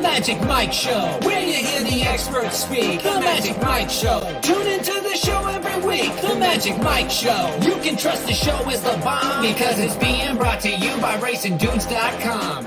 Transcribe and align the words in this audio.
Magic 0.00 0.40
Mike 0.42 0.72
Show, 0.72 1.18
where 1.22 1.40
you 1.40 1.52
hear 1.52 1.80
the 1.82 2.02
experts 2.02 2.64
speak. 2.64 3.02
The 3.02 3.20
Magic 3.20 3.60
Mike 3.60 3.90
Show. 3.90 4.20
Tune 4.42 4.66
into 4.66 4.92
the 4.92 5.14
show 5.14 5.46
every 5.46 5.86
week. 5.86 6.14
The 6.22 6.36
Magic 6.36 6.78
Mike 6.78 7.10
Show. 7.10 7.58
You 7.62 7.74
can 7.82 7.96
trust 7.96 8.26
the 8.26 8.32
show 8.32 8.68
is 8.70 8.80
the 8.80 8.98
bomb 9.04 9.42
because 9.42 9.78
it's 9.78 9.96
being 9.96 10.36
brought 10.38 10.60
to 10.60 10.70
you 10.70 10.96
by 11.02 11.18
RacingDudes.com. 11.18 12.66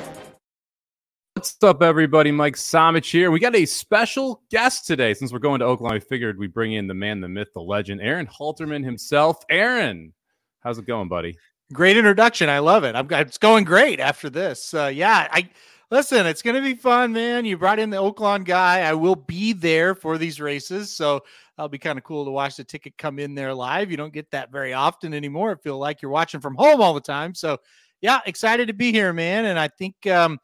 What's 1.34 1.62
up, 1.64 1.82
everybody? 1.82 2.32
Mike 2.32 2.56
Somich 2.56 3.10
here. 3.10 3.32
We 3.32 3.40
got 3.40 3.56
a 3.56 3.66
special 3.66 4.44
guest 4.52 4.86
today. 4.86 5.16
Since 5.16 5.34
we're 5.34 5.40
going 5.40 5.60
to 5.60 5.66
Oaklawn, 5.66 5.94
we 5.94 6.00
figured 6.00 6.38
we'd 6.38 6.54
bring 6.54 6.74
in 6.74 6.86
the 6.86 6.94
man, 6.94 7.20
the 7.20 7.28
myth, 7.28 7.50
the 7.56 7.62
legend, 7.62 8.00
Aaron 8.02 8.28
Halterman 8.28 8.86
himself. 8.86 9.44
Aaron, 9.50 10.14
how's 10.62 10.78
it 10.78 10.86
going, 10.86 11.10
buddy? 11.10 11.36
Great 11.74 11.98
introduction. 11.98 12.48
I 12.48 12.60
love 12.60 12.84
it. 12.84 12.96
I'm, 12.96 13.08
it's 13.12 13.40
going 13.40 13.64
great 13.64 14.00
after 14.00 14.30
this. 14.30 14.74
Uh, 14.74 14.92
yeah, 14.94 15.28
I 15.32 15.50
listen. 15.94 16.26
It's 16.26 16.42
going 16.42 16.56
to 16.56 16.62
be 16.62 16.74
fun, 16.74 17.14
man. 17.14 17.46
You 17.46 17.58
brought 17.58 17.78
in 17.78 17.92
the 17.92 17.98
Oaklawn 17.98 18.44
guy. 18.44 18.82
I 18.82 18.94
will 18.94 19.16
be 19.16 19.54
there 19.54 19.94
for 19.94 20.18
these 20.18 20.42
races, 20.42 20.92
so 20.92 21.24
that'll 21.56 21.70
be 21.70 21.78
kind 21.78 22.00
of 22.00 22.04
cool 22.04 22.26
to 22.26 22.32
watch 22.32 22.58
the 22.58 22.64
ticket 22.64 22.98
come 22.98 23.20
in 23.20 23.36
there 23.36 23.54
live. 23.54 23.92
You 23.92 23.98
don't 23.98 24.14
get 24.14 24.32
that 24.32 24.52
very 24.52 24.74
often 24.74 25.14
anymore. 25.14 25.52
I 25.52 25.56
feel 25.56 25.78
like 25.78 26.02
you're 26.02 26.12
watching 26.12 26.42
from 26.42 26.56
home 26.56 26.82
all 26.82 26.96
the 26.96 27.00
time. 27.00 27.36
So, 27.36 27.60
yeah, 28.02 28.22
excited 28.26 28.68
to 28.70 28.74
be 28.74 28.92
here, 28.92 29.14
man. 29.14 29.46
And 29.46 29.58
I 29.58 29.70
think. 29.70 30.08
Um, 30.08 30.40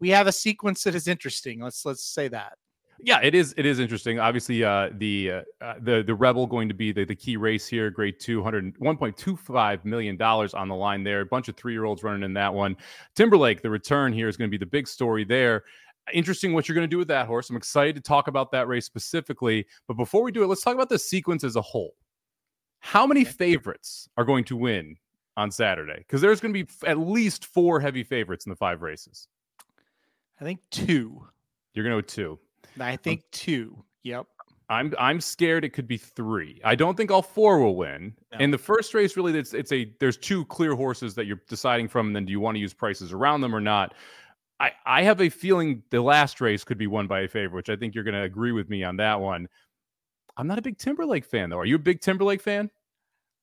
we 0.00 0.10
have 0.10 0.26
a 0.26 0.32
sequence 0.32 0.84
that 0.84 0.94
is 0.94 1.08
interesting. 1.08 1.60
Let's 1.60 1.84
let's 1.84 2.04
say 2.04 2.28
that. 2.28 2.56
Yeah, 3.00 3.20
it 3.22 3.34
is. 3.34 3.54
It 3.56 3.64
is 3.64 3.78
interesting. 3.78 4.18
Obviously, 4.18 4.64
uh, 4.64 4.90
the 4.94 5.30
uh, 5.30 5.42
uh 5.60 5.74
the 5.80 6.02
the 6.02 6.14
Rebel 6.14 6.46
going 6.46 6.68
to 6.68 6.74
be 6.74 6.90
the, 6.90 7.04
the 7.04 7.14
key 7.14 7.36
race 7.36 7.66
here. 7.66 7.90
Grade 7.90 8.18
200, 8.18 8.76
1.25 8.78 9.84
million 9.84 10.16
dollars 10.16 10.52
on 10.52 10.68
the 10.68 10.74
line 10.74 11.04
there. 11.04 11.20
A 11.20 11.26
bunch 11.26 11.48
of 11.48 11.56
three 11.56 11.72
year 11.72 11.84
olds 11.84 12.02
running 12.02 12.24
in 12.24 12.32
that 12.34 12.52
one. 12.52 12.76
Timberlake, 13.14 13.62
the 13.62 13.70
return 13.70 14.12
here 14.12 14.28
is 14.28 14.36
going 14.36 14.48
to 14.48 14.50
be 14.50 14.58
the 14.58 14.68
big 14.68 14.88
story 14.88 15.24
there. 15.24 15.62
Interesting 16.12 16.54
what 16.54 16.68
you're 16.68 16.74
going 16.74 16.88
to 16.88 16.90
do 16.90 16.98
with 16.98 17.08
that 17.08 17.26
horse. 17.26 17.50
I'm 17.50 17.56
excited 17.56 17.94
to 17.94 18.00
talk 18.00 18.26
about 18.26 18.50
that 18.52 18.66
race 18.66 18.86
specifically. 18.86 19.66
But 19.86 19.94
before 19.94 20.22
we 20.22 20.32
do 20.32 20.42
it, 20.42 20.46
let's 20.46 20.62
talk 20.62 20.74
about 20.74 20.88
the 20.88 20.98
sequence 20.98 21.44
as 21.44 21.54
a 21.54 21.62
whole. 21.62 21.94
How 22.80 23.06
many 23.06 23.24
favorites 23.24 24.08
are 24.16 24.24
going 24.24 24.44
to 24.44 24.56
win 24.56 24.96
on 25.36 25.50
Saturday? 25.50 25.98
Because 25.98 26.20
there's 26.20 26.40
going 26.40 26.54
to 26.54 26.64
be 26.64 26.70
at 26.86 26.98
least 26.98 27.44
four 27.44 27.78
heavy 27.78 28.02
favorites 28.02 28.46
in 28.46 28.50
the 28.50 28.56
five 28.56 28.82
races. 28.82 29.28
I 30.40 30.44
think 30.44 30.60
two. 30.70 31.26
You're 31.74 31.84
going 31.84 31.96
to 31.96 32.02
go 32.02 32.06
two. 32.06 32.38
I 32.80 32.96
think 32.96 33.22
two. 33.30 33.84
Yep. 34.02 34.26
I'm 34.70 34.94
I'm 34.98 35.20
scared 35.20 35.64
it 35.64 35.70
could 35.70 35.88
be 35.88 35.96
three. 35.96 36.60
I 36.62 36.74
don't 36.74 36.96
think 36.96 37.10
all 37.10 37.22
four 37.22 37.58
will 37.58 37.76
win. 37.76 38.14
No. 38.32 38.38
In 38.38 38.50
the 38.50 38.58
first 38.58 38.92
race, 38.92 39.16
really, 39.16 39.38
it's 39.38 39.54
it's 39.54 39.72
a 39.72 39.90
there's 39.98 40.18
two 40.18 40.44
clear 40.46 40.74
horses 40.74 41.14
that 41.14 41.26
you're 41.26 41.40
deciding 41.48 41.88
from. 41.88 42.08
And 42.08 42.16
then 42.16 42.26
do 42.26 42.32
you 42.32 42.40
want 42.40 42.56
to 42.56 42.60
use 42.60 42.74
prices 42.74 43.12
around 43.12 43.40
them 43.40 43.54
or 43.54 43.60
not? 43.60 43.94
I 44.60 44.72
I 44.84 45.02
have 45.02 45.22
a 45.22 45.30
feeling 45.30 45.82
the 45.90 46.02
last 46.02 46.40
race 46.40 46.64
could 46.64 46.76
be 46.76 46.86
won 46.86 47.06
by 47.06 47.20
a 47.20 47.28
favorite, 47.28 47.56
which 47.56 47.70
I 47.70 47.76
think 47.76 47.94
you're 47.94 48.04
going 48.04 48.14
to 48.14 48.22
agree 48.22 48.52
with 48.52 48.68
me 48.68 48.84
on 48.84 48.96
that 48.98 49.20
one. 49.20 49.48
I'm 50.36 50.46
not 50.46 50.58
a 50.58 50.62
big 50.62 50.78
Timberlake 50.78 51.24
fan 51.24 51.48
though. 51.48 51.58
Are 51.58 51.66
you 51.66 51.76
a 51.76 51.80
big 51.80 52.00
Timberlake 52.02 52.42
fan? 52.42 52.70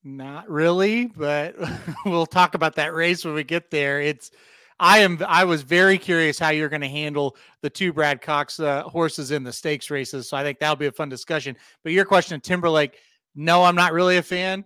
Not 0.04 0.48
really, 0.48 1.06
but 1.06 1.56
we'll 2.06 2.26
talk 2.26 2.54
about 2.54 2.76
that 2.76 2.94
race 2.94 3.24
when 3.24 3.34
we 3.34 3.42
get 3.42 3.72
there. 3.72 4.00
It's 4.00 4.30
I 4.78 4.98
am. 4.98 5.18
I 5.26 5.44
was 5.44 5.62
very 5.62 5.96
curious 5.98 6.38
how 6.38 6.50
you're 6.50 6.68
going 6.68 6.82
to 6.82 6.88
handle 6.88 7.36
the 7.62 7.70
two 7.70 7.92
Brad 7.92 8.20
Cox 8.20 8.60
uh, 8.60 8.82
horses 8.82 9.30
in 9.30 9.42
the 9.42 9.52
stakes 9.52 9.90
races. 9.90 10.28
So 10.28 10.36
I 10.36 10.42
think 10.42 10.58
that'll 10.58 10.76
be 10.76 10.86
a 10.86 10.92
fun 10.92 11.08
discussion. 11.08 11.56
But 11.82 11.92
your 11.92 12.04
question, 12.04 12.40
Timberlake, 12.40 12.98
no, 13.34 13.64
I'm 13.64 13.74
not 13.74 13.92
really 13.92 14.18
a 14.18 14.22
fan. 14.22 14.64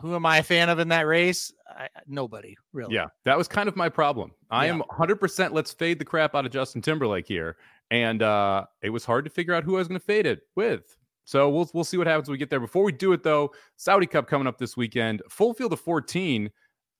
Who 0.00 0.14
am 0.14 0.26
I 0.26 0.38
a 0.38 0.42
fan 0.42 0.68
of 0.68 0.78
in 0.78 0.88
that 0.88 1.06
race? 1.06 1.52
I, 1.68 1.88
nobody 2.06 2.56
really. 2.72 2.94
Yeah, 2.94 3.06
that 3.24 3.36
was 3.36 3.48
kind 3.48 3.68
of 3.68 3.76
my 3.76 3.88
problem. 3.88 4.32
I 4.50 4.66
yeah. 4.66 4.74
am 4.74 4.82
100%. 4.90 5.52
Let's 5.52 5.72
fade 5.72 5.98
the 5.98 6.04
crap 6.04 6.34
out 6.34 6.46
of 6.46 6.52
Justin 6.52 6.82
Timberlake 6.82 7.26
here, 7.26 7.56
and 7.90 8.22
uh, 8.22 8.64
it 8.82 8.90
was 8.90 9.04
hard 9.04 9.24
to 9.24 9.30
figure 9.30 9.54
out 9.54 9.64
who 9.64 9.76
I 9.76 9.78
was 9.78 9.88
going 9.88 10.00
to 10.00 10.06
fade 10.06 10.26
it 10.26 10.40
with. 10.56 10.96
So 11.24 11.50
we'll 11.50 11.68
we'll 11.74 11.84
see 11.84 11.98
what 11.98 12.06
happens 12.06 12.28
when 12.28 12.34
we 12.34 12.38
get 12.38 12.48
there. 12.48 12.60
Before 12.60 12.84
we 12.84 12.92
do 12.92 13.12
it, 13.12 13.22
though, 13.22 13.52
Saudi 13.76 14.06
Cup 14.06 14.28
coming 14.28 14.46
up 14.46 14.56
this 14.56 14.76
weekend, 14.76 15.22
full 15.28 15.52
field 15.52 15.72
of 15.72 15.80
14. 15.80 16.50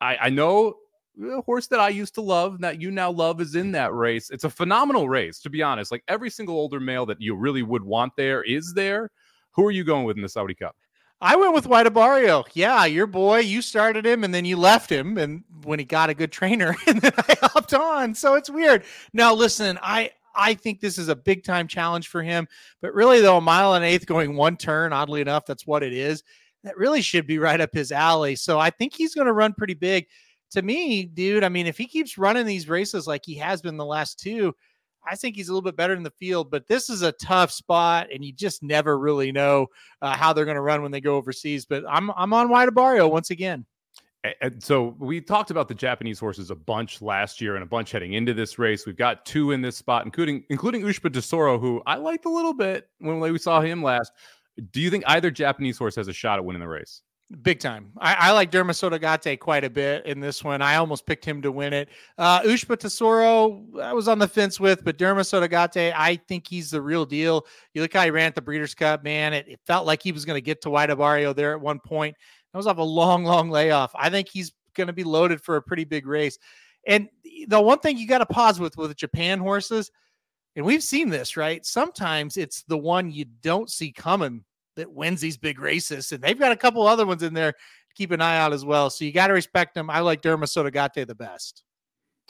I, 0.00 0.16
I 0.16 0.30
know 0.30 0.74
a 1.22 1.40
horse 1.42 1.66
that 1.68 1.80
I 1.80 1.88
used 1.88 2.14
to 2.14 2.20
love 2.20 2.60
that 2.60 2.80
you 2.80 2.90
now 2.90 3.10
love 3.10 3.40
is 3.40 3.54
in 3.54 3.72
that 3.72 3.92
race. 3.94 4.30
It's 4.30 4.44
a 4.44 4.50
phenomenal 4.50 5.08
race, 5.08 5.40
to 5.40 5.50
be 5.50 5.62
honest. 5.62 5.90
Like 5.90 6.04
every 6.08 6.30
single 6.30 6.56
older 6.56 6.80
male 6.80 7.06
that 7.06 7.20
you 7.20 7.34
really 7.34 7.62
would 7.62 7.82
want 7.82 8.14
there 8.16 8.42
is 8.42 8.74
there. 8.74 9.10
Who 9.52 9.66
are 9.66 9.70
you 9.70 9.84
going 9.84 10.04
with 10.04 10.16
in 10.16 10.22
the 10.22 10.28
Saudi 10.28 10.54
Cup? 10.54 10.76
I 11.20 11.34
went 11.34 11.52
with 11.52 11.66
White 11.66 11.86
Abarrio. 11.86 12.46
Yeah, 12.52 12.84
your 12.84 13.08
boy. 13.08 13.40
You 13.40 13.60
started 13.60 14.06
him 14.06 14.22
and 14.22 14.32
then 14.32 14.44
you 14.44 14.56
left 14.56 14.90
him, 14.90 15.18
and 15.18 15.42
when 15.64 15.80
he 15.80 15.84
got 15.84 16.10
a 16.10 16.14
good 16.14 16.30
trainer, 16.30 16.76
and 16.86 17.00
then 17.00 17.12
I 17.16 17.36
hopped 17.42 17.74
on. 17.74 18.14
So 18.14 18.34
it's 18.34 18.48
weird. 18.48 18.84
Now, 19.12 19.34
listen, 19.34 19.78
I 19.82 20.12
I 20.36 20.54
think 20.54 20.80
this 20.80 20.96
is 20.96 21.08
a 21.08 21.16
big 21.16 21.42
time 21.42 21.66
challenge 21.66 22.06
for 22.06 22.22
him. 22.22 22.46
But 22.80 22.94
really, 22.94 23.20
though, 23.20 23.38
a 23.38 23.40
mile 23.40 23.74
and 23.74 23.84
eighth 23.84 24.06
going 24.06 24.36
one 24.36 24.56
turn, 24.56 24.92
oddly 24.92 25.20
enough, 25.20 25.44
that's 25.44 25.66
what 25.66 25.82
it 25.82 25.92
is. 25.92 26.22
That 26.62 26.76
really 26.76 27.02
should 27.02 27.26
be 27.26 27.38
right 27.38 27.60
up 27.60 27.70
his 27.72 27.90
alley. 27.90 28.36
So 28.36 28.60
I 28.60 28.70
think 28.70 28.94
he's 28.94 29.14
going 29.14 29.26
to 29.26 29.32
run 29.32 29.52
pretty 29.54 29.74
big 29.74 30.06
to 30.50 30.62
me, 30.62 31.04
dude, 31.04 31.44
I 31.44 31.48
mean, 31.48 31.66
if 31.66 31.78
he 31.78 31.86
keeps 31.86 32.18
running 32.18 32.46
these 32.46 32.68
races 32.68 33.06
like 33.06 33.22
he 33.24 33.34
has 33.36 33.60
been 33.62 33.76
the 33.76 33.84
last 33.84 34.18
two, 34.18 34.54
I 35.08 35.16
think 35.16 35.36
he's 35.36 35.48
a 35.48 35.52
little 35.52 35.62
bit 35.62 35.76
better 35.76 35.94
in 35.94 36.02
the 36.02 36.10
field. 36.10 36.50
But 36.50 36.66
this 36.66 36.90
is 36.90 37.02
a 37.02 37.12
tough 37.12 37.50
spot, 37.50 38.08
and 38.12 38.24
you 38.24 38.32
just 38.32 38.62
never 38.62 38.98
really 38.98 39.32
know 39.32 39.68
uh, 40.02 40.16
how 40.16 40.32
they're 40.32 40.44
going 40.44 40.56
to 40.56 40.60
run 40.60 40.82
when 40.82 40.90
they 40.90 41.00
go 41.00 41.16
overseas. 41.16 41.64
But 41.64 41.84
I'm 41.88 42.10
I'm 42.10 42.32
on 42.32 42.48
White 42.48 42.68
Abarrio 42.68 43.10
once 43.10 43.30
again. 43.30 43.64
And 44.40 44.62
so 44.62 44.96
we 44.98 45.20
talked 45.20 45.52
about 45.52 45.68
the 45.68 45.74
Japanese 45.74 46.18
horses 46.18 46.50
a 46.50 46.56
bunch 46.56 47.00
last 47.00 47.40
year 47.40 47.54
and 47.54 47.62
a 47.62 47.66
bunch 47.66 47.92
heading 47.92 48.14
into 48.14 48.34
this 48.34 48.58
race. 48.58 48.84
We've 48.84 48.96
got 48.96 49.24
two 49.24 49.52
in 49.52 49.62
this 49.62 49.76
spot, 49.76 50.04
including 50.04 50.44
including 50.50 50.82
Ushba 50.82 51.12
Tesoro, 51.12 51.58
who 51.58 51.82
I 51.86 51.96
liked 51.96 52.24
a 52.24 52.30
little 52.30 52.54
bit 52.54 52.88
when 52.98 53.20
we 53.20 53.38
saw 53.38 53.60
him 53.60 53.82
last. 53.82 54.12
Do 54.72 54.80
you 54.80 54.90
think 54.90 55.04
either 55.06 55.30
Japanese 55.30 55.78
horse 55.78 55.94
has 55.94 56.08
a 56.08 56.12
shot 56.12 56.38
at 56.38 56.44
winning 56.44 56.60
the 56.60 56.68
race? 56.68 57.02
Big 57.42 57.60
time. 57.60 57.92
I, 57.98 58.14
I 58.14 58.32
like 58.32 58.50
Derma 58.50 58.70
Sotogake 58.70 59.38
quite 59.38 59.62
a 59.62 59.68
bit 59.68 60.06
in 60.06 60.18
this 60.18 60.42
one. 60.42 60.62
I 60.62 60.76
almost 60.76 61.04
picked 61.04 61.26
him 61.26 61.42
to 61.42 61.52
win 61.52 61.74
it. 61.74 61.90
Uh, 62.16 62.40
Ushba 62.40 62.78
Tesoro, 62.78 63.66
I 63.82 63.92
was 63.92 64.08
on 64.08 64.18
the 64.18 64.26
fence 64.26 64.58
with, 64.58 64.82
but 64.82 64.96
Derma 64.96 65.20
Sotogake, 65.20 65.92
I 65.94 66.16
think 66.16 66.46
he's 66.48 66.70
the 66.70 66.80
real 66.80 67.04
deal. 67.04 67.46
You 67.74 67.82
look 67.82 67.92
how 67.92 68.04
he 68.04 68.10
ran 68.10 68.28
at 68.28 68.34
the 68.34 68.40
Breeders' 68.40 68.74
Cup, 68.74 69.04
man. 69.04 69.34
It, 69.34 69.46
it 69.46 69.60
felt 69.66 69.86
like 69.86 70.02
he 70.02 70.10
was 70.10 70.24
going 70.24 70.38
to 70.38 70.40
get 70.40 70.62
to 70.62 70.70
White 70.70 70.88
Abarrio 70.88 71.36
there 71.36 71.52
at 71.52 71.60
one 71.60 71.80
point. 71.80 72.16
That 72.52 72.56
was 72.56 72.66
off 72.66 72.78
a 72.78 72.82
long, 72.82 73.24
long 73.24 73.50
layoff. 73.50 73.92
I 73.94 74.08
think 74.08 74.28
he's 74.30 74.52
going 74.74 74.86
to 74.86 74.94
be 74.94 75.04
loaded 75.04 75.42
for 75.42 75.56
a 75.56 75.62
pretty 75.62 75.84
big 75.84 76.06
race. 76.06 76.38
And 76.86 77.10
the 77.46 77.60
one 77.60 77.80
thing 77.80 77.98
you 77.98 78.08
got 78.08 78.18
to 78.18 78.26
pause 78.26 78.58
with 78.58 78.78
with 78.78 78.96
Japan 78.96 79.38
horses, 79.38 79.90
and 80.56 80.64
we've 80.64 80.82
seen 80.82 81.10
this, 81.10 81.36
right? 81.36 81.64
Sometimes 81.66 82.38
it's 82.38 82.62
the 82.62 82.78
one 82.78 83.10
you 83.10 83.26
don't 83.42 83.70
see 83.70 83.92
coming 83.92 84.44
that 84.78 84.90
wins 84.90 85.20
these 85.20 85.36
big 85.36 85.60
races. 85.60 86.10
And 86.10 86.22
they've 86.22 86.38
got 86.38 86.50
a 86.50 86.56
couple 86.56 86.86
other 86.86 87.06
ones 87.06 87.22
in 87.22 87.34
there 87.34 87.52
to 87.52 87.58
keep 87.94 88.10
an 88.10 88.20
eye 88.20 88.38
out 88.38 88.52
as 88.52 88.64
well. 88.64 88.90
So 88.90 89.04
you 89.04 89.12
got 89.12 89.28
to 89.28 89.34
respect 89.34 89.74
them. 89.74 89.90
I 89.90 90.00
like 90.00 90.22
Derma 90.22 90.44
Sotogake 90.44 91.06
the 91.06 91.14
best. 91.14 91.62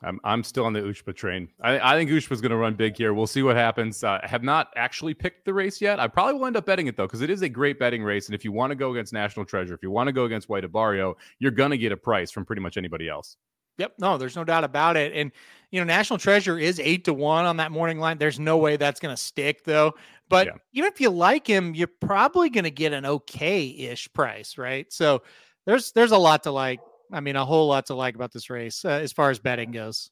I'm, 0.03 0.20
I'm 0.22 0.44
still 0.44 0.64
on 0.64 0.72
the 0.72 0.81
Ushba 0.81 1.12
train. 1.14 1.48
I, 1.60 1.94
I 1.94 1.97
think 1.97 2.09
Ushba's 2.09 2.41
going 2.41 2.53
to 2.53 2.56
run 2.56 2.75
big 2.75 2.97
here. 2.97 3.14
We'll 3.14 3.26
see 3.26 3.42
what 3.42 3.56
happens. 3.56 4.04
Uh, 4.04 4.20
I 4.22 4.28
have 4.28 4.44
not 4.44 4.69
actually 4.76 5.12
picked 5.12 5.44
the 5.44 5.53
race 5.53 5.81
yet. 5.81 5.98
I 5.98 6.06
probably 6.06 6.34
will 6.34 6.47
end 6.47 6.56
up 6.56 6.66
betting 6.66 6.86
it 6.86 6.97
though, 6.97 7.06
because 7.06 7.20
it 7.20 7.31
is 7.31 7.42
a 7.42 7.48
great 7.48 7.81
betting 7.81 8.04
race. 8.04 8.26
And 8.26 8.34
if 8.34 8.44
you 8.44 8.53
want 8.53 8.70
to 8.70 8.76
go 8.76 8.92
against 8.92 9.12
National 9.12 9.44
Treasure, 9.44 9.75
if 9.75 9.82
you 9.82 9.91
want 9.91 10.06
to 10.06 10.12
go 10.12 10.25
against 10.25 10.48
White 10.48 10.62
Abarrio, 10.62 11.15
you're 11.41 11.50
going 11.50 11.72
to 11.72 11.78
get 11.78 11.91
a 11.91 11.97
price 11.97 12.30
from 12.30 12.44
pretty 12.44 12.62
much 12.62 12.76
anybody 12.76 13.09
else. 13.09 13.36
Yep. 13.78 13.94
No, 13.98 14.19
there's 14.19 14.36
no 14.36 14.44
doubt 14.44 14.65
about 14.65 14.97
it. 14.97 15.12
And, 15.15 15.30
you 15.70 15.80
know, 15.80 15.84
National 15.84 16.19
Treasure 16.19 16.59
is 16.59 16.80
eight 16.80 17.04
to 17.04 17.15
one 17.15 17.44
on 17.44 17.56
that 17.59 17.70
morning 17.70 17.98
line. 17.98 18.19
There's 18.19 18.41
no 18.41 18.56
way 18.56 18.76
that's 18.76 18.98
going 18.98 19.15
to 19.15 19.20
stick, 19.20 19.65
though. 19.65 19.94
But 20.28 20.47
yeah. 20.47 20.53
even 20.72 20.93
if 20.93 21.00
you 21.00 21.11
like 21.11 21.47
him, 21.47 21.75
you're 21.75 21.89
probably 22.00 22.50
going 22.50 22.65
to 22.65 22.71
get 22.71 22.93
an 22.93 23.06
okay 23.06 23.66
ish 23.66 24.12
price, 24.12 24.59
right? 24.59 24.93
So 24.93 25.22
there's 25.66 25.93
there's 25.93 26.12
a 26.12 26.19
lot 26.19 26.44
to 26.44 26.50
like. 26.50 26.81
I 27.11 27.21
mean, 27.21 27.37
a 27.37 27.44
whole 27.44 27.69
lot 27.69 27.87
to 27.87 27.94
like 27.94 28.15
about 28.15 28.33
this 28.33 28.50
race 28.50 28.84
uh, 28.84 28.91
as 28.91 29.12
far 29.12 29.31
as 29.31 29.39
betting 29.39 29.71
goes. 29.71 30.10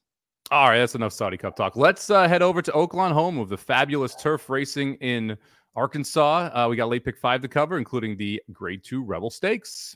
All 0.49 0.69
right, 0.69 0.79
that's 0.79 0.95
enough 0.95 1.13
Saudi 1.13 1.37
Cup 1.37 1.55
talk. 1.55 1.75
Let's 1.75 2.09
uh, 2.09 2.27
head 2.27 2.41
over 2.41 2.61
to 2.61 2.71
Oaklawn, 2.71 3.11
home 3.11 3.37
of 3.37 3.49
the 3.49 3.57
fabulous 3.57 4.15
turf 4.15 4.49
racing 4.49 4.95
in 4.95 5.37
Arkansas. 5.75 6.49
Uh, 6.53 6.67
we 6.69 6.75
got 6.75 6.89
late 6.89 7.03
pick 7.05 7.17
five 7.17 7.41
to 7.41 7.47
cover, 7.47 7.77
including 7.77 8.17
the 8.17 8.41
Grade 8.51 8.83
Two 8.83 9.03
Rebel 9.03 9.29
Stakes. 9.29 9.95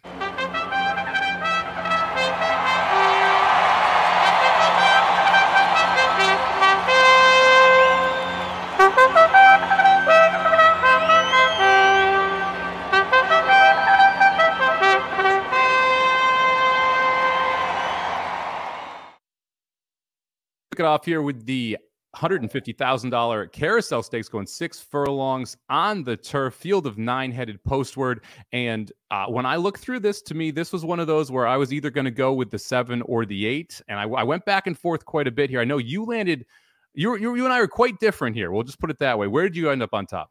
It 20.81 20.85
off 20.85 21.05
here 21.05 21.21
with 21.21 21.45
the 21.45 21.77
$150,000 22.15 23.51
carousel 23.53 24.03
stakes 24.03 24.27
going 24.27 24.45
six 24.45 24.81
furlongs 24.81 25.55
on 25.69 26.03
the 26.03 26.17
turf, 26.17 26.55
field 26.55 26.85
of 26.85 26.97
nine 26.97 27.31
headed 27.31 27.63
postward. 27.63 28.25
And 28.51 28.91
uh, 29.11 29.27
when 29.27 29.45
I 29.45 29.55
look 29.55 29.79
through 29.79 30.01
this, 30.01 30.21
to 30.23 30.33
me, 30.33 30.51
this 30.51 30.73
was 30.73 30.83
one 30.83 30.99
of 30.99 31.07
those 31.07 31.31
where 31.31 31.47
I 31.47 31.55
was 31.55 31.71
either 31.71 31.89
going 31.89 32.05
to 32.05 32.11
go 32.11 32.33
with 32.33 32.51
the 32.51 32.59
seven 32.59 33.01
or 33.03 33.25
the 33.25 33.45
eight. 33.45 33.81
And 33.87 33.97
I, 33.97 34.03
I, 34.03 34.23
went 34.23 34.43
back 34.43 34.67
and 34.67 34.77
forth 34.77 35.05
quite 35.05 35.27
a 35.27 35.31
bit 35.31 35.49
here. 35.49 35.61
I 35.61 35.65
know 35.65 35.77
you 35.77 36.03
landed 36.03 36.45
you, 36.93 37.15
you, 37.15 37.35
you 37.35 37.45
and 37.45 37.53
I 37.53 37.59
are 37.59 37.67
quite 37.67 37.99
different 37.99 38.35
here. 38.35 38.51
We'll 38.51 38.63
just 38.63 38.79
put 38.79 38.89
it 38.89 38.99
that 38.99 39.17
way. 39.17 39.27
Where 39.27 39.43
did 39.43 39.55
you 39.55 39.69
end 39.69 39.81
up 39.81 39.93
on 39.93 40.05
top? 40.05 40.29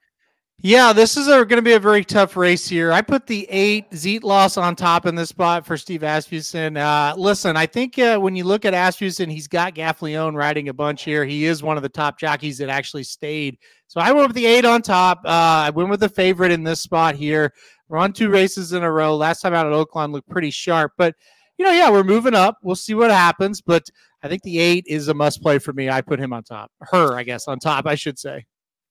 Yeah, 0.63 0.93
this 0.93 1.17
is 1.17 1.27
going 1.27 1.49
to 1.49 1.63
be 1.63 1.73
a 1.73 1.81
very 1.81 2.05
tough 2.05 2.37
race 2.37 2.69
here. 2.69 2.93
I 2.93 3.01
put 3.01 3.27
the 3.27 3.47
eight 3.49 3.91
Zeitlos 3.93 4.61
on 4.61 4.77
top 4.77 5.07
in 5.07 5.15
this 5.15 5.31
spot 5.31 5.65
for 5.65 5.79
Steve 5.79 6.03
Asmussen. 6.03 6.77
Uh, 6.77 7.15
listen, 7.17 7.57
I 7.57 7.65
think 7.65 7.99
uh, 7.99 8.19
when 8.19 8.37
you 8.37 8.45
look 8.45 8.67
at 8.67 8.75
Asmussen, 8.75 9.31
he's 9.31 9.49
got 9.49 9.75
Gaffalione 9.75 10.35
riding 10.35 10.69
a 10.69 10.75
bunch 10.75 11.05
here. 11.05 11.25
He 11.25 11.47
is 11.47 11.63
one 11.63 11.79
of 11.79 11.83
the 11.83 11.89
top 11.89 12.19
jockeys 12.19 12.59
that 12.59 12.69
actually 12.69 13.05
stayed. 13.05 13.57
So 13.87 14.03
I 14.03 14.13
went 14.13 14.29
with 14.29 14.37
the 14.37 14.45
eight 14.45 14.67
on 14.67 14.83
top. 14.83 15.21
Uh, 15.25 15.65
I 15.65 15.71
went 15.71 15.89
with 15.89 16.01
the 16.01 16.11
favorite 16.11 16.53
in 16.53 16.63
this 16.63 16.83
spot 16.83 17.15
here. 17.15 17.55
We're 17.89 17.97
on 17.97 18.13
two 18.13 18.29
races 18.29 18.75
in 18.75 18.83
a 18.83 18.93
row. 18.93 19.17
Last 19.17 19.41
time 19.41 19.55
out 19.55 19.67
at 19.67 19.73
Oaklawn 19.73 20.13
looked 20.13 20.29
pretty 20.29 20.51
sharp, 20.51 20.93
but 20.99 21.15
you 21.57 21.65
know, 21.65 21.73
yeah, 21.73 21.91
we're 21.91 22.05
moving 22.05 22.35
up. 22.35 22.59
We'll 22.63 22.77
see 22.77 22.95
what 22.95 23.11
happens, 23.11 23.63
but 23.63 23.85
I 24.23 24.29
think 24.29 24.43
the 24.43 24.59
eight 24.59 24.85
is 24.87 25.09
a 25.09 25.15
must 25.15 25.43
play 25.43 25.59
for 25.59 25.73
me. 25.73 25.89
I 25.89 26.03
put 26.03 26.21
him 26.21 26.35
on 26.35 26.43
top. 26.43 26.71
Her, 26.83 27.17
I 27.17 27.23
guess, 27.23 27.49
on 27.49 27.59
top, 27.59 27.87
I 27.87 27.95
should 27.95 28.19
say. 28.19 28.45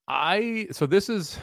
I 0.07 0.68
so 0.71 0.88
this 0.88 1.07
is 1.07 1.38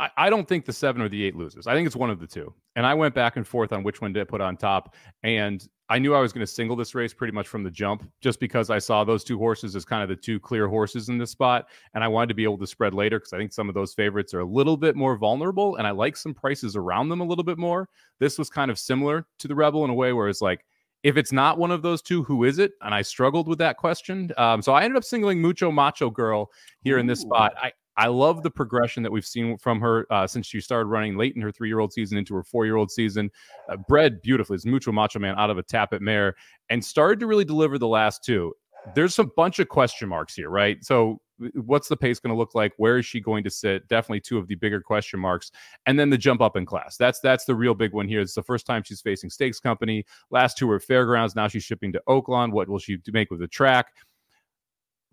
I, 0.00 0.10
I 0.16 0.30
don't 0.30 0.48
think 0.48 0.64
the 0.64 0.72
seven 0.72 1.02
or 1.02 1.08
the 1.08 1.22
eight 1.24 1.36
loses. 1.36 1.66
I 1.66 1.74
think 1.74 1.86
it's 1.86 1.96
one 1.96 2.10
of 2.10 2.18
the 2.18 2.26
two. 2.26 2.52
And 2.76 2.86
I 2.86 2.94
went 2.94 3.14
back 3.14 3.36
and 3.36 3.46
forth 3.46 3.72
on 3.72 3.82
which 3.82 4.00
one 4.00 4.14
to 4.14 4.26
put 4.26 4.40
on 4.40 4.56
top. 4.56 4.94
And 5.22 5.66
I 5.88 5.98
knew 5.98 6.14
I 6.14 6.20
was 6.20 6.32
going 6.32 6.44
to 6.44 6.50
single 6.50 6.74
this 6.74 6.94
race 6.94 7.12
pretty 7.12 7.32
much 7.32 7.46
from 7.46 7.62
the 7.62 7.70
jump, 7.70 8.10
just 8.20 8.40
because 8.40 8.70
I 8.70 8.78
saw 8.78 9.04
those 9.04 9.24
two 9.24 9.38
horses 9.38 9.76
as 9.76 9.84
kind 9.84 10.02
of 10.02 10.08
the 10.08 10.16
two 10.16 10.40
clear 10.40 10.66
horses 10.66 11.08
in 11.08 11.18
this 11.18 11.30
spot. 11.30 11.66
And 11.94 12.02
I 12.02 12.08
wanted 12.08 12.28
to 12.28 12.34
be 12.34 12.44
able 12.44 12.58
to 12.58 12.66
spread 12.66 12.94
later 12.94 13.18
because 13.18 13.32
I 13.32 13.38
think 13.38 13.52
some 13.52 13.68
of 13.68 13.74
those 13.74 13.92
favorites 13.92 14.32
are 14.32 14.40
a 14.40 14.46
little 14.46 14.76
bit 14.76 14.96
more 14.96 15.16
vulnerable. 15.16 15.76
And 15.76 15.86
I 15.86 15.90
like 15.90 16.16
some 16.16 16.34
prices 16.34 16.76
around 16.76 17.08
them 17.08 17.20
a 17.20 17.26
little 17.26 17.44
bit 17.44 17.58
more. 17.58 17.88
This 18.18 18.38
was 18.38 18.48
kind 18.48 18.70
of 18.70 18.78
similar 18.78 19.26
to 19.38 19.48
the 19.48 19.54
Rebel 19.54 19.84
in 19.84 19.90
a 19.90 19.94
way 19.94 20.12
where 20.12 20.28
it's 20.28 20.40
like, 20.40 20.64
if 21.02 21.16
it's 21.16 21.32
not 21.32 21.58
one 21.58 21.72
of 21.72 21.82
those 21.82 22.00
two, 22.00 22.22
who 22.22 22.44
is 22.44 22.58
it? 22.58 22.72
And 22.80 22.94
I 22.94 23.02
struggled 23.02 23.48
with 23.48 23.58
that 23.58 23.76
question. 23.76 24.30
Um, 24.38 24.62
so 24.62 24.72
I 24.72 24.84
ended 24.84 24.96
up 24.96 25.04
singling 25.04 25.42
Mucho 25.42 25.70
Macho 25.72 26.10
Girl 26.10 26.48
here 26.80 26.98
in 26.98 27.06
this 27.06 27.20
spot. 27.20 27.54
I, 27.60 27.72
I 27.96 28.06
love 28.08 28.42
the 28.42 28.50
progression 28.50 29.02
that 29.02 29.12
we've 29.12 29.26
seen 29.26 29.58
from 29.58 29.80
her 29.80 30.06
uh, 30.10 30.26
since 30.26 30.46
she 30.46 30.60
started 30.60 30.86
running 30.86 31.16
late 31.16 31.36
in 31.36 31.42
her 31.42 31.52
three 31.52 31.68
year 31.68 31.80
old 31.80 31.92
season 31.92 32.18
into 32.18 32.34
her 32.34 32.42
four 32.42 32.64
year 32.64 32.76
old 32.76 32.90
season. 32.90 33.30
Uh, 33.68 33.76
bred 33.88 34.22
beautifully, 34.22 34.56
is 34.56 34.66
Mucho 34.66 34.92
Macho 34.92 35.18
Man 35.18 35.34
out 35.36 35.50
of 35.50 35.58
a 35.58 35.62
Tapit 35.62 36.00
mare 36.00 36.34
and 36.70 36.84
started 36.84 37.20
to 37.20 37.26
really 37.26 37.44
deliver 37.44 37.78
the 37.78 37.88
last 37.88 38.24
two. 38.24 38.54
There's 38.94 39.18
a 39.18 39.24
bunch 39.24 39.58
of 39.58 39.68
question 39.68 40.08
marks 40.08 40.34
here, 40.34 40.50
right? 40.50 40.82
So, 40.84 41.20
what's 41.54 41.88
the 41.88 41.96
pace 41.96 42.18
going 42.18 42.34
to 42.34 42.38
look 42.38 42.54
like? 42.54 42.72
Where 42.76 42.98
is 42.98 43.06
she 43.06 43.20
going 43.20 43.44
to 43.44 43.50
sit? 43.50 43.86
Definitely 43.88 44.20
two 44.20 44.38
of 44.38 44.48
the 44.48 44.54
bigger 44.54 44.80
question 44.80 45.20
marks. 45.20 45.50
And 45.86 45.98
then 45.98 46.10
the 46.10 46.18
jump 46.18 46.40
up 46.40 46.56
in 46.56 46.66
class. 46.66 46.96
That's 46.96 47.20
that's 47.20 47.44
the 47.44 47.54
real 47.54 47.74
big 47.74 47.92
one 47.92 48.08
here. 48.08 48.20
It's 48.20 48.34
the 48.34 48.42
first 48.42 48.66
time 48.66 48.82
she's 48.84 49.00
facing 49.00 49.30
stakes 49.30 49.60
company. 49.60 50.04
Last 50.30 50.56
two 50.56 50.66
were 50.66 50.80
fairgrounds. 50.80 51.36
Now 51.36 51.48
she's 51.48 51.64
shipping 51.64 51.92
to 51.92 52.02
Oaklawn. 52.08 52.52
What 52.52 52.68
will 52.68 52.78
she 52.78 52.98
make 53.12 53.30
with 53.30 53.40
the 53.40 53.48
track? 53.48 53.88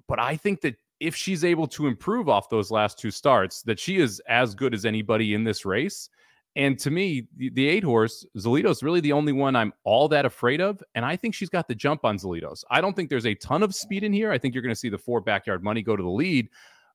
But 0.07 0.19
I 0.19 0.37
think 0.37 0.61
that 0.61 0.75
if 0.99 1.15
she's 1.15 1.43
able 1.43 1.67
to 1.67 1.87
improve 1.87 2.27
off 2.27 2.49
those 2.49 2.71
last 2.71 2.99
two 2.99 3.11
starts, 3.11 3.61
that 3.63 3.79
she 3.79 3.97
is 3.97 4.21
as 4.27 4.53
good 4.53 4.73
as 4.73 4.85
anybody 4.85 5.33
in 5.33 5.43
this 5.43 5.65
race. 5.65 6.09
And 6.55 6.77
to 6.79 6.91
me, 6.91 7.27
the, 7.37 7.49
the 7.51 7.67
eight 7.67 7.83
horse, 7.83 8.25
Zolitos, 8.37 8.71
is 8.71 8.83
really 8.83 8.99
the 8.99 9.13
only 9.13 9.31
one 9.31 9.55
I'm 9.55 9.71
all 9.83 10.07
that 10.09 10.25
afraid 10.25 10.59
of. 10.61 10.81
And 10.95 11.05
I 11.05 11.15
think 11.15 11.35
she's 11.35 11.49
got 11.49 11.67
the 11.67 11.75
jump 11.75 12.03
on 12.03 12.17
Zolitos. 12.17 12.63
I 12.69 12.81
don't 12.81 12.95
think 12.95 13.09
there's 13.09 13.27
a 13.27 13.35
ton 13.35 13.63
of 13.63 13.73
speed 13.75 14.03
in 14.03 14.11
here. 14.11 14.31
I 14.31 14.37
think 14.37 14.53
you're 14.53 14.63
going 14.63 14.73
to 14.73 14.79
see 14.79 14.89
the 14.89 14.97
four 14.97 15.21
backyard 15.21 15.63
money 15.63 15.81
go 15.81 15.95
to 15.95 16.03
the 16.03 16.09
lead. 16.09 16.49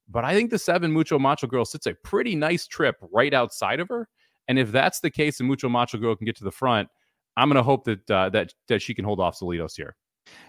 But 0.09 0.25
I 0.25 0.35
think 0.35 0.51
the 0.51 0.59
seven 0.59 0.93
Mucho 0.93 1.19
Macho 1.19 1.47
Girl 1.47 1.65
sits 1.65 1.87
a 1.87 1.95
pretty 1.95 2.35
nice 2.35 2.67
trip 2.67 2.97
right 3.13 3.33
outside 3.33 3.81
of 3.81 3.89
her. 3.89 4.09
And 4.49 4.59
if 4.59 4.71
that's 4.71 5.01
the 5.01 5.11
case 5.11 5.41
and 5.41 5.49
Mucho 5.49 5.69
Macho 5.69 5.97
Girl 5.99 6.15
can 6.15 6.27
get 6.27 6.37
to 6.37 6.45
the 6.45 6.51
front, 6.51 6.89
I'm 7.37 7.49
going 7.49 7.57
to 7.57 7.63
hope 7.63 7.85
that 7.85 8.11
uh, 8.11 8.29
that 8.31 8.53
that 8.69 8.83
she 8.83 8.95
can 8.95 9.05
hold 9.05 9.21
off 9.21 9.39
Zolitos 9.39 9.77
here. 9.77 9.97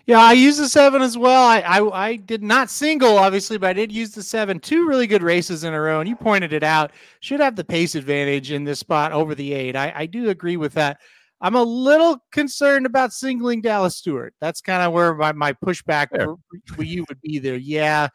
Yeah, 0.07 0.19
I 0.19 0.33
used 0.33 0.59
the 0.59 0.69
seven 0.69 1.01
as 1.01 1.17
well. 1.17 1.47
I, 1.47 1.61
I, 1.61 2.09
I 2.09 2.15
did 2.15 2.43
not 2.43 2.69
single, 2.69 3.17
obviously, 3.17 3.57
but 3.57 3.71
I 3.71 3.73
did 3.73 3.91
use 3.91 4.11
the 4.11 4.21
seven. 4.21 4.59
Two 4.59 4.87
really 4.87 5.07
good 5.07 5.23
races 5.23 5.63
in 5.63 5.73
a 5.73 5.81
row, 5.81 5.99
and 5.99 6.07
you 6.07 6.15
pointed 6.15 6.53
it 6.53 6.63
out. 6.63 6.91
Should 7.21 7.39
have 7.39 7.55
the 7.55 7.63
pace 7.63 7.95
advantage 7.95 8.51
in 8.51 8.63
this 8.63 8.79
spot 8.79 9.11
over 9.13 9.33
the 9.33 9.53
eight. 9.53 9.75
I, 9.75 9.91
I 9.95 10.05
do 10.05 10.29
agree 10.29 10.57
with 10.57 10.73
that. 10.73 10.99
I'm 11.41 11.55
a 11.55 11.63
little 11.63 12.17
concerned 12.31 12.85
about 12.85 13.13
singling 13.13 13.61
Dallas 13.61 13.97
Stewart. 13.97 14.33
That's 14.39 14.61
kind 14.61 14.83
of 14.83 14.93
where 14.93 15.15
my, 15.15 15.31
my 15.33 15.53
pushback 15.53 16.07
for, 16.15 16.35
for, 16.75 16.83
you 16.83 17.03
would 17.09 17.19
be 17.21 17.39
there. 17.39 17.57
Yeah. 17.57 18.09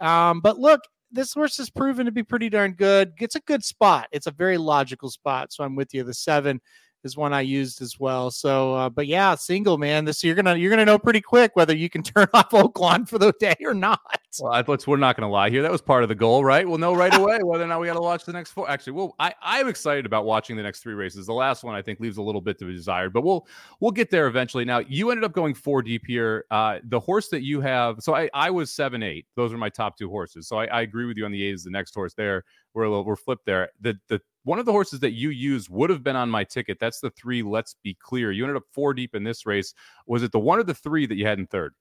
Um, 0.00 0.40
but 0.40 0.58
look, 0.58 0.80
this 1.10 1.34
horse 1.34 1.56
has 1.58 1.70
proven 1.70 2.06
to 2.06 2.12
be 2.12 2.22
pretty 2.22 2.48
darn 2.48 2.72
good. 2.72 3.12
It's 3.20 3.36
a 3.36 3.40
good 3.40 3.62
spot. 3.62 4.08
It's 4.12 4.26
a 4.26 4.32
very 4.32 4.58
logical 4.58 5.10
spot. 5.10 5.52
So 5.52 5.64
I'm 5.64 5.76
with 5.76 5.92
you. 5.92 6.02
The 6.04 6.14
seven 6.14 6.60
is 7.04 7.16
one 7.16 7.32
I 7.32 7.40
used 7.40 7.82
as 7.82 7.98
well. 7.98 8.30
So, 8.30 8.74
uh, 8.74 8.88
but 8.88 9.06
yeah, 9.06 9.34
single 9.34 9.78
man. 9.78 10.04
This 10.04 10.22
you're 10.22 10.34
gonna 10.34 10.56
you're 10.56 10.70
gonna 10.70 10.84
know 10.84 10.98
pretty 10.98 11.20
quick 11.20 11.52
whether 11.54 11.74
you 11.74 11.90
can 11.90 12.02
turn 12.02 12.28
off 12.32 12.50
Oaklawn 12.50 13.08
for 13.08 13.18
the 13.18 13.32
day 13.40 13.56
or 13.64 13.74
not. 13.74 14.00
Well, 14.40 14.52
I, 14.52 14.64
let's 14.66 14.86
we're 14.86 14.96
not 14.96 15.16
gonna 15.16 15.30
lie 15.30 15.50
here. 15.50 15.62
That 15.62 15.70
was 15.70 15.82
part 15.82 16.02
of 16.02 16.08
the 16.08 16.14
goal, 16.14 16.44
right? 16.44 16.66
We'll 16.66 16.78
know 16.78 16.94
right 16.94 17.14
away 17.18 17.38
whether 17.42 17.64
or 17.64 17.66
not 17.66 17.80
we 17.80 17.86
got 17.86 17.94
to 17.94 18.00
watch 18.00 18.24
the 18.24 18.32
next 18.32 18.52
four. 18.52 18.68
Actually, 18.70 18.94
well, 18.94 19.14
I 19.18 19.34
I'm 19.42 19.68
excited 19.68 20.06
about 20.06 20.24
watching 20.24 20.56
the 20.56 20.62
next 20.62 20.80
three 20.80 20.94
races. 20.94 21.26
The 21.26 21.32
last 21.32 21.64
one 21.64 21.74
I 21.74 21.82
think 21.82 22.00
leaves 22.00 22.16
a 22.16 22.22
little 22.22 22.40
bit 22.40 22.58
to 22.60 22.64
be 22.64 22.72
desired, 22.72 23.12
but 23.12 23.22
we'll 23.22 23.46
we'll 23.80 23.90
get 23.90 24.10
there 24.10 24.26
eventually. 24.26 24.64
Now 24.64 24.78
you 24.78 25.10
ended 25.10 25.24
up 25.24 25.32
going 25.32 25.54
four 25.54 25.82
deep 25.82 26.04
here. 26.06 26.44
Uh, 26.50 26.78
the 26.84 27.00
horse 27.00 27.28
that 27.28 27.42
you 27.42 27.60
have, 27.60 28.00
so 28.00 28.14
I 28.14 28.30
I 28.32 28.50
was 28.50 28.70
seven 28.70 29.02
eight. 29.02 29.26
Those 29.36 29.52
are 29.52 29.58
my 29.58 29.68
top 29.68 29.98
two 29.98 30.08
horses. 30.08 30.48
So 30.48 30.56
I, 30.56 30.66
I 30.66 30.82
agree 30.82 31.06
with 31.06 31.16
you 31.16 31.24
on 31.24 31.32
the 31.32 31.42
eight 31.42 31.54
is 31.54 31.64
the 31.64 31.70
next 31.70 31.94
horse 31.94 32.14
there. 32.14 32.44
We're 32.74 32.84
a 32.84 32.88
little, 32.88 33.04
we're 33.04 33.16
flipped 33.16 33.44
there. 33.44 33.70
The 33.80 33.98
the 34.08 34.20
one 34.44 34.58
of 34.58 34.66
the 34.66 34.72
horses 34.72 35.00
that 35.00 35.12
you 35.12 35.30
used 35.30 35.68
would 35.70 35.90
have 35.90 36.02
been 36.02 36.16
on 36.16 36.30
my 36.30 36.44
ticket. 36.44 36.78
That's 36.80 37.00
the 37.00 37.10
three. 37.10 37.42
Let's 37.42 37.76
be 37.82 37.94
clear. 37.94 38.32
You 38.32 38.44
ended 38.44 38.56
up 38.56 38.64
four 38.72 38.94
deep 38.94 39.14
in 39.14 39.24
this 39.24 39.46
race. 39.46 39.74
Was 40.06 40.22
it 40.22 40.32
the 40.32 40.40
one 40.40 40.58
or 40.58 40.64
the 40.64 40.74
three 40.74 41.06
that 41.06 41.16
you 41.16 41.26
had 41.26 41.38
in 41.38 41.46
third? 41.46 41.74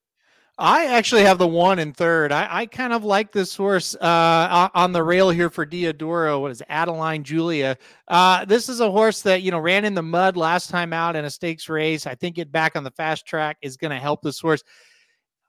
I 0.57 0.85
actually 0.85 1.23
have 1.23 1.37
the 1.37 1.47
one 1.47 1.79
in 1.79 1.93
third. 1.93 2.31
I, 2.31 2.47
I 2.51 2.65
kind 2.65 2.93
of 2.93 3.03
like 3.03 3.31
this 3.31 3.55
horse 3.55 3.95
uh, 3.95 4.69
on 4.75 4.91
the 4.91 5.01
rail 5.01 5.29
here 5.29 5.49
for 5.49 5.65
Diodoro. 5.65 6.41
What 6.41 6.51
is 6.51 6.61
it? 6.61 6.67
Adeline 6.69 7.23
Julia? 7.23 7.77
Uh, 8.07 8.45
this 8.45 8.69
is 8.69 8.79
a 8.79 8.91
horse 8.91 9.21
that 9.23 9.41
you 9.41 9.49
know 9.49 9.59
ran 9.59 9.85
in 9.85 9.95
the 9.95 10.03
mud 10.03 10.37
last 10.37 10.69
time 10.69 10.93
out 10.93 11.15
in 11.15 11.25
a 11.25 11.29
stakes 11.29 11.69
race. 11.69 12.05
I 12.05 12.15
think 12.15 12.37
it 12.37 12.51
back 12.51 12.75
on 12.75 12.83
the 12.83 12.91
fast 12.91 13.25
track 13.25 13.57
is 13.61 13.77
going 13.77 13.91
to 13.91 13.97
help 13.97 14.21
this 14.21 14.39
horse. 14.39 14.61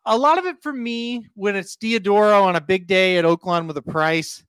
A 0.07 0.17
lot 0.17 0.39
of 0.39 0.47
it 0.47 0.63
for 0.63 0.73
me 0.73 1.27
when 1.35 1.57
it's 1.57 1.77
Diodoro 1.77 2.43
on 2.43 2.57
a 2.57 2.61
big 2.61 2.87
day 2.87 3.19
at 3.19 3.25
Oaklawn 3.25 3.67
with 3.67 3.77
a 3.77 3.83
price. 3.83 4.43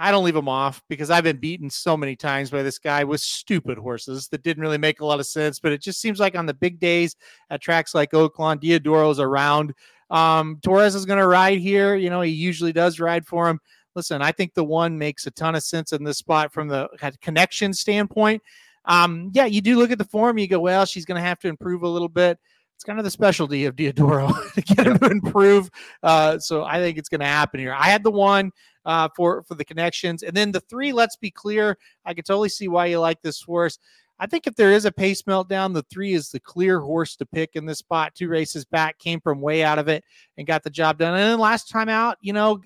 I 0.00 0.10
don't 0.10 0.24
leave 0.24 0.34
him 0.34 0.48
off 0.48 0.82
because 0.88 1.10
I've 1.10 1.24
been 1.24 1.36
beaten 1.36 1.68
so 1.68 1.94
many 1.94 2.16
times 2.16 2.50
by 2.50 2.62
this 2.62 2.78
guy 2.78 3.04
with 3.04 3.20
stupid 3.20 3.76
horses 3.76 4.28
that 4.28 4.42
didn't 4.42 4.62
really 4.62 4.78
make 4.78 5.00
a 5.00 5.04
lot 5.04 5.20
of 5.20 5.26
sense. 5.26 5.60
But 5.60 5.72
it 5.72 5.82
just 5.82 6.00
seems 6.00 6.18
like 6.18 6.34
on 6.34 6.46
the 6.46 6.54
big 6.54 6.80
days 6.80 7.16
at 7.50 7.60
tracks 7.60 7.94
like 7.94 8.12
Oaklawn, 8.12 8.60
Diodoro's 8.60 9.20
around. 9.20 9.74
Um, 10.08 10.58
Torres 10.62 10.94
is 10.94 11.04
going 11.04 11.18
to 11.18 11.26
ride 11.26 11.58
here. 11.58 11.96
You 11.96 12.08
know, 12.08 12.22
he 12.22 12.30
usually 12.30 12.72
does 12.72 12.98
ride 12.98 13.26
for 13.26 13.46
him. 13.46 13.60
Listen, 13.94 14.22
I 14.22 14.32
think 14.32 14.54
the 14.54 14.64
one 14.64 14.96
makes 14.96 15.26
a 15.26 15.30
ton 15.30 15.54
of 15.54 15.62
sense 15.62 15.92
in 15.92 16.02
this 16.02 16.16
spot 16.16 16.50
from 16.50 16.68
the 16.68 16.88
connection 17.20 17.74
standpoint. 17.74 18.42
Um, 18.86 19.30
yeah, 19.34 19.44
you 19.44 19.60
do 19.60 19.76
look 19.76 19.90
at 19.90 19.98
the 19.98 20.04
form, 20.04 20.38
you 20.38 20.48
go, 20.48 20.60
well, 20.60 20.86
she's 20.86 21.04
going 21.04 21.20
to 21.20 21.28
have 21.28 21.38
to 21.40 21.48
improve 21.48 21.82
a 21.82 21.88
little 21.88 22.08
bit 22.08 22.38
it's 22.80 22.84
kind 22.86 22.98
of 22.98 23.04
the 23.04 23.10
specialty 23.10 23.66
of 23.66 23.76
Diodoro 23.76 24.32
to 24.54 24.62
get 24.62 24.86
him 24.86 24.98
to 25.00 25.10
improve. 25.10 25.70
Uh, 26.02 26.38
so 26.38 26.64
I 26.64 26.78
think 26.78 26.96
it's 26.96 27.10
going 27.10 27.20
to 27.20 27.26
happen 27.26 27.60
here. 27.60 27.74
I 27.74 27.90
had 27.90 28.02
the 28.02 28.10
one 28.10 28.52
uh, 28.84 29.08
for 29.16 29.42
for 29.42 29.54
the 29.54 29.64
connections, 29.64 30.22
and 30.22 30.36
then 30.36 30.52
the 30.52 30.60
three. 30.60 30.92
Let's 30.92 31.16
be 31.16 31.30
clear. 31.30 31.78
I 32.04 32.14
can 32.14 32.24
totally 32.24 32.48
see 32.48 32.68
why 32.68 32.86
you 32.86 33.00
like 33.00 33.22
this 33.22 33.42
horse. 33.42 33.78
I 34.22 34.26
think 34.26 34.46
if 34.46 34.54
there 34.54 34.72
is 34.72 34.84
a 34.84 34.92
pace 34.92 35.22
meltdown, 35.22 35.72
the 35.72 35.82
three 35.90 36.12
is 36.12 36.30
the 36.30 36.40
clear 36.40 36.78
horse 36.78 37.16
to 37.16 37.26
pick 37.26 37.52
in 37.54 37.64
this 37.64 37.78
spot. 37.78 38.14
Two 38.14 38.28
races 38.28 38.66
back, 38.66 38.98
came 38.98 39.18
from 39.18 39.40
way 39.40 39.64
out 39.64 39.78
of 39.78 39.88
it 39.88 40.04
and 40.36 40.46
got 40.46 40.62
the 40.62 40.68
job 40.68 40.98
done. 40.98 41.14
And 41.14 41.22
then 41.22 41.38
last 41.38 41.70
time 41.70 41.88
out, 41.88 42.18
you 42.20 42.34
know, 42.34 42.60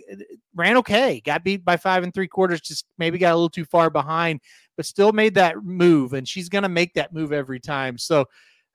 ran 0.57 0.77
okay, 0.79 1.23
got 1.25 1.45
beat 1.45 1.65
by 1.65 1.77
five 1.77 2.03
and 2.03 2.13
three 2.13 2.27
quarters, 2.27 2.61
just 2.61 2.87
maybe 2.99 3.19
got 3.19 3.33
a 3.33 3.37
little 3.37 3.49
too 3.49 3.65
far 3.65 3.89
behind, 3.89 4.41
but 4.77 4.85
still 4.85 5.13
made 5.13 5.35
that 5.35 5.63
move. 5.63 6.13
And 6.13 6.27
she's 6.27 6.49
going 6.49 6.65
to 6.65 6.69
make 6.69 6.93
that 6.95 7.15
move 7.15 7.33
every 7.33 7.61
time. 7.61 7.99
So 7.99 8.27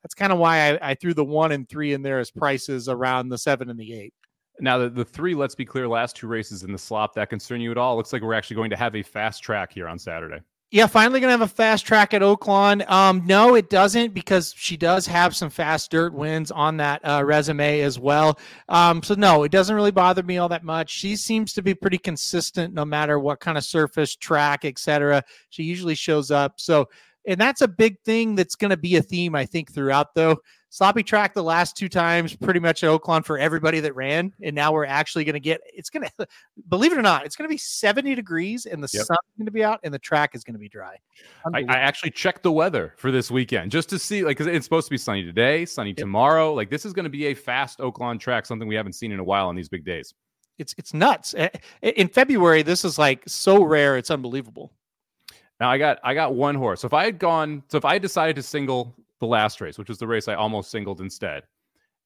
that's 0.01 0.15
kind 0.15 0.31
of 0.31 0.39
why 0.39 0.71
I, 0.71 0.91
I, 0.91 0.95
threw 0.95 1.13
the 1.13 1.25
one 1.25 1.51
and 1.51 1.67
three 1.67 1.91
in 1.91 2.01
there 2.01 2.19
as 2.19 2.31
prices 2.31 2.87
around 2.87 3.27
the 3.27 3.37
seven 3.37 3.69
and 3.69 3.77
the 3.77 3.93
eight. 3.93 4.13
Now 4.59 4.77
the, 4.77 4.89
the 4.89 5.05
three, 5.05 5.35
let's 5.35 5.55
be 5.55 5.65
clear, 5.65 5.87
last 5.87 6.15
two 6.15 6.27
races 6.27 6.63
in 6.63 6.71
the 6.71 6.77
slop 6.77 7.13
that 7.15 7.29
concern 7.29 7.61
you 7.61 7.71
at 7.71 7.77
all? 7.77 7.95
Looks 7.95 8.13
like 8.13 8.21
we're 8.21 8.33
actually 8.33 8.57
going 8.57 8.69
to 8.71 8.77
have 8.77 8.95
a 8.95 9.03
fast 9.03 9.43
track 9.43 9.73
here 9.73 9.87
on 9.87 9.97
Saturday. 9.97 10.41
Yeah, 10.71 10.85
finally 10.85 11.19
gonna 11.19 11.31
have 11.31 11.41
a 11.41 11.47
fast 11.47 11.83
track 11.83 12.13
at 12.13 12.21
Oaklawn. 12.21 12.87
Um, 12.87 13.23
no, 13.25 13.55
it 13.55 13.71
doesn't 13.71 14.13
because 14.13 14.53
she 14.55 14.77
does 14.77 15.07
have 15.07 15.35
some 15.35 15.49
fast 15.49 15.89
dirt 15.89 16.13
wins 16.13 16.51
on 16.51 16.77
that 16.77 17.01
uh, 17.03 17.23
resume 17.25 17.81
as 17.81 17.97
well. 17.97 18.37
Um, 18.67 19.01
so 19.01 19.15
no, 19.15 19.41
it 19.41 19.51
doesn't 19.51 19.75
really 19.75 19.89
bother 19.89 20.21
me 20.21 20.37
all 20.37 20.49
that 20.49 20.63
much. 20.63 20.91
She 20.91 21.15
seems 21.15 21.53
to 21.53 21.63
be 21.63 21.73
pretty 21.73 21.97
consistent 21.97 22.75
no 22.75 22.85
matter 22.85 23.17
what 23.17 23.39
kind 23.39 23.57
of 23.57 23.63
surface, 23.63 24.15
track, 24.15 24.63
etc. 24.63 25.23
She 25.49 25.63
usually 25.63 25.95
shows 25.95 26.29
up. 26.29 26.59
So 26.59 26.87
and 27.27 27.39
that's 27.39 27.61
a 27.61 27.67
big 27.67 27.99
thing 28.01 28.35
that's 28.35 28.55
going 28.55 28.71
to 28.71 28.77
be 28.77 28.95
a 28.95 29.01
theme, 29.01 29.35
I 29.35 29.45
think, 29.45 29.71
throughout, 29.71 30.15
though. 30.15 30.37
Sloppy 30.71 31.01
track 31.01 31.33
the 31.33 31.43
last 31.43 31.75
two 31.75 31.89
times, 31.89 32.35
pretty 32.35 32.59
much 32.59 32.83
at 32.83 32.89
Oaklawn 32.89 33.25
for 33.25 33.39
everybody 33.39 33.79
that 33.79 33.95
ran. 33.95 34.31
And 34.43 34.55
now 34.55 34.71
we're 34.71 34.85
actually 34.85 35.23
going 35.23 35.33
to 35.33 35.39
get 35.39 35.61
it's 35.65 35.89
going 35.89 36.07
to, 36.19 36.27
believe 36.67 36.91
it 36.91 36.97
or 36.97 37.01
not, 37.01 37.25
it's 37.25 37.35
going 37.35 37.47
to 37.47 37.53
be 37.53 37.57
70 37.57 38.13
degrees 38.13 38.67
and 38.67 38.83
the 38.83 38.89
yep. 38.93 39.05
sun's 39.05 39.19
going 39.37 39.47
to 39.47 39.51
be 39.51 39.63
out 39.63 39.79
and 39.83 39.91
the 39.91 39.99
track 39.99 40.35
is 40.35 40.43
going 40.43 40.53
to 40.53 40.59
be 40.59 40.69
dry. 40.69 40.97
I, 41.53 41.65
I, 41.67 41.77
actually 41.77 42.11
checked 42.11 42.43
the 42.43 42.51
weather 42.51 42.93
for 42.97 43.11
this 43.11 43.31
weekend 43.31 43.71
just 43.71 43.89
to 43.89 43.99
see, 43.99 44.23
like, 44.23 44.37
because 44.37 44.45
it's 44.45 44.65
supposed 44.65 44.85
to 44.87 44.91
be 44.91 44.97
sunny 44.97 45.23
today, 45.23 45.65
sunny 45.65 45.89
yep. 45.89 45.97
tomorrow. 45.97 46.53
Like, 46.53 46.69
this 46.69 46.85
is 46.85 46.93
going 46.93 47.05
to 47.05 47.09
be 47.09 47.27
a 47.27 47.33
fast 47.33 47.79
Oaklawn 47.79 48.19
track, 48.19 48.45
something 48.45 48.67
we 48.67 48.75
haven't 48.75 48.93
seen 48.93 49.11
in 49.11 49.19
a 49.19 49.23
while 49.23 49.47
on 49.47 49.55
these 49.55 49.69
big 49.69 49.83
days. 49.83 50.13
it's 50.59 50.75
it's 50.77 50.93
nuts. 50.93 51.33
Eh, 51.35 51.49
eh, 51.81 51.91
in 51.95 52.07
February, 52.09 52.61
this 52.61 52.85
is 52.85 52.99
like 52.99 53.23
so 53.27 53.63
rare, 53.63 53.97
it's 53.97 54.11
unbelievable. 54.11 54.71
Now 55.59 55.69
I 55.69 55.77
got 55.77 55.99
I 56.03 56.13
got 56.13 56.35
one 56.35 56.55
horse. 56.55 56.81
So 56.81 56.87
if 56.87 56.93
I 56.93 57.05
had 57.05 57.19
gone, 57.19 57.63
so 57.67 57.77
if 57.77 57.85
I 57.85 57.97
decided 57.97 58.35
to 58.37 58.43
single 58.43 58.95
the 59.19 59.27
last 59.27 59.59
race, 59.61 59.77
which 59.77 59.89
was 59.89 59.97
the 59.97 60.07
race 60.07 60.27
I 60.27 60.35
almost 60.35 60.71
singled 60.71 61.01
instead, 61.01 61.43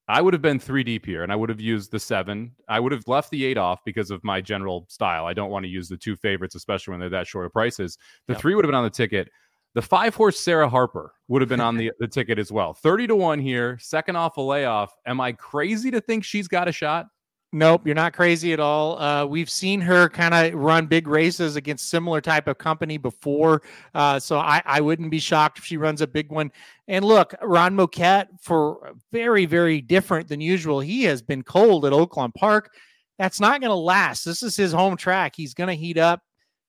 I 0.07 0.22
would 0.22 0.33
have 0.33 0.41
been 0.41 0.60
three 0.60 0.83
deep 0.83 1.05
here, 1.05 1.24
and 1.24 1.31
I 1.31 1.36
would 1.36 1.50
have 1.50 1.62
used 1.62 1.91
the 1.91 2.00
seven. 2.00 2.51
I 2.67 2.79
would 2.79 2.91
have 2.91 3.07
left 3.07 3.29
the 3.29 3.45
eight 3.45 3.57
off 3.57 3.79
because 3.86 4.12
of 4.12 4.24
my 4.24 4.41
general 4.41 4.86
style. 4.89 5.25
I 5.25 5.33
don't 5.33 5.51
want 5.51 5.63
to 5.63 5.69
use 5.69 5.88
the 5.88 5.98
two 5.98 6.15
favorites, 6.15 6.55
especially 6.55 6.91
when 6.91 7.00
they're 7.00 7.10
that 7.10 7.27
short 7.27 7.45
of 7.45 7.53
prices. 7.53 7.98
The 8.27 8.36
three 8.36 8.55
would 8.55 8.65
have 8.65 8.69
been 8.69 8.75
on 8.75 8.83
the 8.83 8.89
ticket. 8.89 9.29
The 9.75 9.81
five 9.81 10.13
horse 10.13 10.39
Sarah 10.39 10.69
Harper 10.69 11.13
would 11.29 11.41
have 11.41 11.50
been 11.50 11.62
on 11.62 11.77
the, 11.77 11.91
the 12.00 12.07
ticket 12.07 12.38
as 12.38 12.51
well. 12.51 12.74
30 12.74 13.07
to 13.07 13.15
1 13.15 13.39
here, 13.39 13.77
second 13.79 14.17
off 14.17 14.38
a 14.38 14.41
layoff. 14.41 14.93
Am 15.05 15.22
I 15.22 15.31
crazy 15.31 15.89
to 15.91 16.01
think 16.01 16.24
she's 16.24 16.48
got 16.48 16.67
a 16.67 16.72
shot? 16.72 17.07
Nope, 17.55 17.86
you're 17.86 17.93
not 17.93 18.13
crazy 18.13 18.51
at 18.51 18.60
all. 18.60 19.00
Uh, 19.00 19.27
we've 19.27 19.50
seen 19.50 19.79
her 19.81 20.10
kind 20.10 20.33
of 20.33 20.60
run 20.60 20.88
big 20.88 21.07
races 21.07 21.55
against 21.55 21.88
similar 21.88 22.19
type 22.19 22.48
of 22.48 22.57
company 22.57 22.98
before, 22.98 23.62
uh, 23.93 24.19
so 24.19 24.39
I, 24.39 24.63
I 24.65 24.81
wouldn't 24.81 25.12
be 25.12 25.19
shocked 25.19 25.60
if 25.60 25.63
she 25.63 25.77
runs 25.77 26.01
a 26.01 26.07
big 26.07 26.31
one. 26.31 26.51
And 26.88 27.05
look, 27.05 27.36
Ron 27.43 27.75
Moquett, 27.75 28.25
for 28.41 28.95
very 29.12 29.45
very 29.45 29.81
different 29.81 30.27
than 30.27 30.41
usual, 30.41 30.79
he 30.79 31.03
has 31.03 31.22
been 31.22 31.43
cold 31.43 31.86
at 31.86 31.93
Oaklawn 31.93 32.33
Park. 32.33 32.74
That's 33.19 33.39
not 33.39 33.62
going 33.62 33.69
to 33.69 33.75
last. 33.75 34.25
This 34.25 34.41
is 34.41 34.57
his 34.57 34.72
home 34.72 34.98
track. 34.98 35.33
He's 35.36 35.53
going 35.53 35.67
to 35.67 35.75
heat 35.75 36.00
up. 36.00 36.22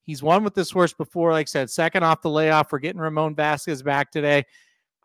He's 0.02 0.22
won 0.22 0.44
with 0.44 0.54
this 0.54 0.70
horse 0.70 0.92
before. 0.92 1.32
Like 1.32 1.46
I 1.46 1.48
said, 1.48 1.70
second 1.70 2.02
off 2.02 2.20
the 2.20 2.28
layoff. 2.28 2.70
We're 2.70 2.78
getting 2.78 3.00
Ramon 3.00 3.34
Vasquez 3.34 3.82
back 3.82 4.10
today. 4.10 4.44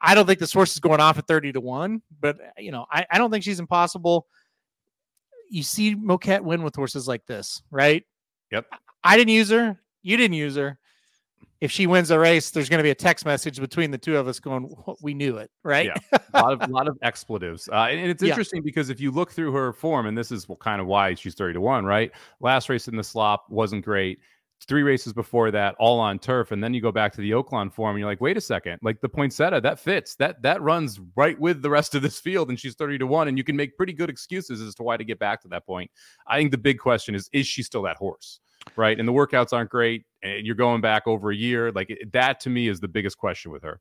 I 0.01 0.13
don't 0.13 0.25
think 0.25 0.39
this 0.39 0.51
horse 0.51 0.73
is 0.73 0.79
going 0.79 0.99
off 0.99 1.17
at 1.17 1.27
30 1.27 1.53
to 1.53 1.61
1, 1.61 2.01
but 2.19 2.37
you 2.57 2.71
know, 2.71 2.85
I, 2.91 3.05
I 3.09 3.17
don't 3.17 3.31
think 3.31 3.45
she's 3.45 3.61
impossible 3.61 4.27
you 5.49 5.63
see 5.63 5.95
Moquett 5.95 6.41
win 6.41 6.63
with 6.63 6.75
horses 6.75 7.07
like 7.07 7.25
this, 7.25 7.61
right? 7.71 8.03
Yep. 8.51 8.67
I 9.03 9.17
didn't 9.17 9.33
use 9.33 9.49
her. 9.49 9.79
You 10.01 10.17
didn't 10.17 10.35
use 10.35 10.55
her. 10.55 10.77
If 11.61 11.71
she 11.71 11.87
wins 11.87 12.09
a 12.09 12.17
race, 12.17 12.51
there's 12.51 12.69
going 12.69 12.77
to 12.77 12.83
be 12.83 12.89
a 12.89 12.95
text 12.95 13.25
message 13.25 13.59
between 13.59 13.91
the 13.91 13.97
two 13.97 14.15
of 14.15 14.29
us 14.29 14.39
going, 14.39 14.73
"We 15.01 15.13
knew 15.13 15.37
it," 15.37 15.51
right? 15.63 15.87
Yeah, 15.87 16.19
a 16.33 16.41
lot 16.41 16.61
of 16.61 16.69
lot 16.69 16.87
of 16.87 16.97
expletives, 17.01 17.67
uh, 17.67 17.87
and 17.89 18.09
it's 18.09 18.23
interesting 18.23 18.61
yeah. 18.61 18.65
because 18.65 18.89
if 18.89 19.01
you 19.01 19.11
look 19.11 19.31
through 19.31 19.51
her 19.51 19.73
form, 19.73 20.05
and 20.05 20.17
this 20.17 20.31
is 20.31 20.47
kind 20.61 20.79
of 20.79 20.87
why 20.87 21.15
she's 21.15 21.35
thirty 21.35 21.53
to 21.53 21.61
one, 21.61 21.83
right? 21.83 22.11
Last 22.39 22.69
race 22.69 22.87
in 22.87 22.95
the 22.95 23.03
slop 23.03 23.45
wasn't 23.49 23.83
great 23.83 24.19
three 24.67 24.83
races 24.83 25.13
before 25.13 25.51
that, 25.51 25.75
all 25.79 25.99
on 25.99 26.19
turf, 26.19 26.51
and 26.51 26.63
then 26.63 26.73
you 26.73 26.81
go 26.81 26.91
back 26.91 27.13
to 27.13 27.21
the 27.21 27.31
Oaklawn 27.31 27.71
form, 27.71 27.95
and 27.95 27.99
you're 27.99 28.09
like, 28.09 28.21
wait 28.21 28.37
a 28.37 28.41
second, 28.41 28.77
like 28.81 29.01
the 29.01 29.09
poinsettia 29.09 29.61
that 29.61 29.79
fits 29.79 30.15
that 30.15 30.41
that 30.41 30.61
runs 30.61 30.99
right 31.15 31.39
with 31.39 31.61
the 31.61 31.69
rest 31.69 31.95
of 31.95 32.01
this 32.01 32.19
field, 32.19 32.49
and 32.49 32.59
she's 32.59 32.75
thirty 32.75 32.97
to 32.97 33.07
one, 33.07 33.27
and 33.27 33.37
you 33.37 33.43
can 33.43 33.55
make 33.55 33.77
pretty 33.77 33.93
good 33.93 34.09
excuses 34.09 34.61
as 34.61 34.75
to 34.75 34.83
why 34.83 34.97
to 34.97 35.03
get 35.03 35.19
back 35.19 35.41
to 35.41 35.47
that 35.47 35.65
point. 35.65 35.89
I 36.27 36.37
think 36.37 36.51
the 36.51 36.57
big 36.57 36.79
question 36.79 37.15
is, 37.15 37.29
is 37.33 37.47
she 37.47 37.63
still 37.63 37.81
that 37.83 37.97
horse, 37.97 38.39
right? 38.75 38.99
And 38.99 39.07
the 39.07 39.13
workouts 39.13 39.53
aren't 39.53 39.69
great, 39.69 40.05
and 40.23 40.45
you're 40.45 40.55
going 40.55 40.81
back 40.81 41.07
over 41.07 41.31
a 41.31 41.35
year, 41.35 41.71
like 41.71 41.97
that 42.13 42.39
to 42.41 42.49
me 42.49 42.67
is 42.67 42.79
the 42.79 42.87
biggest 42.87 43.17
question 43.17 43.51
with 43.51 43.63
her. 43.63 43.79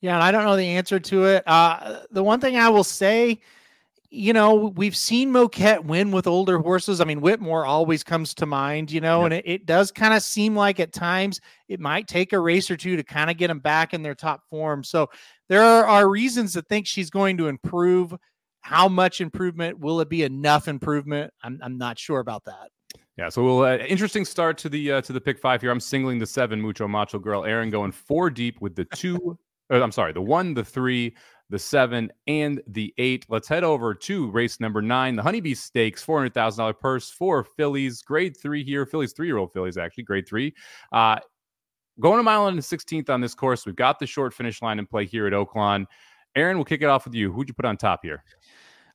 Yeah, 0.00 0.14
and 0.14 0.22
I 0.22 0.30
don't 0.30 0.44
know 0.44 0.56
the 0.56 0.68
answer 0.68 1.00
to 1.00 1.24
it. 1.24 1.42
Uh, 1.46 2.00
the 2.10 2.22
one 2.22 2.40
thing 2.40 2.56
I 2.56 2.68
will 2.68 2.84
say 2.84 3.40
you 4.14 4.34
know, 4.34 4.54
we've 4.76 4.94
seen 4.94 5.32
Moquett 5.32 5.86
win 5.86 6.12
with 6.12 6.26
older 6.26 6.58
horses. 6.58 7.00
I 7.00 7.04
mean, 7.04 7.22
Whitmore 7.22 7.64
always 7.64 8.04
comes 8.04 8.34
to 8.34 8.46
mind, 8.46 8.92
you 8.92 9.00
know, 9.00 9.22
yep. 9.22 9.24
and 9.24 9.34
it, 9.34 9.44
it 9.46 9.66
does 9.66 9.90
kind 9.90 10.12
of 10.12 10.22
seem 10.22 10.54
like 10.54 10.78
at 10.80 10.92
times 10.92 11.40
it 11.66 11.80
might 11.80 12.08
take 12.08 12.34
a 12.34 12.38
race 12.38 12.70
or 12.70 12.76
two 12.76 12.94
to 12.96 13.02
kind 13.02 13.30
of 13.30 13.38
get 13.38 13.48
them 13.48 13.58
back 13.58 13.94
in 13.94 14.02
their 14.02 14.14
top 14.14 14.42
form. 14.50 14.84
So 14.84 15.08
there 15.48 15.62
are, 15.62 15.86
are 15.86 16.10
reasons 16.10 16.52
to 16.52 16.62
think 16.62 16.86
she's 16.86 17.08
going 17.08 17.38
to 17.38 17.48
improve. 17.48 18.14
How 18.60 18.86
much 18.86 19.22
improvement? 19.22 19.78
Will 19.78 20.02
it 20.02 20.10
be 20.10 20.24
enough 20.24 20.68
improvement? 20.68 21.32
I'm, 21.42 21.58
I'm 21.62 21.78
not 21.78 21.98
sure 21.98 22.20
about 22.20 22.44
that. 22.44 22.68
Yeah, 23.16 23.30
so 23.30 23.42
we'll 23.42 23.62
uh, 23.62 23.78
interesting 23.78 24.26
start 24.26 24.58
to 24.58 24.68
the 24.68 24.92
uh, 24.92 25.00
to 25.02 25.12
the 25.12 25.20
pick 25.20 25.38
five 25.38 25.62
here. 25.62 25.70
I'm 25.70 25.80
singling 25.80 26.18
the 26.18 26.26
seven 26.26 26.60
Mucho 26.60 26.86
Macho 26.86 27.18
Girl. 27.18 27.44
Aaron 27.44 27.70
going 27.70 27.92
four 27.92 28.30
deep 28.30 28.60
with 28.60 28.74
the 28.74 28.84
two. 28.84 29.38
uh, 29.70 29.82
I'm 29.82 29.92
sorry, 29.92 30.12
the 30.12 30.22
one, 30.22 30.54
the 30.54 30.64
three, 30.64 31.14
the 31.52 31.58
seven, 31.58 32.10
and 32.26 32.62
the 32.66 32.94
eight. 32.96 33.26
Let's 33.28 33.46
head 33.46 33.62
over 33.62 33.94
to 33.94 34.30
race 34.30 34.58
number 34.58 34.80
nine, 34.80 35.16
the 35.16 35.22
Honeybee 35.22 35.52
Stakes, 35.52 36.04
$400,000 36.04 36.80
purse 36.80 37.10
for 37.10 37.44
fillies, 37.44 38.00
grade 38.00 38.34
three 38.40 38.64
here. 38.64 38.86
Fillies, 38.86 39.12
three 39.12 39.26
year 39.26 39.36
old 39.36 39.52
fillies, 39.52 39.76
actually, 39.76 40.04
grade 40.04 40.26
three. 40.26 40.54
Uh, 40.92 41.18
going 42.00 42.18
a 42.18 42.22
mile 42.22 42.46
and 42.46 42.58
16th 42.58 43.10
on 43.10 43.20
this 43.20 43.34
course. 43.34 43.66
We've 43.66 43.76
got 43.76 43.98
the 43.98 44.06
short 44.06 44.32
finish 44.32 44.62
line 44.62 44.78
in 44.78 44.86
play 44.86 45.04
here 45.04 45.26
at 45.26 45.34
Oaklawn. 45.34 45.84
Aaron, 46.34 46.56
we'll 46.56 46.64
kick 46.64 46.80
it 46.80 46.86
off 46.86 47.04
with 47.04 47.14
you. 47.14 47.30
Who'd 47.30 47.48
you 47.48 47.54
put 47.54 47.66
on 47.66 47.76
top 47.76 48.00
here? 48.02 48.24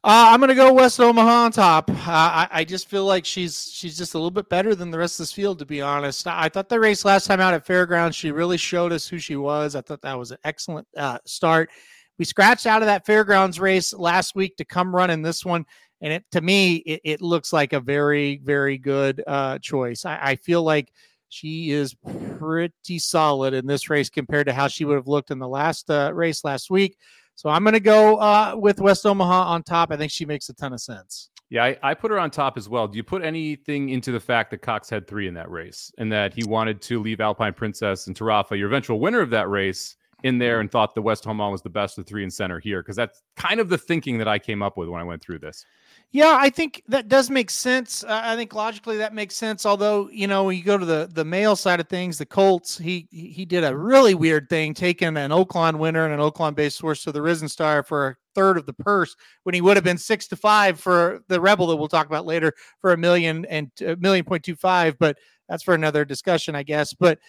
Uh, 0.04 0.30
I'm 0.32 0.40
going 0.40 0.50
to 0.50 0.56
go 0.56 0.74
West 0.74 1.00
Omaha 1.00 1.46
on 1.46 1.52
top. 1.52 1.92
Uh, 1.92 1.96
I, 2.08 2.48
I, 2.52 2.64
just 2.64 2.88
feel 2.88 3.06
like 3.06 3.26
she's 3.26 3.70
she's 3.72 3.98
just 3.98 4.14
a 4.14 4.18
little 4.18 4.32
bit 4.32 4.48
better 4.48 4.74
than 4.74 4.90
the 4.90 4.98
rest 4.98 5.20
of 5.20 5.24
this 5.24 5.34
field, 5.34 5.60
to 5.60 5.66
be 5.66 5.82
honest. 5.82 6.26
I 6.28 6.50
thought 6.50 6.70
the 6.70 6.80
race 6.80 7.04
last 7.04 7.26
time 7.28 7.40
out 7.40 7.54
at 7.54 7.66
Fairgrounds, 7.66 8.16
she 8.16 8.32
really 8.32 8.58
showed 8.58 8.92
us 8.92 9.08
who 9.08 9.20
she 9.20 9.36
was. 9.36 9.76
I 9.76 9.82
thought 9.82 10.02
that 10.04 10.18
was 10.18 10.32
an 10.32 10.38
excellent 10.44 10.88
uh, 10.96 11.18
start. 11.26 11.70
We 12.18 12.26
scratched 12.26 12.66
out 12.66 12.82
of 12.82 12.88
that 12.88 13.06
fairgrounds 13.06 13.60
race 13.60 13.94
last 13.94 14.36
week 14.36 14.58
to 14.58 14.66
come 14.66 14.96
run 14.96 15.10
in 15.10 15.22
this 15.22 15.46
one. 15.46 15.66
And 16.02 16.14
it, 16.14 16.26
to 16.32 16.42
me, 16.42 16.78
it, 16.78 17.02
it 17.04 17.22
looks 17.22 17.52
like 17.52 17.74
a 17.74 17.80
very, 17.80 18.40
very 18.44 18.78
good 18.78 19.24
uh, 19.26 19.60
choice. 19.60 20.06
I, 20.06 20.20
I 20.22 20.36
feel 20.36 20.64
like 20.64 20.92
she 21.30 21.72
is 21.72 21.96
pretty 22.38 23.00
solid 23.00 23.54
in 23.54 23.66
this 23.66 23.90
race 23.90 24.10
compared 24.10 24.48
to 24.48 24.54
how 24.54 24.68
she 24.68 24.86
would 24.86 24.96
have 24.96 25.08
looked 25.08 25.32
in 25.32 25.40
the 25.40 25.48
last 25.48 25.90
uh, 25.90 26.12
race 26.14 26.44
last 26.44 26.70
week. 26.70 26.98
So 27.36 27.50
I'm 27.50 27.64
going 27.64 27.74
to 27.74 27.80
go 27.80 28.18
uh, 28.18 28.56
with 28.58 28.80
West 28.80 29.06
Omaha 29.06 29.44
on 29.44 29.64
top. 29.64 29.92
I 29.92 29.98
think 29.98 30.12
she 30.12 30.26
makes 30.26 30.50
a 30.50 30.54
ton 30.54 30.74
of 30.74 30.82
sense. 30.82 31.30
Yeah, 31.50 31.64
I, 31.64 31.78
I, 31.82 31.94
put 31.94 32.12
her 32.12 32.20
on 32.20 32.30
top 32.30 32.58
as 32.58 32.68
well. 32.68 32.90
Do 32.90 32.98
you 32.98 33.04
put 33.04 33.24
anything 33.24 33.90
into 33.90 34.12
the 34.12 34.20
fact 34.20 34.52
that 34.52 34.58
Cox 34.58 34.90
had 34.90 35.08
three 35.08 35.30
in 35.30 35.34
that 35.36 35.50
race 35.50 35.92
and 35.98 36.12
that 36.12 36.34
he 36.34 36.44
wanted 36.44 36.82
to 36.82 37.02
leave 37.02 37.22
Alpine 37.22 37.54
Princess 37.54 38.08
and 38.08 38.16
Tarafa, 38.18 38.58
your 38.58 38.68
eventual 38.68 39.00
winner 39.00 39.22
of 39.22 39.30
that 39.30 39.48
race, 39.50 39.96
in 40.24 40.38
there 40.40 40.60
and 40.60 40.72
thought 40.72 40.96
the 40.96 41.02
West 41.02 41.28
Omaha 41.28 41.52
was 41.52 41.62
the 41.62 41.70
best 41.70 41.98
of 41.98 42.08
three 42.08 42.24
and 42.24 42.34
center 42.34 42.60
here 42.60 42.82
because 42.82 42.96
that's 42.96 43.22
kind 43.36 43.60
of 43.60 43.70
the 43.70 43.78
thinking 43.78 44.18
that 44.18 44.28
I 44.28 44.40
came 44.40 44.64
up 44.64 44.76
with 44.76 44.90
when 44.90 45.00
I 45.00 45.04
went 45.04 45.22
through 45.22 45.40
this. 45.40 45.64
Yeah, 46.12 46.38
I 46.40 46.50
think 46.50 46.82
that 46.88 47.10
does 47.10 47.30
make 47.30 47.50
sense. 47.50 48.04
Uh, 48.04 48.22
I 48.24 48.36
think 48.36 48.56
logically 48.56 48.98
that 48.98 49.14
makes 49.14 49.36
sense. 49.36 49.66
Although 49.66 50.10
you 50.10 50.26
know, 50.26 50.46
when 50.46 50.58
you 50.58 50.64
go 50.64 50.78
to 50.78 50.86
the 50.86 51.10
the 51.12 51.26
male 51.26 51.56
side 51.56 51.80
of 51.80 51.90
things, 51.90 52.18
the 52.18 52.26
Colts, 52.26 52.78
he 52.78 53.08
he 53.12 53.46
did 53.46 53.64
a 53.64 53.76
really 53.76 54.16
weird 54.16 54.50
thing, 54.50 54.74
taking 54.74 55.18
an 55.18 55.32
Oaklawn 55.32 55.78
winner 55.78 56.06
and 56.06 56.14
an 56.14 56.20
Oaklawn 56.20 56.56
based 56.56 56.78
source 56.78 57.04
to 57.04 57.12
the 57.12 57.22
Risen 57.22 57.50
Star 57.50 57.84
for 57.84 58.08
a 58.08 58.16
third 58.36 58.58
of 58.58 58.66
the 58.66 58.74
purse 58.74 59.16
when 59.44 59.54
he 59.54 59.62
would 59.62 59.78
have 59.78 59.84
been 59.84 59.98
six 59.98 60.28
to 60.28 60.36
five 60.36 60.80
for 60.80 61.22
the 61.28 61.42
Rebel 61.42 61.68
that 61.68 61.76
we'll 61.76 61.90
talk 61.90 62.08
about 62.08 62.26
later 62.26 62.54
for 62.80 62.94
a 62.94 62.98
million 62.98 63.46
and 63.46 63.70
a 63.82 63.98
million 63.98 64.24
point 64.24 64.44
two 64.44 64.56
five. 64.56 64.98
But 64.98 65.18
that's 65.50 65.64
for 65.64 65.74
another 65.74 66.06
discussion, 66.06 66.56
I 66.56 66.64
guess. 66.64 66.94
But 66.94 67.20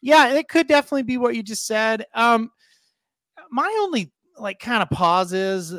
yeah, 0.00 0.34
it 0.34 0.48
could 0.48 0.66
definitely 0.66 1.02
be 1.02 1.16
what 1.16 1.34
you 1.34 1.42
just 1.42 1.66
said. 1.66 2.06
Um, 2.14 2.50
my 3.50 3.68
only 3.82 4.12
like 4.38 4.60
kind 4.60 4.82
of 4.82 4.90
pause 4.90 5.32
is 5.32 5.74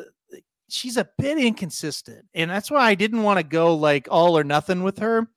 she's 0.70 0.98
a 0.98 1.08
bit 1.18 1.38
inconsistent, 1.38 2.26
and 2.34 2.50
that's 2.50 2.72
why 2.72 2.88
I 2.88 2.96
didn't 2.96 3.24
want 3.24 3.38
to 3.38 3.44
go 3.44 3.76
like 3.76 4.08
all 4.12 4.38
or 4.38 4.44
nothing 4.44 4.84
with 4.84 5.00
her. 5.00 5.28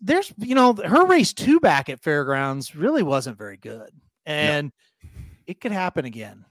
There's, 0.00 0.32
you 0.36 0.54
know, 0.54 0.74
her 0.74 1.06
race 1.06 1.32
two 1.32 1.60
back 1.60 1.88
at 1.88 2.02
Fairgrounds 2.02 2.76
really 2.76 3.02
wasn't 3.02 3.38
very 3.38 3.56
good, 3.56 3.90
and 4.26 4.72
no. 5.02 5.10
it 5.46 5.60
could 5.60 5.72
happen 5.72 6.04
again. 6.04 6.44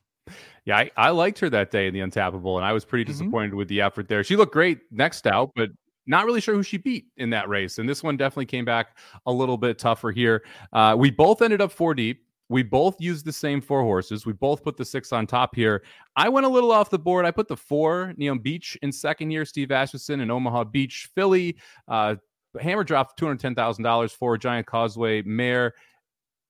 Yeah, 0.66 0.78
I, 0.78 0.92
I, 0.98 1.10
liked 1.12 1.40
her 1.40 1.50
that 1.50 1.72
day 1.72 1.88
in 1.88 1.94
the 1.94 2.02
Untapable, 2.02 2.58
and 2.58 2.66
I 2.66 2.74
was 2.74 2.84
pretty 2.84 3.06
mm-hmm. 3.06 3.20
disappointed 3.20 3.50
mm-hmm. 3.50 3.58
with 3.58 3.68
the 3.70 3.82
effort 3.82 4.10
there. 4.10 4.24
She 4.24 4.36
looked 4.36 4.52
great 4.52 4.80
next 4.92 5.26
out, 5.26 5.52
but 5.56 5.70
not 6.08 6.26
really 6.26 6.42
sure 6.42 6.56
who 6.56 6.64
she 6.64 6.78
beat 6.78 7.08
in 7.18 7.30
that 7.32 7.50
race. 7.50 7.78
And 7.78 7.88
this 7.88 8.04
one 8.04 8.18
definitely 8.18 8.46
came 8.46 8.66
back 8.66 8.98
a 9.26 9.32
little 9.32 9.58
bit 9.58 9.78
tougher 9.78 10.12
here. 10.12 10.44
Uh, 10.74 10.96
we 10.98 11.12
both 11.12 11.42
ended 11.42 11.62
up 11.62 11.72
four 11.72 11.94
deep. 11.94 12.24
We 12.50 12.64
both 12.64 13.00
used 13.02 13.26
the 13.26 13.34
same 13.34 13.60
four 13.60 13.82
horses. 13.82 14.26
We 14.26 14.32
both 14.32 14.64
put 14.64 14.78
the 14.78 14.86
six 14.86 15.12
on 15.12 15.28
top 15.28 15.54
here. 15.54 15.84
I 16.16 16.30
went 16.30 16.46
a 16.46 16.50
little 16.50 16.72
off 16.72 16.90
the 16.90 16.98
board. 16.98 17.26
I 17.26 17.32
put 17.32 17.50
the 17.50 17.58
four, 17.58 18.14
Neon 18.16 18.40
Beach 18.40 18.78
in 18.82 18.92
second 18.92 19.32
year, 19.32 19.44
Steve 19.44 19.70
Asmussen 19.70 20.22
in 20.22 20.32
Omaha 20.32 20.64
Beach, 20.66 21.10
filly. 21.14 21.58
Uh, 21.90 22.16
hammer 22.60 22.86
dropped 22.86 23.20
$210,000 23.20 24.12
for 24.12 24.38
Giant 24.38 24.66
Causeway 24.66 25.22
Mare. 25.24 25.74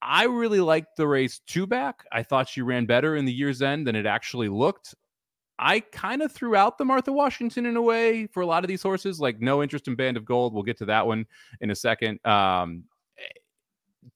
I 0.02 0.26
really 0.26 0.60
liked 0.60 0.96
the 0.96 1.08
race 1.08 1.42
two 1.48 1.66
back. 1.66 2.06
I 2.12 2.22
thought 2.22 2.48
she 2.48 2.62
ran 2.62 2.86
better 2.86 3.16
in 3.16 3.26
the 3.26 3.34
year's 3.34 3.64
end 3.64 3.88
than 3.88 3.96
it 3.96 4.06
actually 4.06 4.50
looked. 4.50 4.94
I 5.60 5.80
kind 5.80 6.22
of 6.22 6.32
threw 6.32 6.56
out 6.56 6.78
the 6.78 6.86
Martha 6.86 7.12
Washington 7.12 7.66
in 7.66 7.76
a 7.78 7.82
way 7.82 8.28
for 8.28 8.42
a 8.42 8.46
lot 8.46 8.64
of 8.64 8.68
these 8.68 8.84
horses, 8.84 9.20
like 9.20 9.40
no 9.40 9.64
interest 9.64 9.88
in 9.88 9.96
Band 9.96 10.18
of 10.18 10.26
Gold. 10.26 10.54
We'll 10.54 10.64
get 10.64 10.78
to 10.78 10.86
that 10.86 11.06
one 11.06 11.26
in 11.62 11.72
a 11.72 11.76
second. 11.76 12.26
Um, 12.26 12.84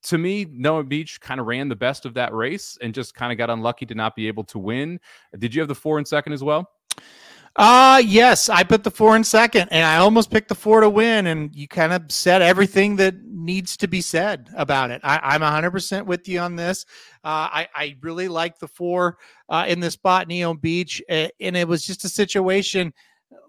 to 0.03 0.17
me, 0.17 0.45
Neon 0.49 0.87
Beach 0.87 1.19
kind 1.19 1.39
of 1.39 1.47
ran 1.47 1.67
the 1.67 1.75
best 1.75 2.05
of 2.05 2.13
that 2.13 2.33
race 2.33 2.77
and 2.81 2.93
just 2.93 3.13
kind 3.15 3.31
of 3.31 3.37
got 3.37 3.49
unlucky 3.49 3.85
to 3.87 3.95
not 3.95 4.15
be 4.15 4.27
able 4.27 4.43
to 4.45 4.59
win. 4.59 4.99
Did 5.37 5.53
you 5.53 5.61
have 5.61 5.67
the 5.67 5.75
four 5.75 5.99
in 5.99 6.05
second 6.05 6.33
as 6.33 6.43
well? 6.43 6.69
Uh 7.55 8.01
yes, 8.05 8.49
I 8.49 8.63
put 8.63 8.83
the 8.83 8.91
four 8.91 9.15
in 9.15 9.23
second, 9.23 9.69
and 9.71 9.85
I 9.85 9.97
almost 9.97 10.31
picked 10.31 10.47
the 10.49 10.55
four 10.55 10.81
to 10.81 10.89
win. 10.89 11.27
And 11.27 11.53
you 11.55 11.67
kind 11.67 11.91
of 11.91 12.03
said 12.09 12.41
everything 12.41 12.95
that 12.97 13.15
needs 13.25 13.75
to 13.77 13.87
be 13.87 14.01
said 14.01 14.49
about 14.55 14.91
it. 14.91 15.01
I, 15.03 15.35
am 15.35 15.41
100% 15.41 16.05
with 16.05 16.27
you 16.27 16.39
on 16.39 16.55
this. 16.55 16.85
Uh, 17.23 17.49
I, 17.51 17.67
I 17.75 17.97
really 18.01 18.27
like 18.27 18.59
the 18.59 18.67
four 18.67 19.17
uh, 19.49 19.65
in 19.67 19.79
the 19.79 19.91
spot, 19.91 20.27
Neon 20.27 20.57
Beach, 20.57 21.01
and 21.09 21.31
it 21.39 21.67
was 21.67 21.85
just 21.85 22.05
a 22.05 22.09
situation 22.09 22.93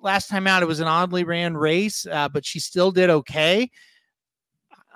Last 0.02 0.28
time 0.28 0.48
out, 0.48 0.62
it 0.62 0.66
was 0.66 0.80
an 0.80 0.88
oddly 0.88 1.22
ran 1.22 1.56
race, 1.56 2.06
uh, 2.06 2.28
but 2.28 2.44
she 2.44 2.58
still 2.58 2.90
did 2.90 3.08
okay. 3.08 3.70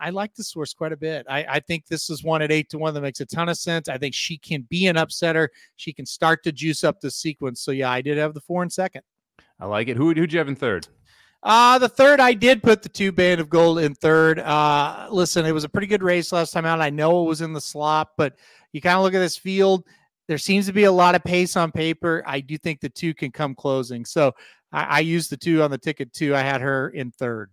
I 0.00 0.10
like 0.10 0.34
this 0.34 0.52
horse 0.52 0.74
quite 0.74 0.92
a 0.92 0.96
bit. 0.96 1.26
I, 1.28 1.44
I, 1.44 1.60
think 1.60 1.86
this 1.86 2.10
is 2.10 2.22
one 2.22 2.42
at 2.42 2.52
eight 2.52 2.68
to 2.70 2.78
one 2.78 2.94
that 2.94 3.00
makes 3.00 3.20
a 3.20 3.26
ton 3.26 3.48
of 3.48 3.56
sense. 3.56 3.88
I 3.88 3.98
think 3.98 4.14
she 4.14 4.38
can 4.38 4.62
be 4.68 4.86
an 4.86 4.96
upsetter. 4.96 5.48
She 5.76 5.92
can 5.92 6.06
start 6.06 6.42
to 6.44 6.52
juice 6.52 6.84
up 6.84 7.00
the 7.00 7.10
sequence. 7.10 7.60
So 7.60 7.70
yeah, 7.70 7.90
I 7.90 8.00
did 8.00 8.18
have 8.18 8.34
the 8.34 8.40
four 8.40 8.62
and 8.62 8.72
second. 8.72 9.02
I 9.58 9.66
like 9.66 9.88
it. 9.88 9.96
Who 9.96 10.12
who'd 10.12 10.32
you 10.32 10.38
have 10.38 10.48
in 10.48 10.56
third? 10.56 10.88
Uh, 11.42 11.78
the 11.78 11.88
third, 11.88 12.18
I 12.18 12.32
did 12.32 12.62
put 12.62 12.82
the 12.82 12.88
two 12.88 13.12
band 13.12 13.40
of 13.40 13.48
gold 13.48 13.78
in 13.78 13.94
third. 13.94 14.40
Uh, 14.40 15.08
listen, 15.10 15.46
it 15.46 15.52
was 15.52 15.64
a 15.64 15.68
pretty 15.68 15.86
good 15.86 16.02
race 16.02 16.32
last 16.32 16.50
time 16.50 16.66
out. 16.66 16.80
I 16.80 16.90
know 16.90 17.22
it 17.22 17.28
was 17.28 17.40
in 17.40 17.52
the 17.52 17.60
slop, 17.60 18.14
but 18.16 18.34
you 18.72 18.80
kind 18.80 18.96
of 18.96 19.02
look 19.02 19.14
at 19.14 19.20
this 19.20 19.36
field. 19.36 19.84
There 20.28 20.38
seems 20.38 20.66
to 20.66 20.72
be 20.72 20.84
a 20.84 20.92
lot 20.92 21.14
of 21.14 21.22
pace 21.22 21.56
on 21.56 21.70
paper. 21.70 22.24
I 22.26 22.40
do 22.40 22.58
think 22.58 22.80
the 22.80 22.88
two 22.88 23.14
can 23.14 23.30
come 23.30 23.54
closing. 23.54 24.04
So 24.04 24.32
I, 24.72 24.84
I 24.84 25.00
used 25.00 25.30
the 25.30 25.36
two 25.36 25.62
on 25.62 25.70
the 25.70 25.78
ticket 25.78 26.12
too. 26.12 26.34
I 26.34 26.40
had 26.40 26.60
her 26.60 26.88
in 26.88 27.12
third. 27.12 27.50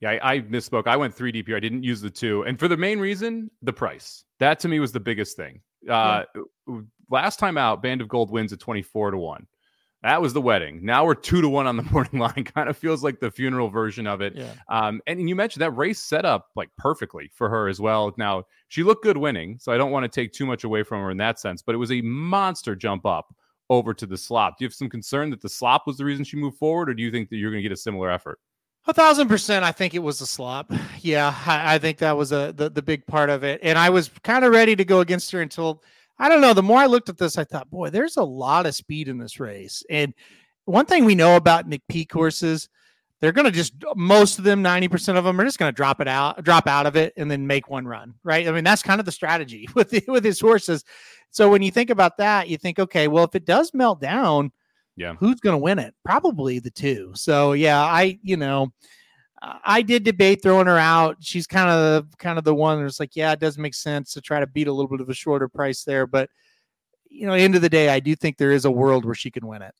Yeah, 0.00 0.10
I, 0.10 0.34
I, 0.34 0.40
misspoke. 0.40 0.86
I 0.86 0.96
went 0.96 1.14
three 1.14 1.32
deep 1.32 1.46
here. 1.46 1.56
I 1.56 1.60
didn't 1.60 1.82
use 1.82 2.00
the 2.00 2.10
two, 2.10 2.42
and 2.42 2.58
for 2.58 2.68
the 2.68 2.76
main 2.76 2.98
reason, 2.98 3.50
the 3.62 3.72
price. 3.72 4.24
That 4.40 4.60
to 4.60 4.68
me 4.68 4.80
was 4.80 4.92
the 4.92 5.00
biggest 5.00 5.36
thing. 5.36 5.60
Uh, 5.88 6.24
yeah. 6.34 6.80
Last 7.10 7.38
time 7.38 7.56
out, 7.56 7.82
Band 7.82 8.00
of 8.00 8.08
Gold 8.08 8.30
wins 8.30 8.52
at 8.52 8.60
twenty 8.60 8.82
four 8.82 9.10
to 9.10 9.18
one. 9.18 9.46
That 10.04 10.20
was 10.20 10.34
the 10.34 10.40
wedding. 10.42 10.84
Now 10.84 11.06
we're 11.06 11.14
two 11.14 11.40
to 11.40 11.48
one 11.48 11.66
on 11.66 11.78
the 11.78 11.82
morning 11.90 12.18
line. 12.18 12.44
kind 12.44 12.68
of 12.68 12.76
feels 12.76 13.02
like 13.02 13.20
the 13.20 13.30
funeral 13.30 13.70
version 13.70 14.06
of 14.06 14.20
it. 14.20 14.34
Yeah. 14.36 14.52
Um, 14.68 15.00
and 15.06 15.26
you 15.28 15.34
mentioned 15.34 15.62
that 15.62 15.70
race 15.70 15.98
set 15.98 16.26
up 16.26 16.50
like 16.56 16.68
perfectly 16.76 17.30
for 17.32 17.48
her 17.48 17.68
as 17.68 17.80
well. 17.80 18.12
Now 18.18 18.44
she 18.68 18.82
looked 18.82 19.02
good 19.02 19.16
winning, 19.16 19.58
so 19.58 19.72
I 19.72 19.78
don't 19.78 19.90
want 19.90 20.04
to 20.04 20.08
take 20.08 20.32
too 20.32 20.44
much 20.44 20.64
away 20.64 20.82
from 20.82 21.00
her 21.00 21.10
in 21.10 21.16
that 21.16 21.40
sense. 21.40 21.62
But 21.62 21.74
it 21.74 21.78
was 21.78 21.90
a 21.90 22.02
monster 22.02 22.76
jump 22.76 23.06
up 23.06 23.34
over 23.70 23.94
to 23.94 24.06
the 24.06 24.18
slop. 24.18 24.58
Do 24.58 24.64
you 24.64 24.68
have 24.68 24.74
some 24.74 24.90
concern 24.90 25.30
that 25.30 25.40
the 25.40 25.48
slop 25.48 25.86
was 25.86 25.96
the 25.96 26.04
reason 26.04 26.22
she 26.22 26.36
moved 26.36 26.58
forward, 26.58 26.90
or 26.90 26.94
do 26.94 27.02
you 27.02 27.10
think 27.10 27.30
that 27.30 27.36
you're 27.36 27.50
going 27.50 27.62
to 27.62 27.68
get 27.68 27.72
a 27.72 27.80
similar 27.80 28.10
effort? 28.10 28.38
A 28.86 28.92
thousand 28.92 29.28
percent. 29.28 29.64
I 29.64 29.72
think 29.72 29.94
it 29.94 30.00
was 30.00 30.20
a 30.20 30.26
slop. 30.26 30.70
Yeah, 31.00 31.34
I, 31.46 31.74
I 31.74 31.78
think 31.78 31.98
that 31.98 32.16
was 32.16 32.32
a 32.32 32.52
the, 32.54 32.68
the 32.68 32.82
big 32.82 33.06
part 33.06 33.30
of 33.30 33.42
it. 33.42 33.60
And 33.62 33.78
I 33.78 33.90
was 33.90 34.10
kind 34.22 34.44
of 34.44 34.52
ready 34.52 34.76
to 34.76 34.84
go 34.84 35.00
against 35.00 35.30
her 35.32 35.40
until 35.40 35.82
I 36.18 36.28
don't 36.28 36.40
know. 36.40 36.52
The 36.52 36.62
more 36.62 36.78
I 36.78 36.86
looked 36.86 37.08
at 37.08 37.18
this, 37.18 37.38
I 37.38 37.44
thought, 37.44 37.70
boy, 37.70 37.90
there's 37.90 38.16
a 38.18 38.22
lot 38.22 38.66
of 38.66 38.74
speed 38.74 39.08
in 39.08 39.18
this 39.18 39.40
race. 39.40 39.82
And 39.88 40.14
one 40.66 40.86
thing 40.86 41.04
we 41.04 41.14
know 41.14 41.36
about 41.36 41.68
McPeek 41.68 42.12
horses, 42.12 42.68
they're 43.20 43.32
going 43.32 43.46
to 43.46 43.50
just 43.50 43.74
most 43.96 44.38
of 44.38 44.44
them, 44.44 44.62
90% 44.62 45.16
of 45.16 45.24
them 45.24 45.40
are 45.40 45.44
just 45.44 45.58
going 45.58 45.72
to 45.72 45.76
drop 45.76 46.00
it 46.00 46.08
out, 46.08 46.44
drop 46.44 46.66
out 46.66 46.86
of 46.86 46.94
it 46.94 47.14
and 47.16 47.30
then 47.30 47.46
make 47.46 47.70
one 47.70 47.86
run. 47.86 48.14
Right. 48.22 48.46
I 48.46 48.52
mean, 48.52 48.64
that's 48.64 48.82
kind 48.82 49.00
of 49.00 49.06
the 49.06 49.12
strategy 49.12 49.68
with 49.74 49.90
the, 49.90 50.04
with 50.08 50.24
his 50.24 50.40
horses. 50.40 50.84
So 51.30 51.50
when 51.50 51.62
you 51.62 51.70
think 51.70 51.90
about 51.90 52.18
that, 52.18 52.48
you 52.48 52.58
think, 52.58 52.78
okay, 52.78 53.08
well, 53.08 53.24
if 53.24 53.34
it 53.34 53.46
does 53.46 53.72
melt 53.74 54.00
down, 54.00 54.52
yeah, 54.96 55.14
who's 55.14 55.40
going 55.40 55.54
to 55.54 55.62
win 55.62 55.78
it? 55.78 55.94
Probably 56.04 56.58
the 56.58 56.70
two. 56.70 57.12
So 57.14 57.52
yeah, 57.52 57.82
I, 57.82 58.18
you 58.22 58.36
know, 58.36 58.72
I 59.64 59.82
did 59.82 60.04
debate 60.04 60.42
throwing 60.42 60.66
her 60.66 60.78
out. 60.78 61.16
She's 61.20 61.46
kind 61.46 61.70
of 61.70 62.10
the 62.10 62.16
kind 62.16 62.38
of 62.38 62.44
the 62.44 62.54
one 62.54 62.82
that's 62.82 63.00
like, 63.00 63.16
yeah, 63.16 63.32
it 63.32 63.40
does 63.40 63.58
make 63.58 63.74
sense 63.74 64.12
to 64.14 64.20
try 64.20 64.40
to 64.40 64.46
beat 64.46 64.68
a 64.68 64.72
little 64.72 64.88
bit 64.88 65.00
of 65.00 65.10
a 65.10 65.14
shorter 65.14 65.48
price 65.48 65.84
there. 65.84 66.06
But 66.06 66.30
you 67.08 67.26
know, 67.26 67.34
end 67.34 67.54
of 67.54 67.62
the 67.62 67.68
day, 67.68 67.88
I 67.88 68.00
do 68.00 68.16
think 68.16 68.36
there 68.36 68.52
is 68.52 68.64
a 68.64 68.70
world 68.70 69.04
where 69.04 69.14
she 69.14 69.30
can 69.30 69.46
win 69.46 69.62
it. 69.62 69.74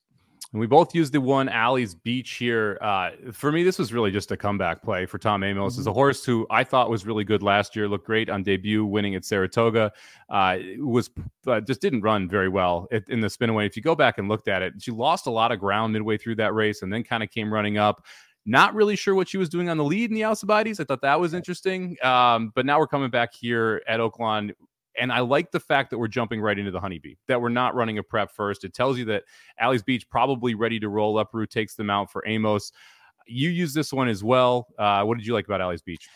And 0.55 0.61
we 0.61 0.69
both 0.69 0.95
used 0.95 1.13
the 1.13 1.21
one 1.21 1.49
Alley's 1.49 1.97
Beach 1.97 2.35
here. 2.35 2.79
Uh, 2.81 3.11
for 3.33 3.51
me, 3.51 3.65
this 3.65 3.77
was 3.77 3.93
really 3.93 4.13
just 4.13 4.31
a 4.31 4.37
comeback 4.37 4.85
play 4.85 5.05
for 5.05 5.19
Tom 5.19 5.41
Amoss. 5.41 5.73
Mm-hmm. 5.73 5.81
Is 5.81 5.89
a 5.89 5.93
horse 5.93 6.25
who 6.25 6.47
I 6.49 6.63
thought 6.63 6.89
was 6.89 7.05
really 7.05 7.25
good 7.25 7.43
last 7.43 7.75
year, 7.75 7.89
looked 7.89 8.07
great 8.07 8.31
on 8.31 8.45
debut, 8.45 8.87
winning 8.87 9.17
at 9.17 9.25
Saratoga. 9.25 9.93
Uh, 10.29 10.59
was 10.79 11.11
uh, 11.49 11.61
just 11.61 11.81
didn't 11.81 12.03
run 12.03 12.29
very 12.29 12.49
well 12.49 12.87
in 13.09 13.19
the 13.19 13.27
spinaway. 13.27 13.67
If 13.67 13.77
you 13.77 13.83
go 13.83 13.97
back 13.97 14.19
and 14.19 14.29
looked 14.29 14.47
at 14.47 14.63
it, 14.63 14.75
she 14.79 14.93
lost 14.93 15.27
a 15.27 15.31
lot 15.31 15.51
of 15.51 15.59
ground 15.59 15.93
midway 15.93 16.17
through 16.17 16.37
that 16.37 16.55
race, 16.55 16.83
and 16.83 16.93
then 16.93 17.03
kind 17.03 17.25
of 17.25 17.31
came 17.31 17.53
running 17.53 17.77
up. 17.77 18.05
Not 18.47 18.77
really 18.77 18.95
sure 18.95 19.17
what 19.17 19.29
she 19.29 19.39
was 19.39 19.49
doing 19.49 19.69
on 19.69 19.77
the 19.77 19.83
lead 19.83 20.11
in 20.11 20.15
the 20.15 20.23
Alcibiades. 20.23 20.79
I 20.79 20.85
thought 20.85 21.03
that 21.03 21.19
was 21.19 21.35
interesting. 21.35 21.97
Um, 22.01 22.53
but 22.55 22.65
now 22.65 22.79
we're 22.79 22.87
coming 22.87 23.11
back 23.11 23.35
here 23.35 23.83
at 23.89 23.99
Oaklawn. 23.99 24.53
And 24.99 25.13
I 25.13 25.21
like 25.21 25.51
the 25.51 25.61
fact 25.61 25.91
that 25.91 25.99
we're 25.99 26.09
jumping 26.09 26.41
right 26.41 26.59
into 26.59 26.71
the 26.71 26.81
honeybee, 26.81 27.17
that 27.27 27.41
we're 27.41 27.49
not 27.49 27.75
running 27.75 27.99
a 27.99 28.03
prep 28.03 28.31
first. 28.31 28.65
It 28.65 28.75
tells 28.75 28.99
you 28.99 29.05
that 29.07 29.25
Alley's 29.59 29.83
Beach 29.83 30.09
probably 30.09 30.55
ready 30.55 30.79
to 30.81 30.89
roll. 30.89 31.19
Uproot 31.19 31.51
takes 31.51 31.75
them 31.75 31.91
out 31.91 32.11
for 32.11 32.23
Amoss. 32.27 32.73
You 33.27 33.51
use 33.51 33.75
this 33.75 33.93
one 33.93 34.09
as 34.09 34.23
well. 34.23 34.69
Uh, 34.79 35.03
what 35.05 35.19
did 35.19 35.27
you 35.27 35.35
like 35.35 35.47
about 35.47 35.61
Alley's 35.61 35.83
Beach? 35.83 36.09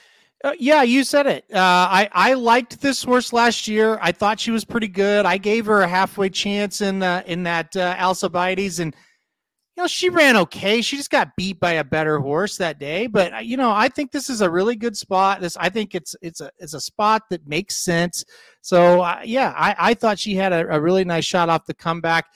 Uh, 0.45 0.53
yeah, 0.59 0.83
you 0.83 1.03
said 1.03 1.27
it. 1.27 1.45
Uh, 1.53 1.59
I 1.59 2.09
I 2.13 2.35
liked 2.35 2.81
this 2.81 3.03
horse 3.03 3.33
last 3.33 3.67
year. 3.67 3.99
I 4.01 4.13
thought 4.13 4.39
she 4.39 4.53
was 4.53 4.65
pretty 4.65 4.87
good. 4.87 5.27
I 5.27 5.37
gave 5.37 5.67
her 5.67 5.83
a 5.83 5.89
halfway 5.89 6.29
chance 6.29 6.81
in 6.81 7.03
uh, 7.03 7.25
in 7.27 7.43
that 7.43 7.77
uh, 7.77 7.97
Alcibiades, 7.99 8.79
and 8.79 8.95
you 9.79 9.85
know, 9.85 9.87
she 9.87 10.09
ran 10.09 10.37
okay. 10.37 10.83
She 10.83 10.97
just 10.97 11.09
got 11.09 11.37
beat 11.37 11.61
by 11.61 11.75
a 11.75 11.85
better 11.85 12.19
horse 12.19 12.57
that 12.57 12.81
day. 12.81 13.07
But 13.07 13.33
uh, 13.33 13.39
you 13.39 13.57
know, 13.57 13.71
I 13.71 13.87
think 13.87 14.11
this 14.11 14.29
is 14.29 14.41
a 14.41 14.51
really 14.51 14.75
good 14.75 14.97
spot. 14.97 15.41
This, 15.41 15.57
I 15.57 15.69
think 15.69 15.95
it's 15.95 16.17
it's 16.21 16.41
a 16.41 16.51
it's 16.59 16.75
a 16.75 16.81
spot 16.81 17.23
that 17.31 17.47
makes 17.47 17.77
sense. 17.77 18.25
So 18.61 19.03
uh, 19.03 19.21
yeah, 19.25 19.55
I, 19.57 19.77
I 19.79 19.95
thought 19.95 20.19
she 20.19 20.35
had 20.35 20.53
a, 20.53 20.67
a 20.75 20.81
really 20.81 21.05
nice 21.05 21.25
shot 21.25 21.49
off 21.49 21.65
the 21.65 21.75
comeback. 21.75 22.27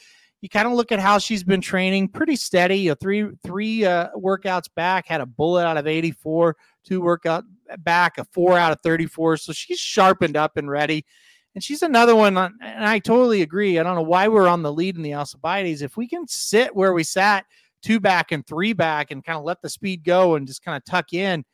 You 0.41 0.49
kind 0.49 0.69
of 0.69 0.75
look 0.75 0.93
at 0.93 1.01
how 1.01 1.19
she's 1.19 1.43
been 1.43 1.61
training, 1.61 2.11
pretty 2.11 2.37
steady. 2.37 2.77
You 2.77 2.91
know, 2.91 2.95
three 3.01 3.29
three 3.43 3.85
uh, 3.85 4.11
workouts 4.17 4.69
back, 4.77 5.09
had 5.09 5.21
a 5.21 5.27
bullet 5.27 5.67
out 5.67 5.77
of 5.77 5.89
eighty 5.89 6.13
four, 6.13 6.57
two 6.85 7.01
workout 7.01 7.43
back, 7.79 8.19
a 8.19 8.25
four 8.27 8.57
out 8.57 8.71
of 8.71 8.79
thirty 8.85 9.07
four. 9.07 9.37
So 9.37 9.53
she's 9.53 9.81
sharpened 9.81 10.37
up 10.37 10.57
and 10.57 10.71
ready. 10.71 11.05
And 11.55 11.63
she's 11.63 11.83
another 11.83 12.17
one, 12.17 12.37
uh, 12.37 12.49
and 12.63 12.85
I 12.85 12.99
totally 12.99 13.43
agree. 13.43 13.79
I 13.79 13.83
don't 13.83 13.95
know 13.95 14.03
why 14.03 14.29
we're 14.29 14.49
on 14.49 14.63
the 14.63 14.73
lead 14.73 14.97
in 14.97 15.03
the 15.03 15.15
Alcibiades. 15.15 15.83
If 15.83 15.97
we 15.97 16.09
can 16.09 16.27
sit 16.27 16.75
where 16.75 16.95
we 16.95 17.05
sat, 17.05 17.45
two 17.83 18.01
back 18.01 18.33
and 18.33 18.47
three 18.47 18.73
back, 18.73 19.11
and 19.11 19.25
kind 19.25 19.39
of 19.39 19.45
let 19.45 19.61
the 19.61 19.69
speed 19.69 20.05
go 20.05 20.35
and 20.35 20.47
just 20.47 20.65
kind 20.65 20.77
of 20.77 20.85
tuck 20.85 21.13
in, 21.13 21.45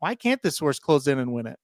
why 0.00 0.14
can't 0.14 0.42
this 0.42 0.58
horse 0.58 0.78
close 0.78 1.06
in 1.06 1.18
and 1.18 1.32
win 1.32 1.46
it? 1.46 1.58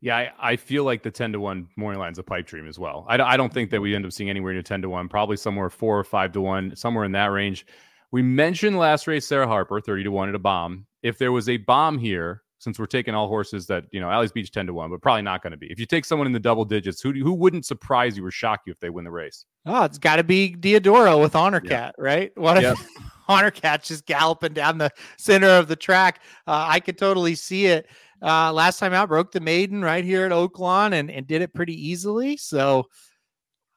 Yeah, 0.00 0.16
I, 0.16 0.32
I, 0.40 0.56
feel 0.56 0.84
like 0.84 1.02
the 1.02 1.10
10 1.10 1.32
to 1.32 1.40
1 1.40 1.68
morning 1.76 2.00
line's 2.00 2.18
a 2.18 2.22
pipe 2.22 2.46
dream 2.46 2.66
as 2.66 2.78
well. 2.78 3.04
I, 3.06 3.20
I 3.20 3.36
don't 3.36 3.52
think 3.52 3.70
that 3.70 3.82
we 3.82 3.94
end 3.94 4.06
up 4.06 4.12
seeing 4.12 4.30
anywhere 4.30 4.54
near 4.54 4.62
10 4.62 4.80
to 4.82 4.88
1, 4.88 5.08
probably 5.08 5.36
somewhere 5.36 5.68
four 5.68 5.98
or 5.98 6.04
five 6.04 6.32
to 6.32 6.40
1, 6.40 6.74
somewhere 6.74 7.04
in 7.04 7.12
that 7.12 7.26
range. 7.26 7.66
We 8.10 8.22
mentioned 8.22 8.78
last 8.78 9.06
race 9.06 9.26
Sarah 9.26 9.46
Harper, 9.46 9.78
30 9.80 10.04
to 10.04 10.10
1 10.10 10.30
at 10.30 10.34
a 10.34 10.38
bomb. 10.38 10.86
If 11.02 11.18
there 11.18 11.32
was 11.32 11.50
a 11.50 11.58
bomb 11.58 11.98
here, 11.98 12.42
since 12.60 12.78
we're 12.78 12.86
taking 12.86 13.14
all 13.14 13.26
horses 13.26 13.66
that 13.66 13.84
you 13.90 14.00
know 14.00 14.10
Alley's 14.10 14.30
Beach 14.30 14.52
ten 14.52 14.66
to 14.66 14.74
one, 14.74 14.90
but 14.90 15.00
probably 15.00 15.22
not 15.22 15.42
going 15.42 15.50
to 15.50 15.56
be. 15.56 15.66
If 15.72 15.80
you 15.80 15.86
take 15.86 16.04
someone 16.04 16.26
in 16.26 16.32
the 16.32 16.38
double 16.38 16.64
digits, 16.64 17.00
who 17.00 17.12
who 17.12 17.32
wouldn't 17.32 17.66
surprise 17.66 18.16
you 18.16 18.24
or 18.24 18.30
shock 18.30 18.60
you 18.66 18.72
if 18.72 18.78
they 18.78 18.90
win 18.90 19.04
the 19.04 19.10
race? 19.10 19.46
Oh, 19.66 19.84
it's 19.84 19.98
got 19.98 20.16
to 20.16 20.24
be 20.24 20.54
Diodoro 20.54 21.20
with 21.20 21.34
Honor 21.34 21.60
Cat, 21.60 21.94
right? 21.98 22.30
What 22.36 22.58
if 22.58 22.62
yep. 22.62 22.76
Honor 23.28 23.50
Cat 23.50 23.82
just 23.82 24.06
galloping 24.06 24.52
down 24.52 24.78
the 24.78 24.90
center 25.16 25.48
of 25.48 25.68
the 25.68 25.76
track? 25.76 26.22
Uh, 26.46 26.66
I 26.68 26.80
could 26.80 26.98
totally 26.98 27.34
see 27.34 27.66
it. 27.66 27.86
Uh, 28.22 28.52
last 28.52 28.78
time 28.78 28.92
out, 28.92 29.08
broke 29.08 29.32
the 29.32 29.40
maiden 29.40 29.82
right 29.82 30.04
here 30.04 30.26
at 30.26 30.32
Oaklawn 30.32 30.92
and 30.92 31.10
and 31.10 31.26
did 31.26 31.42
it 31.42 31.54
pretty 31.54 31.74
easily. 31.74 32.36
So 32.36 32.86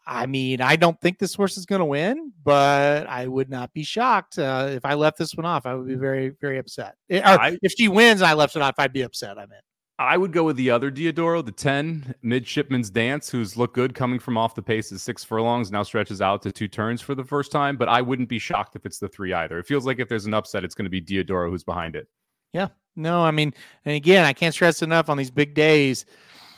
I 0.06 0.26
mean, 0.26 0.62
I 0.62 0.76
don't 0.76 1.00
think 1.00 1.18
this 1.18 1.34
horse 1.34 1.58
is 1.58 1.66
going 1.66 1.80
to 1.80 1.86
win, 1.86 2.34
but 2.44 3.08
I 3.08 3.28
would 3.28 3.50
not 3.50 3.74
be 3.74 3.84
shocked 3.84 4.38
uh, 4.38 4.68
if 4.70 4.84
I 4.84 4.96
left 4.96 5.18
this 5.18 5.34
one 5.36 5.46
off. 5.46 5.66
I 5.66 5.76
would 5.76 5.88
be 5.88 5.96
very, 5.96 6.34
very 6.42 6.58
upset. 6.58 6.96
Eh, 7.10 7.22
I, 7.24 7.58
if 7.62 7.74
she 7.78 7.88
wins 7.88 8.22
and 8.22 8.30
I 8.30 8.34
left 8.34 8.56
it 8.56 8.62
off, 8.62 8.76
I'd 8.78 8.92
be 8.92 9.04
upset. 9.04 9.38
I 9.38 9.46
mean, 9.46 9.60
I 10.00 10.18
would 10.18 10.34
go 10.34 10.44
with 10.44 10.58
the 10.58 10.72
other 10.72 10.92
Diodoro, 10.92 11.46
the 11.46 11.52
10 11.52 12.16
midshipman's 12.22 12.89
dance, 12.89 13.30
who's 13.30 13.56
looked 13.56 13.76
good 13.76 13.94
coming 13.94 14.20
from 14.20 14.38
off 14.38 14.56
the 14.56 14.62
pace 14.62 14.92
at 14.92 15.00
six 15.00 15.24
furlongs, 15.24 15.72
now 15.72 15.84
stretches 15.84 16.20
out 16.20 16.42
to 16.42 16.52
two 16.52 16.68
turns 16.68 17.00
for 17.00 17.16
the 17.16 17.24
first 17.24 17.52
time. 17.52 17.78
But 17.78 17.88
I 17.88 18.02
wouldn't 18.02 18.28
be 18.28 18.39
shocked 18.39 18.76
if 18.76 18.86
it's 18.86 19.00
the 19.00 19.08
three 19.08 19.34
either. 19.34 19.60
It 19.60 19.68
feels 19.68 19.86
like 19.86 20.00
if 20.00 20.10
there's 20.10 20.26
an 20.26 20.34
upset, 20.34 20.66
it's 20.66 20.76
going 20.76 20.86
to 20.86 20.89
be 20.89 21.02
Diodoro 21.02 21.50
who's 21.50 21.63
behind 21.63 21.96
it. 21.96 22.08
Yeah. 22.52 22.70
No, 22.96 23.24
I 23.24 23.32
mean, 23.32 23.54
and 23.86 23.96
again, 23.96 24.26
I 24.26 24.34
can't 24.34 24.54
stress 24.54 24.82
enough 24.82 25.10
on 25.10 25.18
these 25.18 25.32
big 25.32 25.56
days 25.56 26.06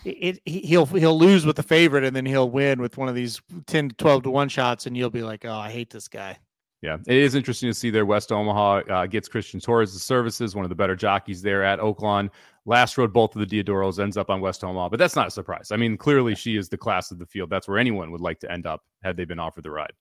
it, 0.06 0.42
he'll 0.46 0.86
he'll 0.86 1.18
lose 1.18 1.46
with 1.46 1.56
the 1.56 1.64
favorite 1.64 2.04
and 2.04 2.16
then 2.16 2.26
he'll 2.26 2.50
win 2.50 2.82
with 2.82 2.98
one 2.98 3.10
of 3.10 3.16
these 3.16 3.42
10 3.68 3.90
to 3.90 3.96
12 3.96 4.24
to 4.24 4.32
1 4.32 4.50
shots 4.50 4.86
and 4.86 4.96
you'll 4.96 5.10
be 5.10 5.24
like 5.24 5.46
oh 5.46 5.54
i 5.54 5.70
hate 5.70 5.90
this 5.90 6.08
guy. 6.08 6.38
Yeah 6.82 6.98
it 7.08 7.18
is 7.18 7.36
interesting 7.36 7.70
to 7.70 7.74
see 7.74 7.90
there 7.90 8.06
west 8.06 8.32
omaha 8.32 8.82
uh, 8.90 9.06
gets 9.08 9.28
christian 9.28 9.60
torres 9.60 9.94
the 9.94 10.00
services 10.00 10.56
one 10.56 10.66
of 10.66 10.70
the 10.70 10.76
better 10.76 10.96
jockeys 10.96 11.42
there 11.42 11.64
at 11.64 11.80
oaklawn 11.80 12.30
last 12.66 12.98
rode 12.98 13.14
both 13.14 13.36
of 13.36 13.48
the 13.48 13.64
diodoros 13.64 14.00
ends 14.00 14.18
up 14.18 14.30
on 14.30 14.42
west 14.42 14.64
omaha 14.64 14.90
but 14.90 15.00
that's 15.00 15.16
not 15.16 15.28
a 15.28 15.32
surprise. 15.32 15.72
I 15.72 15.78
mean 15.78 15.98
clearly 15.98 16.36
she 16.36 16.58
is 16.58 16.70
the 16.70 16.78
class 16.78 17.12
of 17.12 17.20
the 17.20 17.26
field. 17.26 17.50
That's 17.50 17.68
where 17.68 17.78
anyone 17.78 18.12
would 18.12 18.22
like 18.22 18.40
to 18.42 18.52
end 18.52 18.66
up 18.68 18.84
had 19.04 19.18
they 19.18 19.26
been 19.26 19.40
offered 19.40 19.64
the 19.64 19.72
ride 19.72 19.94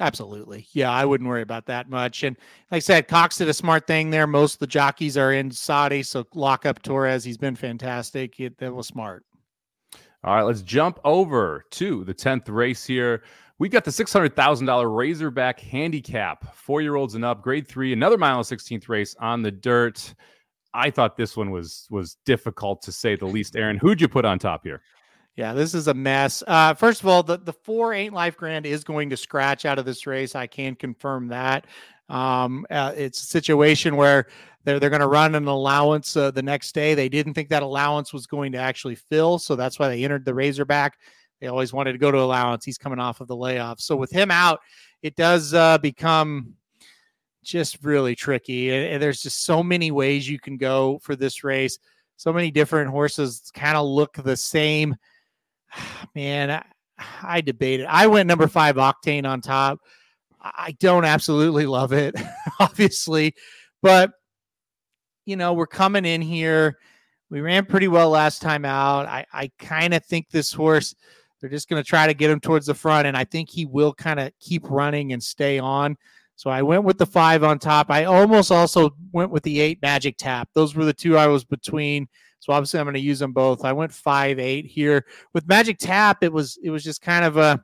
Absolutely. 0.00 0.66
Yeah, 0.72 0.90
I 0.90 1.04
wouldn't 1.04 1.28
worry 1.28 1.42
about 1.42 1.66
that 1.66 1.90
much. 1.90 2.22
And 2.22 2.34
like 2.70 2.78
I 2.78 2.80
said, 2.80 3.06
Cox 3.06 3.36
did 3.36 3.50
a 3.50 3.54
smart 3.54 3.86
thing 3.86 4.08
there. 4.08 4.26
Most 4.26 4.54
of 4.54 4.58
the 4.60 4.66
jockeys 4.66 5.18
are 5.18 5.32
in 5.32 5.50
Saudi, 5.50 6.02
so 6.02 6.26
lock 6.34 6.64
up 6.64 6.80
Torres. 6.82 7.22
He's 7.22 7.36
been 7.36 7.54
fantastic. 7.54 8.40
It, 8.40 8.56
that 8.58 8.74
was 8.74 8.86
smart. 8.86 9.24
All 10.24 10.34
right, 10.34 10.42
let's 10.42 10.62
jump 10.62 10.98
over 11.04 11.66
to 11.72 12.04
the 12.04 12.14
10th 12.14 12.48
race 12.48 12.84
here. 12.84 13.22
We've 13.58 13.70
got 13.70 13.84
the 13.84 13.90
$600,000 13.90 14.96
Razorback 14.96 15.60
Handicap, 15.60 16.54
four 16.56 16.80
year 16.80 16.96
olds 16.96 17.14
and 17.14 17.24
up, 17.24 17.42
grade 17.42 17.68
three, 17.68 17.92
another 17.92 18.16
mile 18.16 18.38
and 18.38 18.46
16th 18.46 18.88
race 18.88 19.14
on 19.20 19.42
the 19.42 19.50
dirt. 19.50 20.14
I 20.72 20.90
thought 20.90 21.16
this 21.16 21.36
one 21.36 21.50
was 21.50 21.86
was 21.90 22.16
difficult 22.24 22.80
to 22.82 22.92
say 22.92 23.16
the 23.16 23.26
least. 23.26 23.56
Aaron, 23.56 23.76
who'd 23.76 24.00
you 24.00 24.08
put 24.08 24.24
on 24.24 24.38
top 24.38 24.62
here? 24.64 24.80
Yeah, 25.36 25.54
this 25.54 25.74
is 25.74 25.88
a 25.88 25.94
mess. 25.94 26.42
Uh, 26.46 26.74
first 26.74 27.00
of 27.00 27.08
all, 27.08 27.22
the, 27.22 27.38
the 27.38 27.52
four 27.52 27.94
ain't 27.94 28.12
life 28.12 28.36
grand 28.36 28.66
is 28.66 28.84
going 28.84 29.10
to 29.10 29.16
scratch 29.16 29.64
out 29.64 29.78
of 29.78 29.84
this 29.84 30.06
race. 30.06 30.34
I 30.34 30.46
can 30.46 30.74
confirm 30.74 31.28
that. 31.28 31.66
Um, 32.08 32.66
uh, 32.70 32.92
it's 32.96 33.22
a 33.22 33.26
situation 33.26 33.96
where 33.96 34.26
they're 34.64 34.80
they're 34.80 34.90
going 34.90 35.00
to 35.00 35.06
run 35.06 35.34
an 35.34 35.46
allowance 35.46 36.16
uh, 36.16 36.30
the 36.30 36.42
next 36.42 36.72
day. 36.72 36.94
They 36.94 37.08
didn't 37.08 37.34
think 37.34 37.48
that 37.50 37.62
allowance 37.62 38.12
was 38.12 38.26
going 38.26 38.52
to 38.52 38.58
actually 38.58 38.96
fill, 38.96 39.38
so 39.38 39.56
that's 39.56 39.78
why 39.78 39.88
they 39.88 40.04
entered 40.04 40.24
the 40.24 40.34
Razorback. 40.34 40.98
They 41.40 41.46
always 41.46 41.72
wanted 41.72 41.92
to 41.92 41.98
go 41.98 42.10
to 42.10 42.18
allowance. 42.18 42.64
He's 42.64 42.76
coming 42.76 42.98
off 42.98 43.20
of 43.20 43.28
the 43.28 43.36
layoff, 43.36 43.80
so 43.80 43.96
with 43.96 44.10
him 44.10 44.30
out, 44.30 44.60
it 45.02 45.16
does 45.16 45.54
uh, 45.54 45.78
become 45.78 46.54
just 47.42 47.82
really 47.82 48.14
tricky. 48.14 48.70
And, 48.70 48.94
and 48.94 49.02
there's 49.02 49.22
just 49.22 49.44
so 49.44 49.62
many 49.62 49.90
ways 49.90 50.28
you 50.28 50.38
can 50.38 50.56
go 50.58 50.98
for 50.98 51.16
this 51.16 51.42
race. 51.42 51.78
So 52.16 52.32
many 52.32 52.50
different 52.50 52.90
horses 52.90 53.50
kind 53.54 53.76
of 53.78 53.86
look 53.86 54.14
the 54.14 54.36
same. 54.36 54.94
Man, 56.14 56.50
I, 56.50 56.64
I 57.22 57.40
debated. 57.40 57.86
I 57.86 58.06
went 58.06 58.26
number 58.26 58.46
five 58.46 58.76
octane 58.76 59.26
on 59.26 59.40
top. 59.40 59.78
I 60.42 60.74
don't 60.80 61.04
absolutely 61.04 61.66
love 61.66 61.92
it, 61.92 62.14
obviously, 62.60 63.34
but 63.82 64.12
you 65.26 65.36
know, 65.36 65.52
we're 65.52 65.66
coming 65.66 66.04
in 66.04 66.22
here. 66.22 66.78
We 67.28 67.40
ran 67.40 67.66
pretty 67.66 67.88
well 67.88 68.10
last 68.10 68.42
time 68.42 68.64
out. 68.64 69.06
I, 69.06 69.24
I 69.32 69.50
kind 69.58 69.94
of 69.94 70.04
think 70.04 70.30
this 70.30 70.52
horse, 70.52 70.94
they're 71.40 71.50
just 71.50 71.68
going 71.68 71.82
to 71.82 71.86
try 71.86 72.06
to 72.06 72.14
get 72.14 72.30
him 72.30 72.40
towards 72.40 72.66
the 72.66 72.74
front, 72.74 73.06
and 73.06 73.16
I 73.16 73.24
think 73.24 73.50
he 73.50 73.66
will 73.66 73.92
kind 73.94 74.18
of 74.18 74.32
keep 74.40 74.68
running 74.68 75.12
and 75.12 75.22
stay 75.22 75.58
on. 75.58 75.96
So 76.36 76.48
I 76.50 76.62
went 76.62 76.84
with 76.84 76.96
the 76.96 77.06
five 77.06 77.44
on 77.44 77.58
top. 77.58 77.90
I 77.90 78.04
almost 78.04 78.50
also 78.50 78.96
went 79.12 79.30
with 79.30 79.42
the 79.42 79.60
eight 79.60 79.80
magic 79.82 80.16
tap. 80.16 80.48
Those 80.54 80.74
were 80.74 80.86
the 80.86 80.94
two 80.94 81.18
I 81.18 81.26
was 81.26 81.44
between. 81.44 82.08
So 82.40 82.52
obviously 82.52 82.80
I'm 82.80 82.86
going 82.86 82.94
to 82.94 83.00
use 83.00 83.18
them 83.18 83.32
both. 83.32 83.64
I 83.64 83.72
went 83.72 83.92
five 83.92 84.38
eight 84.38 84.66
here 84.66 85.06
with 85.32 85.46
magic 85.46 85.78
tap. 85.78 86.22
It 86.22 86.32
was 86.32 86.58
it 86.62 86.70
was 86.70 86.82
just 86.82 87.02
kind 87.02 87.24
of 87.24 87.36
a 87.36 87.62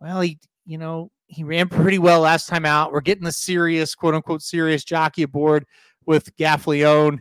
well 0.00 0.20
he 0.20 0.38
you 0.66 0.78
know 0.78 1.10
he 1.26 1.44
ran 1.44 1.68
pretty 1.68 1.98
well 1.98 2.20
last 2.20 2.48
time 2.48 2.64
out. 2.64 2.92
We're 2.92 3.00
getting 3.02 3.24
the 3.24 3.32
serious 3.32 3.94
quote 3.94 4.14
unquote 4.14 4.42
serious 4.42 4.82
jockey 4.82 5.22
aboard 5.22 5.66
with 6.06 6.34
Gaffalione. 6.36 7.20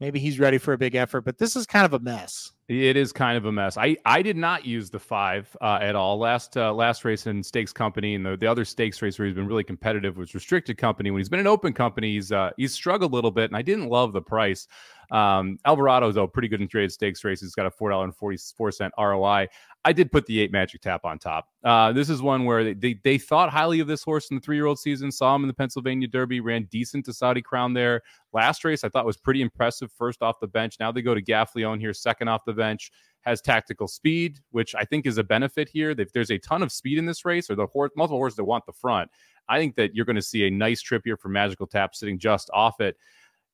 Maybe 0.00 0.18
he's 0.18 0.38
ready 0.38 0.58
for 0.58 0.74
a 0.74 0.78
big 0.78 0.94
effort, 0.94 1.22
but 1.22 1.38
this 1.38 1.56
is 1.56 1.64
kind 1.64 1.86
of 1.86 1.94
a 1.94 1.98
mess. 2.00 2.52
It 2.68 2.96
is 2.96 3.12
kind 3.12 3.38
of 3.38 3.46
a 3.46 3.52
mess. 3.52 3.78
I, 3.78 3.96
I 4.04 4.20
did 4.20 4.36
not 4.36 4.66
use 4.66 4.90
the 4.90 4.98
five 4.98 5.56
uh, 5.62 5.78
at 5.80 5.94
all 5.94 6.18
last 6.18 6.56
uh, 6.56 6.74
last 6.74 7.04
race 7.04 7.26
in 7.26 7.42
stakes 7.42 7.72
company 7.72 8.14
and 8.16 8.26
the, 8.26 8.36
the 8.36 8.46
other 8.46 8.64
stakes 8.64 9.00
race 9.00 9.18
where 9.18 9.26
he's 9.26 9.36
been 9.36 9.46
really 9.46 9.64
competitive 9.64 10.16
was 10.16 10.34
restricted 10.34 10.76
company. 10.76 11.10
When 11.10 11.20
he's 11.20 11.28
been 11.28 11.40
an 11.40 11.46
open 11.46 11.72
company, 11.72 12.14
he's 12.14 12.32
uh, 12.32 12.50
he's 12.56 12.74
struggled 12.74 13.12
a 13.12 13.14
little 13.14 13.30
bit, 13.30 13.50
and 13.50 13.56
I 13.56 13.62
didn't 13.62 13.88
love 13.88 14.12
the 14.12 14.20
price. 14.20 14.66
Um, 15.10 15.58
Alvarado 15.64 16.10
though 16.12 16.26
pretty 16.26 16.48
good 16.48 16.60
in 16.60 16.68
trade 16.68 16.90
stakes 16.92 17.24
races. 17.24 17.48
He's 17.48 17.54
got 17.54 17.66
a 17.66 17.70
four 17.70 17.90
dollar 17.90 18.04
and 18.04 18.14
forty 18.14 18.38
four 18.56 18.70
cent 18.70 18.92
ROI. 18.98 19.48
I 19.84 19.92
did 19.92 20.10
put 20.10 20.26
the 20.26 20.40
eight 20.40 20.50
magic 20.50 20.80
tap 20.80 21.04
on 21.04 21.18
top. 21.18 21.48
Uh, 21.62 21.92
this 21.92 22.10
is 22.10 22.20
one 22.20 22.44
where 22.44 22.64
they, 22.64 22.74
they, 22.74 23.00
they 23.04 23.18
thought 23.18 23.50
highly 23.50 23.78
of 23.78 23.86
this 23.86 24.02
horse 24.02 24.30
in 24.30 24.36
the 24.36 24.40
three 24.40 24.56
year 24.56 24.66
old 24.66 24.80
season. 24.80 25.12
Saw 25.12 25.34
him 25.34 25.44
in 25.44 25.48
the 25.48 25.54
Pennsylvania 25.54 26.08
Derby, 26.08 26.40
ran 26.40 26.64
decent 26.70 27.04
to 27.06 27.12
Saudi 27.12 27.40
Crown 27.40 27.72
there. 27.72 28.02
Last 28.32 28.64
race 28.64 28.82
I 28.82 28.88
thought 28.88 29.06
was 29.06 29.16
pretty 29.16 29.42
impressive. 29.42 29.92
First 29.92 30.22
off 30.22 30.40
the 30.40 30.48
bench. 30.48 30.76
Now 30.80 30.90
they 30.90 31.02
go 31.02 31.14
to 31.14 31.22
Gaffalione 31.22 31.78
here, 31.78 31.94
second 31.94 32.28
off 32.28 32.44
the 32.44 32.52
bench. 32.52 32.90
Has 33.20 33.40
tactical 33.40 33.88
speed, 33.88 34.38
which 34.52 34.76
I 34.76 34.84
think 34.84 35.04
is 35.04 35.18
a 35.18 35.24
benefit 35.24 35.68
here. 35.68 35.90
If 35.90 36.12
there's 36.12 36.30
a 36.30 36.38
ton 36.38 36.62
of 36.62 36.70
speed 36.70 36.96
in 36.96 37.06
this 37.06 37.24
race, 37.24 37.50
or 37.50 37.56
the 37.56 37.66
horse, 37.66 37.90
multiple 37.96 38.18
horses 38.18 38.36
that 38.36 38.44
want 38.44 38.64
the 38.66 38.72
front, 38.72 39.10
I 39.48 39.58
think 39.58 39.74
that 39.76 39.96
you're 39.96 40.04
going 40.04 40.14
to 40.14 40.22
see 40.22 40.46
a 40.46 40.50
nice 40.50 40.80
trip 40.80 41.02
here 41.04 41.16
for 41.16 41.28
Magical 41.28 41.66
Tap 41.66 41.96
sitting 41.96 42.20
just 42.20 42.50
off 42.54 42.80
it. 42.80 42.96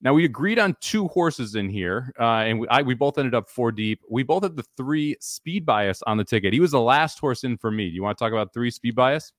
Now 0.03 0.13
we 0.13 0.25
agreed 0.25 0.59
on 0.59 0.77
two 0.81 1.07
horses 1.09 1.55
in 1.55 1.69
here, 1.69 2.13
uh, 2.19 2.43
and 2.43 2.59
we, 2.59 2.69
I, 2.69 2.83
we 2.83 2.95
both 2.95 3.19
ended 3.19 3.35
up 3.35 3.49
four 3.49 3.71
deep. 3.71 4.01
We 4.11 4.25
both 4.25 4.43
had 4.43 4.57
the 4.57 4.65
three 4.77 5.17
speed 5.21 5.65
bias 5.65 6.03
on 6.09 6.17
the 6.17 6.25
ticket. 6.25 6.53
He 6.53 6.59
was 6.59 6.73
the 6.73 6.81
last 6.81 7.21
horse 7.21 7.45
in 7.45 7.57
for 7.57 7.71
me. 7.71 7.89
Do 7.89 7.95
you 7.95 8.03
want 8.03 8.19
to 8.19 8.25
talk 8.25 8.33
about 8.33 8.53
three 8.53 8.71
speed 8.73 8.97
bias? 8.97 9.33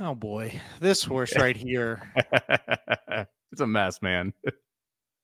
Oh 0.00 0.16
boy, 0.16 0.60
this 0.80 1.04
horse 1.04 1.36
right 1.36 1.56
here. 1.56 2.12
it's 3.52 3.60
a 3.60 3.66
mess, 3.66 4.02
man. 4.02 4.32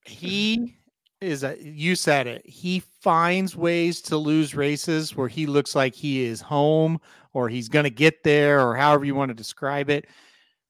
he 0.05 0.77
is 1.21 1.43
a 1.43 1.57
you 1.61 1.97
said 1.97 2.29
it. 2.29 2.47
He 2.47 2.81
finds 3.01 3.57
ways 3.57 4.01
to 4.03 4.17
lose 4.17 4.55
races 4.55 5.17
where 5.17 5.29
he 5.29 5.47
looks 5.47 5.75
like 5.75 5.95
he 5.95 6.23
is 6.23 6.41
home 6.41 7.01
or 7.33 7.49
he's 7.49 7.69
going 7.69 7.85
to 7.85 7.91
get 7.91 8.23
there 8.23 8.67
or 8.67 8.77
however 8.77 9.05
you 9.05 9.17
want 9.17 9.31
to 9.31 9.35
describe 9.35 9.91
it. 9.91 10.07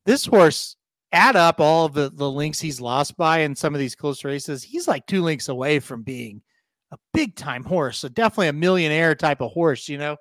This 0.06 0.24
horse 0.24 0.76
add 1.14 1.36
up 1.36 1.60
all 1.60 1.86
of 1.86 1.94
the, 1.94 2.10
the 2.12 2.30
links 2.30 2.60
he's 2.60 2.80
lost 2.80 3.16
by 3.16 3.38
in 3.38 3.54
some 3.54 3.74
of 3.74 3.78
these 3.78 3.94
close 3.94 4.24
races, 4.24 4.62
he's 4.62 4.88
like 4.88 5.06
two 5.06 5.22
links 5.22 5.48
away 5.48 5.78
from 5.78 6.02
being 6.02 6.42
a 6.92 6.98
big 7.12 7.36
time 7.36 7.64
horse. 7.64 7.98
So 7.98 8.08
definitely 8.08 8.48
a 8.48 8.52
millionaire 8.52 9.14
type 9.14 9.40
of 9.40 9.52
horse, 9.52 9.88
you 9.88 9.98
know. 9.98 10.16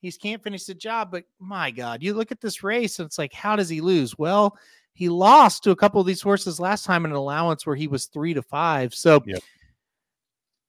He's 0.00 0.16
can't 0.16 0.42
finish 0.42 0.64
the 0.64 0.74
job, 0.74 1.10
but 1.10 1.24
my 1.38 1.70
God, 1.70 2.02
you 2.02 2.14
look 2.14 2.32
at 2.32 2.40
this 2.40 2.62
race 2.62 2.98
and 2.98 3.06
it's 3.06 3.18
like, 3.18 3.34
how 3.34 3.54
does 3.54 3.68
he 3.68 3.82
lose? 3.82 4.16
Well, 4.16 4.56
he 4.94 5.10
lost 5.10 5.62
to 5.64 5.72
a 5.72 5.76
couple 5.76 6.00
of 6.00 6.06
these 6.06 6.22
horses 6.22 6.58
last 6.58 6.84
time 6.84 7.04
in 7.04 7.10
an 7.10 7.16
allowance 7.18 7.66
where 7.66 7.76
he 7.76 7.86
was 7.86 8.06
three 8.06 8.32
to 8.32 8.42
five. 8.42 8.94
So 8.94 9.22
yep. 9.26 9.42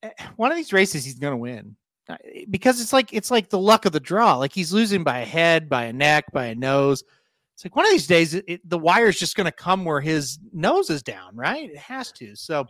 Eh, 0.03 0.09
one 0.35 0.51
of 0.51 0.57
these 0.57 0.73
races 0.73 1.05
he's 1.05 1.19
going 1.19 1.33
to 1.33 1.37
win 1.37 1.75
because 2.49 2.81
it's 2.81 2.91
like 2.91 3.13
it's 3.13 3.31
like 3.31 3.49
the 3.49 3.59
luck 3.59 3.85
of 3.85 3.93
the 3.93 3.99
draw. 3.99 4.35
Like 4.35 4.53
he's 4.53 4.73
losing 4.73 5.03
by 5.03 5.19
a 5.19 5.25
head, 5.25 5.69
by 5.69 5.85
a 5.85 5.93
neck, 5.93 6.25
by 6.33 6.45
a 6.45 6.55
nose. 6.55 7.03
It's 7.53 7.65
like 7.65 7.75
one 7.75 7.85
of 7.85 7.91
these 7.91 8.07
days, 8.07 8.33
it, 8.33 8.67
the 8.67 8.77
wire's 8.77 9.19
just 9.19 9.35
going 9.35 9.45
to 9.45 9.51
come 9.51 9.85
where 9.85 10.01
his 10.01 10.39
nose 10.51 10.89
is 10.89 11.03
down, 11.03 11.35
right? 11.35 11.69
It 11.69 11.77
has 11.77 12.11
to. 12.13 12.35
So 12.35 12.65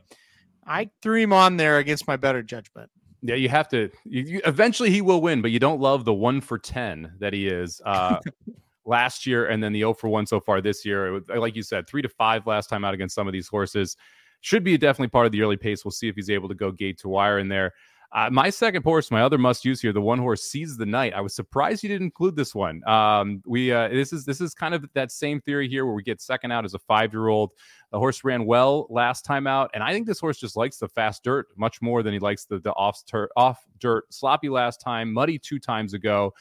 I 0.66 0.90
threw 1.02 1.20
him 1.20 1.34
on 1.34 1.58
there 1.58 1.78
against 1.78 2.08
my 2.08 2.18
better 2.18 2.42
judgment. 2.44 2.90
Yeah, 3.22 3.36
you 3.36 3.50
have 3.50 3.70
to. 3.70 3.90
You, 4.04 4.24
you, 4.24 4.42
eventually, 4.46 4.90
he 4.90 5.02
will 5.02 5.22
win, 5.22 5.42
but 5.42 5.52
you 5.52 5.60
don't 5.60 5.80
love 5.80 6.06
the 6.06 6.14
one 6.14 6.42
for 6.42 6.58
ten 6.58 7.14
that 7.20 7.34
he 7.34 7.48
is. 7.48 7.80
Uh, 7.86 8.18
last 8.86 9.26
year, 9.26 9.48
and 9.48 9.64
then 9.64 9.74
the 9.74 9.80
0 9.80 9.94
for 9.94 10.10
one 10.10 10.26
so 10.26 10.40
far 10.40 10.62
this 10.62 10.86
year. 10.86 11.12
Was, 11.12 11.24
like 11.30 11.56
you 11.56 11.64
said, 11.64 11.88
three 11.88 12.02
to 12.02 12.10
five 12.10 12.48
last 12.48 12.68
time 12.68 12.84
out 12.84 12.94
against 12.94 13.16
some 13.16 13.28
of 13.28 13.34
these 13.34 13.48
horses. 13.48 13.96
Should 14.42 14.64
be 14.64 14.78
definitely 14.78 15.10
part 15.10 15.28
of 15.28 15.32
the 15.32 15.42
early 15.42 15.58
pace. 15.58 15.86
We'll 15.86 15.92
see 15.92 16.08
if 16.08 16.16
he's 16.16 16.30
able 16.30 16.50
to 16.50 16.56
go 16.56 16.72
gate 16.72 16.98
to 17.00 17.10
wire 17.10 17.38
in 17.38 17.48
there. 17.48 17.74
Uh, 18.14 18.30
my 18.30 18.50
second 18.50 18.84
horse, 18.84 19.10
my 19.10 19.22
other 19.22 19.38
must 19.38 19.64
use 19.64 19.82
here, 19.82 19.94
the 19.94 20.02
one 20.02 20.20
horse 20.20 20.44
Seize 20.44 20.76
the 20.76 20.86
Night. 20.86 21.14
I 21.14 21.22
was 21.22 21.34
surprised 21.34 21.82
you 21.82 21.88
didn't 21.88 22.08
include 22.08 22.36
this 22.36 22.54
one. 22.54 22.86
Um, 22.88 23.42
we 23.46 23.72
uh, 23.72 23.88
this 23.88 24.12
is 24.12 24.26
this 24.26 24.42
is 24.42 24.54
kind 24.54 24.74
of 24.74 24.86
that 24.94 25.12
same 25.12 25.40
theory 25.40 25.70
here 25.70 25.86
where 25.86 25.96
we 25.96 26.04
get 26.04 26.20
second 26.22 26.52
out 26.52 26.66
as 26.66 26.74
a 26.74 26.80
five 26.80 27.14
year 27.14 27.30
old. 27.30 27.52
The 27.92 28.00
horse 28.00 28.26
ran 28.26 28.46
well 28.46 28.88
last 28.90 29.24
time 29.24 29.48
out, 29.48 29.72
and 29.74 29.82
I 29.82 29.94
think 29.94 30.08
this 30.08 30.20
horse 30.20 30.38
just 30.38 30.58
likes 30.58 30.78
the 30.78 30.90
fast 30.90 31.24
dirt 31.24 31.48
much 31.56 31.82
more 31.82 32.04
than 32.04 32.12
he 32.12 32.20
likes 32.20 32.44
the 32.44 32.60
the 32.60 32.74
off 32.74 33.02
off 33.38 33.64
dirt. 33.80 34.14
Sloppy 34.14 34.50
last 34.50 34.82
time, 34.82 35.14
muddy 35.14 35.40
two 35.40 35.60
times 35.60 35.94
ago. 35.94 36.34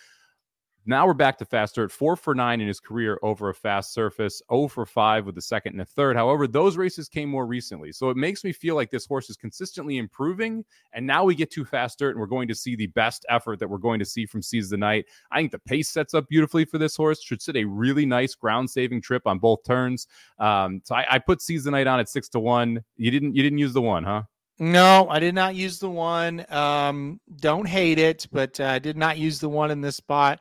Now 0.87 1.07
we're 1.07 1.12
back 1.12 1.37
to 1.38 1.45
fast 1.45 1.75
dirt, 1.75 1.93
four 1.93 2.16
for 2.16 2.35
nine 2.35 2.61
in 2.61 2.66
his 2.66 2.81
career 2.81 3.19
over 3.23 3.51
a 3.51 3.55
fast 3.55 3.93
surface, 3.93 4.40
0 4.51 4.69
for 4.69 4.87
five 4.87 5.27
with 5.27 5.35
the 5.35 5.43
second 5.43 5.73
and 5.73 5.81
the 5.81 5.85
third. 5.85 6.16
However, 6.16 6.47
those 6.47 6.79
races 6.79 7.07
came 7.07 7.29
more 7.29 7.47
recently. 7.47 7.93
So 7.93 8.09
it 8.09 8.16
makes 8.16 8.45
me 8.45 8.53
feel 8.53 8.77
like 8.77 8.90
this 8.90 9.05
horse 9.05 9.29
is 9.29 9.37
consistently 9.37 9.99
improving. 9.99 10.64
And 10.95 11.07
now 11.07 11.25
we 11.25 11.35
get 11.35 11.51
to 11.53 11.66
fast 11.66 11.99
dirt 11.99 12.12
and 12.12 12.21
we're 12.21 12.27
going 12.27 12.49
to 12.49 12.55
see 12.55 12.77
the 12.77 12.87
best 12.88 13.27
effort 13.29 13.59
that 13.59 13.69
we're 13.69 13.79
going 13.79 13.99
to 13.99 14.07
see 14.07 14.25
from 14.25 14.40
Seize 14.40 14.71
the 14.71 14.79
Night. 14.79 15.05
I 15.31 15.38
think 15.38 15.53
the 15.53 15.59
pace 15.59 15.90
sets 15.90 16.14
up 16.14 16.27
beautifully 16.29 16.64
for 16.64 16.79
this 16.79 16.97
horse. 16.97 17.23
Should 17.23 17.43
sit 17.43 17.57
a 17.57 17.64
really 17.64 18.07
nice 18.07 18.35
ground 18.35 18.71
saving 18.71 19.03
trip 19.03 19.27
on 19.27 19.38
both 19.38 19.62
turns. 19.64 20.07
Um, 20.38 20.81
so 20.85 20.95
I, 20.95 21.07
I 21.11 21.19
put 21.19 21.43
Seize 21.43 21.64
the 21.64 21.71
Night 21.71 21.88
on 21.88 22.01
at 22.01 22.09
six 22.09 22.31
to 22.31 22.40
one. 22.40 22.83
You 22.97 23.11
didn't 23.11 23.37
you 23.37 23.43
didn't 23.43 23.59
use 23.59 23.75
the 23.75 23.83
one, 23.83 24.03
huh? 24.03 24.23
No, 24.59 25.09
I 25.09 25.21
did 25.21 25.35
not 25.35 25.55
use 25.55 25.79
the 25.79 25.88
one. 25.88 26.45
Um, 26.53 27.19
don't 27.37 27.66
hate 27.66 27.99
it, 27.99 28.27
but 28.31 28.61
I 28.61 28.77
uh, 28.77 28.79
did 28.79 28.97
not 28.97 29.16
use 29.16 29.40
the 29.40 29.49
one 29.49 29.71
in 29.71 29.81
this 29.81 29.97
spot. 29.97 30.40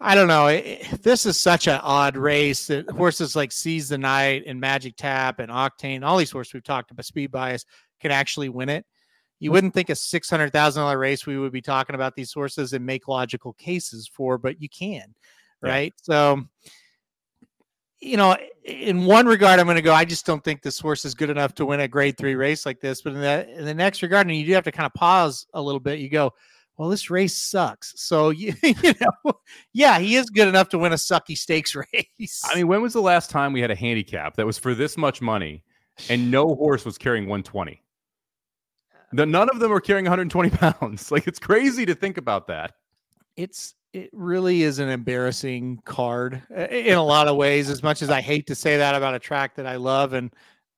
I 0.00 0.14
don't 0.14 0.28
know. 0.28 0.48
It, 0.48 1.02
this 1.02 1.24
is 1.24 1.40
such 1.40 1.68
an 1.68 1.80
odd 1.82 2.16
race 2.16 2.66
that 2.66 2.90
horses 2.90 3.34
like 3.34 3.50
Seize 3.50 3.88
the 3.88 3.98
Night 3.98 4.44
and 4.46 4.60
Magic 4.60 4.94
Tap 4.96 5.38
and 5.38 5.50
Octane, 5.50 6.04
all 6.04 6.18
these 6.18 6.30
horses 6.30 6.52
we've 6.54 6.64
talked 6.64 6.90
about, 6.90 7.04
speed 7.06 7.30
bias, 7.30 7.64
can 8.00 8.10
actually 8.10 8.50
win 8.50 8.68
it. 8.68 8.84
You 9.38 9.52
wouldn't 9.52 9.74
think 9.74 9.90
a 9.90 9.94
six 9.94 10.30
hundred 10.30 10.52
thousand 10.52 10.82
dollar 10.82 10.98
race 10.98 11.26
we 11.26 11.38
would 11.38 11.52
be 11.52 11.62
talking 11.62 11.94
about 11.94 12.14
these 12.14 12.32
horses 12.32 12.72
and 12.72 12.84
make 12.84 13.08
logical 13.08 13.52
cases 13.54 14.08
for, 14.08 14.38
but 14.38 14.60
you 14.62 14.68
can, 14.68 15.14
right? 15.60 15.92
Yeah. 16.08 16.14
So, 16.14 16.44
you 18.00 18.16
know, 18.16 18.36
in 18.64 19.04
one 19.04 19.26
regard, 19.26 19.60
I'm 19.60 19.66
going 19.66 19.76
to 19.76 19.82
go. 19.82 19.92
I 19.92 20.06
just 20.06 20.24
don't 20.24 20.42
think 20.42 20.62
this 20.62 20.78
horse 20.78 21.04
is 21.04 21.14
good 21.14 21.30
enough 21.30 21.54
to 21.56 21.66
win 21.66 21.80
a 21.80 21.88
Grade 21.88 22.16
Three 22.16 22.34
race 22.34 22.64
like 22.64 22.80
this. 22.80 23.02
But 23.02 23.12
in 23.12 23.20
the 23.20 23.58
in 23.58 23.64
the 23.66 23.74
next 23.74 24.02
regard, 24.02 24.26
and 24.26 24.34
you 24.34 24.46
do 24.46 24.52
have 24.52 24.64
to 24.64 24.72
kind 24.72 24.86
of 24.86 24.94
pause 24.94 25.46
a 25.52 25.60
little 25.60 25.80
bit. 25.80 25.98
You 25.98 26.08
go, 26.08 26.32
well, 26.76 26.88
this 26.90 27.10
race 27.10 27.36
sucks. 27.36 27.94
So 27.96 28.30
you, 28.30 28.54
you 28.62 28.94
know, 29.00 29.32
yeah, 29.72 29.98
he 29.98 30.16
is 30.16 30.28
good 30.30 30.48
enough 30.48 30.68
to 30.70 30.78
win 30.78 30.92
a 30.92 30.96
sucky 30.96 31.36
stakes 31.36 31.74
race. 31.92 32.42
I 32.44 32.54
mean, 32.54 32.68
when 32.68 32.82
was 32.82 32.92
the 32.92 33.02
last 33.02 33.30
time 33.30 33.52
we 33.52 33.60
had 33.60 33.70
a 33.70 33.76
handicap 33.76 34.36
that 34.36 34.46
was 34.46 34.58
for 34.58 34.74
this 34.74 34.96
much 34.96 35.22
money 35.22 35.62
and 36.10 36.30
no 36.30 36.54
horse 36.54 36.84
was 36.84 36.98
carrying 36.98 37.24
120? 37.24 37.82
The, 39.12 39.22
uh, 39.22 39.26
none 39.26 39.48
of 39.48 39.58
them 39.58 39.72
are 39.72 39.80
carrying 39.80 40.04
120 40.04 40.50
pounds. 40.50 41.10
Like 41.10 41.26
it's 41.26 41.38
crazy 41.38 41.86
to 41.86 41.94
think 41.94 42.18
about 42.18 42.46
that. 42.48 42.72
It's 43.36 43.74
it 43.92 44.10
really 44.12 44.62
is 44.62 44.78
an 44.78 44.90
embarrassing 44.90 45.80
card 45.86 46.42
uh, 46.54 46.66
in 46.66 46.98
a 46.98 47.02
lot 47.02 47.28
of 47.28 47.36
ways. 47.36 47.70
As 47.70 47.82
much 47.82 48.02
as 48.02 48.10
I 48.10 48.20
hate 48.20 48.46
to 48.48 48.54
say 48.54 48.76
that 48.76 48.94
about 48.94 49.14
a 49.14 49.18
track 49.18 49.54
that 49.56 49.66
I 49.66 49.76
love 49.76 50.12
and 50.12 50.30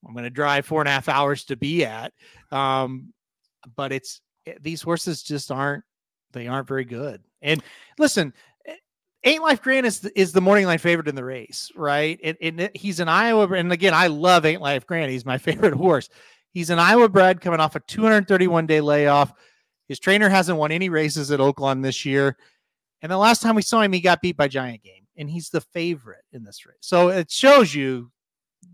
I'm 0.07 0.13
going 0.13 0.25
to 0.25 0.31
drive 0.31 0.65
four 0.67 0.81
and 0.81 0.89
a 0.89 0.93
half 0.93 1.09
hours 1.09 1.45
to 1.47 1.57
be 1.57 1.85
at, 1.85 2.13
um, 2.53 3.13
but 3.75 3.91
it's 3.91 4.21
eh, 4.47 4.55
these 4.61 4.81
horses 4.81 5.25
just 5.25 5.51
aren't 5.51 5.83
they 6.33 6.47
aren't 6.47 6.69
very 6.69 6.85
good. 6.85 7.23
And 7.43 7.63
listen, 7.99 8.33
eh, 8.67 8.75
Ain't 9.25 9.43
Life 9.43 9.63
Grand 9.63 9.87
is 9.87 10.01
the, 10.01 10.19
is 10.19 10.33
the 10.33 10.41
morning 10.41 10.67
line 10.67 10.79
favorite 10.79 11.09
in 11.09 11.15
the 11.15 11.25
race, 11.25 11.71
right? 11.75 12.19
And, 12.23 12.37
and 12.41 12.71
he's 12.75 13.01
an 13.01 13.09
Iowa, 13.09 13.49
and 13.53 13.73
again, 13.73 13.95
I 13.95 14.09
love 14.09 14.45
Ain't 14.45 14.63
Life 14.63 14.87
Grand. 14.87 15.11
He's 15.11 15.27
my 15.27 15.39
favorite 15.39 15.75
horse. 15.75 16.09
He's 16.53 16.71
an 16.71 16.79
Iowa 16.79 17.09
bred 17.09 17.41
coming 17.41 17.61
off 17.61 17.77
a 17.77 17.81
231 17.81 18.67
day 18.67 18.81
layoff. 18.81 19.33
His 19.89 19.99
trainer 19.99 20.29
hasn't 20.29 20.59
won 20.59 20.73
any 20.73 20.89
races 20.89 21.31
at 21.31 21.41
Oaklawn 21.41 21.83
this 21.83 22.05
year. 22.05 22.37
And 23.01 23.13
the 23.13 23.17
last 23.17 23.43
time 23.43 23.55
we 23.55 23.63
saw 23.63 23.81
him, 23.81 23.93
he 23.93 24.01
got 24.01 24.21
beat 24.21 24.37
by 24.37 24.49
Giant 24.49 24.83
Game, 24.83 25.07
and 25.17 25.31
he's 25.31 25.51
the 25.51 25.61
favorite 25.61 26.25
in 26.33 26.45
this 26.45 26.67
race. 26.67 26.77
So 26.81 27.09
it 27.09 27.31
shows 27.31 27.75
you 27.75 28.11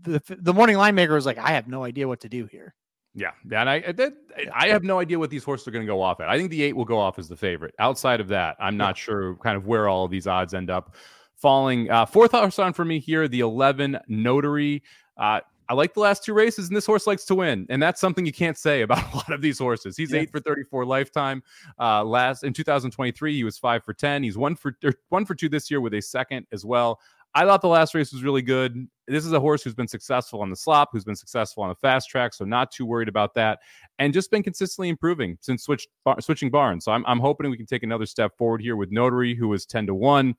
the 0.01 0.21
the 0.39 0.53
morning 0.53 0.77
line 0.77 0.95
maker 0.95 1.13
was 1.13 1.25
like, 1.25 1.37
I 1.37 1.51
have 1.51 1.67
no 1.67 1.83
idea 1.83 2.07
what 2.07 2.21
to 2.21 2.29
do 2.29 2.45
here. 2.47 2.73
Yeah, 3.17 3.31
yeah, 3.49 3.61
and 3.61 3.69
I 3.69 3.91
that, 3.93 4.13
I 4.53 4.67
have 4.67 4.83
no 4.83 4.99
idea 4.99 5.17
what 5.17 5.29
these 5.29 5.43
horses 5.43 5.67
are 5.67 5.71
going 5.71 5.85
to 5.85 5.89
go 5.89 6.01
off 6.01 6.19
at. 6.19 6.27
I 6.27 6.37
think 6.37 6.49
the 6.49 6.61
eight 6.61 6.75
will 6.75 6.85
go 6.85 6.99
off 6.99 7.17
as 7.17 7.29
the 7.29 7.37
favorite. 7.37 7.73
Outside 7.79 8.19
of 8.19 8.27
that, 8.27 8.57
I'm 8.59 8.75
not 8.75 8.97
yeah. 8.97 9.03
sure 9.03 9.35
kind 9.37 9.55
of 9.55 9.67
where 9.67 9.87
all 9.87 10.03
of 10.03 10.11
these 10.11 10.27
odds 10.27 10.53
end 10.53 10.69
up 10.69 10.95
falling. 11.35 11.89
Uh, 11.89 12.05
fourth 12.05 12.31
horse 12.31 12.59
on 12.59 12.73
for 12.73 12.83
me 12.83 12.99
here, 12.99 13.27
the 13.29 13.39
11 13.39 13.97
Notary. 14.09 14.83
Uh, 15.17 15.39
I 15.67 15.73
like 15.73 15.93
the 15.93 15.99
last 15.99 16.23
two 16.23 16.33
races, 16.33 16.67
and 16.67 16.75
this 16.75 16.85
horse 16.85 17.07
likes 17.07 17.25
to 17.25 17.35
win, 17.35 17.65
and 17.69 17.81
that's 17.81 17.99
something 17.99 18.25
you 18.25 18.33
can't 18.33 18.57
say 18.57 18.81
about 18.81 19.01
a 19.13 19.15
lot 19.15 19.31
of 19.31 19.41
these 19.41 19.59
horses. 19.59 19.97
He's 19.97 20.11
yeah. 20.11 20.21
eight 20.21 20.31
for 20.31 20.39
34 20.39 20.85
lifetime. 20.85 21.41
Uh, 21.79 22.03
last 22.03 22.43
in 22.43 22.53
2023, 22.53 23.33
he 23.33 23.43
was 23.43 23.57
five 23.57 23.83
for 23.83 23.93
10. 23.93 24.23
He's 24.23 24.37
one 24.37 24.55
for 24.55 24.77
one 25.09 25.25
for 25.25 25.35
two 25.35 25.49
this 25.49 25.71
year 25.71 25.81
with 25.81 25.93
a 25.93 26.01
second 26.01 26.45
as 26.51 26.65
well. 26.65 26.99
I 27.35 27.43
thought 27.43 27.61
the 27.61 27.67
last 27.67 27.93
race 27.93 28.13
was 28.13 28.23
really 28.23 28.41
good. 28.41 28.87
This 29.09 29.25
is 29.25 29.33
a 29.33 29.39
horse 29.39 29.61
who's 29.61 29.75
been 29.75 29.89
successful 29.89 30.41
on 30.41 30.49
the 30.49 30.55
slop, 30.55 30.89
who's 30.93 31.03
been 31.03 31.17
successful 31.17 31.63
on 31.63 31.69
the 31.69 31.75
fast 31.75 32.09
track, 32.09 32.33
so 32.33 32.45
not 32.45 32.71
too 32.71 32.85
worried 32.85 33.09
about 33.09 33.33
that, 33.33 33.59
and 33.99 34.13
just 34.13 34.31
been 34.31 34.41
consistently 34.41 34.87
improving 34.87 35.37
since 35.41 35.63
switch, 35.63 35.85
bar, 36.05 36.19
switching 36.21 36.49
barns. 36.49 36.85
So 36.85 36.93
I'm, 36.93 37.05
I'm 37.05 37.19
hoping 37.19 37.51
we 37.51 37.57
can 37.57 37.65
take 37.65 37.83
another 37.83 38.05
step 38.05 38.37
forward 38.37 38.61
here 38.61 38.77
with 38.77 38.89
Notary, 38.89 39.35
who 39.35 39.49
was 39.49 39.65
10 39.65 39.87
to 39.87 39.93
one. 39.93 40.35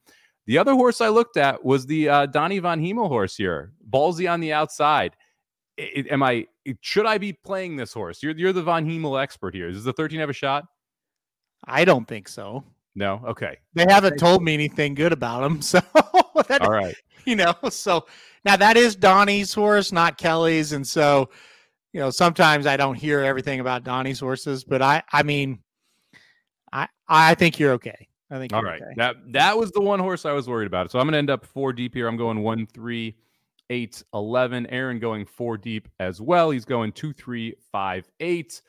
The 0.46 0.56
other 0.56 0.72
horse 0.72 1.02
I 1.02 1.08
looked 1.08 1.36
at 1.36 1.62
was 1.62 1.84
the 1.84 2.08
uh, 2.08 2.26
Donnie 2.26 2.60
Von 2.60 2.80
Hemel 2.80 3.08
horse 3.08 3.36
here, 3.36 3.72
ballsy 3.90 4.30
on 4.30 4.40
the 4.40 4.54
outside. 4.54 5.16
It, 5.76 6.10
am 6.10 6.22
I? 6.22 6.46
Should 6.80 7.04
I 7.04 7.18
be 7.18 7.34
playing 7.34 7.76
this 7.76 7.92
horse? 7.92 8.22
You're 8.22 8.34
you're 8.34 8.54
the 8.54 8.62
Von 8.62 8.86
Hemel 8.86 9.20
expert 9.22 9.54
here. 9.54 9.70
Does 9.70 9.84
the 9.84 9.92
13 9.92 10.18
have 10.20 10.30
a 10.30 10.32
shot? 10.32 10.64
I 11.66 11.84
don't 11.84 12.08
think 12.08 12.28
so. 12.28 12.64
No. 12.94 13.20
Okay. 13.26 13.58
They 13.74 13.84
haven't 13.86 14.16
told 14.16 14.42
me 14.42 14.54
anything 14.54 14.94
good 14.94 15.12
about 15.12 15.44
him. 15.44 15.60
So 15.62 15.80
that, 16.48 16.62
all 16.62 16.70
right. 16.70 16.94
You 17.24 17.34
know. 17.34 17.54
So 17.70 18.06
now 18.44 18.56
that 18.56 18.76
is 18.76 18.94
Donnie's 18.94 19.52
horse, 19.52 19.90
not 19.90 20.16
Kelly's, 20.16 20.70
and 20.70 20.86
so 20.86 21.28
you 21.92 21.98
know 21.98 22.10
sometimes 22.10 22.68
I 22.68 22.76
don't 22.76 22.94
hear 22.94 23.20
everything 23.20 23.58
about 23.58 23.82
Donnie's 23.82 24.20
horses, 24.20 24.62
but 24.62 24.80
I 24.80 25.02
I 25.12 25.24
mean, 25.24 25.58
I 26.72 26.86
I 27.08 27.34
think 27.34 27.58
you're 27.58 27.72
okay. 27.72 28.06
I 28.30 28.38
think 28.38 28.52
all 28.52 28.62
right. 28.62 28.80
Okay. 28.80 28.92
That 28.96 29.16
that 29.32 29.58
was 29.58 29.72
the 29.72 29.80
one 29.80 29.98
horse 29.98 30.24
I 30.24 30.32
was 30.32 30.48
worried 30.48 30.66
about. 30.66 30.92
So 30.92 31.00
I'm 31.00 31.06
going 31.06 31.12
to 31.12 31.18
end 31.18 31.30
up 31.30 31.44
four 31.44 31.72
deep 31.72 31.94
here. 31.94 32.06
I'm 32.06 32.16
going 32.16 32.42
one 32.42 32.66
three 32.66 33.16
eight 33.70 34.02
eleven. 34.14 34.66
Aaron 34.68 34.98
going 34.98 35.26
four 35.26 35.56
deep 35.56 35.88
as 36.00 36.20
well. 36.20 36.50
He's 36.50 36.64
going 36.64 36.92
two 36.92 37.12
three 37.12 37.54
five 37.72 38.08
eight. 38.20 38.62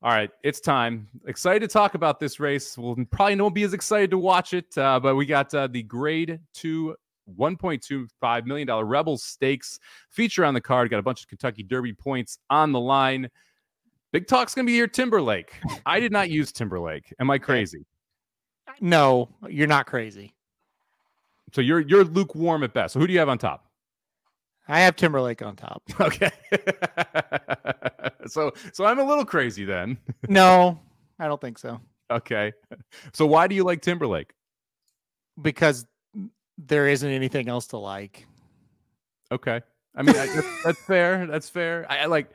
All 0.00 0.10
right, 0.10 0.30
it's 0.44 0.60
time. 0.60 1.08
Excited 1.26 1.60
to 1.60 1.68
talk 1.68 1.94
about 1.94 2.20
this 2.20 2.38
race. 2.38 2.78
We'll 2.78 2.96
probably 3.10 3.34
won't 3.40 3.54
be 3.54 3.64
as 3.64 3.74
excited 3.74 4.12
to 4.12 4.18
watch 4.18 4.54
it, 4.54 4.76
uh, 4.78 5.00
but 5.00 5.16
we 5.16 5.26
got 5.26 5.52
uh, 5.54 5.66
the 5.66 5.82
Grade 5.82 6.38
Two, 6.54 6.94
one 7.36 7.56
point 7.56 7.82
two 7.82 8.06
five 8.20 8.46
million 8.46 8.66
dollar 8.66 8.84
Rebels 8.84 9.22
Stakes 9.22 9.78
feature 10.10 10.44
on 10.44 10.54
the 10.54 10.60
card. 10.60 10.90
Got 10.90 10.98
a 10.98 11.02
bunch 11.02 11.22
of 11.22 11.28
Kentucky 11.28 11.62
Derby 11.62 11.92
points 11.92 12.38
on 12.50 12.72
the 12.72 12.80
line. 12.80 13.28
Big 14.12 14.26
talk's 14.26 14.54
gonna 14.54 14.66
be 14.66 14.72
here. 14.72 14.86
Timberlake. 14.86 15.52
I 15.84 16.00
did 16.00 16.12
not 16.12 16.30
use 16.30 16.52
Timberlake. 16.52 17.12
Am 17.20 17.30
I 17.30 17.38
crazy? 17.38 17.84
No, 18.80 19.28
you're 19.48 19.66
not 19.66 19.86
crazy. 19.86 20.34
So 21.52 21.60
you're 21.60 21.80
you're 21.80 22.04
lukewarm 22.04 22.62
at 22.62 22.74
best. 22.74 22.94
So 22.94 23.00
who 23.00 23.06
do 23.06 23.12
you 23.12 23.18
have 23.18 23.28
on 23.28 23.38
top? 23.38 23.68
I 24.68 24.80
have 24.80 24.96
Timberlake 24.96 25.42
on 25.42 25.56
top. 25.56 25.82
Okay. 26.00 26.30
so 28.26 28.52
so 28.72 28.84
I'm 28.84 28.98
a 28.98 29.04
little 29.04 29.24
crazy 29.24 29.64
then. 29.64 29.98
no, 30.28 30.78
I 31.18 31.26
don't 31.26 31.40
think 31.40 31.58
so. 31.58 31.80
Okay. 32.10 32.52
So 33.12 33.26
why 33.26 33.46
do 33.46 33.54
you 33.54 33.64
like 33.64 33.82
Timberlake? 33.82 34.32
Because 35.40 35.86
there 36.58 36.88
isn't 36.88 37.08
anything 37.08 37.48
else 37.48 37.68
to 37.68 37.78
like. 37.78 38.26
Okay. 39.32 39.60
I 39.94 40.02
mean, 40.02 40.16
I, 40.16 40.26
that's, 40.26 40.64
that's, 40.64 40.80
fair. 40.80 41.26
That's 41.26 41.48
fair. 41.48 41.86
I, 41.88 41.98
I, 41.98 42.04
like 42.06 42.30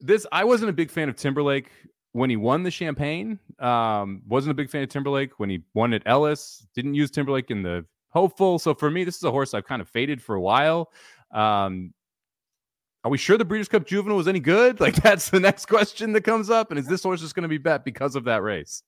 this. 0.00 0.26
I 0.32 0.44
wasn't 0.44 0.70
a 0.70 0.72
big 0.72 0.90
fan 0.90 1.08
of 1.08 1.16
Timberlake 1.16 1.70
when 2.12 2.30
he 2.30 2.36
won 2.36 2.62
the 2.62 2.70
Champagne. 2.70 3.38
Um, 3.58 4.22
wasn't 4.26 4.52
a 4.52 4.54
big 4.54 4.70
fan 4.70 4.82
of 4.82 4.88
Timberlake 4.88 5.38
when 5.38 5.50
he 5.50 5.62
won 5.74 5.92
at 5.92 6.02
Ellis. 6.06 6.66
Didn't 6.74 6.94
use 6.94 7.10
Timberlake 7.10 7.50
in 7.50 7.62
the 7.62 7.84
Hopeful. 8.12 8.58
So 8.58 8.74
for 8.74 8.90
me, 8.90 9.04
this 9.04 9.16
is 9.16 9.24
a 9.24 9.30
horse 9.30 9.54
I've 9.54 9.64
kind 9.66 9.80
of 9.80 9.88
faded 9.88 10.22
for 10.22 10.34
a 10.34 10.40
while. 10.40 10.92
Um, 11.32 11.94
are 13.04 13.10
we 13.10 13.16
sure 13.16 13.38
the 13.38 13.44
Breeders' 13.44 13.68
Cup 13.68 13.86
Juvenile 13.86 14.18
was 14.18 14.28
any 14.28 14.38
good? 14.38 14.80
Like 14.80 14.96
that's 14.96 15.30
the 15.30 15.40
next 15.40 15.66
question 15.66 16.12
that 16.12 16.20
comes 16.22 16.50
up. 16.50 16.70
And 16.70 16.78
is 16.78 16.86
this 16.86 17.02
horse 17.02 17.22
just 17.22 17.34
going 17.34 17.44
to 17.44 17.48
be 17.48 17.58
bet 17.58 17.84
because 17.84 18.14
of 18.14 18.24
that 18.24 18.42
race? 18.42 18.82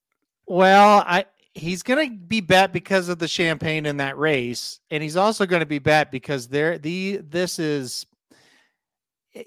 Well, 0.46 1.02
I 1.06 1.24
he's 1.54 1.82
going 1.82 2.10
to 2.10 2.16
be 2.16 2.40
bet 2.40 2.72
because 2.72 3.08
of 3.08 3.18
the 3.18 3.28
champagne 3.28 3.86
in 3.86 3.96
that 3.98 4.18
race, 4.18 4.80
and 4.90 5.02
he's 5.02 5.16
also 5.16 5.46
going 5.46 5.60
to 5.60 5.66
be 5.66 5.78
bet 5.78 6.10
because 6.10 6.48
there 6.48 6.78
the 6.78 7.18
this 7.28 7.58
is 7.58 8.06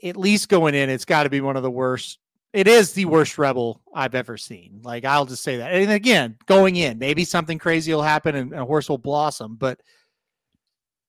at 0.04 0.18
least 0.18 0.50
going 0.50 0.76
in. 0.76 0.90
It's 0.90 1.06
got 1.06 1.24
to 1.24 1.30
be 1.30 1.42
one 1.42 1.58
of 1.58 1.64
the 1.64 1.72
worst. 1.72 2.20
It 2.54 2.68
is 2.68 2.94
the 2.94 3.06
worst 3.06 3.38
rebel 3.38 3.82
I've 3.94 4.16
ever 4.16 4.38
seen. 4.38 4.80
Like 4.84 5.06
I'll 5.06 5.26
just 5.26 5.44
say 5.44 5.58
that. 5.58 5.74
And 5.74 5.92
again, 5.92 6.38
going 6.46 6.78
in, 6.78 6.98
maybe 6.98 7.26
something 7.26 7.60
crazy 7.60 7.94
will 7.94 8.02
happen 8.02 8.36
and 8.36 8.54
a 8.54 8.66
horse 8.66 8.90
will 8.90 8.98
blossom, 8.98 9.56
but 9.56 9.80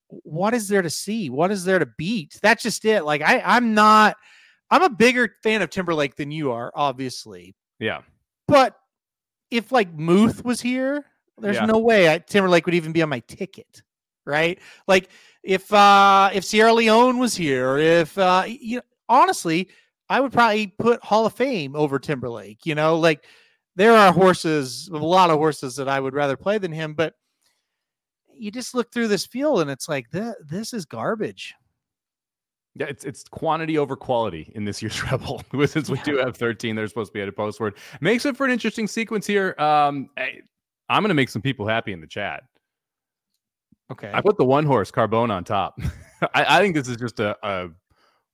what 0.08 0.54
is 0.54 0.68
there 0.68 0.82
to 0.82 0.90
see? 0.90 1.30
What 1.30 1.50
is 1.50 1.64
there 1.64 1.78
to 1.78 1.86
beat? 1.86 2.38
That's 2.42 2.62
just 2.62 2.84
it. 2.84 3.04
Like 3.04 3.22
I, 3.22 3.40
I'm 3.40 3.74
not. 3.74 4.16
I'm 4.70 4.82
a 4.82 4.90
bigger 4.90 5.34
fan 5.42 5.62
of 5.62 5.70
Timberlake 5.70 6.16
than 6.16 6.30
you 6.30 6.52
are, 6.52 6.70
obviously. 6.74 7.54
Yeah. 7.78 8.02
But 8.46 8.76
if 9.50 9.72
like 9.72 9.92
Muth 9.94 10.44
was 10.44 10.60
here, 10.60 11.04
there's 11.38 11.56
yeah. 11.56 11.66
no 11.66 11.78
way 11.78 12.12
I, 12.12 12.18
Timberlake 12.18 12.66
would 12.66 12.74
even 12.74 12.92
be 12.92 13.02
on 13.02 13.08
my 13.08 13.20
ticket, 13.20 13.82
right? 14.24 14.58
Like 14.86 15.10
if 15.42 15.72
uh 15.72 16.30
if 16.32 16.44
Sierra 16.44 16.72
Leone 16.72 17.18
was 17.18 17.34
here, 17.34 17.78
if 17.78 18.16
uh 18.18 18.44
you 18.46 18.76
know, 18.76 18.82
honestly, 19.08 19.68
I 20.08 20.20
would 20.20 20.32
probably 20.32 20.66
put 20.66 21.02
Hall 21.02 21.26
of 21.26 21.34
Fame 21.34 21.76
over 21.76 21.98
Timberlake. 21.98 22.66
You 22.66 22.74
know, 22.74 22.96
like 22.96 23.24
there 23.76 23.94
are 23.94 24.12
horses, 24.12 24.88
a 24.88 24.96
lot 24.96 25.30
of 25.30 25.38
horses 25.38 25.76
that 25.76 25.88
I 25.88 26.00
would 26.00 26.14
rather 26.14 26.36
play 26.36 26.58
than 26.58 26.72
him, 26.72 26.94
but 26.94 27.14
you 28.34 28.50
just 28.50 28.74
look 28.74 28.92
through 28.92 29.08
this 29.08 29.26
field 29.26 29.60
and 29.60 29.70
it's 29.70 29.88
like 29.88 30.10
this, 30.10 30.34
this 30.48 30.72
is 30.72 30.84
garbage. 30.84 31.54
Yeah, 32.78 32.86
it's 32.86 33.04
it's 33.04 33.24
quantity 33.24 33.76
over 33.76 33.96
quality 33.96 34.52
in 34.54 34.64
this 34.64 34.80
year's 34.80 35.02
Rebel. 35.10 35.42
With 35.52 35.70
since 35.72 35.90
we 35.90 35.98
yeah. 35.98 36.04
do 36.04 36.16
have 36.18 36.36
13, 36.36 36.76
they're 36.76 36.86
supposed 36.86 37.10
to 37.10 37.14
be 37.14 37.20
at 37.20 37.28
a 37.28 37.32
postword. 37.32 37.76
Makes 38.00 38.24
it 38.24 38.36
for 38.36 38.46
an 38.46 38.52
interesting 38.52 38.86
sequence 38.86 39.26
here. 39.26 39.54
Um, 39.58 40.10
I, 40.16 40.38
I'm 40.88 41.02
going 41.02 41.08
to 41.08 41.14
make 41.14 41.28
some 41.28 41.42
people 41.42 41.66
happy 41.66 41.92
in 41.92 42.00
the 42.00 42.06
chat. 42.06 42.44
Okay. 43.90 44.10
I 44.12 44.20
put 44.20 44.36
the 44.36 44.44
one 44.44 44.64
horse 44.64 44.90
Carbone 44.90 45.30
on 45.30 45.44
top. 45.44 45.78
I, 46.34 46.58
I, 46.58 46.60
think 46.60 46.74
this 46.74 46.88
is 46.88 46.96
just 46.96 47.20
a, 47.20 47.36
a 47.42 47.68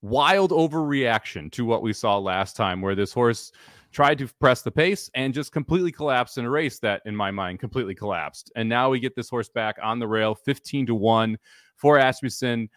wild 0.02 0.50
overreaction 0.50 1.50
to 1.52 1.64
what 1.64 1.82
we 1.82 1.92
saw 1.92 2.18
last 2.18 2.56
time, 2.56 2.80
where 2.80 2.94
this 2.94 3.12
horse 3.12 3.52
tried 3.92 4.18
to 4.18 4.28
press 4.40 4.62
the 4.62 4.70
pace 4.70 5.10
and 5.14 5.32
just 5.32 5.52
completely 5.52 5.92
collapsed 5.92 6.38
in 6.38 6.44
a 6.44 6.50
race 6.50 6.80
that, 6.80 7.02
in 7.06 7.14
my 7.14 7.30
mind, 7.30 7.60
completely 7.60 7.94
collapsed. 7.94 8.50
And 8.56 8.68
now 8.68 8.90
we 8.90 8.98
get 8.98 9.14
this 9.14 9.30
horse 9.30 9.48
back 9.48 9.76
on 9.82 10.00
the 10.00 10.08
rail, 10.08 10.34
15 10.34 10.86
to 10.86 10.94
1 10.94 11.38
for 11.76 11.98
Asmussen. 11.98 12.68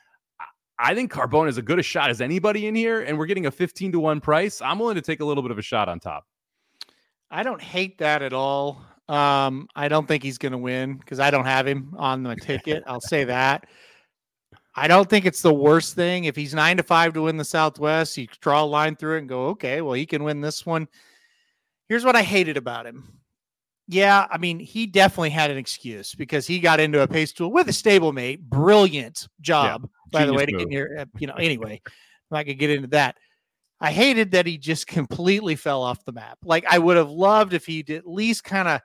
I 0.79 0.93
think 0.93 1.11
Carbone 1.11 1.49
is 1.49 1.57
as 1.57 1.63
good 1.63 1.79
a 1.79 1.83
shot 1.83 2.09
as 2.09 2.21
anybody 2.21 2.67
in 2.67 2.75
here, 2.75 3.01
and 3.01 3.17
we're 3.17 3.25
getting 3.25 3.47
a 3.47 3.51
15 3.51 3.93
to 3.93 3.99
1 3.99 4.21
price. 4.21 4.61
I'm 4.61 4.77
willing 4.79 4.95
to 4.95 5.01
take 5.01 5.21
a 5.21 5.25
little 5.25 5.41
bit 5.41 5.51
of 5.51 5.57
a 5.57 5.63
shot 5.63 5.89
on 5.89 5.99
top. 5.99 6.25
I 7.31 7.43
don't 7.43 7.61
hate 7.61 7.97
that 7.97 8.21
at 8.21 8.33
all. 8.33 8.81
Um, 9.09 9.67
I 9.75 9.87
don't 9.87 10.07
think 10.07 10.23
he's 10.23 10.37
going 10.37 10.51
to 10.51 10.57
win 10.57 10.97
because 10.97 11.19
I 11.19 11.31
don't 11.31 11.45
have 11.45 11.65
him 11.65 11.93
on 11.97 12.23
the 12.23 12.35
ticket. 12.35 12.83
I'll 12.85 13.01
say 13.01 13.23
that. 13.25 13.65
I 14.75 14.87
don't 14.87 15.09
think 15.09 15.25
it's 15.25 15.41
the 15.41 15.53
worst 15.53 15.95
thing. 15.95 16.25
If 16.25 16.35
he's 16.35 16.53
nine 16.53 16.77
to 16.77 16.83
five 16.83 17.13
to 17.13 17.23
win 17.23 17.37
the 17.37 17.45
Southwest, 17.45 18.15
you 18.15 18.27
draw 18.41 18.63
a 18.63 18.65
line 18.65 18.95
through 18.95 19.15
it 19.15 19.19
and 19.19 19.29
go, 19.29 19.47
okay, 19.47 19.81
well, 19.81 19.93
he 19.93 20.05
can 20.05 20.23
win 20.23 20.39
this 20.39 20.65
one. 20.65 20.87
Here's 21.89 22.05
what 22.05 22.15
I 22.15 22.21
hated 22.21 22.57
about 22.57 22.85
him. 22.85 23.16
Yeah, 23.87 24.27
I 24.29 24.37
mean, 24.37 24.59
he 24.59 24.85
definitely 24.85 25.29
had 25.29 25.49
an 25.49 25.57
excuse 25.57 26.13
because 26.13 26.45
he 26.45 26.59
got 26.59 26.79
into 26.79 27.01
a 27.01 27.07
pace 27.07 27.31
tool 27.31 27.51
with 27.51 27.69
a 27.69 27.71
stablemate. 27.71 28.41
Brilliant 28.41 29.27
job, 29.39 29.83
yeah, 29.83 30.19
by 30.19 30.25
the 30.25 30.33
way, 30.33 30.45
to 30.45 30.51
get 30.51 30.69
here. 30.69 30.97
Uh, 30.99 31.05
you 31.17 31.27
know, 31.27 31.35
anyway, 31.35 31.81
I 32.31 32.43
could 32.43 32.59
get 32.59 32.69
into 32.69 32.89
that. 32.89 33.15
I 33.79 33.91
hated 33.91 34.31
that 34.31 34.45
he 34.45 34.57
just 34.57 34.87
completely 34.87 35.55
fell 35.55 35.83
off 35.83 36.03
the 36.03 36.11
map. 36.11 36.39
Like 36.43 36.65
I 36.67 36.79
would 36.79 36.97
have 36.97 37.09
loved 37.09 37.53
if 37.53 37.65
he'd 37.65 37.89
at 37.91 38.07
least 38.07 38.43
kind 38.43 38.67
of 38.67 38.81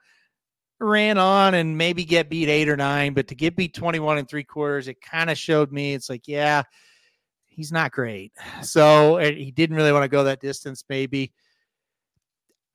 ran 0.79 1.19
on 1.19 1.55
and 1.55 1.79
maybe 1.79 2.05
get 2.05 2.29
beat 2.29 2.49
eight 2.49 2.69
or 2.69 2.77
nine, 2.77 3.15
but 3.15 3.29
to 3.29 3.35
get 3.35 3.57
beat 3.57 3.75
21 3.75 4.19
and 4.19 4.29
three 4.29 4.45
quarters, 4.45 4.89
it 4.89 5.01
kind 5.01 5.31
of 5.31 5.39
showed 5.39 5.73
me 5.73 5.95
it's 5.95 6.11
like, 6.11 6.29
yeah, 6.29 6.63
he's 7.47 7.73
not 7.73 7.93
great. 7.93 8.33
So 8.63 9.17
he 9.17 9.51
didn't 9.51 9.77
really 9.77 9.93
want 9.93 10.05
to 10.05 10.09
go 10.09 10.25
that 10.25 10.41
distance, 10.41 10.85
maybe. 10.89 11.33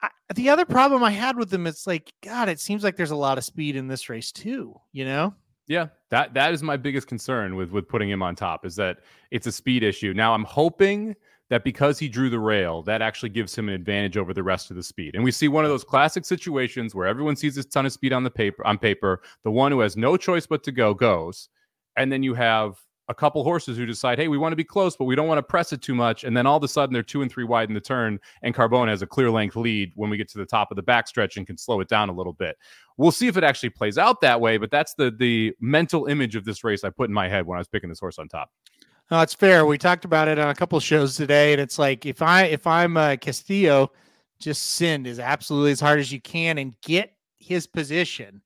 I, 0.01 0.09
the 0.35 0.49
other 0.49 0.65
problem 0.65 1.03
I 1.03 1.11
had 1.11 1.37
with 1.37 1.53
him, 1.53 1.67
it's 1.67 1.87
like, 1.87 2.13
God, 2.23 2.49
it 2.49 2.59
seems 2.59 2.83
like 2.83 2.95
there's 2.95 3.11
a 3.11 3.15
lot 3.15 3.37
of 3.37 3.43
speed 3.43 3.75
in 3.75 3.87
this 3.87 4.09
race 4.09 4.31
too, 4.31 4.79
you 4.91 5.05
know? 5.05 5.33
Yeah, 5.67 5.87
that 6.11 6.33
that 6.33 6.53
is 6.53 6.63
my 6.63 6.77
biggest 6.77 7.07
concern 7.07 7.55
with 7.55 7.71
with 7.71 7.89
putting 7.89 8.09
him 8.09 8.23
on 8.23 8.35
top 8.35 8.65
is 8.65 8.75
that 8.77 8.99
it's 9.31 9.47
a 9.47 9.51
speed 9.51 9.83
issue. 9.83 10.13
Now 10.13 10.33
I'm 10.33 10.45
hoping 10.45 11.13
that 11.49 11.63
because 11.63 11.99
he 11.99 12.07
drew 12.07 12.29
the 12.29 12.39
rail, 12.39 12.83
that 12.83 13.01
actually 13.01 13.29
gives 13.29 13.57
him 13.57 13.69
an 13.69 13.75
advantage 13.75 14.17
over 14.17 14.33
the 14.33 14.43
rest 14.43 14.69
of 14.69 14.75
the 14.75 14.83
speed. 14.83 15.15
And 15.15 15.23
we 15.23 15.31
see 15.31 15.47
one 15.47 15.63
of 15.63 15.69
those 15.69 15.83
classic 15.83 16.25
situations 16.25 16.93
where 16.93 17.07
everyone 17.07 17.35
sees 17.35 17.57
a 17.57 17.63
ton 17.63 17.85
of 17.85 17.93
speed 17.93 18.13
on 18.13 18.23
the 18.23 18.29
paper 18.29 18.65
on 18.65 18.77
paper. 18.77 19.21
The 19.43 19.51
one 19.51 19.71
who 19.71 19.79
has 19.79 19.97
no 19.97 20.17
choice 20.17 20.45
but 20.45 20.63
to 20.63 20.71
go 20.71 20.93
goes, 20.93 21.49
and 21.97 22.11
then 22.11 22.23
you 22.23 22.33
have 22.33 22.77
a 23.09 23.13
couple 23.13 23.43
horses 23.43 23.77
who 23.77 23.85
decide, 23.85 24.19
hey, 24.19 24.27
we 24.27 24.37
want 24.37 24.51
to 24.51 24.57
be 24.57 24.63
close, 24.63 24.95
but 24.97 25.05
we 25.05 25.15
don't 25.15 25.27
want 25.27 25.37
to 25.37 25.43
press 25.43 25.71
it 25.71 25.81
too 25.81 25.95
much. 25.95 26.23
And 26.23 26.35
then 26.35 26.45
all 26.45 26.57
of 26.57 26.63
a 26.63 26.67
sudden 26.67 26.93
they're 26.93 27.03
two 27.03 27.21
and 27.21 27.31
three 27.31 27.45
wide 27.45 27.69
in 27.69 27.73
the 27.73 27.81
turn, 27.81 28.19
and 28.41 28.53
Carbone 28.53 28.89
has 28.89 29.01
a 29.01 29.07
clear 29.07 29.31
length 29.31 29.55
lead 29.55 29.91
when 29.95 30.09
we 30.09 30.17
get 30.17 30.29
to 30.29 30.37
the 30.37 30.45
top 30.45 30.71
of 30.71 30.75
the 30.75 30.83
backstretch 30.83 31.37
and 31.37 31.47
can 31.47 31.57
slow 31.57 31.79
it 31.79 31.87
down 31.87 32.09
a 32.09 32.13
little 32.13 32.33
bit. 32.33 32.57
We'll 32.97 33.11
see 33.11 33.27
if 33.27 33.37
it 33.37 33.43
actually 33.43 33.69
plays 33.69 33.97
out 33.97 34.21
that 34.21 34.41
way, 34.41 34.57
but 34.57 34.71
that's 34.71 34.93
the 34.95 35.11
the 35.11 35.53
mental 35.61 36.07
image 36.07 36.35
of 36.35 36.43
this 36.43 36.63
race 36.63 36.83
I 36.83 36.89
put 36.89 37.09
in 37.09 37.13
my 37.13 37.29
head 37.29 37.45
when 37.45 37.57
I 37.57 37.59
was 37.59 37.67
picking 37.67 37.89
this 37.89 37.99
horse 37.99 38.19
on 38.19 38.27
top. 38.27 38.51
No, 39.09 39.21
it's 39.21 39.33
fair. 39.33 39.65
We 39.65 39.77
talked 39.77 40.03
about 40.03 40.27
it 40.27 40.37
on 40.37 40.49
a 40.49 40.55
couple 40.55 40.79
shows 40.81 41.15
today, 41.15 41.53
and 41.53 41.61
it's 41.61 41.79
like 41.79 42.05
if 42.05 42.21
I 42.21 42.43
if 42.45 42.67
I'm 42.67 42.97
uh, 42.97 43.15
Castillo, 43.15 43.91
just 44.39 44.71
send 44.71 45.07
as 45.07 45.19
absolutely 45.19 45.71
as 45.71 45.79
hard 45.79 45.99
as 45.99 46.11
you 46.11 46.19
can 46.19 46.57
and 46.57 46.73
get 46.81 47.13
his 47.39 47.67
position 47.67 48.41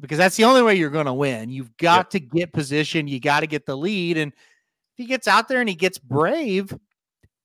because 0.00 0.18
that's 0.18 0.36
the 0.36 0.44
only 0.44 0.62
way 0.62 0.76
you're 0.76 0.90
going 0.90 1.06
to 1.06 1.14
win. 1.14 1.50
You've 1.50 1.76
got 1.76 1.98
yep. 1.98 2.10
to 2.10 2.20
get 2.20 2.52
position. 2.52 3.08
You 3.08 3.20
got 3.20 3.40
to 3.40 3.46
get 3.46 3.66
the 3.66 3.76
lead, 3.76 4.16
and 4.16 4.32
if 4.32 4.96
he 4.96 5.06
gets 5.06 5.28
out 5.28 5.48
there 5.48 5.60
and 5.60 5.68
he 5.68 5.74
gets 5.74 5.98
brave, 5.98 6.76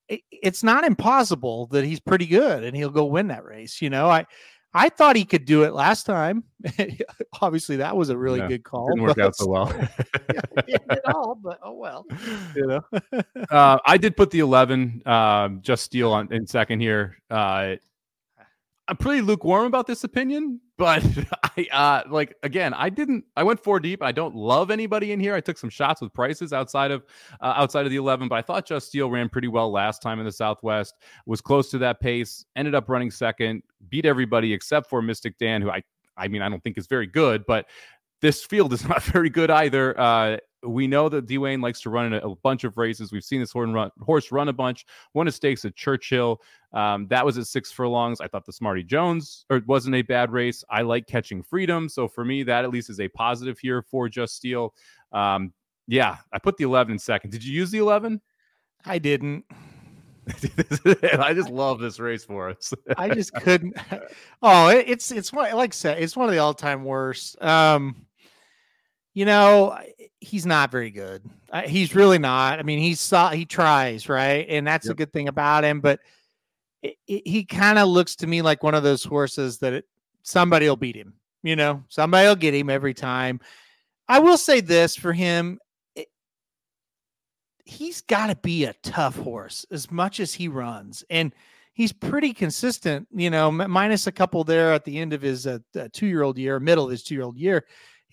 it, 0.08 0.22
it's 0.32 0.64
not 0.64 0.84
impossible 0.84 1.68
that 1.68 1.84
he's 1.84 2.00
pretty 2.00 2.26
good 2.26 2.64
and 2.64 2.76
he'll 2.76 2.90
go 2.90 3.06
win 3.06 3.28
that 3.28 3.46
race. 3.46 3.82
You 3.82 3.90
know, 3.90 4.10
I 4.10 4.26
I 4.74 4.90
thought 4.90 5.16
he 5.16 5.26
could 5.26 5.46
do 5.46 5.64
it 5.64 5.74
last 5.74 6.06
time. 6.06 6.44
Obviously, 7.42 7.78
that 7.78 7.96
was 7.96 8.10
a 8.10 8.18
really 8.18 8.40
yeah, 8.40 8.48
good 8.48 8.64
call. 8.64 8.88
Didn't 8.88 9.04
work 9.04 9.20
out 9.20 9.36
so 9.36 9.48
well. 9.48 9.72
yeah, 10.68 10.78
at 10.90 11.06
all, 11.14 11.36
but 11.36 11.60
oh 11.64 11.74
well. 11.74 12.06
You 12.56 12.68
know. 12.68 12.82
uh, 13.50 13.80
I 13.86 13.98
did 13.98 14.18
put 14.18 14.32
the 14.32 14.40
eleven 14.40 15.02
um, 15.06 15.62
just 15.62 15.84
steal 15.84 16.12
on 16.12 16.32
in 16.34 16.48
second 16.48 16.80
here. 16.80 17.18
Uh, 17.30 17.76
I'm 18.94 18.98
pretty 18.98 19.22
lukewarm 19.22 19.66
about 19.66 19.88
this 19.88 20.04
opinion, 20.04 20.62
but 20.78 21.04
I 21.58 21.66
uh 21.72 22.04
like 22.12 22.36
again, 22.44 22.76
I 22.76 22.90
didn't 22.90 23.26
I 23.36 23.42
went 23.42 23.60
four 23.60 23.80
deep. 23.80 24.04
I 24.04 24.12
don't 24.12 24.36
love 24.36 24.70
anybody 24.70 25.14
in 25.14 25.20
here. 25.20 25.34
I 25.34 25.42
took 25.42 25.58
some 25.58 25.72
shots 25.72 26.00
with 26.00 26.14
prices 26.14 26.54
outside 26.54 26.92
of 26.92 27.04
uh, 27.42 27.56
outside 27.58 27.88
of 27.88 27.90
the 27.90 27.96
11, 27.96 28.28
but 28.28 28.36
I 28.36 28.44
thought 28.44 28.68
Just 28.68 28.90
Steel 28.90 29.10
ran 29.10 29.30
pretty 29.30 29.48
well 29.48 29.72
last 29.72 30.04
time 30.04 30.20
in 30.20 30.26
the 30.26 30.32
Southwest. 30.32 30.94
Was 31.26 31.42
close 31.42 31.72
to 31.72 31.80
that 31.80 32.02
pace, 32.02 32.46
ended 32.56 32.76
up 32.76 32.88
running 32.88 33.10
second, 33.10 33.64
beat 33.90 34.06
everybody 34.06 34.54
except 34.54 34.92
for 34.92 35.02
Mystic 35.02 35.40
Dan 35.40 35.64
who 35.64 35.72
I 35.72 35.82
I 36.16 36.28
mean, 36.28 36.44
I 36.44 36.50
don't 36.50 36.64
think 36.64 36.78
is 36.78 36.86
very 36.86 37.08
good, 37.08 37.48
but 37.48 37.66
this 38.22 38.46
field 38.46 38.74
is 38.74 38.88
not 38.88 39.02
very 39.02 39.32
good 39.32 39.50
either. 39.50 40.00
Uh, 40.00 40.38
we 40.64 40.88
know 40.88 41.10
that 41.10 41.28
Dwayne 41.28 41.62
likes 41.62 41.82
to 41.82 41.90
run 41.90 42.14
a, 42.14 42.18
a, 42.18 42.36
bunch 42.36 42.64
of 42.64 42.78
races. 42.78 43.12
We've 43.12 43.24
seen 43.24 43.40
this 43.40 43.52
horse 43.52 43.70
run, 43.70 43.92
horse 44.02 44.32
run 44.32 44.50
a 44.50 44.54
bunch. 44.54 44.86
Won 45.14 45.28
a 45.28 45.32
stakes 45.32 45.66
at 45.66 45.76
Churchill. 45.76 46.42
Um, 46.74 47.08
that 47.08 47.26
was 47.26 47.38
at 47.38 47.48
six 47.48 47.72
furlongs. 47.72 48.22
I 48.22 48.28
thought 48.28 48.46
the 48.46 48.54
Smarty 48.54 48.84
Jones 48.84 49.46
or 49.50 49.62
wasn't 49.66 49.96
a 49.96 50.02
bad 50.02 50.32
race. 50.32 50.64
I 50.70 50.82
like 50.82 51.08
catching 51.08 51.44
freedom. 51.44 51.90
So 51.90 52.08
for 52.08 52.26
me, 52.26 52.44
that 52.44 52.64
at 52.64 52.72
least 52.72 52.90
is 52.90 53.00
a 53.00 53.08
positive 53.10 53.60
here 53.60 53.82
for 53.82 54.10
Just 54.10 54.36
Steel. 54.36 54.74
Um, 55.12 55.54
yeah, 55.88 56.18
I 56.32 56.40
put 56.40 56.58
the 56.58 56.64
11 56.64 56.94
in 56.94 57.00
second. 57.00 57.32
Did 57.32 57.44
you 57.44 57.54
use 57.54 57.72
the 57.72 57.80
11? 57.80 58.22
I 58.86 59.00
didn't. 59.00 59.46
I 61.20 61.34
just 61.34 61.50
love 61.50 61.80
this 61.80 62.00
race 62.00 62.24
for 62.24 62.50
us. 62.50 62.74
I 62.98 63.10
just 63.10 63.34
couldn't. 63.34 63.78
Oh, 64.42 64.68
it, 64.68 64.86
it's 64.90 65.10
it's 65.10 65.32
one 65.32 65.54
like 65.56 65.72
I 65.72 65.74
said, 65.74 66.04
it's 66.04 66.18
one 66.18 66.28
of 66.28 66.34
the 66.34 66.40
all 66.40 66.54
time 66.54 66.84
worst. 66.84 67.42
Um, 67.42 68.06
you 69.14 69.26
know, 69.26 69.78
he's 70.20 70.46
not 70.46 70.72
very 70.72 70.90
good. 70.90 71.24
Uh, 71.52 71.62
he's 71.62 71.96
really 71.96 72.18
not. 72.18 72.60
I 72.60 72.64
mean, 72.64 72.80
he's 72.80 73.00
saw 73.00 73.30
he 73.30 73.46
tries 73.46 74.10
right, 74.10 74.46
and 74.50 74.66
that's 74.66 74.88
yep. 74.88 74.94
a 74.94 74.98
good 74.98 75.14
thing 75.14 75.28
about 75.28 75.64
him. 75.64 75.82
But 75.82 76.00
it, 76.82 76.96
it, 77.08 77.28
he 77.28 77.46
kind 77.46 77.78
of 77.78 77.88
looks 77.88 78.16
to 78.18 78.28
me 78.28 78.42
like 78.42 78.64
one 78.64 78.76
of 78.76 78.84
those 78.84 79.04
horses 79.04 79.60
that 79.60 79.74
it, 79.74 79.86
somebody 80.24 80.68
will 80.68 80.76
beat 80.76 80.96
him. 80.96 81.14
You 81.44 81.56
know, 81.56 81.84
somebody 81.90 82.28
will 82.28 82.36
get 82.36 82.56
him 82.56 82.70
every 82.70 82.94
time. 82.94 83.40
I 84.08 84.20
will 84.20 84.38
say 84.38 84.62
this 84.62 84.96
for 84.96 85.14
him: 85.14 85.60
he's 87.66 88.02
got 88.02 88.28
to 88.28 88.36
be 88.36 88.66
a 88.66 88.74
tough 88.82 89.16
horse 89.18 89.66
as 89.70 89.92
much 89.92 90.20
as 90.20 90.34
he 90.34 90.48
runs, 90.48 91.04
and 91.12 91.36
he's 91.74 91.94
pretty 91.94 92.34
consistent. 92.34 93.08
You 93.14 93.30
know, 93.30 93.52
minus 93.52 94.08
a 94.08 94.12
couple 94.12 94.44
there 94.44 94.74
at 94.74 94.86
the 94.86 94.98
end 94.98 95.14
of 95.14 95.22
his 95.22 95.46
uh, 95.46 95.60
two-year-old 95.92 96.40
year, 96.40 96.60
middle 96.60 96.86
of 96.86 96.92
his 96.92 97.04
two-year-old 97.04 97.38
year 97.38 97.64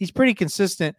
he's 0.01 0.11
pretty 0.11 0.35
consistent. 0.35 0.97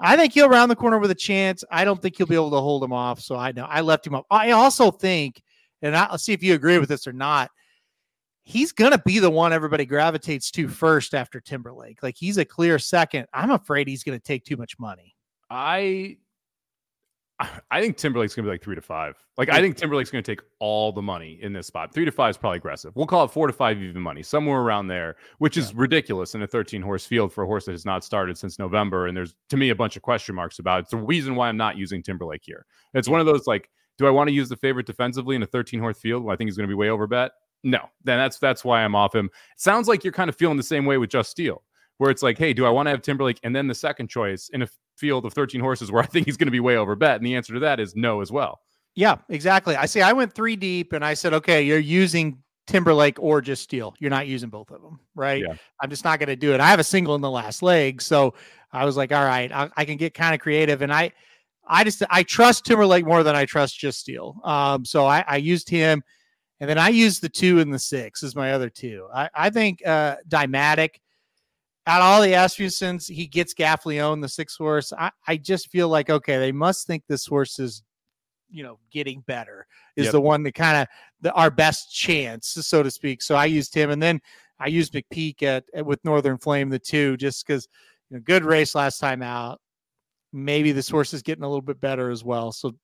I 0.00 0.16
think 0.16 0.32
he'll 0.32 0.48
round 0.48 0.70
the 0.70 0.76
corner 0.76 0.98
with 0.98 1.10
a 1.12 1.14
chance. 1.14 1.62
I 1.70 1.84
don't 1.84 2.00
think 2.00 2.16
he'll 2.16 2.26
be 2.26 2.34
able 2.34 2.50
to 2.50 2.60
hold 2.60 2.82
him 2.82 2.92
off. 2.92 3.20
So 3.20 3.36
I 3.36 3.52
know 3.52 3.66
I 3.68 3.82
left 3.82 4.06
him 4.06 4.14
up. 4.14 4.26
I 4.30 4.52
also 4.52 4.90
think, 4.90 5.42
and 5.82 5.96
I'll 5.96 6.18
see 6.18 6.32
if 6.32 6.42
you 6.42 6.54
agree 6.54 6.78
with 6.78 6.88
this 6.88 7.06
or 7.06 7.12
not. 7.12 7.50
He's 8.44 8.72
going 8.72 8.92
to 8.92 9.02
be 9.04 9.18
the 9.18 9.30
one 9.30 9.52
everybody 9.52 9.84
gravitates 9.84 10.50
to 10.52 10.68
first 10.68 11.14
after 11.14 11.38
Timberlake. 11.40 12.02
Like 12.02 12.16
he's 12.16 12.38
a 12.38 12.44
clear 12.44 12.78
second. 12.78 13.26
I'm 13.34 13.50
afraid 13.50 13.86
he's 13.86 14.02
going 14.02 14.18
to 14.18 14.24
take 14.24 14.44
too 14.44 14.56
much 14.56 14.78
money. 14.78 15.14
I 15.50 16.16
I 17.70 17.80
think 17.80 17.96
Timberlake's 17.96 18.34
gonna 18.34 18.46
be 18.46 18.50
like 18.50 18.62
three 18.62 18.74
to 18.74 18.80
five. 18.80 19.14
Like 19.36 19.48
I 19.48 19.60
think 19.60 19.76
Timberlake's 19.76 20.10
gonna 20.10 20.22
take 20.22 20.40
all 20.58 20.90
the 20.90 21.02
money 21.02 21.38
in 21.40 21.52
this 21.52 21.68
spot. 21.68 21.94
Three 21.94 22.04
to 22.04 22.10
five 22.10 22.30
is 22.30 22.36
probably 22.36 22.56
aggressive. 22.56 22.92
We'll 22.96 23.06
call 23.06 23.24
it 23.24 23.30
four 23.30 23.46
to 23.46 23.52
five 23.52 23.80
even 23.80 24.02
money, 24.02 24.24
somewhere 24.24 24.60
around 24.60 24.88
there, 24.88 25.16
which 25.38 25.56
is 25.56 25.72
ridiculous 25.72 26.34
in 26.34 26.42
a 26.42 26.46
13 26.48 26.82
horse 26.82 27.06
field 27.06 27.32
for 27.32 27.44
a 27.44 27.46
horse 27.46 27.66
that 27.66 27.72
has 27.72 27.84
not 27.84 28.02
started 28.02 28.36
since 28.36 28.58
November. 28.58 29.06
And 29.06 29.16
there's 29.16 29.36
to 29.50 29.56
me 29.56 29.70
a 29.70 29.74
bunch 29.74 29.96
of 29.96 30.02
question 30.02 30.34
marks 30.34 30.58
about 30.58 30.78
it. 30.78 30.82
It's 30.82 30.90
the 30.90 30.96
reason 30.96 31.36
why 31.36 31.48
I'm 31.48 31.56
not 31.56 31.76
using 31.76 32.02
Timberlake 32.02 32.42
here. 32.44 32.66
It's 32.94 33.08
one 33.08 33.20
of 33.20 33.26
those 33.26 33.46
like, 33.46 33.70
do 33.98 34.06
I 34.06 34.10
want 34.10 34.28
to 34.28 34.34
use 34.34 34.48
the 34.48 34.56
favorite 34.56 34.86
defensively 34.86 35.36
in 35.36 35.42
a 35.42 35.46
13 35.46 35.78
horse 35.78 35.98
field? 35.98 36.24
Well, 36.24 36.34
I 36.34 36.36
think 36.36 36.48
he's 36.48 36.56
gonna 36.56 36.68
be 36.68 36.74
way 36.74 36.90
over 36.90 37.06
bet. 37.06 37.32
No, 37.62 37.80
then 38.02 38.18
that's 38.18 38.38
that's 38.38 38.64
why 38.64 38.82
I'm 38.82 38.96
off 38.96 39.14
him. 39.14 39.26
It 39.26 39.60
sounds 39.60 39.86
like 39.86 40.02
you're 40.02 40.12
kind 40.12 40.28
of 40.28 40.36
feeling 40.36 40.56
the 40.56 40.62
same 40.64 40.86
way 40.86 40.98
with 40.98 41.10
Just 41.10 41.30
Steel 41.30 41.62
where 41.98 42.10
it's 42.10 42.22
like, 42.22 42.38
hey, 42.38 42.52
do 42.52 42.64
I 42.64 42.70
want 42.70 42.86
to 42.86 42.90
have 42.90 43.02
Timberlake 43.02 43.38
and 43.42 43.54
then 43.54 43.66
the 43.66 43.74
second 43.74 44.08
choice 44.08 44.48
in 44.52 44.62
a 44.62 44.68
field 44.98 45.24
of 45.24 45.32
13 45.32 45.60
horses 45.60 45.90
where 45.90 46.02
I 46.02 46.06
think 46.06 46.26
he's 46.26 46.36
going 46.36 46.46
to 46.46 46.52
be 46.52 46.60
way 46.60 46.76
over 46.76 46.94
bet? 46.94 47.16
And 47.16 47.26
the 47.26 47.36
answer 47.36 47.54
to 47.54 47.60
that 47.60 47.80
is 47.80 47.94
no 47.96 48.20
as 48.20 48.30
well. 48.30 48.60
Yeah, 48.94 49.16
exactly. 49.28 49.76
I 49.76 49.86
see. 49.86 50.00
I 50.00 50.12
went 50.12 50.32
three 50.32 50.56
deep 50.56 50.92
and 50.92 51.04
I 51.04 51.14
said, 51.14 51.32
okay, 51.32 51.62
you're 51.62 51.78
using 51.78 52.42
Timberlake 52.68 53.16
or 53.18 53.40
just 53.40 53.62
Steel. 53.62 53.94
You're 53.98 54.10
not 54.10 54.26
using 54.26 54.50
both 54.50 54.70
of 54.70 54.82
them, 54.82 55.00
right? 55.14 55.42
Yeah. 55.42 55.54
I'm 55.80 55.90
just 55.90 56.04
not 56.04 56.18
going 56.18 56.28
to 56.28 56.36
do 56.36 56.52
it. 56.52 56.60
I 56.60 56.68
have 56.68 56.78
a 56.78 56.84
single 56.84 57.14
in 57.14 57.20
the 57.20 57.30
last 57.30 57.62
leg, 57.62 58.00
so 58.02 58.34
I 58.72 58.84
was 58.84 58.96
like, 58.96 59.10
all 59.10 59.24
right, 59.24 59.50
I, 59.50 59.70
I 59.76 59.84
can 59.84 59.96
get 59.96 60.14
kind 60.14 60.34
of 60.34 60.40
creative, 60.40 60.82
and 60.82 60.92
I, 60.92 61.12
I 61.66 61.82
just 61.82 62.02
I 62.10 62.22
trust 62.22 62.66
Timberlake 62.66 63.06
more 63.06 63.22
than 63.22 63.34
I 63.34 63.46
trust 63.46 63.78
just 63.78 64.00
Steel. 64.00 64.36
Um, 64.44 64.84
so 64.84 65.06
I, 65.06 65.24
I 65.26 65.36
used 65.36 65.68
him, 65.68 66.02
and 66.60 66.68
then 66.68 66.78
I 66.78 66.90
used 66.90 67.22
the 67.22 67.28
two 67.28 67.60
and 67.60 67.72
the 67.72 67.78
six 67.78 68.22
as 68.22 68.36
my 68.36 68.52
other 68.52 68.68
two. 68.68 69.08
I, 69.14 69.30
I 69.34 69.50
think 69.50 69.84
uh, 69.86 70.16
Dymatic 70.28 70.96
out 71.88 72.02
all 72.02 72.20
the 72.20 72.32
Asmussens, 72.32 73.10
he 73.10 73.26
gets 73.26 73.54
Gaffalione, 73.54 74.20
the 74.20 74.28
six 74.28 74.56
horse. 74.56 74.92
I, 74.92 75.10
I 75.26 75.38
just 75.38 75.70
feel 75.70 75.88
like 75.88 76.10
okay, 76.10 76.38
they 76.38 76.52
must 76.52 76.86
think 76.86 77.02
this 77.08 77.26
horse 77.26 77.58
is, 77.58 77.82
you 78.50 78.62
know, 78.62 78.78
getting 78.92 79.22
better. 79.22 79.66
Is 79.96 80.04
yep. 80.04 80.12
the 80.12 80.20
one 80.20 80.42
that 80.42 80.54
kind 80.54 80.86
of 81.24 81.32
our 81.34 81.50
best 81.50 81.92
chance, 81.92 82.48
so 82.48 82.82
to 82.82 82.90
speak. 82.90 83.22
So 83.22 83.34
I 83.34 83.46
used 83.46 83.74
him, 83.74 83.90
and 83.90 84.02
then 84.02 84.20
I 84.60 84.68
used 84.68 84.92
McPeek 84.92 85.42
at, 85.42 85.64
at 85.74 85.86
with 85.86 86.04
Northern 86.04 86.36
Flame, 86.36 86.68
the 86.68 86.78
two, 86.78 87.16
just 87.16 87.46
because 87.46 87.66
you 88.10 88.16
know, 88.16 88.22
good 88.22 88.44
race 88.44 88.74
last 88.74 88.98
time 88.98 89.22
out. 89.22 89.60
Maybe 90.32 90.72
this 90.72 90.90
horse 90.90 91.14
is 91.14 91.22
getting 91.22 91.44
a 91.44 91.48
little 91.48 91.62
bit 91.62 91.80
better 91.80 92.10
as 92.10 92.22
well. 92.22 92.52
So 92.52 92.74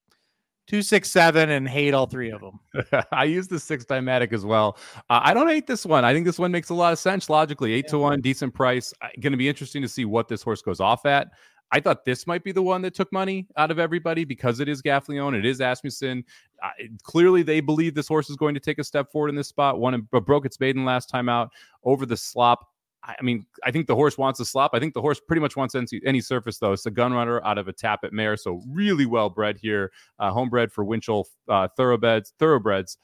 two, 0.67 0.83
six, 0.83 1.11
seven, 1.11 1.51
and 1.51 1.69
hate 1.69 1.95
all 1.95 2.07
three 2.07 2.31
of 2.31 2.41
them. 2.41 2.61
I 3.13 3.25
use 3.25 3.49
the 3.49 3.59
six 3.59 3.85
Dymatic 3.85 4.33
as 4.33 4.45
well. 4.45 4.79
Uh, 5.11 5.21
I 5.23 5.35
don't 5.35 5.49
hate 5.49 5.67
this 5.67 5.85
one. 5.85 6.05
I 6.05 6.13
think 6.13 6.27
this 6.27 6.39
one 6.39 6.53
makes 6.53 6.71
a 6.71 6.75
lot 6.75 6.93
of 6.93 6.99
sense 6.99 7.29
logically. 7.29 7.73
Eight 7.73 7.87
yeah. 7.87 7.93
to 7.93 7.99
one, 7.99 8.21
decent 8.21 8.55
price. 8.55 8.93
Going 9.21 9.33
to 9.33 9.39
be 9.39 9.49
interesting 9.49 9.83
to 9.83 9.89
see 9.89 10.05
what 10.05 10.29
this 10.29 10.43
horse 10.43 10.63
goes 10.63 10.81
off 10.81 11.07
at. 11.07 11.29
I 11.73 11.81
thought 11.81 12.05
this 12.05 12.27
might 12.27 12.45
be 12.45 12.53
the 12.53 12.63
one 12.63 12.83
that 12.83 12.95
took 12.95 13.13
money 13.13 13.49
out 13.57 13.71
of 13.71 13.81
everybody 13.81 14.25
because 14.25 14.61
it 14.61 14.69
is 14.69 14.81
Gaffalione, 14.81 15.37
it 15.37 15.45
is 15.45 15.61
Asmussen. 15.61 16.25
Uh, 16.63 16.69
clearly, 17.03 17.43
they 17.43 17.61
believe 17.61 17.95
this 17.95 18.07
horse 18.07 18.31
is 18.31 18.37
going 18.37 18.55
to 18.55 18.61
take 18.61 18.79
a 18.79 18.85
step 18.85 19.11
forward 19.11 19.29
in 19.29 19.35
this 19.35 19.49
spot. 19.49 19.81
One 19.81 20.07
but 20.13 20.25
broke 20.25 20.47
its 20.47 20.61
maiden 20.61 20.85
last 20.85 21.09
time 21.09 21.29
out 21.29 21.51
over 21.83 22.07
the 22.07 22.17
slop. 22.17 22.69
I 23.07 23.23
mean, 23.23 23.47
I 23.63 23.71
think 23.71 23.87
the 23.87 23.95
horse 23.95 24.17
wants 24.17 24.41
a 24.41 24.45
slop. 24.45 24.71
I 24.73 24.81
think 24.81 24.95
the 24.95 25.01
horse 25.01 25.21
pretty 25.21 25.41
much 25.41 25.57
wants 25.57 25.75
any, 25.75 26.21
surface, 26.21 26.59
though. 26.59 26.73
It's 26.73 26.87
a 26.87 26.91
gun 26.91 27.13
runner 27.13 27.45
out 27.45 27.59
of 27.59 27.69
a 27.69 27.73
Tapit 27.73 28.13
mare. 28.13 28.37
So, 28.37 28.63
really 28.69 29.05
well 29.05 29.29
bred 29.29 29.59
here. 29.59 29.93
Uh, 30.19 30.31
homebred 30.33 30.73
for 30.73 30.85
Winchell 30.85 31.29
uh, 31.49 31.69
thoroughbreds. 31.77 32.33
thoroughbreds. 32.39 32.97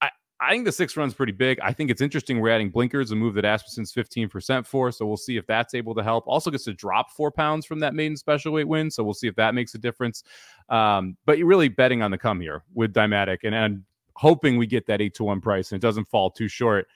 I, 0.00 0.10
I 0.40 0.50
think 0.50 0.64
the 0.64 0.70
six 0.70 0.96
run's 0.96 1.12
pretty 1.12 1.32
big. 1.32 1.58
I 1.60 1.72
think 1.72 1.90
it's 1.90 2.00
interesting. 2.00 2.40
We're 2.40 2.50
adding 2.50 2.70
blinkers, 2.70 3.10
a 3.10 3.16
move 3.16 3.34
that 3.34 3.44
Asmussen's 3.44 3.92
15% 3.92 4.64
for. 4.64 4.92
So, 4.92 5.06
we'll 5.06 5.16
see 5.16 5.36
if 5.36 5.46
that's 5.46 5.74
able 5.74 5.94
to 5.96 6.04
help. 6.04 6.24
Also, 6.28 6.52
gets 6.52 6.64
to 6.64 6.74
drop 6.74 7.10
four 7.10 7.32
pounds 7.32 7.66
from 7.66 7.80
that 7.80 7.94
maiden 7.94 8.16
special 8.16 8.52
weight 8.52 8.68
win. 8.68 8.92
So, 8.92 9.02
we'll 9.02 9.14
see 9.14 9.26
if 9.26 9.34
that 9.36 9.54
makes 9.54 9.74
a 9.74 9.78
difference. 9.78 10.22
Um, 10.68 11.16
but 11.26 11.36
you're 11.36 11.48
really 11.48 11.68
betting 11.68 12.02
on 12.02 12.12
the 12.12 12.18
come 12.18 12.40
here 12.40 12.62
with 12.74 12.92
Dymatic 12.94 13.38
and, 13.42 13.54
and 13.54 13.82
hoping 14.14 14.56
we 14.56 14.66
get 14.66 14.86
that 14.86 15.00
eight 15.00 15.14
to 15.14 15.24
one 15.24 15.40
price 15.40 15.70
and 15.70 15.78
it 15.78 15.86
doesn't 15.86 16.04
fall 16.08 16.30
too 16.30 16.48
short. 16.48 16.88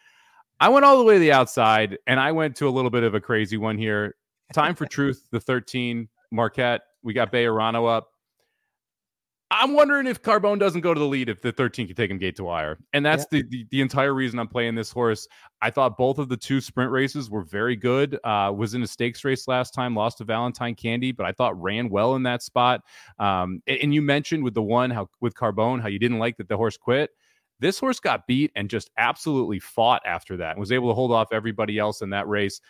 I 0.62 0.68
went 0.68 0.84
all 0.84 0.96
the 0.96 1.02
way 1.02 1.14
to 1.14 1.18
the 1.18 1.32
outside 1.32 1.98
and 2.06 2.20
I 2.20 2.30
went 2.30 2.54
to 2.58 2.68
a 2.68 2.70
little 2.70 2.88
bit 2.88 3.02
of 3.02 3.16
a 3.16 3.20
crazy 3.20 3.56
one 3.56 3.76
here. 3.76 4.14
Time 4.52 4.76
for 4.76 4.86
Truth, 4.88 5.26
the 5.32 5.40
13. 5.40 6.08
Moquett. 6.32 6.78
We 7.02 7.12
got 7.12 7.32
Bejarano 7.32 7.90
up. 7.90 8.10
I'm 9.50 9.74
wondering 9.74 10.06
if 10.06 10.22
Carbone 10.22 10.60
doesn't 10.60 10.82
go 10.82 10.94
to 10.94 11.00
the 11.00 11.06
lead 11.06 11.28
if 11.28 11.42
the 11.42 11.50
13 11.50 11.88
can 11.88 11.96
take 11.96 12.12
him 12.12 12.16
gate 12.16 12.36
to 12.36 12.44
wire. 12.44 12.78
And 12.92 13.04
that's 13.04 13.26
yeah. 13.32 13.40
the, 13.40 13.48
the, 13.48 13.66
the 13.72 13.80
entire 13.80 14.14
reason 14.14 14.38
I'm 14.38 14.46
playing 14.46 14.76
this 14.76 14.92
horse. 14.92 15.26
I 15.60 15.70
thought 15.70 15.98
both 15.98 16.18
of 16.18 16.28
the 16.28 16.36
two 16.36 16.60
sprint 16.60 16.92
races 16.92 17.28
were 17.28 17.42
very 17.42 17.74
good. 17.74 18.20
Uh, 18.22 18.52
was 18.56 18.74
in 18.74 18.84
a 18.84 18.86
stakes 18.86 19.24
race 19.24 19.48
last 19.48 19.74
time, 19.74 19.96
lost 19.96 20.18
to 20.18 20.24
Valentine 20.24 20.76
Candy, 20.76 21.10
but 21.10 21.26
I 21.26 21.32
thought 21.32 21.60
ran 21.60 21.90
well 21.90 22.14
in 22.14 22.22
that 22.22 22.40
spot. 22.40 22.82
Um, 23.18 23.64
and, 23.66 23.78
and 23.82 23.94
you 23.94 24.00
mentioned 24.00 24.44
with 24.44 24.54
the 24.54 24.62
one 24.62 24.90
how 24.90 25.10
with 25.20 25.34
Carbone 25.34 25.82
how 25.82 25.88
you 25.88 25.98
didn't 25.98 26.20
like 26.20 26.36
that 26.36 26.48
the 26.48 26.56
horse 26.56 26.76
quit. 26.76 27.10
This 27.62 27.78
horse 27.78 28.00
got 28.00 28.26
beat 28.26 28.50
and 28.56 28.68
just 28.68 28.90
absolutely 28.98 29.58
fought 29.58 30.02
after 30.04 30.36
that 30.36 30.50
and 30.50 30.60
was 30.60 30.72
able 30.72 30.90
to 30.90 30.94
hold 30.94 31.12
off 31.12 31.32
everybody 31.32 31.78
else 31.78 32.02
in 32.02 32.10
that 32.10 32.28
race. 32.28 32.60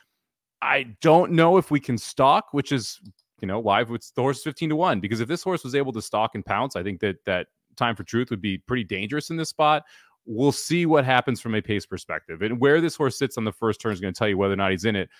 I 0.60 0.94
don't 1.00 1.32
know 1.32 1.56
if 1.56 1.72
we 1.72 1.80
can 1.80 1.98
stalk, 1.98 2.52
which 2.52 2.70
is 2.70 3.00
you 3.42 3.48
know, 3.48 3.58
why 3.58 3.82
it's 3.82 4.12
the 4.12 4.22
horse 4.22 4.42
15 4.42 4.70
to 4.70 4.76
1? 4.76 5.00
Because 5.00 5.20
if 5.20 5.28
this 5.28 5.42
horse 5.42 5.64
was 5.64 5.74
able 5.74 5.92
to 5.92 6.00
stalk 6.00 6.36
and 6.36 6.46
pounce, 6.46 6.76
I 6.76 6.82
think 6.82 7.00
that 7.00 7.16
that 7.26 7.48
time 7.76 7.96
for 7.96 8.04
truth 8.04 8.30
would 8.30 8.40
be 8.40 8.58
pretty 8.58 8.84
dangerous 8.84 9.30
in 9.30 9.36
this 9.36 9.48
spot. 9.48 9.82
We'll 10.24 10.52
see 10.52 10.86
what 10.86 11.04
happens 11.04 11.40
from 11.40 11.56
a 11.56 11.60
pace 11.60 11.84
perspective. 11.84 12.42
And 12.42 12.60
where 12.60 12.80
this 12.80 12.94
horse 12.94 13.18
sits 13.18 13.36
on 13.36 13.44
the 13.44 13.52
first 13.52 13.80
turn 13.80 13.92
is 13.92 14.00
going 14.00 14.14
to 14.14 14.18
tell 14.18 14.28
you 14.28 14.38
whether 14.38 14.54
or 14.54 14.56
not 14.56 14.70
he's 14.70 14.84
in 14.84 14.94
it. 14.94 15.10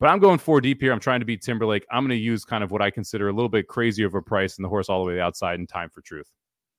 But 0.00 0.10
I'm 0.10 0.18
going 0.18 0.38
four 0.38 0.60
deep 0.60 0.80
here. 0.80 0.92
I'm 0.92 1.00
trying 1.00 1.20
to 1.20 1.26
beat 1.26 1.40
Timberlake. 1.40 1.86
I'm 1.90 2.02
going 2.02 2.10
to 2.10 2.16
use 2.16 2.44
kind 2.44 2.64
of 2.64 2.72
what 2.72 2.82
I 2.82 2.90
consider 2.90 3.28
a 3.28 3.32
little 3.32 3.48
bit 3.48 3.68
crazy 3.68 4.02
of 4.02 4.14
a 4.14 4.22
price 4.22 4.56
and 4.56 4.64
the 4.64 4.68
horse 4.68 4.88
all 4.88 5.04
the 5.04 5.12
way 5.12 5.20
outside 5.20 5.60
in 5.60 5.66
time 5.66 5.88
for 5.88 6.00
truth. 6.00 6.30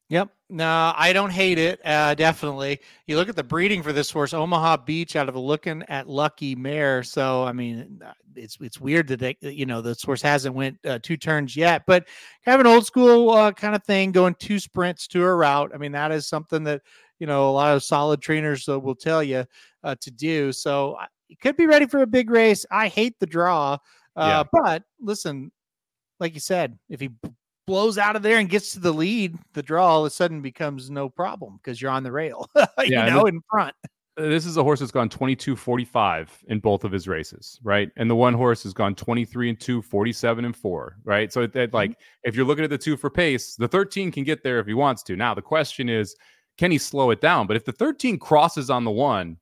Yep. 0.10 0.30
No, 0.50 0.94
I 0.98 1.14
don't 1.14 1.30
hate 1.30 1.60
it. 1.60 1.80
Uh, 1.86 2.16
definitely. 2.16 2.80
You 3.06 3.16
look 3.16 3.30
at 3.30 3.36
the 3.36 3.44
breeding 3.44 3.84
for 3.84 3.94
this 3.94 4.10
horse, 4.10 4.34
Omaha 4.34 4.78
Beach, 4.78 5.16
out 5.16 5.30
of 5.30 5.36
a 5.36 5.40
Lookin 5.40 5.86
At 5.88 6.10
Lucky 6.10 6.56
Mare. 6.56 7.04
So, 7.04 7.44
I 7.44 7.52
mean, 7.52 8.02
uh, 8.04 8.14
it's 8.36 8.58
it's 8.60 8.82
weird 8.82 9.08
that 9.10 9.20
they, 9.20 9.38
you 9.42 9.68
know 9.68 9.82
this 9.82 10.02
horse 10.02 10.24
hasn't 10.24 10.56
went 10.56 10.80
uh, 10.84 10.98
two 11.04 11.16
turns 11.16 11.56
yet, 11.56 11.84
but 11.86 12.08
have 12.42 12.60
an 12.60 12.66
old 12.66 12.88
school 12.88 13.30
uh, 13.30 13.52
kind 13.52 13.76
of 13.76 13.84
thing, 13.84 14.12
going 14.12 14.34
two 14.40 14.58
sprints 14.58 15.08
to 15.10 15.24
a 15.24 15.36
route. 15.36 15.72
I 15.76 15.78
mean, 15.78 15.92
that 15.92 16.12
is 16.12 16.28
something 16.28 16.64
that 16.64 16.82
you 17.20 17.28
know 17.28 17.48
a 17.48 17.52
lot 17.52 17.76
of 17.76 17.84
solid 17.84 18.20
trainers 18.20 18.68
uh, 18.68 18.80
will 18.80 18.96
tell 18.96 19.22
you 19.22 19.46
uh, 19.84 19.96
to 20.02 20.10
do. 20.10 20.52
So, 20.52 20.98
it 21.30 21.40
could 21.40 21.56
be 21.56 21.68
ready 21.68 21.86
for 21.86 22.02
a 22.02 22.08
big 22.08 22.32
race. 22.32 22.66
I 22.72 22.88
hate 22.88 23.20
the 23.20 23.28
draw, 23.28 23.78
yeah. 24.18 24.44
but 24.52 24.82
listen, 25.00 25.52
like 26.20 26.34
you 26.34 26.40
said, 26.40 26.80
if 26.90 27.00
he 27.00 27.12
blows 27.70 28.00
out 28.00 28.16
of 28.16 28.24
there 28.24 28.40
and 28.40 28.50
gets 28.50 28.74
to 28.74 28.80
the 28.80 28.92
lead, 28.92 29.38
the 29.54 29.62
draw 29.62 29.86
all 29.86 30.00
of 30.00 30.08
a 30.08 30.10
sudden 30.10 30.42
becomes 30.42 30.90
no 30.90 31.08
problem 31.08 31.60
because 31.62 31.80
you're 31.80 31.92
on 31.92 32.02
the 32.02 32.12
rail, 32.12 32.50
you 32.56 32.66
yeah, 32.88 33.08
know, 33.08 33.28
in 33.28 33.42
front. 33.48 33.76
Uh, 34.18 34.24
this 34.24 34.48
is 34.48 34.58
a 34.58 34.64
horse 34.64 34.80
that's 34.80 34.92
gone 34.92 35.08
22 35.08 35.56
45 35.56 36.46
in 36.48 36.60
both 36.60 36.84
of 36.84 36.92
his 36.92 37.08
races, 37.08 37.60
right? 37.62 37.92
And 37.96 38.10
the 38.10 38.16
one 38.16 38.34
horse 38.34 38.64
has 38.64 38.74
gone 38.74 38.96
23 38.96 39.50
and 39.50 39.60
2, 39.60 39.84
47 39.84 40.46
and 40.46 40.56
4, 40.58 40.98
right? 41.04 41.32
So 41.32 41.42
that 41.42 41.54
mm-hmm. 41.54 41.76
like 41.76 42.00
if 42.24 42.36
you're 42.36 42.46
looking 42.46 42.64
at 42.64 42.72
the 42.72 42.78
two 42.78 42.98
for 42.98 43.12
pace, 43.12 43.56
the 43.56 43.68
13 43.68 44.12
can 44.12 44.24
get 44.24 44.42
there 44.42 44.60
if 44.60 44.66
he 44.66 44.74
wants 44.74 45.04
to. 45.04 45.16
Now 45.16 45.36
the 45.36 45.42
question 45.44 45.90
is, 45.90 46.16
can 46.58 46.72
he 46.72 46.80
slow 46.80 47.12
it 47.12 47.22
down? 47.22 47.46
But 47.46 47.56
if 47.56 47.66
the 47.66 47.72
13 47.72 48.18
crosses 48.18 48.72
on 48.72 48.84
the 48.84 48.90
one, 48.90 49.38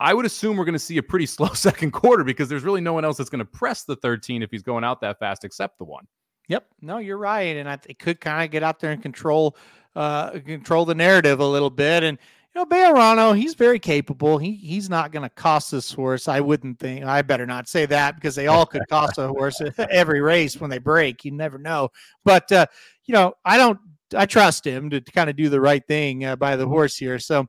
I 0.00 0.14
would 0.14 0.24
assume 0.24 0.56
we're 0.56 0.64
going 0.64 0.72
to 0.72 0.78
see 0.78 0.96
a 0.96 1.02
pretty 1.02 1.26
slow 1.36 1.48
second 1.48 1.90
quarter 1.90 2.24
because 2.24 2.48
there's 2.48 2.64
really 2.64 2.80
no 2.80 2.94
one 2.94 3.04
else 3.04 3.18
that's 3.18 3.28
going 3.28 3.40
to 3.40 3.44
press 3.44 3.84
the 3.84 3.96
13 3.96 4.42
if 4.42 4.50
he's 4.50 4.62
going 4.62 4.82
out 4.82 5.02
that 5.02 5.18
fast 5.18 5.44
except 5.44 5.76
the 5.76 5.84
one. 5.84 6.06
Yep. 6.48 6.66
No, 6.80 6.98
you're 6.98 7.18
right, 7.18 7.56
and 7.56 7.68
I 7.68 7.78
it 7.88 7.98
could 7.98 8.20
kind 8.20 8.44
of 8.44 8.50
get 8.50 8.62
out 8.62 8.80
there 8.80 8.92
and 8.92 9.02
control 9.02 9.56
uh 9.94 10.30
control 10.40 10.84
the 10.84 10.94
narrative 10.94 11.40
a 11.40 11.46
little 11.46 11.70
bit. 11.70 12.04
And 12.04 12.18
you 12.54 12.60
know, 12.60 12.66
Bejarano, 12.66 13.36
he's 13.36 13.54
very 13.54 13.78
capable. 13.78 14.38
He 14.38 14.52
he's 14.52 14.88
not 14.88 15.12
going 15.12 15.24
to 15.24 15.34
cost 15.34 15.70
this 15.70 15.92
horse. 15.92 16.28
I 16.28 16.40
wouldn't 16.40 16.78
think. 16.78 17.04
I 17.04 17.22
better 17.22 17.46
not 17.46 17.68
say 17.68 17.86
that 17.86 18.14
because 18.14 18.34
they 18.34 18.46
all 18.46 18.64
could 18.64 18.86
cost 18.88 19.18
a 19.18 19.28
horse 19.28 19.60
every 19.90 20.20
race 20.20 20.60
when 20.60 20.70
they 20.70 20.78
break. 20.78 21.24
You 21.24 21.32
never 21.32 21.58
know. 21.58 21.90
But 22.24 22.50
uh, 22.52 22.66
you 23.04 23.12
know, 23.12 23.34
I 23.44 23.56
don't. 23.56 23.78
I 24.14 24.24
trust 24.24 24.64
him 24.64 24.88
to, 24.90 25.00
kind 25.00 25.28
of 25.28 25.34
do 25.34 25.48
the 25.48 25.60
right 25.60 25.84
thing 25.84 26.24
uh, 26.24 26.36
by 26.36 26.56
the 26.56 26.66
horse 26.66 26.96
here. 26.96 27.18
So. 27.18 27.46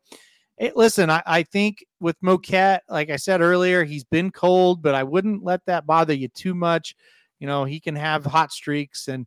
Listen, 0.73 1.11
I, 1.11 1.21
I, 1.27 1.43
think 1.43 1.85
with 1.99 2.19
Moquett, 2.21 2.79
like 2.89 3.11
I 3.11 3.17
said 3.17 3.41
earlier, 3.41 3.83
he's 3.83 4.03
been 4.03 4.31
cold, 4.31 4.81
but 4.81 4.95
I 4.95 5.03
wouldn't 5.03 5.43
let 5.43 5.63
that 5.67 5.85
bother 5.85 6.15
you 6.15 6.29
too 6.29 6.55
much. 6.55 6.95
You 7.39 7.47
know, 7.47 7.65
he 7.65 7.79
can 7.79 7.95
have 7.95 8.25
hot 8.25 8.51
streaks. 8.51 9.07
And 9.07 9.25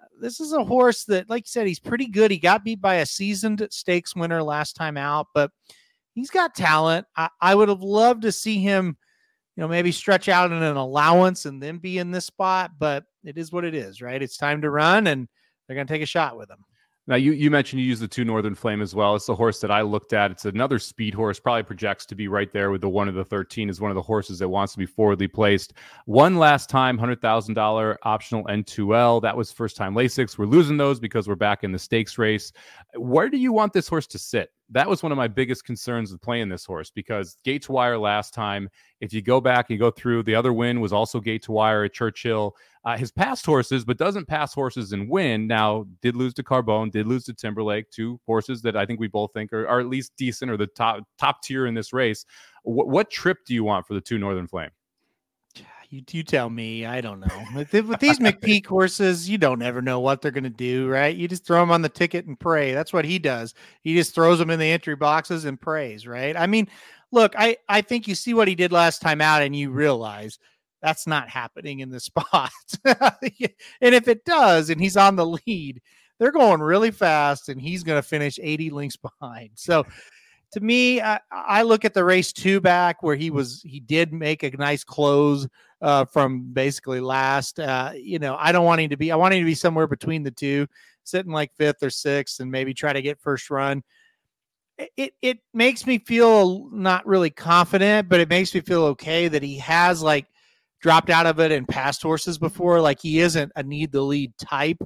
uh, 0.00 0.06
this 0.20 0.40
is 0.40 0.52
a 0.52 0.64
horse 0.64 1.04
that, 1.04 1.30
like 1.30 1.44
you 1.44 1.50
said, 1.50 1.66
he's 1.66 1.80
pretty 1.80 2.06
good. 2.06 2.30
He 2.30 2.38
got 2.38 2.64
beat 2.64 2.80
by 2.80 2.96
a 2.96 3.06
seasoned 3.06 3.66
stakes 3.70 4.16
winner 4.16 4.42
last 4.42 4.74
time 4.74 4.96
out, 4.96 5.28
but 5.34 5.50
he's 6.14 6.30
got 6.30 6.54
talent. 6.54 7.06
I, 7.16 7.28
I 7.40 7.54
would 7.54 7.68
have 7.68 7.82
loved 7.82 8.22
to 8.22 8.32
see 8.32 8.58
him, 8.58 8.96
you 9.56 9.60
know, 9.60 9.68
maybe 9.68 9.92
stretch 9.92 10.28
out 10.28 10.50
in 10.50 10.62
an 10.62 10.76
allowance 10.76 11.46
and 11.46 11.62
then 11.62 11.78
be 11.78 11.98
in 11.98 12.10
this 12.10 12.26
spot, 12.26 12.72
but 12.78 13.04
it 13.24 13.38
is 13.38 13.52
what 13.52 13.64
it 13.64 13.74
is, 13.74 14.02
right? 14.02 14.22
It's 14.22 14.36
time 14.36 14.62
to 14.62 14.70
run 14.70 15.06
and 15.06 15.28
they're 15.66 15.76
going 15.76 15.86
to 15.86 15.92
take 15.92 16.02
a 16.02 16.06
shot 16.06 16.36
with 16.36 16.50
him. 16.50 16.64
Now 17.08 17.16
you 17.16 17.32
you 17.32 17.50
mentioned 17.50 17.80
you 17.80 17.86
use 17.86 17.98
the 17.98 18.06
two 18.06 18.24
Northern 18.24 18.54
Flame 18.54 18.80
as 18.80 18.94
well. 18.94 19.16
It's 19.16 19.26
the 19.26 19.34
horse 19.34 19.58
that 19.60 19.72
I 19.72 19.82
looked 19.82 20.12
at. 20.12 20.30
It's 20.30 20.44
another 20.44 20.78
speed 20.78 21.14
horse. 21.14 21.40
Probably 21.40 21.64
projects 21.64 22.06
to 22.06 22.14
be 22.14 22.28
right 22.28 22.52
there 22.52 22.70
with 22.70 22.80
the 22.80 22.88
one 22.88 23.08
of 23.08 23.16
the 23.16 23.24
thirteen. 23.24 23.68
Is 23.68 23.80
one 23.80 23.90
of 23.90 23.96
the 23.96 24.02
horses 24.02 24.38
that 24.38 24.48
wants 24.48 24.72
to 24.74 24.78
be 24.78 24.86
forwardly 24.86 25.26
placed. 25.26 25.72
One 26.06 26.36
last 26.36 26.70
time, 26.70 26.96
hundred 26.96 27.20
thousand 27.20 27.54
dollar 27.54 27.98
optional 28.04 28.44
N2L. 28.44 29.20
That 29.20 29.36
was 29.36 29.50
first 29.50 29.76
time 29.76 29.94
Lasix. 29.94 30.38
We're 30.38 30.46
losing 30.46 30.76
those 30.76 31.00
because 31.00 31.26
we're 31.26 31.34
back 31.34 31.64
in 31.64 31.72
the 31.72 31.78
stakes 31.78 32.18
race. 32.18 32.52
Where 32.94 33.28
do 33.28 33.36
you 33.36 33.52
want 33.52 33.72
this 33.72 33.88
horse 33.88 34.06
to 34.06 34.18
sit? 34.18 34.52
That 34.72 34.88
was 34.88 35.02
one 35.02 35.12
of 35.12 35.18
my 35.18 35.28
biggest 35.28 35.64
concerns 35.64 36.10
with 36.10 36.20
playing 36.20 36.48
this 36.48 36.64
horse 36.64 36.90
because 36.90 37.36
gate 37.44 37.62
to 37.62 37.72
wire 37.72 37.98
last 37.98 38.34
time. 38.34 38.68
If 39.00 39.12
you 39.12 39.20
go 39.20 39.40
back 39.40 39.70
and 39.70 39.78
go 39.78 39.90
through, 39.90 40.22
the 40.22 40.34
other 40.34 40.52
win 40.52 40.80
was 40.80 40.92
also 40.92 41.20
gate 41.20 41.42
to 41.44 41.52
wire 41.52 41.84
at 41.84 41.92
Churchill. 41.92 42.56
Uh, 42.84 42.96
his 42.96 43.12
past 43.12 43.46
horses, 43.46 43.84
but 43.84 43.98
doesn't 43.98 44.26
pass 44.26 44.52
horses 44.52 44.92
and 44.92 45.08
win. 45.08 45.46
Now 45.46 45.86
did 46.00 46.16
lose 46.16 46.34
to 46.34 46.42
Carbone, 46.42 46.90
did 46.90 47.06
lose 47.06 47.24
to 47.24 47.34
Timberlake, 47.34 47.90
two 47.90 48.20
horses 48.26 48.62
that 48.62 48.76
I 48.76 48.86
think 48.86 48.98
we 48.98 49.08
both 49.08 49.32
think 49.32 49.52
are, 49.52 49.68
are 49.68 49.80
at 49.80 49.86
least 49.88 50.12
decent 50.16 50.50
or 50.50 50.56
the 50.56 50.66
top 50.66 51.04
top 51.18 51.42
tier 51.42 51.66
in 51.66 51.74
this 51.74 51.92
race. 51.92 52.24
What 52.64 53.10
trip 53.10 53.38
do 53.46 53.54
you 53.54 53.64
want 53.64 53.86
for 53.86 53.94
the 53.94 54.00
two 54.00 54.18
Northern 54.18 54.46
Flame? 54.46 54.70
You, 55.92 56.02
you 56.10 56.22
tell 56.22 56.48
me. 56.48 56.86
I 56.86 57.02
don't 57.02 57.20
know. 57.20 57.44
With, 57.54 57.70
with 57.74 58.00
these 58.00 58.18
McPeek 58.18 58.64
horses, 58.64 59.28
you 59.28 59.36
don't 59.36 59.60
ever 59.60 59.82
know 59.82 60.00
what 60.00 60.22
they're 60.22 60.30
going 60.30 60.42
to 60.44 60.50
do, 60.50 60.88
right? 60.88 61.14
You 61.14 61.28
just 61.28 61.44
throw 61.44 61.60
them 61.60 61.70
on 61.70 61.82
the 61.82 61.90
ticket 61.90 62.24
and 62.24 62.40
pray. 62.40 62.72
That's 62.72 62.94
what 62.94 63.04
he 63.04 63.18
does. 63.18 63.52
He 63.82 63.94
just 63.94 64.14
throws 64.14 64.38
them 64.38 64.48
in 64.48 64.58
the 64.58 64.70
entry 64.70 64.96
boxes 64.96 65.44
and 65.44 65.60
prays, 65.60 66.06
right? 66.06 66.34
I 66.34 66.46
mean, 66.46 66.66
look, 67.10 67.34
I, 67.36 67.58
I 67.68 67.82
think 67.82 68.08
you 68.08 68.14
see 68.14 68.32
what 68.32 68.48
he 68.48 68.54
did 68.54 68.72
last 68.72 69.02
time 69.02 69.20
out 69.20 69.42
and 69.42 69.54
you 69.54 69.70
realize 69.70 70.38
that's 70.80 71.06
not 71.06 71.28
happening 71.28 71.80
in 71.80 71.90
the 71.90 72.00
spot. 72.00 72.50
and 72.84 73.44
if 73.80 74.08
it 74.08 74.24
does, 74.24 74.70
and 74.70 74.80
he's 74.80 74.96
on 74.96 75.14
the 75.14 75.38
lead, 75.46 75.82
they're 76.18 76.32
going 76.32 76.62
really 76.62 76.90
fast 76.90 77.50
and 77.50 77.60
he's 77.60 77.84
going 77.84 78.00
to 78.00 78.08
finish 78.08 78.38
80 78.42 78.70
links 78.70 78.96
behind. 78.96 79.50
So, 79.56 79.84
to 80.52 80.60
me, 80.60 81.00
I, 81.00 81.18
I, 81.30 81.62
look 81.62 81.86
at 81.86 81.94
the 81.94 82.04
race 82.04 82.30
two 82.30 82.60
back 82.60 83.02
where 83.02 83.16
he 83.16 83.30
was 83.30 83.62
he 83.64 83.80
did 83.80 84.12
make 84.12 84.42
a 84.42 84.50
nice 84.50 84.84
close 84.84 85.48
uh, 85.82 86.04
from 86.04 86.52
basically 86.52 87.00
last. 87.00 87.58
Uh, 87.58 87.92
you 87.94 88.18
know, 88.18 88.36
I 88.38 88.52
don't 88.52 88.64
want 88.64 88.80
him 88.80 88.90
to 88.90 88.96
be. 88.96 89.12
I 89.12 89.16
want 89.16 89.34
him 89.34 89.40
to 89.40 89.46
be 89.46 89.54
somewhere 89.54 89.86
between 89.86 90.22
the 90.22 90.30
two, 90.30 90.66
sitting 91.04 91.32
like 91.32 91.54
fifth 91.56 91.82
or 91.82 91.90
sixth, 91.90 92.40
and 92.40 92.50
maybe 92.50 92.72
try 92.72 92.92
to 92.92 93.02
get 93.02 93.20
first 93.20 93.50
run. 93.50 93.82
It 94.96 95.14
it 95.20 95.38
makes 95.52 95.86
me 95.86 95.98
feel 95.98 96.70
not 96.70 97.06
really 97.06 97.30
confident, 97.30 98.08
but 98.08 98.20
it 98.20 98.28
makes 98.28 98.54
me 98.54 98.60
feel 98.60 98.84
okay 98.84 99.28
that 99.28 99.42
he 99.42 99.58
has 99.58 100.02
like 100.02 100.26
dropped 100.80 101.10
out 101.10 101.26
of 101.26 101.40
it 101.40 101.52
and 101.52 101.68
passed 101.68 102.02
horses 102.02 102.38
before. 102.38 102.80
Like 102.80 103.00
he 103.00 103.20
isn't 103.20 103.52
a 103.54 103.62
need 103.62 103.92
the 103.92 104.00
lead 104.00 104.32
type. 104.38 104.82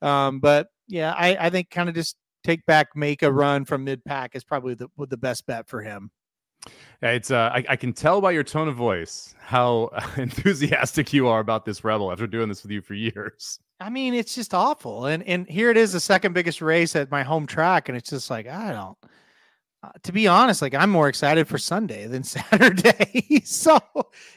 Um, 0.00 0.40
but 0.40 0.68
yeah, 0.88 1.12
I, 1.12 1.36
I 1.46 1.50
think 1.50 1.70
kind 1.70 1.88
of 1.88 1.94
just 1.94 2.16
take 2.44 2.64
back, 2.66 2.88
make 2.94 3.22
a 3.22 3.32
run 3.32 3.64
from 3.64 3.84
mid 3.84 4.04
pack 4.04 4.34
is 4.34 4.44
probably 4.44 4.74
the 4.74 4.88
the 4.96 5.16
best 5.16 5.46
bet 5.46 5.68
for 5.68 5.82
him. 5.82 6.10
It's 7.02 7.30
uh, 7.30 7.50
I, 7.52 7.64
I, 7.68 7.76
can 7.76 7.92
tell 7.92 8.20
by 8.20 8.30
your 8.30 8.42
tone 8.42 8.68
of 8.68 8.74
voice 8.74 9.34
how 9.38 9.90
enthusiastic 10.16 11.12
you 11.12 11.28
are 11.28 11.40
about 11.40 11.64
this 11.64 11.84
rebel 11.84 12.10
after 12.10 12.26
doing 12.26 12.48
this 12.48 12.62
with 12.62 12.72
you 12.72 12.80
for 12.80 12.94
years. 12.94 13.58
I 13.80 13.90
mean, 13.90 14.14
it's 14.14 14.34
just 14.34 14.54
awful, 14.54 15.06
and 15.06 15.22
and 15.24 15.48
here 15.48 15.70
it 15.70 15.76
is, 15.76 15.92
the 15.92 16.00
second 16.00 16.32
biggest 16.32 16.62
race 16.62 16.96
at 16.96 17.10
my 17.10 17.22
home 17.22 17.46
track, 17.46 17.88
and 17.88 17.98
it's 17.98 18.10
just 18.10 18.30
like 18.30 18.46
I 18.48 18.72
don't. 18.72 18.98
Uh, 19.82 19.90
to 20.04 20.12
be 20.12 20.26
honest, 20.26 20.62
like 20.62 20.74
I'm 20.74 20.90
more 20.90 21.08
excited 21.08 21.46
for 21.46 21.58
Sunday 21.58 22.06
than 22.06 22.22
Saturday, 22.24 23.42
so 23.44 23.78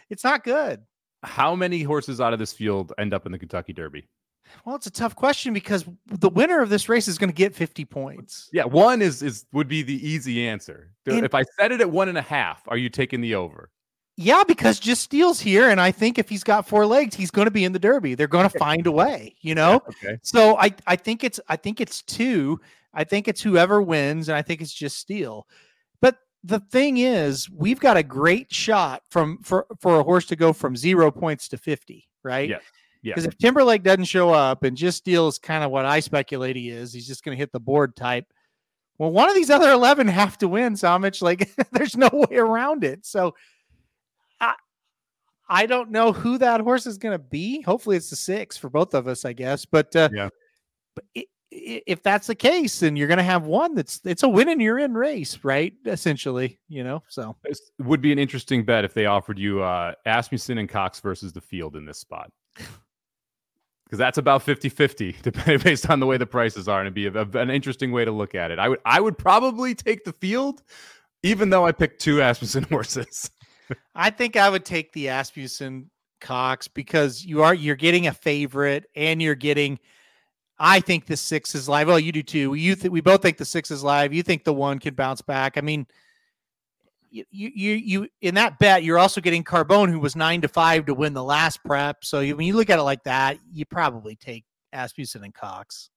it's 0.09 0.23
not 0.23 0.43
good. 0.43 0.81
How 1.23 1.55
many 1.55 1.83
horses 1.83 2.19
out 2.21 2.33
of 2.33 2.39
this 2.39 2.53
field 2.53 2.93
end 2.97 3.13
up 3.13 3.25
in 3.25 3.31
the 3.31 3.39
Kentucky 3.39 3.73
Derby? 3.73 4.07
Well, 4.65 4.75
it's 4.75 4.87
a 4.87 4.91
tough 4.91 5.15
question 5.15 5.53
because 5.53 5.85
the 6.07 6.29
winner 6.29 6.61
of 6.61 6.69
this 6.69 6.89
race 6.89 7.07
is 7.07 7.17
going 7.17 7.29
to 7.29 7.35
get 7.35 7.55
50 7.55 7.85
points. 7.85 8.49
Yeah, 8.51 8.65
one 8.65 9.01
is 9.01 9.21
is 9.21 9.45
would 9.53 9.67
be 9.67 9.81
the 9.81 10.07
easy 10.07 10.47
answer. 10.47 10.91
And, 11.05 11.25
if 11.25 11.33
I 11.33 11.43
set 11.57 11.71
it 11.71 11.81
at 11.81 11.89
one 11.89 12.09
and 12.09 12.17
a 12.17 12.21
half, 12.21 12.61
are 12.67 12.77
you 12.77 12.89
taking 12.89 13.21
the 13.21 13.35
over? 13.35 13.71
Yeah, 14.17 14.43
because 14.45 14.79
just 14.79 15.01
Steel's 15.01 15.39
here, 15.39 15.69
and 15.69 15.79
I 15.79 15.91
think 15.91 16.19
if 16.19 16.27
he's 16.27 16.43
got 16.43 16.67
four 16.67 16.85
legs, 16.85 17.15
he's 17.15 17.31
going 17.31 17.45
to 17.45 17.51
be 17.51 17.63
in 17.63 17.71
the 17.71 17.79
Derby. 17.79 18.15
They're 18.15 18.27
going 18.27 18.49
to 18.49 18.59
find 18.59 18.85
a 18.85 18.91
way, 18.91 19.35
you 19.39 19.55
know. 19.55 19.81
Yeah, 20.03 20.09
okay. 20.09 20.19
So 20.23 20.57
I 20.57 20.73
I 20.87 20.97
think 20.97 21.23
it's 21.23 21.39
I 21.47 21.55
think 21.55 21.79
it's 21.79 22.01
two. 22.01 22.59
I 22.93 23.05
think 23.05 23.27
it's 23.27 23.41
whoever 23.41 23.81
wins, 23.81 24.27
and 24.27 24.37
I 24.37 24.41
think 24.41 24.61
it's 24.61 24.73
just 24.73 24.97
Steele. 24.97 25.47
But 26.01 26.17
the 26.43 26.59
thing 26.59 26.97
is, 26.97 27.49
we've 27.49 27.79
got 27.79 27.95
a 27.95 28.03
great 28.03 28.53
shot 28.53 29.03
from 29.09 29.41
for 29.41 29.65
for 29.79 29.99
a 29.99 30.03
horse 30.03 30.25
to 30.27 30.35
go 30.35 30.51
from 30.53 30.75
zero 30.75 31.11
points 31.11 31.47
to 31.49 31.57
fifty, 31.57 32.09
right? 32.23 32.49
Yeah 32.49 32.57
Yeah. 32.57 32.59
Because 33.03 33.25
if 33.25 33.37
Timberlake 33.37 33.83
doesn't 33.83 34.05
show 34.05 34.29
up 34.31 34.63
and 34.63 34.75
just 34.75 34.97
Steel's 34.97 35.39
kind 35.39 35.63
of 35.63 35.71
what 35.71 35.85
I 35.85 35.99
speculate 36.01 36.55
he 36.55 36.69
is, 36.69 36.91
he's 36.93 37.07
just 37.07 37.23
going 37.23 37.35
to 37.35 37.39
hit 37.39 37.51
the 37.51 37.59
board 37.59 37.95
type. 37.95 38.25
Well, 38.97 39.11
one 39.11 39.29
of 39.29 39.35
these 39.35 39.49
other 39.49 39.71
11 39.71 40.07
have 40.09 40.37
to 40.39 40.47
win, 40.49 40.73
Samich. 40.73 41.21
Like, 41.21 41.49
there's 41.71 41.95
no 41.95 42.09
way 42.11 42.35
around 42.37 42.83
it. 42.83 43.05
So, 43.05 43.33
I, 44.41 44.55
I 45.47 45.65
don't 45.65 45.91
know 45.91 46.11
who 46.11 46.37
that 46.39 46.59
horse 46.61 46.85
is 46.85 46.97
going 46.97 47.13
to 47.17 47.23
be. 47.23 47.61
Hopefully, 47.61 47.95
it's 47.95 48.09
the 48.09 48.15
six 48.17 48.57
for 48.57 48.69
both 48.69 48.93
of 48.93 49.07
us, 49.07 49.23
I 49.23 49.31
guess. 49.33 49.63
But 49.65 49.95
uh, 49.95 50.09
Yeah. 50.11 50.29
but 50.95 51.05
i- 51.17 51.25
i- 51.53 51.81
if 51.87 52.03
that's 52.03 52.27
the 52.27 52.35
case, 52.35 52.81
then 52.81 52.95
you're 52.97 53.07
going 53.07 53.17
to 53.17 53.23
have 53.23 53.45
one 53.45 53.73
that's 53.75 54.01
it's 54.03 54.23
a 54.23 54.29
win 54.29 54.49
and 54.49 54.61
you're 54.61 54.77
in 54.79 54.93
race, 54.93 55.39
right? 55.43 55.73
Essentially, 55.85 56.59
you 56.67 56.83
know. 56.83 57.01
So 57.07 57.37
it 57.45 57.57
would 57.79 58.01
be 58.01 58.11
an 58.11 58.19
interesting 58.19 58.65
bet 58.65 58.83
if 58.83 58.93
they 58.93 59.05
offered 59.05 59.39
you 59.39 59.63
uh, 59.63 59.93
Asmussen 60.05 60.57
and 60.59 60.67
Cox 60.69 60.99
versus 60.99 61.31
the 61.31 61.41
field 61.41 61.77
in 61.77 61.85
this 61.85 61.99
spot. 61.99 62.29
Because 63.89 63.97
that's 63.97 64.19
about 64.19 64.43
50 64.43 64.69
50 64.69 65.15
based 65.63 65.89
on 65.89 65.99
the 65.99 66.05
way 66.05 66.17
the 66.17 66.27
prices 66.27 66.67
are. 66.67 66.79
And 66.79 66.85
it'd 66.85 66.93
be 66.93 67.07
a, 67.07 67.23
a- 67.23 67.41
an 67.41 67.49
interesting 67.49 67.91
way 67.91 68.05
to 68.05 68.11
look 68.11 68.35
at 68.35 68.51
it. 68.51 68.59
I 68.59 68.69
would, 68.69 68.79
I 68.85 69.01
would 69.01 69.17
probably 69.17 69.73
take 69.73 70.03
the 70.03 70.13
field, 70.13 70.61
even 71.23 71.49
though 71.49 71.65
I 71.65 71.71
picked 71.71 71.99
two 71.99 72.21
Asmussen 72.21 72.63
horses. 72.65 73.31
I 73.95 74.11
think 74.11 74.35
I 74.35 74.47
would 74.49 74.63
take 74.63 74.93
the 74.93 75.07
Asmussen 75.09 75.89
Cox 76.21 76.67
because 76.67 77.25
you 77.25 77.41
are 77.41 77.53
you're 77.53 77.75
getting 77.75 78.05
a 78.07 78.13
favorite 78.13 78.85
and 78.95 79.21
you're 79.21 79.35
getting. 79.35 79.79
I 80.59 80.81
think 80.81 81.05
the 81.05 81.15
six 81.17 81.55
is 81.55 81.69
live. 81.69 81.87
Well, 81.87 81.99
you 81.99 82.11
do 82.11 82.21
too. 82.21 82.53
You 82.53 82.75
th- 82.75 82.91
we 82.91 82.99
both 83.01 83.21
think 83.21 83.37
the 83.37 83.45
six 83.45 83.71
is 83.71 83.83
live. 83.83 84.13
You 84.13 84.21
think 84.21 84.43
the 84.43 84.53
one 84.53 84.77
can 84.77 84.93
bounce 84.93 85.21
back. 85.21 85.57
I 85.57 85.61
mean, 85.61 85.87
you 87.11 87.25
you 87.31 87.73
you, 87.73 88.07
in 88.21 88.35
that 88.35 88.59
bet 88.59 88.83
you're 88.83 88.99
also 88.99 89.21
getting 89.21 89.43
Carbone, 89.43 89.89
who 89.89 89.99
was 89.99 90.15
nine 90.15 90.41
to 90.41 90.47
five 90.47 90.85
to 90.85 90.93
win 90.93 91.13
the 91.13 91.23
last 91.23 91.63
prep. 91.63 92.03
So 92.03 92.19
you, 92.19 92.35
when 92.35 92.45
you 92.45 92.55
look 92.55 92.69
at 92.69 92.79
it 92.79 92.83
like 92.83 93.03
that, 93.03 93.37
you 93.51 93.65
probably 93.65 94.15
take 94.15 94.45
Asmussen 94.73 95.23
and 95.23 95.33
Cox. 95.33 95.89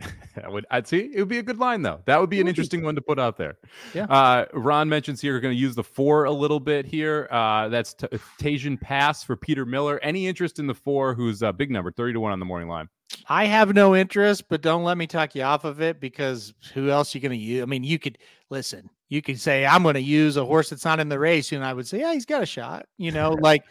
I 0.44 0.48
would, 0.48 0.66
I'd 0.70 0.86
see 0.86 1.10
it 1.14 1.18
would 1.18 1.28
be 1.28 1.38
a 1.38 1.42
good 1.42 1.58
line 1.58 1.82
though. 1.82 2.00
That 2.06 2.20
would 2.20 2.30
be 2.30 2.40
an 2.40 2.48
interesting 2.48 2.82
one 2.82 2.94
to 2.96 3.00
put 3.00 3.18
out 3.18 3.36
there. 3.36 3.58
Yeah. 3.92 4.04
Uh, 4.04 4.46
Ron 4.52 4.88
mentions 4.88 5.20
here, 5.20 5.34
we're 5.34 5.40
going 5.40 5.54
to 5.54 5.60
use 5.60 5.74
the 5.74 5.84
four 5.84 6.24
a 6.24 6.32
little 6.32 6.60
bit 6.60 6.84
here. 6.84 7.28
Uh, 7.30 7.68
that's 7.68 7.94
T- 7.94 8.76
Pass 8.76 9.22
for 9.22 9.36
Peter 9.36 9.64
Miller. 9.64 10.00
Any 10.02 10.26
interest 10.26 10.58
in 10.58 10.66
the 10.66 10.74
four, 10.74 11.14
who's 11.14 11.42
a 11.42 11.52
big 11.52 11.70
number, 11.70 11.92
30 11.92 12.14
to 12.14 12.20
1 12.20 12.32
on 12.32 12.38
the 12.38 12.44
morning 12.44 12.68
line? 12.68 12.88
I 13.28 13.46
have 13.46 13.74
no 13.74 13.96
interest, 13.96 14.48
but 14.48 14.62
don't 14.62 14.84
let 14.84 14.98
me 14.98 15.06
talk 15.06 15.34
you 15.34 15.42
off 15.42 15.64
of 15.64 15.80
it 15.80 16.00
because 16.00 16.54
who 16.72 16.90
else 16.90 17.14
are 17.14 17.18
you 17.18 17.22
going 17.22 17.38
to 17.38 17.44
use? 17.44 17.62
I 17.62 17.66
mean, 17.66 17.84
you 17.84 17.98
could 17.98 18.18
listen. 18.50 18.90
You 19.08 19.22
could 19.22 19.40
say 19.40 19.64
I'm 19.64 19.82
going 19.82 19.94
to 19.94 20.00
use 20.00 20.36
a 20.36 20.44
horse 20.44 20.70
that's 20.70 20.84
not 20.84 21.00
in 21.00 21.08
the 21.08 21.18
race, 21.18 21.52
and 21.52 21.64
I 21.64 21.72
would 21.72 21.86
say, 21.86 22.00
yeah, 22.00 22.12
he's 22.12 22.26
got 22.26 22.42
a 22.42 22.46
shot. 22.46 22.86
You 22.98 23.12
know, 23.12 23.30
like 23.40 23.64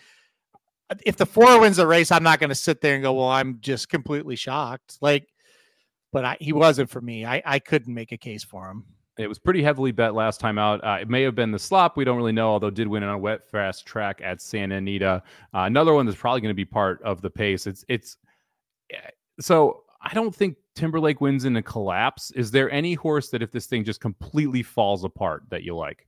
if 1.06 1.18
the 1.18 1.26
four 1.26 1.60
wins 1.60 1.78
the 1.78 1.88
race, 1.88 2.12
I'm 2.12 2.24
not 2.24 2.40
going 2.40 2.50
to 2.50 2.56
sit 2.56 2.82
there 2.82 2.96
and 2.96 3.04
go, 3.04 3.14
well, 3.14 3.30
I'm 3.30 3.60
just 3.60 3.90
completely 3.90 4.36
shocked. 4.36 4.98
Like, 5.02 5.28
but 6.12 6.26
I, 6.26 6.38
he 6.40 6.54
wasn't 6.54 6.90
for 6.90 7.02
me. 7.02 7.26
I 7.26 7.42
I 7.46 7.60
couldn't 7.60 7.94
make 7.94 8.12
a 8.12 8.18
case 8.18 8.44
for 8.44 8.70
him. 8.70 8.86
It 9.18 9.28
was 9.28 9.38
pretty 9.38 9.62
heavily 9.62 9.92
bet 9.92 10.16
last 10.16 10.40
time 10.40 10.58
out. 10.58 10.84
Uh, 10.84 10.98
it 11.02 11.10
may 11.10 11.22
have 11.22 11.36
been 11.36 11.52
the 11.52 11.60
slop. 11.60 11.98
We 11.98 12.04
don't 12.04 12.18
really 12.18 12.32
know, 12.32 12.50
although 12.50 12.72
did 12.72 12.88
win 12.88 13.04
on 13.04 13.14
a 13.14 13.18
wet 13.18 13.48
fast 13.48 13.86
track 13.86 14.22
at 14.24 14.42
Santa 14.42 14.78
Anita. 14.78 15.22
Uh, 15.54 15.60
another 15.60 15.94
one 15.94 16.08
that's 16.08 16.18
probably 16.18 16.42
going 16.42 16.50
to 16.50 16.56
be 16.56 16.66
part 16.66 17.00
of 17.04 17.22
the 17.22 17.30
pace. 17.30 17.68
It's 17.68 17.86
it's 17.88 18.18
eh, 18.92 18.98
so 19.40 19.84
I 20.02 20.14
don't 20.14 20.34
think 20.36 20.58
Timberlake 20.76 21.22
wins 21.22 21.46
in 21.46 21.56
a 21.56 21.62
collapse. 21.64 22.32
Is 22.32 22.52
there 22.52 22.70
any 22.72 22.94
horse 22.94 23.30
that 23.30 23.42
if 23.42 23.52
this 23.52 23.66
thing 23.68 23.84
just 23.84 24.02
completely 24.02 24.64
falls 24.64 25.04
apart 25.04 25.44
that 25.50 25.64
you 25.64 25.76
like? 25.76 26.08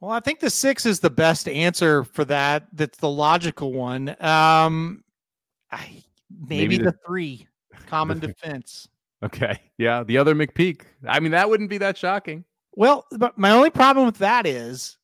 Well, 0.00 0.12
I 0.12 0.20
think 0.20 0.40
the 0.40 0.48
six 0.50 0.86
is 0.86 1.00
the 1.00 1.10
best 1.10 1.46
answer 1.46 2.04
for 2.04 2.24
that. 2.26 2.68
That's 2.72 2.96
the 2.98 3.10
logical 3.10 3.72
one. 3.72 4.08
Um, 4.20 5.04
I 5.70 6.02
maybe, 6.48 6.68
Maybe 6.68 6.78
the- 6.78 6.84
the 6.84 6.98
three 7.06 7.46
common 7.86 8.18
defense. 8.18 8.88
Okay, 9.22 9.60
yeah, 9.76 10.02
the 10.02 10.16
other 10.16 10.34
McPeek. 10.34 10.80
I 11.06 11.20
mean, 11.20 11.32
that 11.32 11.50
wouldn't 11.50 11.68
be 11.68 11.76
that 11.78 11.98
shocking. 11.98 12.44
Well, 12.72 13.04
but 13.18 13.36
my 13.36 13.50
only 13.50 13.68
problem 13.68 14.06
with 14.06 14.16
that 14.18 14.46
is 14.46 14.96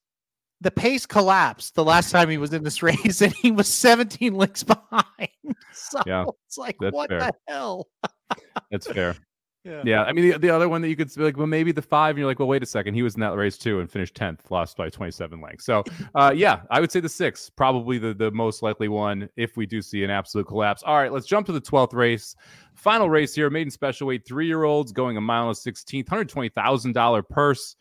the 0.66 0.70
pace 0.72 1.06
collapsed 1.06 1.76
the 1.76 1.84
last 1.84 2.10
time 2.10 2.28
he 2.28 2.38
was 2.38 2.52
in 2.52 2.64
this 2.64 2.82
race, 2.82 3.22
and 3.22 3.32
he 3.32 3.52
was 3.52 3.68
17 3.68 4.34
licks 4.34 4.64
behind. 4.64 5.04
So 5.72 6.00
Yeah, 6.06 6.24
it's 6.46 6.58
like, 6.58 6.76
what 6.80 7.08
fair. 7.10 7.20
the 7.20 7.32
hell? 7.46 7.86
That's 8.72 8.88
fair. 8.88 9.14
Yeah. 9.62 9.82
Yeah, 9.84 10.02
I 10.04 10.12
mean 10.12 10.30
the, 10.32 10.38
the 10.38 10.50
other 10.50 10.68
one 10.68 10.80
that 10.82 10.88
you 10.88 10.96
could 10.96 11.14
be 11.14 11.22
like, 11.22 11.36
well, 11.36 11.46
maybe 11.46 11.70
the 11.70 11.82
five, 11.82 12.10
and 12.10 12.18
you're 12.18 12.26
like, 12.26 12.38
well, 12.40 12.48
wait 12.48 12.62
a 12.62 12.66
second, 12.66 12.94
he 12.94 13.02
was 13.02 13.14
in 13.14 13.20
that 13.20 13.36
race 13.36 13.56
too 13.58 13.78
and 13.78 13.88
finished 13.90 14.14
tenth, 14.16 14.50
lost 14.50 14.76
by 14.76 14.88
27 14.88 15.40
lengths. 15.40 15.64
So, 15.64 15.84
uh, 16.16 16.32
yeah, 16.34 16.62
I 16.70 16.80
would 16.80 16.90
say 16.90 16.98
the 17.00 17.08
six, 17.08 17.48
probably 17.50 17.98
the 17.98 18.14
the 18.14 18.30
most 18.32 18.62
likely 18.62 18.88
one 18.88 19.28
if 19.36 19.56
we 19.56 19.66
do 19.66 19.80
see 19.82 20.02
an 20.02 20.10
absolute 20.10 20.46
collapse. 20.48 20.82
All 20.84 20.96
right, 20.96 21.12
let's 21.12 21.26
jump 21.26 21.46
to 21.46 21.52
the 21.52 21.60
12th 21.60 21.92
race, 21.94 22.34
final 22.74 23.08
race 23.08 23.34
here, 23.34 23.50
maiden 23.50 23.70
special 23.70 24.08
weight, 24.08 24.26
three 24.26 24.46
year 24.46 24.64
olds 24.64 24.90
going 24.92 25.16
a 25.16 25.20
mile 25.20 25.48
and 25.48 25.56
16th, 25.56 26.08
hundred 26.08 26.28
twenty 26.28 26.48
thousand 26.48 26.92
dollar 26.94 27.22
purse. 27.22 27.76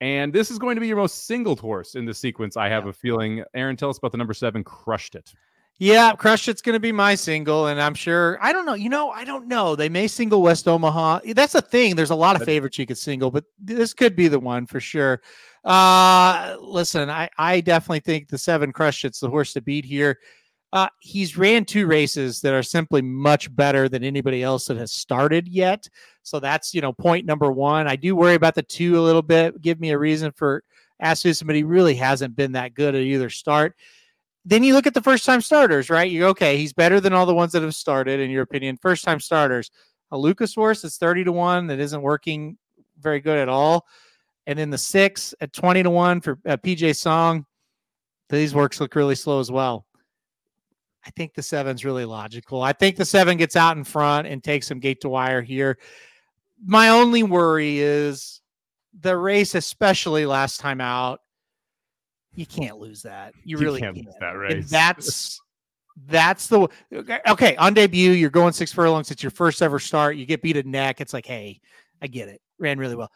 And 0.00 0.32
this 0.32 0.50
is 0.50 0.58
going 0.58 0.76
to 0.76 0.80
be 0.80 0.86
your 0.86 0.96
most 0.96 1.26
singled 1.26 1.60
horse 1.60 1.94
in 1.94 2.06
the 2.06 2.14
sequence. 2.14 2.56
I 2.56 2.68
have 2.68 2.86
a 2.86 2.92
feeling. 2.92 3.44
Aaron, 3.54 3.76
tell 3.76 3.90
us 3.90 3.98
about 3.98 4.12
the 4.12 4.18
number 4.18 4.32
seven. 4.32 4.64
Crushed 4.64 5.14
it. 5.14 5.34
Yeah, 5.80 6.14
Crushed 6.14 6.48
It's 6.48 6.60
going 6.60 6.74
to 6.74 6.80
be 6.80 6.92
my 6.92 7.14
single, 7.14 7.68
and 7.68 7.80
I'm 7.80 7.94
sure. 7.94 8.38
I 8.42 8.52
don't 8.52 8.66
know. 8.66 8.74
You 8.74 8.90
know, 8.90 9.08
I 9.10 9.24
don't 9.24 9.48
know. 9.48 9.74
They 9.74 9.88
may 9.88 10.08
single 10.08 10.42
West 10.42 10.68
Omaha. 10.68 11.20
That's 11.34 11.54
the 11.54 11.62
thing. 11.62 11.96
There's 11.96 12.10
a 12.10 12.14
lot 12.14 12.36
of 12.36 12.44
favorites 12.44 12.78
you 12.78 12.84
could 12.84 12.98
single, 12.98 13.30
but 13.30 13.44
this 13.58 13.94
could 13.94 14.14
be 14.14 14.28
the 14.28 14.38
one 14.38 14.66
for 14.66 14.78
sure. 14.78 15.22
Uh, 15.64 16.56
listen, 16.60 17.08
I 17.08 17.30
I 17.38 17.62
definitely 17.62 18.00
think 18.00 18.28
the 18.28 18.36
seven 18.36 18.72
Crushed 18.72 19.06
It's 19.06 19.20
the 19.20 19.30
horse 19.30 19.54
to 19.54 19.62
beat 19.62 19.86
here. 19.86 20.18
Uh, 20.72 20.88
he's 21.00 21.36
ran 21.36 21.64
two 21.64 21.86
races 21.86 22.40
that 22.40 22.54
are 22.54 22.62
simply 22.62 23.02
much 23.02 23.54
better 23.56 23.88
than 23.88 24.04
anybody 24.04 24.42
else 24.42 24.66
that 24.66 24.76
has 24.76 24.92
started 24.92 25.48
yet. 25.48 25.88
So 26.22 26.38
that's 26.38 26.72
you 26.74 26.80
know 26.80 26.92
point 26.92 27.26
number 27.26 27.50
one. 27.50 27.88
I 27.88 27.96
do 27.96 28.14
worry 28.14 28.34
about 28.34 28.54
the 28.54 28.62
two 28.62 28.98
a 28.98 29.02
little 29.02 29.22
bit. 29.22 29.60
Give 29.60 29.80
me 29.80 29.90
a 29.90 29.98
reason 29.98 30.32
for 30.32 30.62
Asmussen, 31.00 31.46
but 31.46 31.56
he 31.56 31.64
really 31.64 31.94
hasn't 31.94 32.36
been 32.36 32.52
that 32.52 32.74
good 32.74 32.94
at 32.94 33.02
either 33.02 33.30
start 33.30 33.74
then 34.44 34.62
you 34.62 34.74
look 34.74 34.86
at 34.86 34.94
the 34.94 35.02
first 35.02 35.24
time 35.24 35.40
starters, 35.40 35.90
right? 35.90 36.10
You 36.10 36.26
okay, 36.28 36.56
he's 36.56 36.72
better 36.72 37.00
than 37.00 37.12
all 37.12 37.26
the 37.26 37.34
ones 37.34 37.52
that 37.52 37.62
have 37.62 37.74
started, 37.74 38.20
in 38.20 38.30
your 38.30 38.42
opinion. 38.42 38.78
First 38.80 39.04
time 39.04 39.20
starters, 39.20 39.70
a 40.10 40.18
Lukas 40.18 40.54
horse 40.54 40.82
that's 40.82 40.96
30 40.96 41.24
to 41.24 41.32
1 41.32 41.66
that 41.66 41.78
isn't 41.78 42.00
working 42.00 42.56
very 43.00 43.20
good 43.20 43.38
at 43.38 43.48
all. 43.48 43.86
And 44.46 44.58
then 44.58 44.70
the 44.70 44.78
six 44.78 45.34
at 45.40 45.52
20 45.52 45.82
to 45.84 45.90
1 45.90 46.20
for 46.22 46.38
uh, 46.46 46.56
PJ 46.56 46.96
Song. 46.96 47.46
These 48.30 48.54
works 48.54 48.80
look 48.80 48.94
really 48.94 49.14
slow 49.14 49.40
as 49.40 49.50
well. 49.50 49.84
I 51.06 51.10
think 51.10 51.34
the 51.34 51.42
seven's 51.42 51.84
really 51.84 52.04
logical. 52.04 52.62
I 52.62 52.72
think 52.72 52.96
the 52.96 53.04
seven 53.04 53.36
gets 53.36 53.56
out 53.56 53.76
in 53.76 53.84
front 53.84 54.26
and 54.26 54.42
takes 54.44 54.66
some 54.66 54.80
gate 54.80 55.00
to 55.00 55.08
wire 55.08 55.40
here. 55.42 55.78
My 56.64 56.90
only 56.90 57.22
worry 57.22 57.78
is 57.78 58.42
the 59.00 59.16
race, 59.16 59.54
especially 59.54 60.26
last 60.26 60.60
time 60.60 60.80
out. 60.80 61.20
You 62.34 62.44
can't 62.46 62.78
lose 62.78 63.02
that. 63.02 63.32
You, 63.44 63.56
You 63.56 63.64
really 63.64 63.80
can't 63.80 63.94
can't. 63.94 64.06
lose 64.06 64.14
that 64.20 64.30
And 64.32 64.40
race. 64.40 64.70
that's 64.70 65.40
that's 66.06 66.46
the 66.46 66.68
okay 67.28 67.56
on 67.56 67.74
debut. 67.74 68.12
You're 68.12 68.30
going 68.30 68.52
six 68.52 68.72
furlongs. 68.72 69.10
It's 69.10 69.22
your 69.22 69.30
first 69.30 69.62
ever 69.62 69.78
start. 69.78 70.16
You 70.16 70.26
get 70.26 70.42
beat 70.42 70.56
at 70.56 70.66
neck. 70.66 71.00
It's 71.00 71.12
like, 71.12 71.26
hey, 71.26 71.60
I 72.02 72.06
get 72.06 72.28
it. 72.28 72.40
Ran 72.58 72.78
really 72.78 72.94
well. 72.94 73.10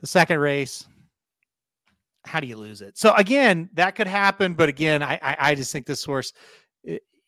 The 0.00 0.06
second 0.06 0.38
race, 0.40 0.86
how 2.24 2.40
do 2.40 2.46
you 2.46 2.56
lose 2.56 2.82
it? 2.82 2.98
So 2.98 3.14
again, 3.14 3.70
that 3.74 3.94
could 3.94 4.06
happen. 4.06 4.54
But 4.54 4.68
again, 4.68 5.02
I 5.02 5.18
I, 5.22 5.36
I 5.40 5.54
just 5.54 5.72
think 5.72 5.86
this 5.86 6.04
horse. 6.04 6.32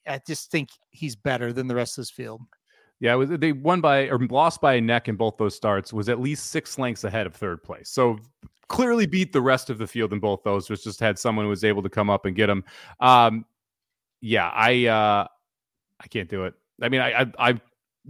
I 0.06 0.20
just 0.26 0.50
think 0.50 0.70
he's 0.90 1.16
better 1.16 1.52
than 1.52 1.66
the 1.66 1.74
rest 1.74 1.98
of 1.98 2.02
this 2.02 2.10
field. 2.10 2.42
Yeah, 3.00 3.14
was, 3.14 3.30
they 3.30 3.52
won 3.52 3.80
by 3.80 4.08
or 4.08 4.18
lost 4.26 4.60
by 4.60 4.74
a 4.74 4.80
neck 4.80 5.08
in 5.08 5.16
both 5.16 5.36
those 5.38 5.54
starts. 5.54 5.92
Was 5.92 6.08
at 6.08 6.20
least 6.20 6.46
six 6.48 6.78
lengths 6.78 7.04
ahead 7.04 7.26
of 7.26 7.34
third 7.34 7.62
place. 7.62 7.88
So 7.88 8.18
clearly 8.68 9.06
beat 9.06 9.32
the 9.32 9.40
rest 9.40 9.70
of 9.70 9.78
the 9.78 9.86
field 9.86 10.12
in 10.12 10.20
both 10.20 10.42
those. 10.44 10.68
Was 10.68 10.84
just 10.84 11.00
had 11.00 11.18
someone 11.18 11.46
who 11.46 11.50
was 11.50 11.64
able 11.64 11.82
to 11.82 11.88
come 11.88 12.10
up 12.10 12.26
and 12.26 12.36
get 12.36 12.50
him. 12.50 12.62
Um, 13.00 13.46
yeah, 14.20 14.50
I 14.54 14.86
uh, 14.86 15.26
I 15.98 16.06
can't 16.08 16.28
do 16.28 16.44
it. 16.44 16.54
I 16.82 16.88
mean, 16.90 17.00
I 17.00 17.22
I, 17.22 17.26
I 17.38 17.60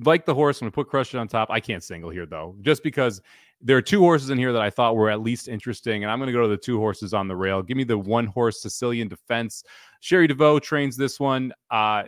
like 0.04 0.26
the 0.26 0.34
horse. 0.34 0.60
I'm 0.60 0.66
gonna 0.66 0.72
put 0.72 0.88
Crush 0.88 1.14
It 1.14 1.18
on 1.18 1.28
top. 1.28 1.50
I 1.50 1.60
can't 1.60 1.84
single 1.84 2.10
here 2.10 2.26
though, 2.26 2.56
just 2.60 2.82
because 2.82 3.22
there 3.60 3.76
are 3.76 3.82
two 3.82 4.00
horses 4.00 4.30
in 4.30 4.38
here 4.38 4.52
that 4.52 4.62
I 4.62 4.70
thought 4.70 4.96
were 4.96 5.10
at 5.10 5.20
least 5.20 5.46
interesting, 5.46 6.02
and 6.02 6.10
I'm 6.10 6.18
gonna 6.18 6.32
go 6.32 6.42
to 6.42 6.48
the 6.48 6.56
two 6.56 6.78
horses 6.78 7.14
on 7.14 7.28
the 7.28 7.36
rail. 7.36 7.62
Give 7.62 7.76
me 7.76 7.84
the 7.84 7.98
one 7.98 8.26
horse 8.26 8.60
Sicilian 8.60 9.06
Defense. 9.06 9.62
Cherie 10.00 10.28
DeVaux 10.28 10.60
trains 10.60 10.96
this 10.96 11.20
one. 11.20 11.52
Uh, 11.70 12.04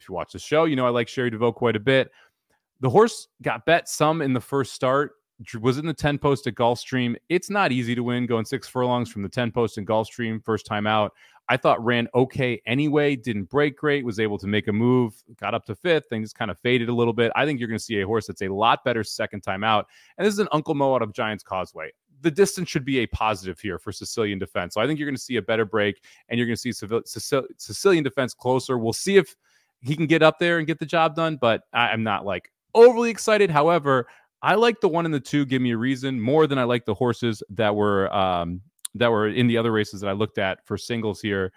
if 0.00 0.08
you 0.08 0.14
watch 0.14 0.32
the 0.32 0.38
show, 0.38 0.64
you 0.64 0.76
know 0.76 0.86
I 0.86 0.90
like 0.90 1.08
Cherie 1.08 1.30
DeVaux 1.30 1.54
quite 1.54 1.76
a 1.76 1.80
bit. 1.80 2.10
The 2.80 2.90
horse 2.90 3.28
got 3.42 3.64
bet 3.64 3.88
some 3.88 4.22
in 4.22 4.32
the 4.32 4.40
first 4.40 4.72
start. 4.72 5.12
Was 5.60 5.78
in 5.78 5.86
the 5.86 5.94
10 5.94 6.18
post 6.18 6.48
at 6.48 6.56
Gulfstream. 6.56 7.14
It's 7.28 7.48
not 7.48 7.70
easy 7.70 7.94
to 7.94 8.02
win 8.02 8.26
going 8.26 8.44
six 8.44 8.66
furlongs 8.66 9.08
from 9.08 9.22
the 9.22 9.28
10 9.28 9.52
post 9.52 9.78
in 9.78 9.86
Gulfstream 9.86 10.44
first 10.44 10.66
time 10.66 10.84
out. 10.84 11.12
I 11.48 11.56
thought 11.56 11.82
ran 11.82 12.08
okay 12.14 12.60
anyway, 12.66 13.14
didn't 13.14 13.44
break 13.44 13.76
great, 13.76 14.04
was 14.04 14.18
able 14.18 14.36
to 14.38 14.46
make 14.48 14.66
a 14.66 14.72
move, 14.72 15.14
got 15.40 15.54
up 15.54 15.64
to 15.66 15.76
fifth, 15.76 16.06
just 16.10 16.34
kind 16.34 16.50
of 16.50 16.58
faded 16.58 16.88
a 16.88 16.94
little 16.94 17.12
bit. 17.12 17.30
I 17.36 17.46
think 17.46 17.60
you're 17.60 17.68
going 17.68 17.78
to 17.78 17.84
see 17.84 18.00
a 18.00 18.06
horse 18.06 18.26
that's 18.26 18.42
a 18.42 18.48
lot 18.48 18.84
better 18.84 19.04
second 19.04 19.42
time 19.42 19.62
out. 19.62 19.86
And 20.18 20.26
this 20.26 20.34
is 20.34 20.40
an 20.40 20.48
Uncle 20.50 20.74
Mo 20.74 20.94
out 20.94 21.02
of 21.02 21.12
Giants 21.12 21.44
Causeway. 21.44 21.92
The 22.20 22.30
distance 22.30 22.68
should 22.68 22.84
be 22.84 22.98
a 22.98 23.06
positive 23.06 23.60
here 23.60 23.78
for 23.78 23.92
Sicilian 23.92 24.38
defense. 24.38 24.74
So 24.74 24.80
I 24.80 24.86
think 24.86 24.98
you're 24.98 25.08
going 25.08 25.16
to 25.16 25.22
see 25.22 25.36
a 25.36 25.42
better 25.42 25.64
break, 25.64 26.02
and 26.28 26.38
you're 26.38 26.46
going 26.46 26.56
to 26.56 26.72
see 26.72 26.72
Sicilian 27.56 28.04
defense 28.04 28.34
closer. 28.34 28.78
We'll 28.78 28.92
see 28.92 29.16
if 29.16 29.36
he 29.80 29.94
can 29.94 30.06
get 30.06 30.22
up 30.22 30.38
there 30.38 30.58
and 30.58 30.66
get 30.66 30.78
the 30.78 30.86
job 30.86 31.14
done, 31.14 31.36
but 31.40 31.62
I'm 31.72 32.02
not 32.02 32.24
like 32.24 32.50
overly 32.74 33.10
excited. 33.10 33.50
However, 33.50 34.08
I 34.42 34.54
like 34.54 34.80
the 34.80 34.88
one 34.88 35.04
and 35.04 35.14
the 35.14 35.20
two. 35.20 35.44
Give 35.44 35.62
me 35.62 35.72
a 35.72 35.76
reason 35.76 36.20
more 36.20 36.46
than 36.46 36.58
I 36.58 36.64
like 36.64 36.84
the 36.84 36.94
horses 36.94 37.42
that 37.50 37.74
were 37.74 38.12
um, 38.14 38.60
that 38.94 39.10
were 39.10 39.28
in 39.28 39.46
the 39.46 39.56
other 39.56 39.72
races 39.72 40.00
that 40.00 40.08
I 40.08 40.12
looked 40.12 40.38
at 40.38 40.64
for 40.66 40.76
singles 40.76 41.20
here. 41.20 41.52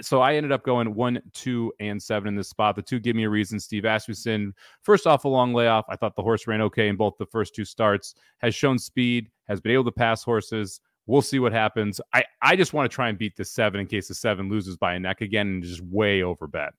So 0.00 0.20
I 0.20 0.34
ended 0.34 0.50
up 0.50 0.64
going 0.64 0.94
one, 0.94 1.20
two, 1.32 1.72
and 1.78 2.02
seven 2.02 2.28
in 2.28 2.34
this 2.36 2.48
spot. 2.48 2.74
The 2.74 2.82
two 2.82 2.98
give 2.98 3.14
me 3.16 3.24
a 3.24 3.28
reason. 3.30 3.60
Steve 3.60 3.84
Asmussen, 3.84 4.54
first 4.82 5.06
off, 5.06 5.24
a 5.24 5.28
long 5.28 5.52
layoff. 5.52 5.84
I 5.88 5.96
thought 5.96 6.16
the 6.16 6.22
horse 6.22 6.46
ran 6.46 6.62
okay 6.62 6.88
in 6.88 6.96
both 6.96 7.14
the 7.18 7.26
first 7.26 7.54
two 7.54 7.64
starts. 7.66 8.14
Has 8.38 8.54
shown 8.54 8.78
speed. 8.78 9.30
Has 9.46 9.60
been 9.60 9.72
able 9.72 9.84
to 9.84 9.92
pass 9.92 10.22
horses. 10.22 10.80
We'll 11.06 11.20
see 11.20 11.38
what 11.38 11.52
happens. 11.52 12.00
I 12.14 12.24
I 12.40 12.56
just 12.56 12.72
want 12.72 12.90
to 12.90 12.94
try 12.94 13.10
and 13.10 13.18
beat 13.18 13.36
the 13.36 13.44
seven 13.44 13.78
in 13.80 13.86
case 13.86 14.08
the 14.08 14.14
seven 14.14 14.48
loses 14.48 14.76
by 14.78 14.94
a 14.94 14.98
neck 14.98 15.20
again 15.20 15.48
and 15.48 15.62
just 15.62 15.82
way 15.82 16.22
over 16.22 16.46
bet. 16.46 16.72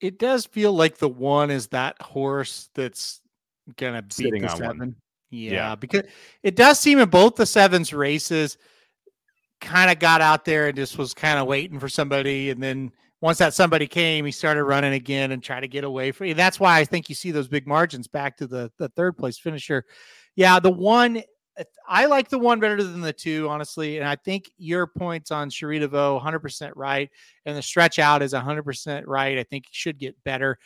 It 0.00 0.18
does 0.18 0.46
feel 0.46 0.72
like 0.72 0.98
the 0.98 1.08
one 1.08 1.50
is 1.50 1.66
that 1.68 2.00
horse 2.00 2.70
that's 2.74 3.20
gonna 3.76 4.02
beat 4.02 4.12
Sitting 4.12 4.42
the 4.42 4.48
seven. 4.48 4.94
Yeah, 5.30 5.52
Yeah. 5.52 5.74
because 5.76 6.02
it 6.42 6.56
does 6.56 6.78
seem 6.78 6.98
in 6.98 7.08
both 7.08 7.36
the 7.36 7.46
sevens 7.46 7.92
races, 7.92 8.56
kind 9.60 9.90
of 9.90 9.98
got 9.98 10.20
out 10.20 10.44
there 10.44 10.68
and 10.68 10.76
just 10.76 10.98
was 10.98 11.14
kind 11.14 11.38
of 11.38 11.46
waiting 11.46 11.78
for 11.78 11.88
somebody, 11.88 12.50
and 12.50 12.62
then 12.62 12.92
once 13.20 13.38
that 13.38 13.54
somebody 13.54 13.86
came, 13.86 14.24
he 14.24 14.32
started 14.32 14.64
running 14.64 14.94
again 14.94 15.32
and 15.32 15.42
try 15.42 15.60
to 15.60 15.68
get 15.68 15.84
away 15.84 16.10
from. 16.12 16.32
That's 16.32 16.58
why 16.58 16.78
I 16.78 16.84
think 16.84 17.08
you 17.08 17.14
see 17.14 17.30
those 17.30 17.48
big 17.48 17.66
margins 17.66 18.08
back 18.08 18.36
to 18.38 18.46
the 18.46 18.70
the 18.78 18.88
third 18.90 19.16
place 19.16 19.38
finisher. 19.38 19.84
Yeah, 20.36 20.58
the 20.58 20.70
one 20.70 21.22
uh, 21.58 21.64
I 21.88 22.06
like 22.06 22.28
the 22.28 22.38
one 22.38 22.60
better 22.60 22.82
than 22.82 23.00
the 23.00 23.12
two, 23.12 23.48
honestly, 23.48 23.98
and 23.98 24.08
I 24.08 24.16
think 24.16 24.50
your 24.56 24.86
points 24.86 25.30
on 25.30 25.50
Cherie 25.50 25.80
DeVaux 25.80 26.22
100% 26.22 26.72
right, 26.76 27.10
and 27.44 27.56
the 27.56 27.62
stretch 27.62 27.98
out 27.98 28.22
is 28.22 28.32
100% 28.32 29.04
right. 29.06 29.38
I 29.38 29.44
think 29.44 29.66
he 29.66 29.72
should 29.72 29.98
get 29.98 30.16
better. 30.24 30.58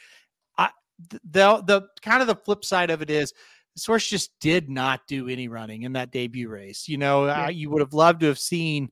I, 0.57 0.71
th- 1.11 1.23
the 1.29 1.63
the 1.67 1.83
kind 2.03 2.23
of 2.23 2.29
the 2.29 2.37
flip 2.37 2.65
side 2.65 2.91
of 2.91 3.03
it 3.03 3.11
is 3.11 3.33
this 3.75 3.87
horse 3.87 4.07
just 4.09 4.31
did 4.41 4.71
not 4.71 5.01
do 5.09 5.29
any 5.29 5.49
running 5.49 5.83
in 5.83 5.93
that 5.95 6.11
debut 6.13 6.49
race. 6.49 6.89
You 6.89 6.97
know, 6.99 7.27
Yeah. 7.27 7.47
uh, 7.47 7.49
you 7.51 7.71
would 7.71 7.81
have 7.81 7.93
loved 7.95 8.21
to 8.21 8.27
have 8.27 8.39
seen 8.39 8.91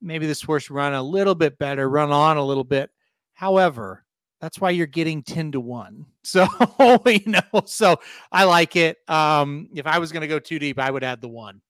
maybe 0.00 0.26
this 0.26 0.42
horse 0.42 0.68
run 0.70 0.92
a 0.94 1.02
little 1.02 1.34
bit 1.34 1.58
better, 1.58 1.88
run 1.88 2.10
on 2.10 2.36
a 2.36 2.44
little 2.44 2.64
bit. 2.64 2.90
However, 3.34 4.04
that's 4.40 4.60
why 4.60 4.70
you're 4.70 4.86
getting 4.86 5.22
10 5.22 5.52
to 5.52 5.60
1. 5.60 6.06
So, 6.24 6.46
you 7.06 7.20
know, 7.26 7.62
so 7.64 7.96
I 8.30 8.44
like 8.44 8.76
it. 8.76 8.98
Um, 9.08 9.68
if 9.74 9.88
I 9.88 9.98
was 9.98 10.12
going 10.12 10.20
to 10.20 10.28
go 10.28 10.38
too 10.38 10.60
deep, 10.60 10.78
I 10.78 10.88
would 10.88 11.02
add 11.02 11.20
the 11.20 11.28
one. 11.28 11.60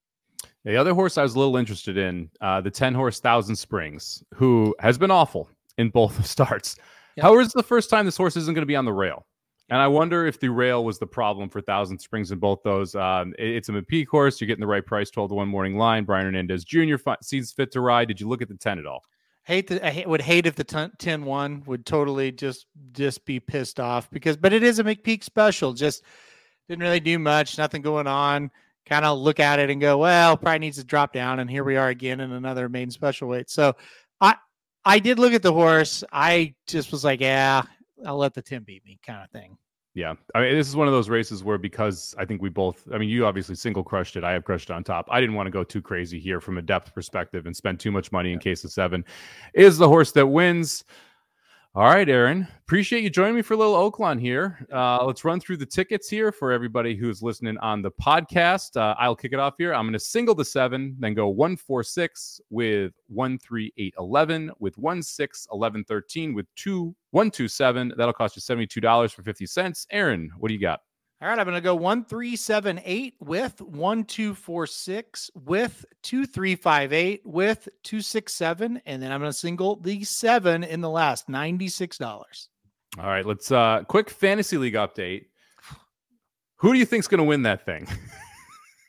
The 0.64 0.76
other 0.76 0.92
horse 0.92 1.16
I 1.16 1.22
was 1.22 1.34
a 1.34 1.38
little 1.38 1.56
interested 1.56 1.96
in, 1.96 2.28
uh, 2.42 2.60
the 2.60 2.70
10 2.70 2.94
horse 2.94 3.18
Thousand 3.18 3.56
Springs, 3.56 4.22
who 4.34 4.74
has 4.78 4.98
been 4.98 5.10
awful 5.10 5.48
in 5.78 5.88
both 5.88 6.24
starts. 6.34 6.76
Yep. 7.16 7.22
However, 7.24 7.40
it's 7.40 7.54
the 7.54 7.62
first 7.62 7.88
time 7.88 8.04
this 8.04 8.16
horse 8.18 8.36
isn't 8.36 8.52
going 8.52 8.60
to 8.62 8.66
be 8.66 8.76
on 8.76 8.84
the 8.84 8.92
rail. 8.92 9.24
And 9.68 9.80
I 9.80 9.86
wonder 9.88 10.26
if 10.26 10.38
the 10.38 10.48
rail 10.50 10.84
was 10.84 10.98
the 10.98 11.06
problem 11.06 11.48
for 11.48 11.60
Thousand 11.60 11.98
Springs 11.98 12.30
in 12.30 12.38
both 12.38 12.62
those. 12.62 12.94
Um, 12.94 13.34
it- 13.38 13.56
it's 13.56 13.68
a 13.68 13.72
McPeek 13.72 14.08
horse. 14.08 14.40
You're 14.40 14.46
getting 14.48 14.60
the 14.60 14.66
right 14.66 14.84
price, 14.84 15.10
12 15.10 15.30
to 15.30 15.34
1 15.34 15.48
morning 15.48 15.78
line. 15.78 16.04
Brian 16.04 16.26
Hernandez 16.26 16.64
Jr. 16.64 16.98
fi- 16.98 17.16
sees 17.22 17.52
fit 17.52 17.72
to 17.72 17.80
ride. 17.80 18.08
Did 18.08 18.20
you 18.20 18.28
look 18.28 18.42
at 18.42 18.48
the 18.48 18.56
10 18.56 18.78
at 18.78 18.86
all? 18.86 19.02
Hate 19.44 19.66
the, 19.68 19.84
I 19.84 20.04
would 20.06 20.20
hate 20.20 20.46
if 20.46 20.54
the 20.54 20.62
10 20.64 20.92
10 20.98 21.24
1 21.24 21.62
would 21.66 21.84
totally 21.84 22.30
just 22.30 22.66
just 22.92 23.24
be 23.24 23.40
pissed 23.40 23.80
off 23.80 24.08
because 24.10 24.36
but 24.36 24.52
it 24.52 24.62
is 24.62 24.78
a 24.78 24.84
McPeek 24.84 25.24
special. 25.24 25.72
Just 25.72 26.04
didn't 26.68 26.82
really 26.82 27.00
do 27.00 27.18
much, 27.18 27.58
nothing 27.58 27.82
going 27.82 28.06
on. 28.06 28.50
Kind 28.86 29.04
of 29.04 29.18
look 29.18 29.40
at 29.40 29.58
it 29.58 29.68
and 29.70 29.80
go, 29.80 29.98
well, 29.98 30.36
probably 30.36 30.60
needs 30.60 30.76
to 30.76 30.84
drop 30.84 31.12
down. 31.12 31.40
And 31.40 31.50
here 31.50 31.64
we 31.64 31.76
are 31.76 31.88
again 31.88 32.20
in 32.20 32.30
another 32.30 32.68
maiden 32.68 32.90
special 32.92 33.26
weight. 33.28 33.50
So 33.50 33.74
I 34.20 34.36
I 34.84 35.00
did 35.00 35.18
look 35.18 35.32
at 35.32 35.42
the 35.42 35.52
horse. 35.52 36.04
I 36.12 36.54
just 36.68 36.92
was 36.92 37.02
like, 37.04 37.20
yeah, 37.20 37.62
I'll 38.06 38.16
let 38.16 38.34
the 38.34 38.42
10 38.42 38.62
beat 38.64 38.84
me 38.84 38.98
kind 39.04 39.22
of 39.22 39.30
thing. 39.30 39.56
Yeah. 39.94 40.14
I 40.34 40.40
mean, 40.40 40.54
this 40.56 40.68
is 40.68 40.76
one 40.76 40.88
of 40.88 40.94
those 40.94 41.10
races 41.10 41.44
where 41.44 41.58
because 41.58 42.14
I 42.18 42.24
think 42.24 42.40
we 42.40 42.48
both, 42.48 42.88
I 42.94 42.98
mean, 42.98 43.10
you 43.10 43.26
obviously 43.26 43.54
single 43.54 43.84
crushed 43.84 44.16
it. 44.16 44.24
I 44.24 44.32
have 44.32 44.44
crushed 44.44 44.70
it 44.70 44.72
on 44.72 44.84
top. 44.84 45.06
I 45.10 45.20
didn't 45.20 45.34
want 45.34 45.48
to 45.48 45.50
go 45.50 45.64
too 45.64 45.82
crazy 45.82 46.18
here 46.18 46.40
from 46.40 46.56
a 46.56 46.62
depth 46.62 46.94
perspective 46.94 47.44
and 47.44 47.54
spend 47.54 47.78
too 47.78 47.90
much 47.90 48.10
money 48.10 48.32
in 48.32 48.38
case 48.38 48.64
of 48.64 48.72
seven. 48.72 49.04
Is 49.54 49.76
the 49.76 49.88
horse 49.88 50.12
that 50.12 50.26
wins. 50.26 50.84
All 51.74 51.84
right, 51.84 52.06
Aaron. 52.06 52.46
Appreciate 52.60 53.02
you 53.02 53.08
joining 53.08 53.34
me 53.34 53.40
for 53.40 53.54
a 53.54 53.56
little 53.56 53.90
Oaklawn 53.90 54.20
here. 54.20 54.66
Uh, 54.70 55.02
let's 55.06 55.24
run 55.24 55.40
through 55.40 55.56
the 55.56 55.64
tickets 55.64 56.06
here 56.06 56.30
for 56.30 56.52
everybody 56.52 56.94
who's 56.94 57.22
listening 57.22 57.56
on 57.58 57.80
the 57.80 57.90
podcast. 57.92 58.76
Uh, 58.76 58.94
I'll 58.98 59.16
kick 59.16 59.32
it 59.32 59.38
off 59.38 59.54
here. 59.56 59.72
I'm 59.72 59.86
going 59.86 59.94
to 59.94 59.98
single 59.98 60.34
the 60.34 60.44
seven, 60.44 60.94
then 60.98 61.14
go 61.14 61.28
one, 61.28 61.56
four, 61.56 61.82
six 61.82 62.42
with 62.50 62.92
one, 63.06 63.38
three, 63.38 63.72
eight, 63.78 63.94
11, 63.98 64.50
with 64.58 64.76
one, 64.76 65.02
six, 65.02 65.46
11, 65.50 65.84
13, 65.84 66.34
with 66.34 66.44
two, 66.56 66.94
one, 67.10 67.30
two, 67.30 67.48
seven. 67.48 67.90
That'll 67.96 68.12
cost 68.12 68.36
you 68.36 68.42
$72 68.42 69.10
for 69.10 69.22
50 69.22 69.46
cents. 69.46 69.86
Aaron, 69.90 70.30
what 70.36 70.48
do 70.48 70.54
you 70.54 70.60
got? 70.60 70.80
All 71.22 71.28
right, 71.28 71.38
I'm 71.38 71.44
going 71.46 71.54
to 71.54 71.60
go 71.60 71.76
one 71.76 72.04
three 72.04 72.34
seven 72.34 72.80
eight 72.84 73.14
with 73.20 73.60
one 73.60 74.02
two 74.02 74.34
four 74.34 74.66
six 74.66 75.30
with 75.36 75.84
two 76.02 76.26
three 76.26 76.56
five 76.56 76.92
eight 76.92 77.22
with 77.24 77.68
two 77.84 78.00
six 78.00 78.34
seven, 78.34 78.82
and 78.86 79.00
then 79.00 79.12
I'm 79.12 79.20
going 79.20 79.30
to 79.30 79.38
single 79.38 79.76
the 79.76 80.02
seven 80.02 80.64
in 80.64 80.80
the 80.80 80.90
last 80.90 81.28
ninety 81.28 81.68
six 81.68 81.96
dollars. 81.96 82.48
All 82.98 83.06
right, 83.06 83.24
let's 83.24 83.52
uh 83.52 83.84
quick 83.86 84.10
fantasy 84.10 84.58
league 84.58 84.74
update. 84.74 85.26
Who 86.56 86.72
do 86.72 86.78
you 86.80 86.84
think's 86.84 87.06
going 87.06 87.18
to 87.18 87.24
win 87.24 87.42
that 87.42 87.64
thing? 87.64 87.86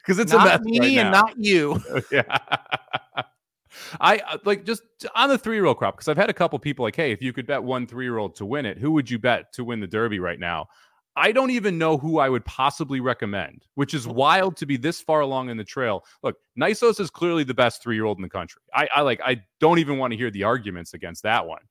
Because 0.03 0.19
it's 0.19 0.33
a 0.33 0.37
mess 0.37 0.47
Not 0.47 0.63
me 0.63 0.79
right 0.79 0.97
and 0.97 1.11
not 1.11 1.33
you. 1.37 1.81
yeah. 2.11 2.23
I 4.01 4.17
uh, 4.17 4.37
like 4.43 4.65
just 4.65 4.81
on 5.15 5.29
the 5.29 5.37
three 5.37 5.55
year 5.55 5.63
old 5.63 5.77
crop 5.77 5.95
because 5.95 6.09
I've 6.09 6.17
had 6.17 6.29
a 6.29 6.33
couple 6.33 6.59
people 6.59 6.83
like, 6.83 6.97
hey, 6.97 7.13
if 7.13 7.21
you 7.21 7.31
could 7.31 7.47
bet 7.47 7.63
one 7.63 7.87
three 7.87 8.03
year 8.03 8.17
old 8.17 8.35
to 8.35 8.45
win 8.45 8.65
it, 8.65 8.77
who 8.77 8.91
would 8.91 9.09
you 9.09 9.17
bet 9.17 9.53
to 9.53 9.63
win 9.63 9.79
the 9.79 9.87
Derby 9.87 10.19
right 10.19 10.39
now? 10.39 10.67
I 11.15 11.31
don't 11.31 11.51
even 11.51 11.77
know 11.77 11.97
who 11.97 12.17
I 12.17 12.27
would 12.29 12.43
possibly 12.45 12.99
recommend, 12.99 13.65
which 13.75 13.93
is 13.93 14.07
wild 14.07 14.57
to 14.57 14.65
be 14.65 14.77
this 14.77 14.99
far 14.99 15.19
along 15.21 15.49
in 15.49 15.57
the 15.57 15.63
trail. 15.63 16.03
Look, 16.23 16.37
Nysos 16.59 16.99
is 16.99 17.09
clearly 17.09 17.43
the 17.43 17.53
best 17.53 17.83
three 17.83 17.95
year 17.95 18.05
old 18.05 18.17
in 18.17 18.23
the 18.23 18.29
country. 18.29 18.61
I, 18.73 18.87
I 18.95 19.01
like, 19.01 19.21
I 19.23 19.43
don't 19.59 19.79
even 19.79 19.97
want 19.97 20.11
to 20.11 20.17
hear 20.17 20.31
the 20.31 20.43
arguments 20.43 20.93
against 20.93 21.23
that 21.23 21.45
one. 21.45 21.61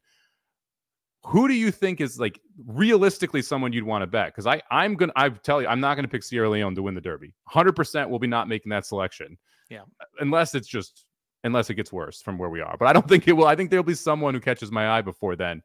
Who 1.25 1.49
do 1.49 1.55
you 1.55 1.71
think 1.71 2.01
is 2.01 2.19
like 2.19 2.41
realistically 2.67 3.43
someone 3.43 3.73
you'd 3.73 3.85
want 3.85 4.03
to 4.03 4.07
bet? 4.07 4.29
Because 4.29 4.47
I, 4.47 4.61
I'm 4.71 4.95
gonna, 4.95 5.13
I 5.17 5.29
tell 5.29 5.63
you, 5.63 5.69
I'm 5.69 5.81
not 5.81 5.95
gonna 5.95 6.09
pick 6.09 6.23
Sierra 6.23 6.51
Leone 6.51 6.75
to 6.75 6.83
win 6.83 6.95
the 6.95 7.01
Derby. 7.01 7.35
100 7.45 7.75
percent 7.75 8.11
will 8.11 8.19
be 8.19 8.27
not 8.27 8.49
making 8.49 8.71
that 8.71 8.87
selection. 8.87 9.39
Yeah. 9.71 9.83
unless 10.21 10.55
it's 10.55 10.69
just 10.69 11.07
unless 11.45 11.71
it 11.71 11.75
gets 11.75 11.93
worse 11.93 12.21
from 12.21 12.39
where 12.39 12.51
we 12.51 12.61
are. 12.61 12.77
But 12.77 12.89
I 12.89 12.93
don't 12.93 13.09
think 13.09 13.27
it 13.27 13.33
will. 13.33 13.47
I 13.47 13.57
think 13.57 13.71
there'll 13.71 13.85
be 13.85 13.95
someone 13.95 14.35
who 14.35 14.41
catches 14.41 14.71
my 14.71 14.91
eye 14.91 15.03
before 15.03 15.37
then. 15.37 15.63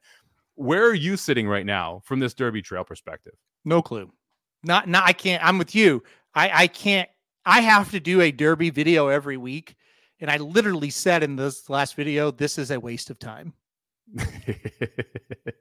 Where 0.57 0.85
are 0.85 0.93
you 0.93 1.17
sitting 1.17 1.47
right 1.47 1.65
now 1.65 2.01
from 2.03 2.19
this 2.19 2.33
Derby 2.33 2.61
Trail 2.61 2.83
perspective? 2.83 3.33
No 3.63 3.81
clue. 3.81 4.11
Not, 4.63 4.89
not. 4.89 5.03
I 5.05 5.13
can't. 5.13 5.43
I'm 5.45 5.57
with 5.57 5.75
you. 5.75 6.03
I, 6.33 6.63
I 6.63 6.67
can't. 6.67 7.07
I 7.45 7.61
have 7.61 7.91
to 7.91 7.99
do 7.99 8.21
a 8.21 8.31
Derby 8.31 8.71
video 8.71 9.07
every 9.07 9.37
week, 9.37 9.75
and 10.19 10.29
I 10.29 10.37
literally 10.37 10.89
said 10.89 11.23
in 11.23 11.35
this 11.35 11.69
last 11.69 11.95
video, 11.95 12.31
this 12.31 12.57
is 12.57 12.71
a 12.71 12.79
waste 12.79 13.09
of 13.09 13.19
time. 13.19 13.53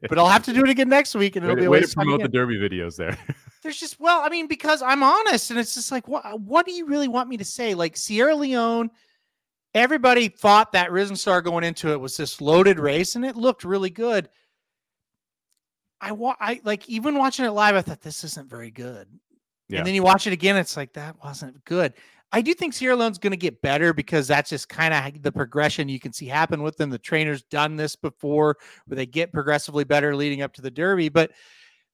But 0.08 0.18
I'll 0.18 0.28
have 0.28 0.44
to 0.44 0.52
do 0.52 0.62
it 0.62 0.70
again 0.70 0.88
next 0.88 1.14
week, 1.14 1.36
and 1.36 1.44
it'll 1.44 1.56
way, 1.56 1.62
be 1.62 1.66
a 1.66 1.70
way 1.70 1.80
to 1.80 1.88
promote 1.88 2.22
the. 2.22 2.28
Derby 2.28 2.56
videos 2.56 2.96
there. 2.96 3.18
There's 3.62 3.78
just 3.78 3.98
well, 3.98 4.20
I 4.22 4.28
mean, 4.28 4.46
because 4.46 4.82
I'm 4.82 5.02
honest, 5.02 5.50
and 5.50 5.58
it's 5.58 5.74
just 5.74 5.90
like, 5.90 6.06
what 6.06 6.40
what 6.40 6.66
do 6.66 6.72
you 6.72 6.86
really 6.86 7.08
want 7.08 7.28
me 7.28 7.36
to 7.38 7.44
say? 7.44 7.74
Like 7.74 7.96
Sierra 7.96 8.34
Leone, 8.34 8.90
everybody 9.74 10.28
thought 10.28 10.72
that 10.72 10.92
Risen 10.92 11.16
Star 11.16 11.42
going 11.42 11.64
into 11.64 11.90
it 11.90 12.00
was 12.00 12.16
this 12.16 12.40
loaded 12.40 12.78
race, 12.78 13.16
and 13.16 13.24
it 13.24 13.36
looked 13.36 13.64
really 13.64 13.90
good. 13.90 14.28
I 16.00 16.12
wa- 16.12 16.36
I 16.40 16.60
like 16.64 16.88
even 16.88 17.16
watching 17.16 17.44
it 17.44 17.50
live, 17.50 17.74
I 17.74 17.82
thought 17.82 18.00
this 18.00 18.24
isn't 18.24 18.50
very 18.50 18.70
good. 18.70 19.08
Yeah. 19.68 19.78
And 19.78 19.86
then 19.86 19.94
you 19.94 20.02
watch 20.02 20.26
it 20.26 20.32
again, 20.32 20.56
it's 20.56 20.76
like 20.76 20.92
that 20.92 21.16
wasn't 21.22 21.64
good. 21.64 21.94
I 22.32 22.42
do 22.42 22.54
think 22.54 22.74
Sierra 22.74 22.96
Leone's 22.96 23.18
going 23.18 23.32
to 23.32 23.36
get 23.36 23.62
better 23.62 23.92
because 23.92 24.26
that's 24.26 24.50
just 24.50 24.68
kind 24.68 24.92
of 24.92 25.22
the 25.22 25.32
progression 25.32 25.88
you 25.88 26.00
can 26.00 26.12
see 26.12 26.26
happen 26.26 26.62
with 26.62 26.76
them. 26.76 26.90
The 26.90 26.98
trainer's 26.98 27.42
done 27.44 27.76
this 27.76 27.96
before 27.96 28.56
where 28.86 28.96
they 28.96 29.06
get 29.06 29.32
progressively 29.32 29.84
better 29.84 30.14
leading 30.14 30.42
up 30.42 30.52
to 30.54 30.62
the 30.62 30.70
Derby. 30.70 31.08
But 31.08 31.30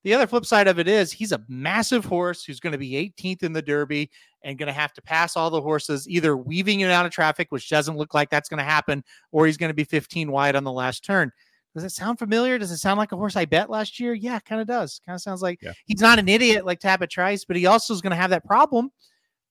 the 0.05 0.15
other 0.15 0.27
flip 0.27 0.45
side 0.45 0.69
of 0.69 0.79
it 0.79 0.89
is 0.89 1.13
he's 1.13 1.33
a 1.33 1.45
massive 1.49 2.05
horse 2.05 2.45
who's 2.45 2.61
going 2.61 2.73
to 2.73 2.79
be 2.79 3.15
18th 3.17 3.43
in 3.43 3.53
the 3.53 3.63
Derby 3.63 4.11
and 4.43 4.59
going 4.59 4.67
to 4.67 4.73
have 4.73 4.93
to 4.95 5.03
pass 5.03 5.37
all 5.37 5.51
the 5.51 5.61
horses, 5.61 6.09
either 6.09 6.37
weaving 6.37 6.81
it 6.81 6.91
out 6.91 7.07
of 7.07 7.13
traffic, 7.13 7.49
which 7.51 7.69
doesn't 7.69 7.97
look 7.97 8.15
like 8.15 8.31
that's 8.31 8.49
going 8.49 8.59
to 8.59 8.65
happen, 8.65 9.05
or 9.31 9.47
he's 9.47 9.59
going 9.59 9.71
to 9.71 9.75
be 9.75 9.85
15 9.85 10.33
wide 10.33 10.57
on 10.57 10.65
the 10.65 10.73
last 10.73 11.05
turn. 11.05 11.31
Does 11.75 11.85
it 11.85 11.91
sound 11.91 12.19
familiar? 12.19 12.59
Does 12.59 12.71
it 12.71 12.77
sound 12.79 12.99
like 12.99 13.13
a 13.13 13.17
horse 13.17 13.35
I 13.37 13.45
bet 13.47 13.71
last 13.71 13.99
year? 13.99 14.13
Yeah, 14.13 14.39
kind 14.41 14.61
of 14.61 14.67
does. 14.67 15.01
Kind 15.07 15.15
of 15.15 15.23
sounds 15.23 15.41
like 15.43 15.59
Yeah. 15.63 15.73
he's 15.87 16.01
not 16.01 16.19
an 16.19 16.29
idiot 16.29 16.67
like 16.67 16.81
Tapit 16.81 17.09
Trice, 17.11 17.45
but 17.45 17.57
he 17.57 17.67
also 17.67 17.95
is 17.95 18.01
going 18.03 18.11
to 18.11 18.17
have 18.17 18.31
that 18.31 18.45
problem 18.45 18.91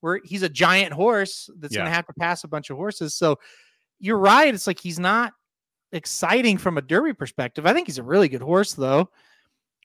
where 0.01 0.19
he's 0.23 0.43
a 0.43 0.49
giant 0.49 0.93
horse 0.93 1.49
that's 1.59 1.75
going 1.75 1.85
to 1.87 1.91
have 1.93 2.05
to 2.07 2.13
pass 2.19 2.43
a 2.43 2.47
bunch 2.47 2.69
of 2.69 2.77
horses. 2.77 3.15
So 3.15 3.37
you're 3.99 4.17
right. 4.19 4.53
It's 4.53 4.67
like 4.67 4.79
he's 4.79 4.99
not 4.99 5.33
exciting 5.91 6.57
from 6.57 6.77
a 6.77 6.81
Derby 6.81 7.13
perspective. 7.13 7.65
I 7.65 7.73
think 7.73 7.87
he's 7.87 7.97
a 7.97 8.03
really 8.03 8.29
good 8.29 8.41
horse, 8.41 8.73
though. 8.73 9.09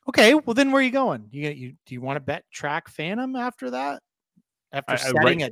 Okay, 0.08 0.34
well 0.34 0.54
then 0.54 0.70
where 0.70 0.80
are 0.80 0.84
you 0.84 0.90
going? 0.92 1.26
You 1.32 1.50
you 1.50 1.74
do 1.84 1.94
you 1.94 2.00
want 2.00 2.16
to 2.16 2.20
bet 2.20 2.44
track 2.52 2.88
Phantom 2.88 3.34
after 3.34 3.70
that? 3.70 4.02
After 4.72 4.92
I- 4.92 4.94
I- 4.94 4.98
setting 4.98 5.42
a 5.42 5.50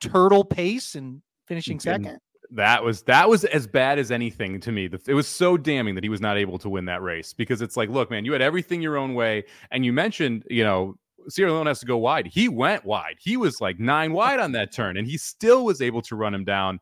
turtle 0.00 0.44
pace 0.44 0.94
and 0.96 1.22
finishing 1.46 1.78
second? 1.78 2.18
That 2.54 2.84
was 2.84 3.02
that 3.02 3.28
was 3.28 3.44
as 3.44 3.66
bad 3.66 3.98
as 3.98 4.10
anything 4.10 4.60
to 4.60 4.72
me. 4.72 4.88
It 5.06 5.14
was 5.14 5.26
so 5.26 5.56
damning 5.56 5.94
that 5.94 6.04
he 6.04 6.10
was 6.10 6.20
not 6.20 6.36
able 6.36 6.58
to 6.58 6.68
win 6.68 6.84
that 6.86 7.02
race 7.02 7.32
because 7.32 7.62
it's 7.62 7.76
like, 7.76 7.88
look, 7.88 8.10
man, 8.10 8.24
you 8.24 8.32
had 8.32 8.42
everything 8.42 8.82
your 8.82 8.96
own 8.96 9.14
way, 9.14 9.44
and 9.70 9.84
you 9.84 9.92
mentioned, 9.92 10.44
you 10.50 10.64
know, 10.64 10.96
Sierra 11.28 11.52
Leone 11.52 11.66
has 11.66 11.80
to 11.80 11.86
go 11.86 11.96
wide. 11.96 12.26
He 12.26 12.48
went 12.48 12.84
wide. 12.84 13.16
He 13.18 13.36
was 13.36 13.60
like 13.60 13.78
nine 13.78 14.12
wide 14.12 14.40
on 14.40 14.52
that 14.52 14.72
turn, 14.72 14.96
and 14.96 15.06
he 15.06 15.16
still 15.16 15.64
was 15.64 15.80
able 15.80 16.02
to 16.02 16.16
run 16.16 16.34
him 16.34 16.44
down. 16.44 16.80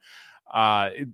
Uh, 0.53 0.91
it, 0.95 1.09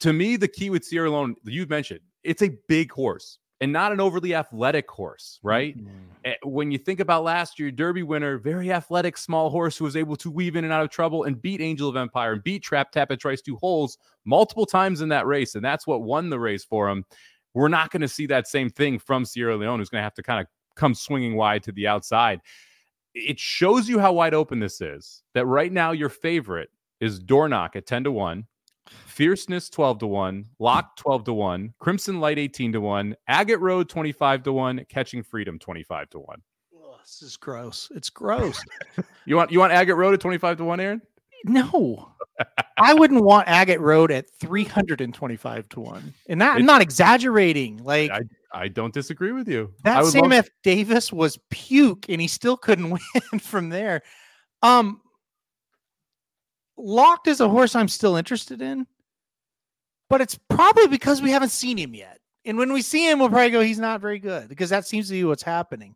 to 0.00 0.12
me, 0.12 0.36
the 0.36 0.48
key 0.48 0.70
with 0.70 0.84
Sierra 0.84 1.10
Leone, 1.10 1.34
you've 1.44 1.70
mentioned, 1.70 2.00
it's 2.22 2.42
a 2.42 2.50
big 2.68 2.92
horse 2.92 3.38
and 3.64 3.72
not 3.72 3.92
an 3.92 3.98
overly 4.00 4.34
athletic 4.34 4.90
horse, 4.90 5.40
right? 5.42 5.74
Mm-hmm. 5.74 6.50
When 6.50 6.70
you 6.70 6.76
think 6.76 7.00
about 7.00 7.24
last 7.24 7.58
year, 7.58 7.70
Derby 7.70 8.02
winner, 8.02 8.36
very 8.36 8.70
athletic, 8.70 9.16
small 9.16 9.48
horse 9.48 9.78
who 9.78 9.84
was 9.84 9.96
able 9.96 10.16
to 10.16 10.30
weave 10.30 10.54
in 10.54 10.64
and 10.64 10.72
out 10.72 10.82
of 10.82 10.90
trouble 10.90 11.24
and 11.24 11.40
beat 11.40 11.62
Angel 11.62 11.88
of 11.88 11.96
Empire 11.96 12.34
and 12.34 12.44
beat 12.44 12.62
Trap 12.62 12.92
Tapit 12.92 13.18
Trice 13.18 13.40
Two 13.40 13.56
Holes 13.56 13.96
multiple 14.26 14.66
times 14.66 15.00
in 15.00 15.08
that 15.08 15.26
race. 15.26 15.54
And 15.54 15.64
that's 15.64 15.86
what 15.86 16.02
won 16.02 16.28
the 16.28 16.38
race 16.38 16.62
for 16.62 16.90
him. 16.90 17.06
We're 17.54 17.68
not 17.68 17.90
going 17.90 18.02
to 18.02 18.08
see 18.08 18.26
that 18.26 18.46
same 18.46 18.68
thing 18.68 18.98
from 18.98 19.24
Sierra 19.24 19.56
Leone, 19.56 19.78
who's 19.78 19.88
going 19.88 20.00
to 20.00 20.04
have 20.04 20.14
to 20.14 20.22
kind 20.22 20.42
of 20.42 20.46
come 20.76 20.92
swinging 20.92 21.34
wide 21.34 21.62
to 21.62 21.72
the 21.72 21.86
outside. 21.86 22.42
It 23.14 23.40
shows 23.40 23.88
you 23.88 23.98
how 23.98 24.12
wide 24.12 24.34
open 24.34 24.60
this 24.60 24.82
is 24.82 25.22
that 25.32 25.46
right 25.46 25.72
now 25.72 25.92
your 25.92 26.10
favorite 26.10 26.68
is 27.00 27.18
Dornoch 27.18 27.76
at 27.76 27.86
10 27.86 28.04
to 28.04 28.12
1. 28.12 28.44
Fierceness 28.88 29.70
12 29.70 30.00
to 30.00 30.06
1, 30.06 30.44
Lock 30.58 30.96
12 30.96 31.24
to 31.24 31.32
1, 31.32 31.74
Crimson 31.78 32.20
Light 32.20 32.38
18 32.38 32.72
to 32.72 32.80
1, 32.80 33.16
Agate 33.28 33.60
Road 33.60 33.88
25 33.88 34.42
to 34.44 34.52
1, 34.52 34.84
Catching 34.88 35.22
Freedom 35.22 35.58
25 35.58 36.10
to 36.10 36.18
1. 36.18 36.42
Oh, 36.76 36.96
this 37.00 37.22
is 37.22 37.36
gross. 37.36 37.90
It's 37.94 38.10
gross. 38.10 38.62
you 39.26 39.36
want 39.36 39.50
you 39.50 39.58
want 39.58 39.72
Agate 39.72 39.96
Road 39.96 40.14
at 40.14 40.20
25 40.20 40.58
to 40.58 40.64
1, 40.64 40.80
Aaron? 40.80 41.02
No. 41.44 42.10
I 42.78 42.94
wouldn't 42.94 43.22
want 43.22 43.46
Agate 43.48 43.80
Road 43.80 44.10
at 44.10 44.26
325 44.40 45.68
to 45.70 45.80
1. 45.80 46.14
And 46.28 46.40
that, 46.40 46.56
I'm 46.56 46.66
not 46.66 46.80
exaggerating. 46.82 47.78
Like 47.84 48.10
I, 48.10 48.20
I 48.52 48.68
don't 48.68 48.92
disagree 48.92 49.32
with 49.32 49.48
you. 49.48 49.72
That 49.84 50.04
Sam 50.06 50.22
love- 50.22 50.32
F. 50.32 50.48
Davis 50.62 51.12
was 51.12 51.38
puke 51.50 52.06
and 52.08 52.20
he 52.20 52.26
still 52.28 52.56
couldn't 52.56 52.90
win 53.30 53.38
from 53.38 53.68
there. 53.68 54.02
Um 54.62 55.00
Locked 56.76 57.28
is 57.28 57.40
a 57.40 57.48
horse 57.48 57.76
I'm 57.76 57.88
still 57.88 58.16
interested 58.16 58.60
in, 58.60 58.86
but 60.10 60.20
it's 60.20 60.38
probably 60.48 60.88
because 60.88 61.22
we 61.22 61.30
haven't 61.30 61.50
seen 61.50 61.78
him 61.78 61.94
yet. 61.94 62.18
And 62.44 62.58
when 62.58 62.72
we 62.72 62.82
see 62.82 63.08
him, 63.08 63.18
we'll 63.18 63.30
probably 63.30 63.50
go, 63.50 63.60
he's 63.60 63.78
not 63.78 64.00
very 64.00 64.18
good 64.18 64.48
because 64.48 64.70
that 64.70 64.86
seems 64.86 65.06
to 65.08 65.12
be 65.14 65.24
what's 65.24 65.42
happening. 65.42 65.94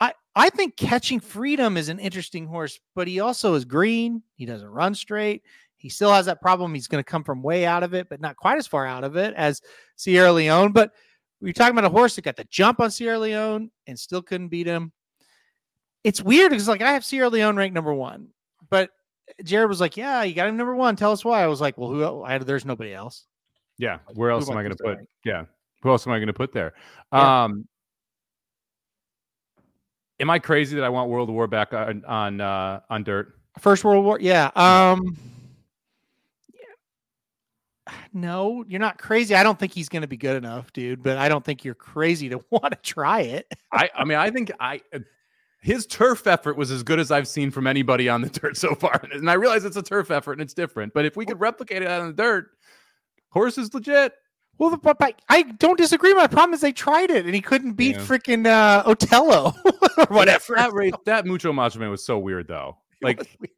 I, 0.00 0.12
I 0.34 0.50
think 0.50 0.76
catching 0.76 1.20
freedom 1.20 1.76
is 1.76 1.88
an 1.88 1.98
interesting 1.98 2.46
horse, 2.46 2.78
but 2.94 3.08
he 3.08 3.20
also 3.20 3.54
is 3.54 3.64
green. 3.64 4.22
He 4.34 4.44
doesn't 4.44 4.68
run 4.68 4.94
straight. 4.94 5.42
He 5.76 5.88
still 5.88 6.12
has 6.12 6.26
that 6.26 6.42
problem. 6.42 6.74
He's 6.74 6.88
going 6.88 7.02
to 7.02 7.10
come 7.10 7.24
from 7.24 7.42
way 7.42 7.64
out 7.64 7.82
of 7.82 7.94
it, 7.94 8.08
but 8.08 8.20
not 8.20 8.36
quite 8.36 8.58
as 8.58 8.66
far 8.66 8.86
out 8.86 9.04
of 9.04 9.16
it 9.16 9.34
as 9.34 9.62
Sierra 9.94 10.32
Leone. 10.32 10.72
But 10.72 10.92
we're 11.40 11.52
talking 11.52 11.78
about 11.78 11.90
a 11.90 11.94
horse 11.94 12.16
that 12.16 12.24
got 12.24 12.36
the 12.36 12.44
jump 12.44 12.80
on 12.80 12.90
Sierra 12.90 13.18
Leone 13.18 13.70
and 13.86 13.98
still 13.98 14.22
couldn't 14.22 14.48
beat 14.48 14.66
him. 14.66 14.92
It's 16.02 16.22
weird 16.22 16.50
because 16.50 16.68
like 16.68 16.82
I 16.82 16.92
have 16.92 17.04
Sierra 17.04 17.28
Leone 17.28 17.56
ranked 17.56 17.74
number 17.74 17.94
one, 17.94 18.28
Jared 19.42 19.68
was 19.68 19.80
like, 19.80 19.96
"Yeah, 19.96 20.22
you 20.22 20.34
got 20.34 20.48
him 20.48 20.56
number 20.56 20.74
one. 20.74 20.96
Tell 20.96 21.12
us 21.12 21.24
why." 21.24 21.42
I 21.42 21.46
was 21.46 21.60
like, 21.60 21.76
"Well, 21.78 21.90
who? 21.90 22.22
I, 22.22 22.38
there's 22.38 22.64
nobody 22.64 22.94
else." 22.94 23.26
Yeah, 23.78 23.98
where 24.14 24.30
else 24.30 24.48
am 24.48 24.56
I 24.56 24.62
going 24.62 24.76
to 24.76 24.82
put? 24.82 24.98
Yeah, 25.24 25.44
who 25.82 25.90
else 25.90 26.06
am 26.06 26.12
I 26.12 26.18
going 26.18 26.28
to 26.28 26.32
put 26.32 26.52
there? 26.52 26.72
Yeah. 27.12 27.44
Um, 27.44 27.68
am 30.20 30.30
I 30.30 30.38
crazy 30.38 30.76
that 30.76 30.84
I 30.84 30.88
want 30.88 31.10
World 31.10 31.30
War 31.30 31.46
back 31.46 31.72
on 31.72 32.04
on 32.04 32.40
uh, 32.40 32.80
on 32.88 33.04
dirt? 33.04 33.34
First 33.58 33.84
World 33.84 34.04
War, 34.04 34.18
yeah. 34.20 34.50
Um, 34.54 35.16
yeah. 36.52 37.94
no, 38.12 38.64
you're 38.68 38.80
not 38.80 38.98
crazy. 38.98 39.34
I 39.34 39.42
don't 39.42 39.58
think 39.58 39.72
he's 39.72 39.88
going 39.88 40.02
to 40.02 40.08
be 40.08 40.18
good 40.18 40.36
enough, 40.36 40.72
dude. 40.72 41.02
But 41.02 41.16
I 41.16 41.28
don't 41.28 41.44
think 41.44 41.64
you're 41.64 41.74
crazy 41.74 42.28
to 42.30 42.44
want 42.50 42.72
to 42.72 42.78
try 42.82 43.20
it. 43.22 43.50
I, 43.72 43.90
I 43.94 44.04
mean, 44.04 44.18
I 44.18 44.30
think 44.30 44.52
I 44.60 44.82
his 45.66 45.84
turf 45.84 46.28
effort 46.28 46.56
was 46.56 46.70
as 46.70 46.84
good 46.84 47.00
as 47.00 47.10
I've 47.10 47.26
seen 47.26 47.50
from 47.50 47.66
anybody 47.66 48.08
on 48.08 48.20
the 48.20 48.28
dirt 48.28 48.56
so 48.56 48.76
far. 48.76 49.02
And 49.12 49.28
I 49.28 49.34
realize 49.34 49.64
it's 49.64 49.76
a 49.76 49.82
turf 49.82 50.12
effort 50.12 50.34
and 50.34 50.40
it's 50.40 50.54
different, 50.54 50.94
but 50.94 51.04
if 51.04 51.16
we 51.16 51.26
could 51.26 51.40
replicate 51.40 51.82
it 51.82 51.88
on 51.88 52.06
the 52.06 52.12
dirt, 52.12 52.50
horse 53.30 53.58
is 53.58 53.74
legit. 53.74 54.12
Well, 54.58 54.76
but, 54.76 54.96
but 55.00 55.20
I 55.28 55.42
don't 55.42 55.76
disagree. 55.76 56.14
My 56.14 56.28
problem 56.28 56.54
is 56.54 56.60
they 56.60 56.70
tried 56.70 57.10
it 57.10 57.26
and 57.26 57.34
he 57.34 57.40
couldn't 57.40 57.72
beat 57.72 57.96
yeah. 57.96 58.02
freaking 58.02 58.46
uh, 58.46 58.84
Otello 58.86 59.54
or 59.98 60.06
whatever. 60.06 60.54
That, 60.54 60.68
that 60.68 60.72
race, 60.72 60.92
that 61.04 61.26
Mucho 61.26 61.52
Macho 61.52 61.80
Man 61.80 61.90
was 61.90 62.06
so 62.06 62.16
weird 62.16 62.46
though. 62.46 62.78
Like 63.02 63.20
it 63.20 63.28
was, 63.40 63.50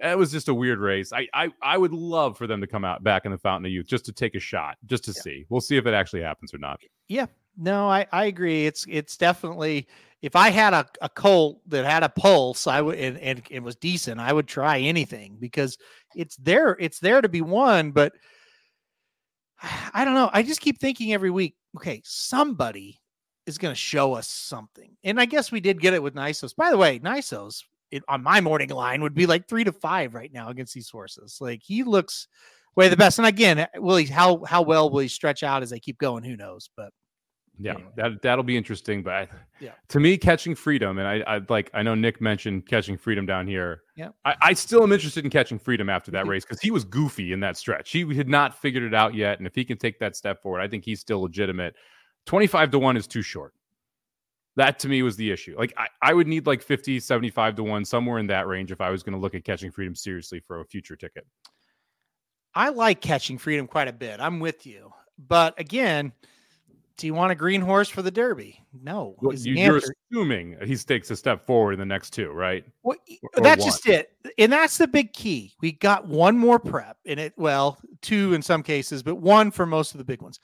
it 0.00 0.18
was 0.18 0.32
just 0.32 0.48
a 0.48 0.54
weird 0.54 0.78
race. 0.78 1.12
I, 1.12 1.28
I 1.34 1.50
I 1.60 1.76
would 1.76 1.92
love 1.92 2.38
for 2.38 2.46
them 2.46 2.62
to 2.62 2.66
come 2.66 2.82
out 2.82 3.04
back 3.04 3.26
in 3.26 3.30
the 3.30 3.36
Fountain 3.36 3.66
of 3.66 3.72
Youth 3.72 3.86
just 3.86 4.06
to 4.06 4.12
take 4.12 4.34
a 4.34 4.40
shot, 4.40 4.78
just 4.86 5.04
to 5.04 5.12
yeah. 5.14 5.22
see. 5.22 5.46
We'll 5.50 5.60
see 5.60 5.76
if 5.76 5.84
it 5.84 5.92
actually 5.92 6.22
happens 6.22 6.54
or 6.54 6.58
not. 6.58 6.80
Yeah, 7.06 7.26
no, 7.58 7.90
I, 7.90 8.06
I 8.10 8.24
agree. 8.24 8.64
It's 8.64 8.86
it's 8.88 9.18
definitely 9.18 9.86
if 10.22 10.34
I 10.34 10.50
had 10.50 10.72
a, 10.72 10.86
a 11.02 11.08
colt 11.08 11.60
that 11.68 11.84
had 11.84 12.02
a 12.02 12.08
pulse, 12.08 12.66
I 12.66 12.80
would 12.80 12.98
and, 12.98 13.18
and 13.18 13.42
it 13.50 13.62
was 13.62 13.76
decent, 13.76 14.20
I 14.20 14.32
would 14.32 14.46
try 14.46 14.78
anything 14.78 15.36
because 15.38 15.78
it's 16.14 16.36
there, 16.36 16.76
it's 16.80 17.00
there 17.00 17.20
to 17.20 17.28
be 17.28 17.42
won. 17.42 17.92
But 17.92 18.14
I 19.92 20.04
don't 20.04 20.14
know. 20.14 20.30
I 20.32 20.42
just 20.42 20.60
keep 20.60 20.78
thinking 20.78 21.12
every 21.12 21.30
week, 21.30 21.56
okay, 21.76 22.02
somebody 22.04 23.00
is 23.46 23.58
going 23.58 23.72
to 23.72 23.80
show 23.80 24.14
us 24.14 24.28
something. 24.28 24.96
And 25.04 25.20
I 25.20 25.24
guess 25.26 25.52
we 25.52 25.60
did 25.60 25.80
get 25.80 25.94
it 25.94 26.02
with 26.02 26.14
Nysos. 26.14 26.56
By 26.56 26.70
the 26.70 26.76
way, 26.76 26.98
Nysos 26.98 27.62
it, 27.90 28.02
on 28.08 28.22
my 28.22 28.40
morning 28.40 28.70
line 28.70 29.02
would 29.02 29.14
be 29.14 29.26
like 29.26 29.46
three 29.46 29.64
to 29.64 29.72
five 29.72 30.14
right 30.14 30.32
now 30.32 30.48
against 30.48 30.74
these 30.74 30.90
horses. 30.90 31.38
Like 31.40 31.62
he 31.62 31.84
looks 31.84 32.26
way 32.74 32.88
the 32.88 32.96
best. 32.96 33.18
And 33.18 33.26
again, 33.26 33.66
will 33.76 33.96
he 33.96 34.06
how 34.06 34.44
how 34.44 34.62
well 34.62 34.90
will 34.90 35.00
he 35.00 35.08
stretch 35.08 35.42
out 35.42 35.62
as 35.62 35.70
they 35.70 35.80
keep 35.80 35.98
going? 35.98 36.24
Who 36.24 36.36
knows? 36.36 36.68
But 36.76 36.90
yeah, 37.58 37.74
anyway. 37.74 37.90
that 37.96 38.22
that'll 38.22 38.44
be 38.44 38.56
interesting. 38.56 39.02
But 39.02 39.12
I, 39.12 39.28
yeah, 39.60 39.72
to 39.88 40.00
me, 40.00 40.18
catching 40.18 40.54
freedom, 40.54 40.98
and 40.98 41.06
I, 41.06 41.36
I 41.36 41.40
like 41.48 41.70
I 41.72 41.82
know 41.82 41.94
Nick 41.94 42.20
mentioned 42.20 42.66
catching 42.66 42.96
freedom 42.96 43.26
down 43.26 43.46
here. 43.46 43.82
Yeah, 43.96 44.10
I, 44.24 44.34
I 44.42 44.52
still 44.52 44.82
am 44.82 44.92
interested 44.92 45.24
in 45.24 45.30
catching 45.30 45.58
freedom 45.58 45.88
after 45.88 46.10
that 46.12 46.26
race 46.28 46.44
because 46.44 46.60
he 46.60 46.70
was 46.70 46.84
goofy 46.84 47.32
in 47.32 47.40
that 47.40 47.56
stretch. 47.56 47.90
He 47.90 48.14
had 48.14 48.28
not 48.28 48.58
figured 48.60 48.82
it 48.82 48.94
out 48.94 49.14
yet, 49.14 49.38
and 49.38 49.46
if 49.46 49.54
he 49.54 49.64
can 49.64 49.78
take 49.78 49.98
that 50.00 50.16
step 50.16 50.42
forward, 50.42 50.60
I 50.60 50.68
think 50.68 50.84
he's 50.84 51.00
still 51.00 51.22
legitimate. 51.22 51.74
Twenty 52.26 52.46
five 52.46 52.70
to 52.72 52.78
one 52.78 52.96
is 52.96 53.06
too 53.06 53.22
short. 53.22 53.54
That 54.56 54.78
to 54.80 54.88
me 54.88 55.02
was 55.02 55.16
the 55.16 55.30
issue. 55.30 55.54
Like 55.58 55.74
I, 55.76 55.88
I 56.02 56.14
would 56.14 56.26
need 56.26 56.46
like 56.46 56.62
50, 56.62 56.98
75 56.98 57.56
to 57.56 57.62
one, 57.62 57.84
somewhere 57.84 58.18
in 58.18 58.26
that 58.28 58.46
range 58.46 58.72
if 58.72 58.80
I 58.80 58.88
was 58.88 59.02
going 59.02 59.12
to 59.12 59.20
look 59.20 59.34
at 59.34 59.44
catching 59.44 59.70
freedom 59.70 59.94
seriously 59.94 60.40
for 60.40 60.60
a 60.60 60.64
future 60.64 60.96
ticket. 60.96 61.26
I 62.54 62.70
like 62.70 63.02
catching 63.02 63.36
freedom 63.36 63.66
quite 63.66 63.86
a 63.86 63.92
bit. 63.92 64.18
I'm 64.18 64.40
with 64.40 64.66
you. 64.66 64.90
But 65.18 65.60
again, 65.60 66.12
do 66.96 67.06
you 67.06 67.14
want 67.14 67.30
a 67.30 67.34
green 67.34 67.60
horse 67.60 67.88
for 67.88 68.02
the 68.02 68.10
Derby? 68.10 68.60
No. 68.82 69.16
Well, 69.20 69.36
you, 69.36 69.70
are 69.70 69.80
assuming 70.10 70.56
he 70.64 70.76
takes 70.76 71.10
a 71.10 71.16
step 71.16 71.46
forward 71.46 71.74
in 71.74 71.78
the 71.78 71.86
next 71.86 72.10
two, 72.10 72.30
right? 72.30 72.64
Well, 72.82 72.96
or 73.36 73.42
that's 73.42 73.60
one. 73.60 73.68
just 73.68 73.86
it, 73.86 74.12
and 74.38 74.50
that's 74.50 74.78
the 74.78 74.88
big 74.88 75.12
key. 75.12 75.54
We 75.60 75.72
got 75.72 76.06
one 76.06 76.38
more 76.38 76.58
prep 76.58 76.96
in 77.04 77.18
it. 77.18 77.34
Well, 77.36 77.78
two 78.00 78.32
in 78.32 78.40
some 78.40 78.62
cases, 78.62 79.02
but 79.02 79.16
one 79.16 79.50
for 79.50 79.66
most 79.66 79.92
of 79.92 79.98
the 79.98 80.04
big 80.04 80.22
ones. 80.22 80.40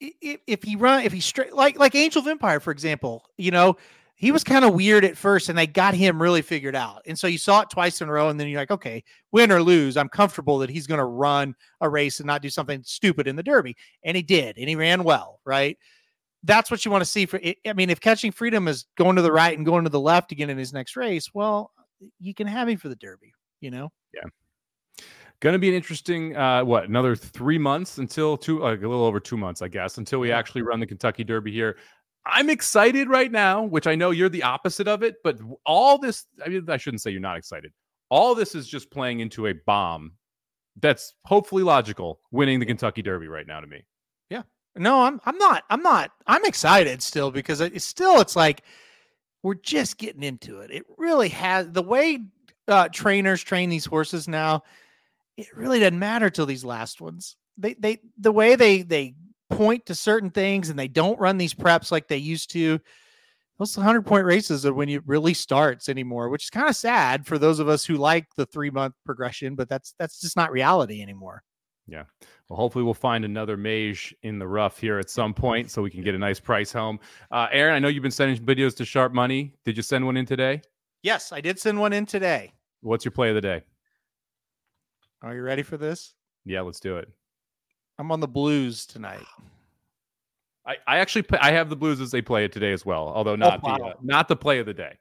If, 0.00 0.40
if 0.46 0.62
he 0.62 0.76
run, 0.76 1.04
if 1.04 1.12
he 1.12 1.20
straight 1.20 1.54
like 1.54 1.78
like 1.78 1.94
Angel 1.94 2.20
of 2.20 2.28
Empire, 2.28 2.58
for 2.58 2.72
example, 2.72 3.24
you 3.36 3.50
know, 3.50 3.76
he 4.20 4.32
was 4.32 4.42
kind 4.42 4.64
of 4.64 4.74
weird 4.74 5.04
at 5.04 5.16
first 5.16 5.48
and 5.48 5.56
they 5.56 5.66
got 5.66 5.94
him 5.94 6.20
really 6.20 6.42
figured 6.42 6.74
out. 6.74 7.02
And 7.06 7.16
so 7.16 7.28
you 7.28 7.38
saw 7.38 7.60
it 7.60 7.70
twice 7.70 8.00
in 8.00 8.08
a 8.08 8.12
row 8.12 8.28
and 8.28 8.38
then 8.38 8.48
you're 8.48 8.60
like, 8.60 8.72
okay, 8.72 9.04
win 9.30 9.52
or 9.52 9.62
lose, 9.62 9.96
I'm 9.96 10.08
comfortable 10.08 10.58
that 10.58 10.70
he's 10.70 10.88
going 10.88 10.98
to 10.98 11.04
run 11.04 11.54
a 11.80 11.88
race 11.88 12.18
and 12.18 12.26
not 12.26 12.42
do 12.42 12.50
something 12.50 12.82
stupid 12.84 13.28
in 13.28 13.36
the 13.36 13.44
derby. 13.44 13.76
And 14.02 14.16
he 14.16 14.24
did, 14.24 14.58
and 14.58 14.68
he 14.68 14.74
ran 14.74 15.04
well, 15.04 15.38
right? 15.44 15.78
That's 16.42 16.68
what 16.68 16.84
you 16.84 16.90
want 16.90 17.02
to 17.02 17.10
see 17.10 17.26
for 17.26 17.40
I 17.64 17.72
mean, 17.74 17.90
if 17.90 18.00
catching 18.00 18.32
freedom 18.32 18.66
is 18.66 18.86
going 18.96 19.14
to 19.16 19.22
the 19.22 19.32
right 19.32 19.56
and 19.56 19.64
going 19.64 19.84
to 19.84 19.90
the 19.90 20.00
left 20.00 20.32
again 20.32 20.50
in 20.50 20.58
his 20.58 20.72
next 20.72 20.96
race, 20.96 21.32
well, 21.32 21.70
you 22.18 22.34
can 22.34 22.48
have 22.48 22.68
him 22.68 22.76
for 22.76 22.88
the 22.88 22.96
derby, 22.96 23.32
you 23.60 23.70
know? 23.70 23.92
Yeah. 24.12 24.28
Going 25.40 25.52
to 25.52 25.60
be 25.60 25.68
an 25.68 25.74
interesting, 25.74 26.36
uh, 26.36 26.64
what, 26.64 26.88
another 26.88 27.14
three 27.14 27.58
months 27.58 27.98
until 27.98 28.36
two, 28.36 28.58
like 28.58 28.82
a 28.82 28.88
little 28.88 29.04
over 29.04 29.20
two 29.20 29.36
months, 29.36 29.62
I 29.62 29.68
guess, 29.68 29.98
until 29.98 30.18
we 30.18 30.32
actually 30.32 30.62
run 30.62 30.80
the 30.80 30.86
Kentucky 30.86 31.22
Derby 31.22 31.52
here. 31.52 31.76
I'm 32.28 32.50
excited 32.50 33.08
right 33.08 33.32
now, 33.32 33.62
which 33.62 33.86
I 33.86 33.94
know 33.94 34.10
you're 34.10 34.28
the 34.28 34.42
opposite 34.42 34.88
of 34.88 35.02
it, 35.02 35.16
but 35.24 35.38
all 35.64 35.98
this, 35.98 36.26
I 36.44 36.48
mean, 36.48 36.68
I 36.68 36.76
shouldn't 36.76 37.00
say 37.00 37.10
you're 37.10 37.20
not 37.20 37.38
excited. 37.38 37.72
All 38.10 38.34
this 38.34 38.54
is 38.54 38.68
just 38.68 38.90
playing 38.90 39.20
into 39.20 39.46
a 39.46 39.54
bomb 39.66 40.12
that's 40.80 41.14
hopefully 41.24 41.62
logical 41.62 42.20
winning 42.30 42.60
the 42.60 42.66
Kentucky 42.66 43.02
Derby 43.02 43.28
right 43.28 43.46
now 43.46 43.60
to 43.60 43.66
me. 43.66 43.84
Yeah. 44.30 44.42
No, 44.76 45.02
I'm 45.02 45.20
I'm 45.24 45.38
not. 45.38 45.64
I'm 45.70 45.82
not. 45.82 46.12
I'm 46.26 46.44
excited 46.44 47.02
still 47.02 47.30
because 47.30 47.60
it's 47.60 47.84
still 47.84 48.20
it's 48.20 48.36
like 48.36 48.62
we're 49.42 49.54
just 49.54 49.98
getting 49.98 50.22
into 50.22 50.60
it. 50.60 50.70
It 50.70 50.84
really 50.96 51.28
has 51.30 51.70
the 51.70 51.82
way 51.82 52.20
uh, 52.66 52.88
trainers 52.88 53.42
train 53.42 53.70
these 53.70 53.86
horses 53.86 54.28
now. 54.28 54.62
It 55.36 55.48
really 55.56 55.80
doesn't 55.80 55.98
matter 55.98 56.30
till 56.30 56.46
these 56.46 56.64
last 56.64 57.00
ones. 57.00 57.36
They 57.56 57.74
they 57.74 57.98
the 58.18 58.32
way 58.32 58.56
they 58.56 58.82
they 58.82 59.14
point 59.50 59.86
to 59.86 59.94
certain 59.94 60.30
things 60.30 60.70
and 60.70 60.78
they 60.78 60.88
don't 60.88 61.18
run 61.18 61.38
these 61.38 61.54
preps 61.54 61.90
like 61.90 62.08
they 62.08 62.16
used 62.16 62.50
to. 62.50 62.78
those 63.58 63.76
100 63.76 64.02
point 64.02 64.24
races 64.24 64.64
are 64.66 64.74
when 64.74 64.88
it 64.88 65.02
really 65.06 65.34
starts 65.34 65.88
anymore, 65.88 66.28
which 66.28 66.44
is 66.44 66.50
kind 66.50 66.68
of 66.68 66.76
sad 66.76 67.26
for 67.26 67.38
those 67.38 67.58
of 67.58 67.68
us 67.68 67.84
who 67.84 67.96
like 67.96 68.26
the 68.36 68.46
three 68.46 68.70
month 68.70 68.94
progression, 69.04 69.54
but 69.54 69.68
that's 69.68 69.94
that's 69.98 70.20
just 70.20 70.36
not 70.36 70.52
reality 70.52 71.02
anymore. 71.02 71.42
Yeah. 71.86 72.04
Well, 72.48 72.58
hopefully 72.58 72.84
we'll 72.84 72.94
find 72.94 73.24
another 73.24 73.56
mage 73.56 74.14
in 74.22 74.38
the 74.38 74.46
rough 74.46 74.78
here 74.78 74.98
at 74.98 75.08
some 75.08 75.32
point 75.32 75.70
so 75.70 75.82
we 75.82 75.90
can 75.90 76.02
get 76.02 76.14
a 76.14 76.18
nice 76.18 76.38
price 76.38 76.70
home. 76.70 77.00
Uh, 77.30 77.48
Aaron, 77.50 77.74
I 77.74 77.78
know 77.78 77.88
you've 77.88 78.02
been 78.02 78.12
sending 78.12 78.38
videos 78.38 78.76
to 78.76 78.84
Sharp 78.84 79.12
Money. 79.12 79.54
Did 79.64 79.76
you 79.76 79.82
send 79.82 80.04
one 80.04 80.16
in 80.16 80.26
today? 80.26 80.60
Yes, 81.02 81.32
I 81.32 81.40
did 81.40 81.58
send 81.58 81.80
one 81.80 81.94
in 81.94 82.04
today. 82.04 82.52
What's 82.82 83.04
your 83.04 83.12
play 83.12 83.30
of 83.30 83.34
the 83.34 83.40
day? 83.40 83.62
Are 85.22 85.34
you 85.34 85.42
ready 85.42 85.62
for 85.62 85.76
this? 85.76 86.14
Yeah, 86.44 86.60
let's 86.60 86.80
do 86.80 86.98
it. 86.98 87.08
I'm 87.98 88.12
on 88.12 88.20
the 88.20 88.28
Blues 88.28 88.86
tonight. 88.86 89.26
I, 90.66 90.76
I 90.86 90.98
actually 90.98 91.24
I 91.40 91.52
have 91.52 91.70
the 91.70 91.76
Blues 91.76 92.00
as 92.00 92.10
they 92.10 92.22
play 92.22 92.44
it 92.44 92.52
today 92.52 92.72
as 92.72 92.84
well, 92.84 93.08
although 93.08 93.36
not 93.36 93.60
oh, 93.62 93.68
wow. 93.68 93.76
the 93.78 93.84
uh, 93.84 93.94
not 94.02 94.28
the 94.28 94.36
play 94.36 94.58
of 94.58 94.66
the 94.66 94.74
day. 94.74 94.98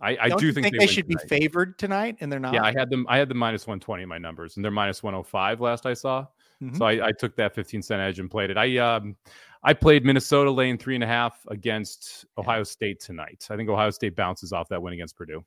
I, 0.00 0.16
I 0.20 0.28
do 0.28 0.52
think, 0.52 0.64
think, 0.64 0.78
they, 0.78 0.86
they 0.86 0.92
should 0.92 1.08
tonight. 1.08 1.28
be 1.28 1.40
favored 1.40 1.78
tonight, 1.78 2.16
and 2.20 2.30
they're 2.30 2.40
not. 2.40 2.52
Yeah, 2.52 2.64
I 2.64 2.72
had 2.76 2.90
them. 2.90 3.06
I 3.08 3.18
had 3.18 3.28
the 3.28 3.34
minus 3.34 3.66
one 3.66 3.80
twenty 3.80 4.02
in 4.02 4.08
my 4.08 4.18
numbers, 4.18 4.56
and 4.56 4.64
they're 4.64 4.72
minus 4.72 5.02
one 5.02 5.14
hundred 5.14 5.24
five 5.24 5.60
last 5.60 5.86
I 5.86 5.94
saw. 5.94 6.26
Mm-hmm. 6.62 6.76
So 6.76 6.86
I, 6.86 7.08
I, 7.08 7.12
took 7.12 7.36
that 7.36 7.54
fifteen 7.54 7.82
cent 7.82 8.00
edge 8.00 8.18
and 8.18 8.30
played 8.30 8.50
it. 8.50 8.56
I 8.56 8.78
um 8.78 9.16
I 9.62 9.72
played 9.74 10.04
Minnesota 10.04 10.50
laying 10.50 10.78
three 10.78 10.94
and 10.94 11.04
a 11.04 11.06
half 11.06 11.46
against 11.48 12.24
Ohio 12.38 12.62
State 12.62 13.00
tonight. 13.00 13.46
I 13.50 13.56
think 13.56 13.68
Ohio 13.68 13.90
State 13.90 14.16
bounces 14.16 14.52
off 14.52 14.68
that 14.68 14.80
win 14.80 14.94
against 14.94 15.16
Purdue. 15.16 15.44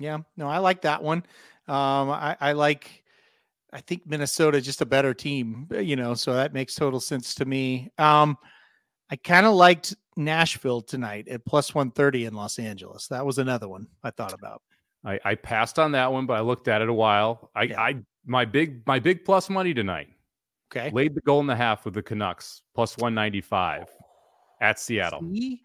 Yeah, 0.00 0.18
no, 0.36 0.48
I 0.48 0.58
like 0.58 0.82
that 0.82 1.02
one. 1.02 1.18
Um, 1.68 2.10
I, 2.10 2.36
I 2.40 2.52
like. 2.52 3.01
I 3.72 3.80
think 3.80 4.06
Minnesota 4.06 4.60
just 4.60 4.82
a 4.82 4.86
better 4.86 5.14
team, 5.14 5.66
you 5.70 5.96
know, 5.96 6.14
so 6.14 6.34
that 6.34 6.52
makes 6.52 6.74
total 6.74 7.00
sense 7.00 7.34
to 7.36 7.44
me. 7.44 7.90
Um, 7.98 8.36
I 9.10 9.16
kind 9.16 9.46
of 9.46 9.54
liked 9.54 9.94
Nashville 10.16 10.82
tonight 10.82 11.28
at 11.28 11.44
plus 11.44 11.74
130 11.74 12.26
in 12.26 12.34
Los 12.34 12.58
Angeles. 12.58 13.08
That 13.08 13.24
was 13.24 13.38
another 13.38 13.68
one 13.68 13.86
I 14.02 14.10
thought 14.10 14.34
about. 14.34 14.62
I, 15.04 15.18
I 15.24 15.34
passed 15.34 15.78
on 15.78 15.92
that 15.92 16.12
one, 16.12 16.26
but 16.26 16.34
I 16.34 16.40
looked 16.40 16.68
at 16.68 16.82
it 16.82 16.88
a 16.88 16.92
while. 16.92 17.50
I, 17.54 17.62
yeah. 17.64 17.80
I 17.80 17.96
my 18.24 18.44
big 18.44 18.86
my 18.86 18.98
big 18.98 19.24
plus 19.24 19.50
money 19.50 19.74
tonight. 19.74 20.08
Okay. 20.70 20.90
Laid 20.90 21.14
the 21.14 21.20
goal 21.22 21.40
in 21.40 21.46
the 21.46 21.56
half 21.56 21.84
with 21.84 21.94
the 21.94 22.02
Canucks 22.02 22.62
plus 22.74 22.96
195 22.96 23.88
at 24.60 24.78
Seattle. 24.78 25.20
See? 25.20 25.64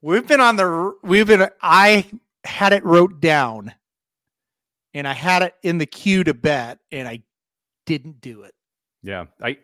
We've 0.00 0.26
been 0.26 0.40
on 0.40 0.56
the 0.56 0.94
we've 1.02 1.26
been 1.26 1.48
I 1.60 2.06
had 2.44 2.72
it 2.72 2.84
wrote 2.84 3.20
down 3.20 3.74
and 4.96 5.06
I 5.06 5.12
had 5.12 5.42
it 5.42 5.54
in 5.62 5.78
the 5.78 5.86
queue 5.86 6.24
to 6.24 6.32
bet 6.32 6.78
and 6.90 7.06
I 7.06 7.22
didn't 7.84 8.20
do 8.20 8.42
it. 8.42 8.54
Yeah. 9.02 9.26
I 9.42 9.58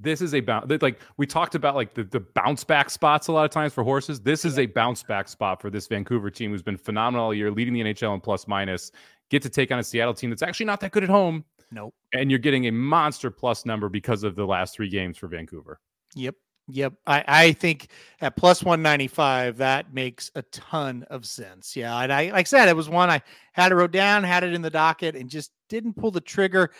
this 0.00 0.20
is 0.20 0.34
a 0.34 0.40
bounce 0.40 0.70
like 0.82 1.00
we 1.16 1.26
talked 1.26 1.54
about 1.54 1.74
like 1.74 1.94
the, 1.94 2.04
the 2.04 2.20
bounce 2.20 2.64
back 2.64 2.90
spots 2.90 3.28
a 3.28 3.32
lot 3.32 3.44
of 3.44 3.50
times 3.50 3.72
for 3.72 3.84
horses. 3.84 4.20
This 4.20 4.44
is 4.44 4.58
a 4.58 4.66
bounce 4.66 5.02
back 5.02 5.28
spot 5.28 5.62
for 5.62 5.70
this 5.70 5.86
vancouver 5.86 6.30
team 6.30 6.50
who's 6.50 6.62
been 6.62 6.76
phenomenal 6.76 7.26
all 7.26 7.34
year 7.34 7.50
leading 7.50 7.74
the 7.74 7.80
nhl 7.82 8.14
in 8.14 8.20
plus 8.20 8.48
minus 8.48 8.90
get 9.30 9.42
to 9.42 9.48
take 9.48 9.70
on 9.70 9.78
a 9.78 9.84
seattle 9.84 10.14
team 10.14 10.30
that's 10.30 10.42
actually 10.42 10.66
not 10.66 10.80
that 10.80 10.90
good 10.90 11.04
at 11.04 11.10
home. 11.10 11.44
Nope. 11.70 11.94
And 12.12 12.30
you're 12.30 12.38
getting 12.38 12.66
a 12.66 12.72
monster 12.72 13.30
plus 13.30 13.64
number 13.64 13.88
because 13.88 14.24
of 14.24 14.34
the 14.34 14.46
last 14.46 14.74
three 14.74 14.88
games 14.88 15.16
for 15.16 15.28
vancouver. 15.28 15.80
Yep 16.14 16.34
Yep. 16.70 16.94
I, 17.06 17.24
I 17.26 17.52
think 17.52 17.88
at 18.20 18.36
plus 18.36 18.62
195, 18.62 19.56
that 19.56 19.94
makes 19.94 20.30
a 20.34 20.42
ton 20.42 21.04
of 21.10 21.24
sense. 21.24 21.74
Yeah. 21.74 21.98
And 21.98 22.12
I, 22.12 22.24
like 22.26 22.34
I 22.34 22.42
said, 22.44 22.68
it 22.68 22.76
was 22.76 22.88
one 22.88 23.08
I 23.08 23.22
had 23.52 23.72
it 23.72 23.74
wrote 23.74 23.90
down, 23.90 24.22
had 24.22 24.44
it 24.44 24.52
in 24.52 24.62
the 24.62 24.70
docket, 24.70 25.16
and 25.16 25.30
just 25.30 25.50
didn't 25.68 25.94
pull 25.94 26.10
the 26.10 26.20
trigger. 26.20 26.70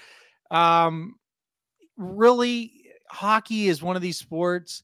Um, 0.50 1.16
really, 1.96 2.72
hockey 3.10 3.68
is 3.68 3.82
one 3.82 3.96
of 3.96 4.02
these 4.02 4.18
sports. 4.18 4.82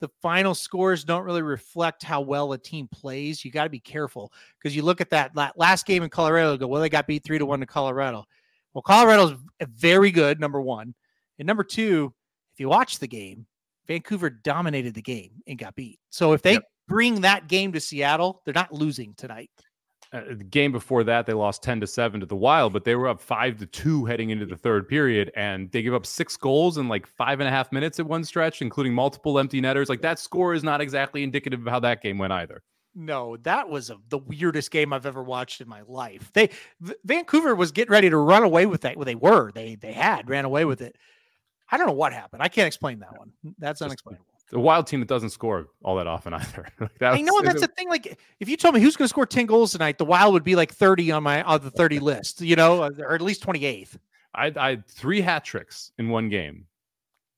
The 0.00 0.10
final 0.20 0.54
scores 0.54 1.04
don't 1.04 1.24
really 1.24 1.42
reflect 1.42 2.02
how 2.02 2.20
well 2.20 2.52
a 2.52 2.58
team 2.58 2.88
plays. 2.92 3.44
You 3.44 3.50
got 3.50 3.64
to 3.64 3.70
be 3.70 3.78
careful 3.78 4.32
because 4.58 4.74
you 4.74 4.82
look 4.82 5.00
at 5.00 5.10
that 5.10 5.32
last 5.56 5.86
game 5.86 6.02
in 6.02 6.10
Colorado. 6.10 6.56
Go 6.56 6.66
well, 6.66 6.82
they 6.82 6.88
got 6.88 7.06
beat 7.06 7.24
three 7.24 7.38
to 7.38 7.46
one 7.46 7.60
to 7.60 7.66
Colorado. 7.66 8.24
Well, 8.74 8.82
Colorado's 8.82 9.38
very 9.60 10.10
good. 10.10 10.40
Number 10.40 10.60
one, 10.60 10.94
and 11.38 11.46
number 11.46 11.62
two, 11.62 12.12
if 12.52 12.60
you 12.60 12.68
watch 12.68 12.98
the 12.98 13.06
game, 13.06 13.46
Vancouver 13.86 14.30
dominated 14.30 14.94
the 14.94 15.02
game 15.02 15.32
and 15.46 15.58
got 15.58 15.74
beat. 15.74 15.98
So 16.10 16.32
if 16.32 16.42
they 16.42 16.54
yep. 16.54 16.64
bring 16.88 17.20
that 17.22 17.48
game 17.48 17.72
to 17.72 17.80
Seattle, 17.80 18.42
they're 18.44 18.54
not 18.54 18.72
losing 18.72 19.14
tonight. 19.14 19.50
Uh, 20.12 20.20
the 20.28 20.44
game 20.44 20.70
before 20.72 21.02
that 21.02 21.24
they 21.24 21.32
lost 21.32 21.62
10 21.62 21.80
to 21.80 21.86
7 21.86 22.20
to 22.20 22.26
the 22.26 22.36
wild 22.36 22.74
but 22.74 22.84
they 22.84 22.94
were 22.94 23.08
up 23.08 23.18
5 23.18 23.56
to 23.60 23.66
2 23.66 24.04
heading 24.04 24.28
into 24.28 24.44
the 24.44 24.58
third 24.58 24.86
period 24.86 25.32
and 25.36 25.72
they 25.72 25.80
gave 25.80 25.94
up 25.94 26.04
six 26.04 26.36
goals 26.36 26.76
in 26.76 26.86
like 26.86 27.06
five 27.06 27.40
and 27.40 27.48
a 27.48 27.50
half 27.50 27.72
minutes 27.72 27.98
at 27.98 28.04
one 28.04 28.22
stretch 28.22 28.60
including 28.60 28.92
multiple 28.92 29.38
empty 29.38 29.58
netters. 29.58 29.88
Like 29.88 30.02
that 30.02 30.18
score 30.18 30.52
is 30.52 30.62
not 30.62 30.82
exactly 30.82 31.22
indicative 31.22 31.66
of 31.66 31.72
how 31.72 31.80
that 31.80 32.02
game 32.02 32.18
went 32.18 32.34
either. 32.34 32.62
No 32.94 33.38
that 33.38 33.70
was 33.70 33.88
a, 33.88 33.96
the 34.10 34.18
weirdest 34.18 34.70
game 34.70 34.92
i've 34.92 35.06
ever 35.06 35.22
watched 35.22 35.62
in 35.62 35.68
my 35.68 35.80
life. 35.86 36.30
They 36.34 36.50
v- 36.80 36.94
vancouver 37.06 37.54
was 37.54 37.72
getting 37.72 37.92
ready 37.92 38.10
to 38.10 38.18
run 38.18 38.42
away 38.42 38.66
with 38.66 38.82
that 38.82 38.98
well 38.98 39.06
they 39.06 39.14
were. 39.14 39.50
They 39.50 39.76
they 39.76 39.94
had 39.94 40.28
ran 40.28 40.44
away 40.44 40.66
with 40.66 40.82
it 40.82 40.98
i 41.72 41.76
don't 41.76 41.86
know 41.86 41.92
what 41.92 42.12
happened 42.12 42.42
i 42.42 42.48
can't 42.48 42.66
explain 42.66 43.00
that 43.00 43.18
one 43.18 43.32
that's 43.58 43.82
unexplainable 43.82 44.24
a 44.52 44.60
wild 44.60 44.86
team 44.86 45.00
that 45.00 45.08
doesn't 45.08 45.30
score 45.30 45.68
all 45.82 45.96
that 45.96 46.06
often 46.06 46.34
either. 46.34 46.68
like 46.80 46.98
that 46.98 47.14
I 47.14 47.20
know 47.20 47.38
and 47.38 47.46
that's 47.46 47.60
the 47.60 47.68
thing. 47.68 47.88
Like, 47.88 48.18
if 48.40 48.48
you 48.48 48.56
told 48.56 48.74
me 48.74 48.80
who's 48.80 48.96
going 48.96 49.06
to 49.06 49.08
score 49.08 49.26
ten 49.26 49.46
goals 49.46 49.72
tonight, 49.72 49.98
the 49.98 50.04
Wild 50.04 50.32
would 50.34 50.44
be 50.44 50.56
like 50.56 50.72
thirty 50.72 51.10
on 51.10 51.22
my 51.22 51.42
on 51.42 51.62
the 51.62 51.70
thirty 51.70 51.98
list. 51.98 52.40
You 52.40 52.56
know, 52.56 52.82
or 52.82 53.14
at 53.14 53.22
least 53.22 53.42
twenty 53.42 53.64
eighth. 53.64 53.98
I, 54.34 54.52
I 54.56 54.70
had 54.70 54.88
three 54.88 55.20
hat 55.20 55.44
tricks 55.44 55.92
in 55.98 56.08
one 56.08 56.28
game. 56.28 56.66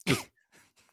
Just 0.07 0.27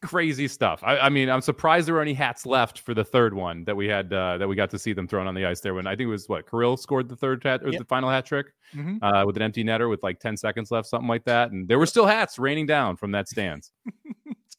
crazy 0.02 0.48
stuff. 0.48 0.80
I, 0.82 0.98
I, 0.98 1.08
mean, 1.08 1.30
I'm 1.30 1.40
surprised 1.40 1.86
there 1.86 1.94
were 1.94 2.02
any 2.02 2.14
hats 2.14 2.44
left 2.44 2.80
for 2.80 2.94
the 2.94 3.04
third 3.04 3.34
one 3.34 3.64
that 3.64 3.76
we 3.76 3.86
had 3.86 4.12
uh, 4.12 4.38
that 4.38 4.48
we 4.48 4.56
got 4.56 4.70
to 4.70 4.78
see 4.78 4.92
them 4.92 5.08
thrown 5.08 5.26
on 5.26 5.34
the 5.34 5.46
ice 5.46 5.60
there. 5.60 5.74
When 5.74 5.86
I 5.86 5.92
think 5.92 6.08
it 6.08 6.10
was 6.10 6.28
what 6.28 6.48
Kirill 6.50 6.76
scored 6.76 7.08
the 7.08 7.16
third 7.16 7.42
hat 7.42 7.62
or 7.62 7.70
yep. 7.70 7.78
the 7.78 7.84
final 7.86 8.10
hat 8.10 8.26
trick 8.26 8.46
mm-hmm. 8.74 9.02
uh, 9.02 9.24
with 9.24 9.36
an 9.36 9.42
empty 9.42 9.64
netter 9.64 9.88
with 9.88 10.02
like 10.02 10.20
ten 10.20 10.36
seconds 10.36 10.70
left, 10.70 10.88
something 10.88 11.08
like 11.08 11.24
that. 11.24 11.52
And 11.52 11.66
there 11.66 11.78
were 11.78 11.86
still 11.86 12.06
hats 12.06 12.38
raining 12.38 12.66
down 12.66 12.96
from 12.96 13.12
that 13.12 13.28
stands 13.32 13.72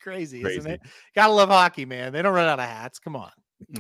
crazy, 0.03 0.41
crazy, 0.41 0.59
isn't 0.59 0.71
it? 0.71 0.81
Gotta 1.15 1.31
love 1.31 1.49
hockey, 1.49 1.85
man. 1.85 2.13
They 2.13 2.21
don't 2.21 2.33
run 2.33 2.47
out 2.47 2.59
of 2.59 2.65
hats. 2.65 2.99
Come 2.99 3.15
on. 3.15 3.31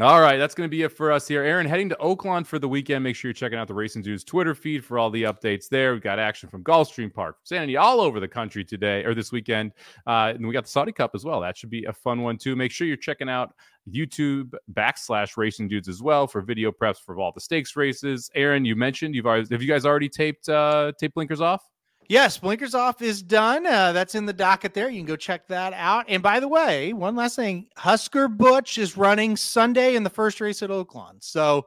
All 0.01 0.21
right, 0.21 0.37
that's 0.37 0.55
going 0.55 0.67
to 0.67 0.71
be 0.71 0.83
it 0.83 0.89
for 0.89 1.11
us 1.11 1.27
here. 1.27 1.43
Aaron, 1.43 1.65
heading 1.65 1.89
to 1.89 1.95
Oaklawn 1.95 2.45
for 2.45 2.59
the 2.59 2.67
weekend. 2.67 3.03
Make 3.03 3.15
sure 3.15 3.29
you're 3.29 3.33
checking 3.33 3.57
out 3.57 3.67
the 3.67 3.73
Racing 3.73 4.01
Dudes 4.01 4.23
Twitter 4.23 4.53
feed 4.53 4.83
for 4.83 4.99
all 4.99 5.09
the 5.09 5.23
updates 5.23 5.67
there. 5.69 5.93
We've 5.93 6.01
got 6.01 6.19
action 6.19 6.49
from 6.49 6.63
Gulfstream 6.63 7.13
Park, 7.13 7.37
Santa 7.43 7.63
Anita, 7.63 7.79
all 7.79 8.01
over 8.01 8.19
the 8.19 8.27
country 8.27 8.63
today 8.63 9.03
or 9.03 9.13
this 9.13 9.31
weekend. 9.31 9.71
Uh, 10.05 10.33
and 10.35 10.45
we 10.45 10.53
got 10.53 10.65
the 10.65 10.69
Saudi 10.69 10.91
Cup 10.91 11.11
as 11.15 11.25
well. 11.25 11.41
That 11.41 11.57
should 11.57 11.69
be 11.69 11.85
a 11.85 11.93
fun 11.93 12.21
one 12.21 12.37
too. 12.37 12.55
Make 12.55 12.71
sure 12.71 12.87
you're 12.87 12.97
checking 12.97 13.29
out 13.29 13.53
YouTube 13.91 14.53
backslash 14.73 15.37
Racing 15.37 15.67
Dudes 15.67 15.87
as 15.87 16.01
well 16.01 16.27
for 16.27 16.41
video 16.41 16.71
preps 16.71 16.97
for 16.97 17.17
all 17.17 17.31
the 17.33 17.41
stakes 17.41 17.75
races. 17.75 18.29
Aaron, 18.35 18.65
you 18.65 18.75
mentioned 18.75 19.15
you've 19.15 19.25
already 19.25 19.47
have 19.51 19.61
you 19.61 19.67
guys 19.67 19.85
already 19.85 20.09
taped 20.09 20.49
uh, 20.49 20.91
tape 20.99 21.13
blinkers 21.13 21.41
off? 21.41 21.63
Yes, 22.09 22.37
Blinkers 22.37 22.75
Off 22.75 23.01
is 23.01 23.21
done. 23.21 23.65
Uh, 23.65 23.91
that's 23.91 24.15
in 24.15 24.25
the 24.25 24.33
docket 24.33 24.73
there. 24.73 24.89
You 24.89 24.99
can 24.99 25.05
go 25.05 25.15
check 25.15 25.47
that 25.47 25.73
out. 25.73 26.05
And 26.07 26.21
by 26.21 26.39
the 26.39 26.47
way, 26.47 26.93
one 26.93 27.15
last 27.15 27.35
thing 27.35 27.67
Husker 27.77 28.27
Butch 28.27 28.77
is 28.77 28.97
running 28.97 29.37
Sunday 29.37 29.95
in 29.95 30.03
the 30.03 30.09
first 30.09 30.41
race 30.41 30.61
at 30.61 30.69
Oaklawn. 30.69 31.23
So 31.23 31.65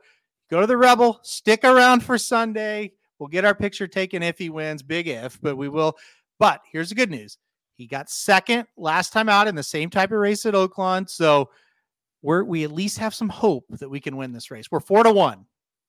go 0.51 0.61
to 0.61 0.67
the 0.67 0.77
Rebel, 0.77 1.21
stick 1.23 1.65
around 1.65 2.03
for 2.03 2.19
Sunday. 2.19 2.93
We'll 3.19 3.29
get 3.29 3.45
our 3.45 3.55
picture 3.55 3.87
taken 3.87 4.23
if 4.23 4.39
he 4.39 4.51
wins. 4.51 4.83
Big 4.83 5.09
if, 5.09 5.41
but 5.41 5.57
we 5.57 5.69
will. 5.69 5.97
But 6.39 6.61
here's 6.71 6.91
the 6.91 6.95
good 6.95 7.11
news 7.11 7.39
he 7.77 7.87
got 7.87 8.11
second 8.11 8.67
last 8.77 9.13
time 9.13 9.29
out 9.29 9.49
in 9.49 9.55
the 9.55 9.63
same 9.63 9.91
type 9.91 10.13
of 10.13 10.19
race 10.19 10.47
at 10.47 10.55
Oaklawn. 10.55 11.09
So 11.09 11.51
we're, 12.23 12.43
we 12.43 12.65
at 12.65 12.73
least 12.73 12.99
have 12.99 13.15
some 13.15 13.29
hope 13.29 13.65
that 13.69 13.89
we 13.89 14.01
can 14.01 14.17
win 14.17 14.33
this 14.33 14.51
race. 14.51 14.71
We're 14.71 14.81
four 14.81 15.03
to 15.03 15.13
one. 15.13 15.47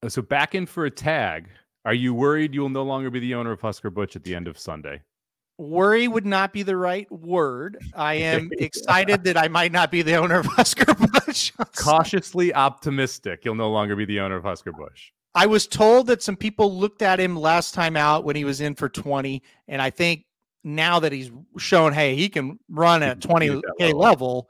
So 0.08 0.22
back 0.22 0.54
in 0.54 0.66
for 0.66 0.86
a 0.86 0.92
tag. 0.92 1.50
Are 1.88 1.94
you 1.94 2.14
worried 2.14 2.54
you 2.54 2.60
will 2.60 2.68
no 2.68 2.84
longer 2.84 3.10
be 3.10 3.22
the 3.22 3.34
owner 3.34 3.54
of 3.54 3.62
Husker 3.62 3.90
Butch 3.90 4.18
at 4.18 4.24
the 4.26 4.36
end 4.36 4.50
of 4.50 4.60
Sunday? 4.60 5.04
Worry 5.58 6.10
would 6.10 6.26
not 6.26 6.52
be 6.52 6.62
the 6.62 6.76
right 6.76 7.10
word. 7.10 7.78
I 7.96 8.14
am 8.16 8.50
excited 8.58 9.24
that 9.24 9.38
I 9.38 9.48
might 9.48 9.72
not 9.72 9.90
be 9.90 10.02
the 10.02 10.16
owner 10.16 10.40
of 10.40 10.48
Husker 10.48 10.94
Butch. 10.94 11.54
Cautiously 11.78 12.54
optimistic 12.54 13.46
you'll 13.46 13.56
no 13.56 13.72
longer 13.72 13.96
be 13.96 14.04
the 14.04 14.20
owner 14.20 14.36
of 14.36 14.44
Husker 14.44 14.74
Butch. 14.74 15.14
I 15.34 15.46
was 15.46 15.66
told 15.66 16.08
that 16.08 16.22
some 16.22 16.36
people 16.36 16.78
looked 16.78 17.02
at 17.02 17.22
him 17.22 17.38
last 17.38 17.74
time 17.74 17.96
out 17.96 18.26
when 18.26 18.36
he 18.36 18.44
was 18.44 18.60
in 18.60 18.76
for 18.76 18.90
20. 18.90 19.42
And 19.70 19.82
I 19.82 19.90
think 19.90 20.26
now 20.66 21.00
that 21.00 21.14
he's 21.14 21.32
shown, 21.58 21.94
hey, 21.94 22.18
he 22.18 22.28
can 22.28 22.60
run 22.68 23.02
at 23.02 23.22
20K 23.22 23.62
level. 23.80 23.98
level, 23.98 24.50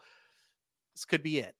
this 0.95 1.05
could 1.05 1.21
be 1.21 1.37
it. 1.37 1.53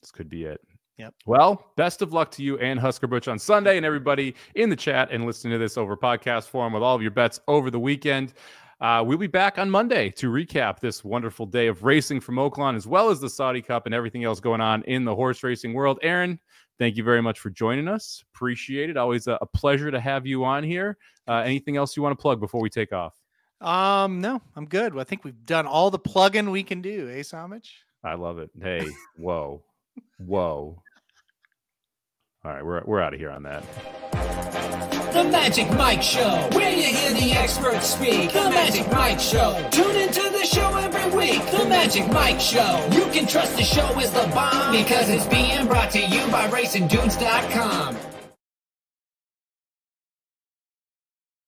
This 0.00 0.10
could 0.10 0.30
be 0.30 0.44
it. 0.44 0.62
Yep. 1.02 1.14
Well, 1.26 1.72
best 1.74 2.00
of 2.00 2.12
luck 2.12 2.30
to 2.30 2.44
you 2.44 2.58
and 2.58 2.78
Husker 2.78 3.08
Butch 3.08 3.26
on 3.26 3.36
Sunday 3.36 3.76
and 3.76 3.84
everybody 3.84 4.36
in 4.54 4.70
the 4.70 4.76
chat 4.76 5.08
and 5.10 5.26
listening 5.26 5.52
to 5.52 5.58
this 5.58 5.76
over 5.76 5.96
podcast 5.96 6.44
form 6.44 6.72
with 6.72 6.82
all 6.84 6.94
of 6.94 7.02
your 7.02 7.10
bets 7.10 7.40
over 7.48 7.72
the 7.72 7.80
weekend. 7.80 8.34
Uh, 8.80 9.02
we'll 9.04 9.18
be 9.18 9.26
back 9.26 9.58
on 9.58 9.68
Monday 9.68 10.10
to 10.10 10.30
recap 10.30 10.78
this 10.78 11.02
wonderful 11.02 11.44
day 11.44 11.66
of 11.66 11.82
racing 11.82 12.20
from 12.20 12.36
Oaklawn, 12.36 12.76
as 12.76 12.86
well 12.86 13.10
as 13.10 13.20
the 13.20 13.28
Saudi 13.28 13.60
Cup 13.60 13.86
and 13.86 13.94
everything 13.96 14.22
else 14.22 14.38
going 14.38 14.60
on 14.60 14.84
in 14.84 15.04
the 15.04 15.12
horse 15.12 15.42
racing 15.42 15.74
world. 15.74 15.98
Aaron, 16.02 16.38
thank 16.78 16.96
you 16.96 17.02
very 17.02 17.20
much 17.20 17.40
for 17.40 17.50
joining 17.50 17.88
us. 17.88 18.22
Appreciate 18.32 18.88
it. 18.88 18.96
Always 18.96 19.26
a, 19.26 19.36
a 19.40 19.46
pleasure 19.46 19.90
to 19.90 19.98
have 19.98 20.24
you 20.24 20.44
on 20.44 20.62
here. 20.62 20.98
Uh, 21.26 21.38
anything 21.38 21.76
else 21.76 21.96
you 21.96 22.02
want 22.04 22.16
to 22.16 22.22
plug 22.22 22.38
before 22.38 22.60
we 22.60 22.70
take 22.70 22.92
off? 22.92 23.20
Um, 23.60 24.20
no, 24.20 24.40
I'm 24.54 24.66
good. 24.66 24.96
I 24.96 25.02
think 25.02 25.24
we've 25.24 25.44
done 25.46 25.66
all 25.66 25.90
the 25.90 25.98
plugging 25.98 26.52
we 26.52 26.62
can 26.62 26.80
do, 26.80 27.10
eh, 27.10 27.22
Samich? 27.22 27.70
I 28.04 28.14
love 28.14 28.38
it. 28.38 28.50
Hey, 28.60 28.88
whoa, 29.16 29.64
whoa. 30.18 30.81
All 32.44 32.52
right, 32.52 32.66
we're 32.66 32.82
we're 32.86 33.00
out 33.00 33.14
of 33.14 33.20
here 33.20 33.30
on 33.30 33.44
that. 33.44 33.62
The 35.12 35.22
Magic 35.30 35.70
Mike 35.74 36.02
Show, 36.02 36.48
where 36.50 36.74
you 36.74 36.92
hear 36.92 37.12
the 37.12 37.30
experts 37.38 37.90
speak. 37.90 38.32
The 38.32 38.50
Magic 38.50 38.90
Mike 38.90 39.20
Show. 39.20 39.64
Tune 39.70 39.94
into 39.94 40.22
the 40.22 40.44
show 40.44 40.76
every 40.78 41.16
week. 41.16 41.40
The 41.52 41.64
Magic 41.68 42.08
Mike 42.08 42.40
Show. 42.40 42.88
You 42.90 43.04
can 43.12 43.28
trust 43.28 43.56
the 43.56 43.62
show 43.62 43.96
is 44.00 44.10
the 44.10 44.28
bomb 44.34 44.72
because 44.72 45.08
it's 45.08 45.26
being 45.26 45.68
brought 45.68 45.92
to 45.92 46.00
you 46.00 46.26
by 46.32 46.48
RacingDudes.com. 46.48 47.96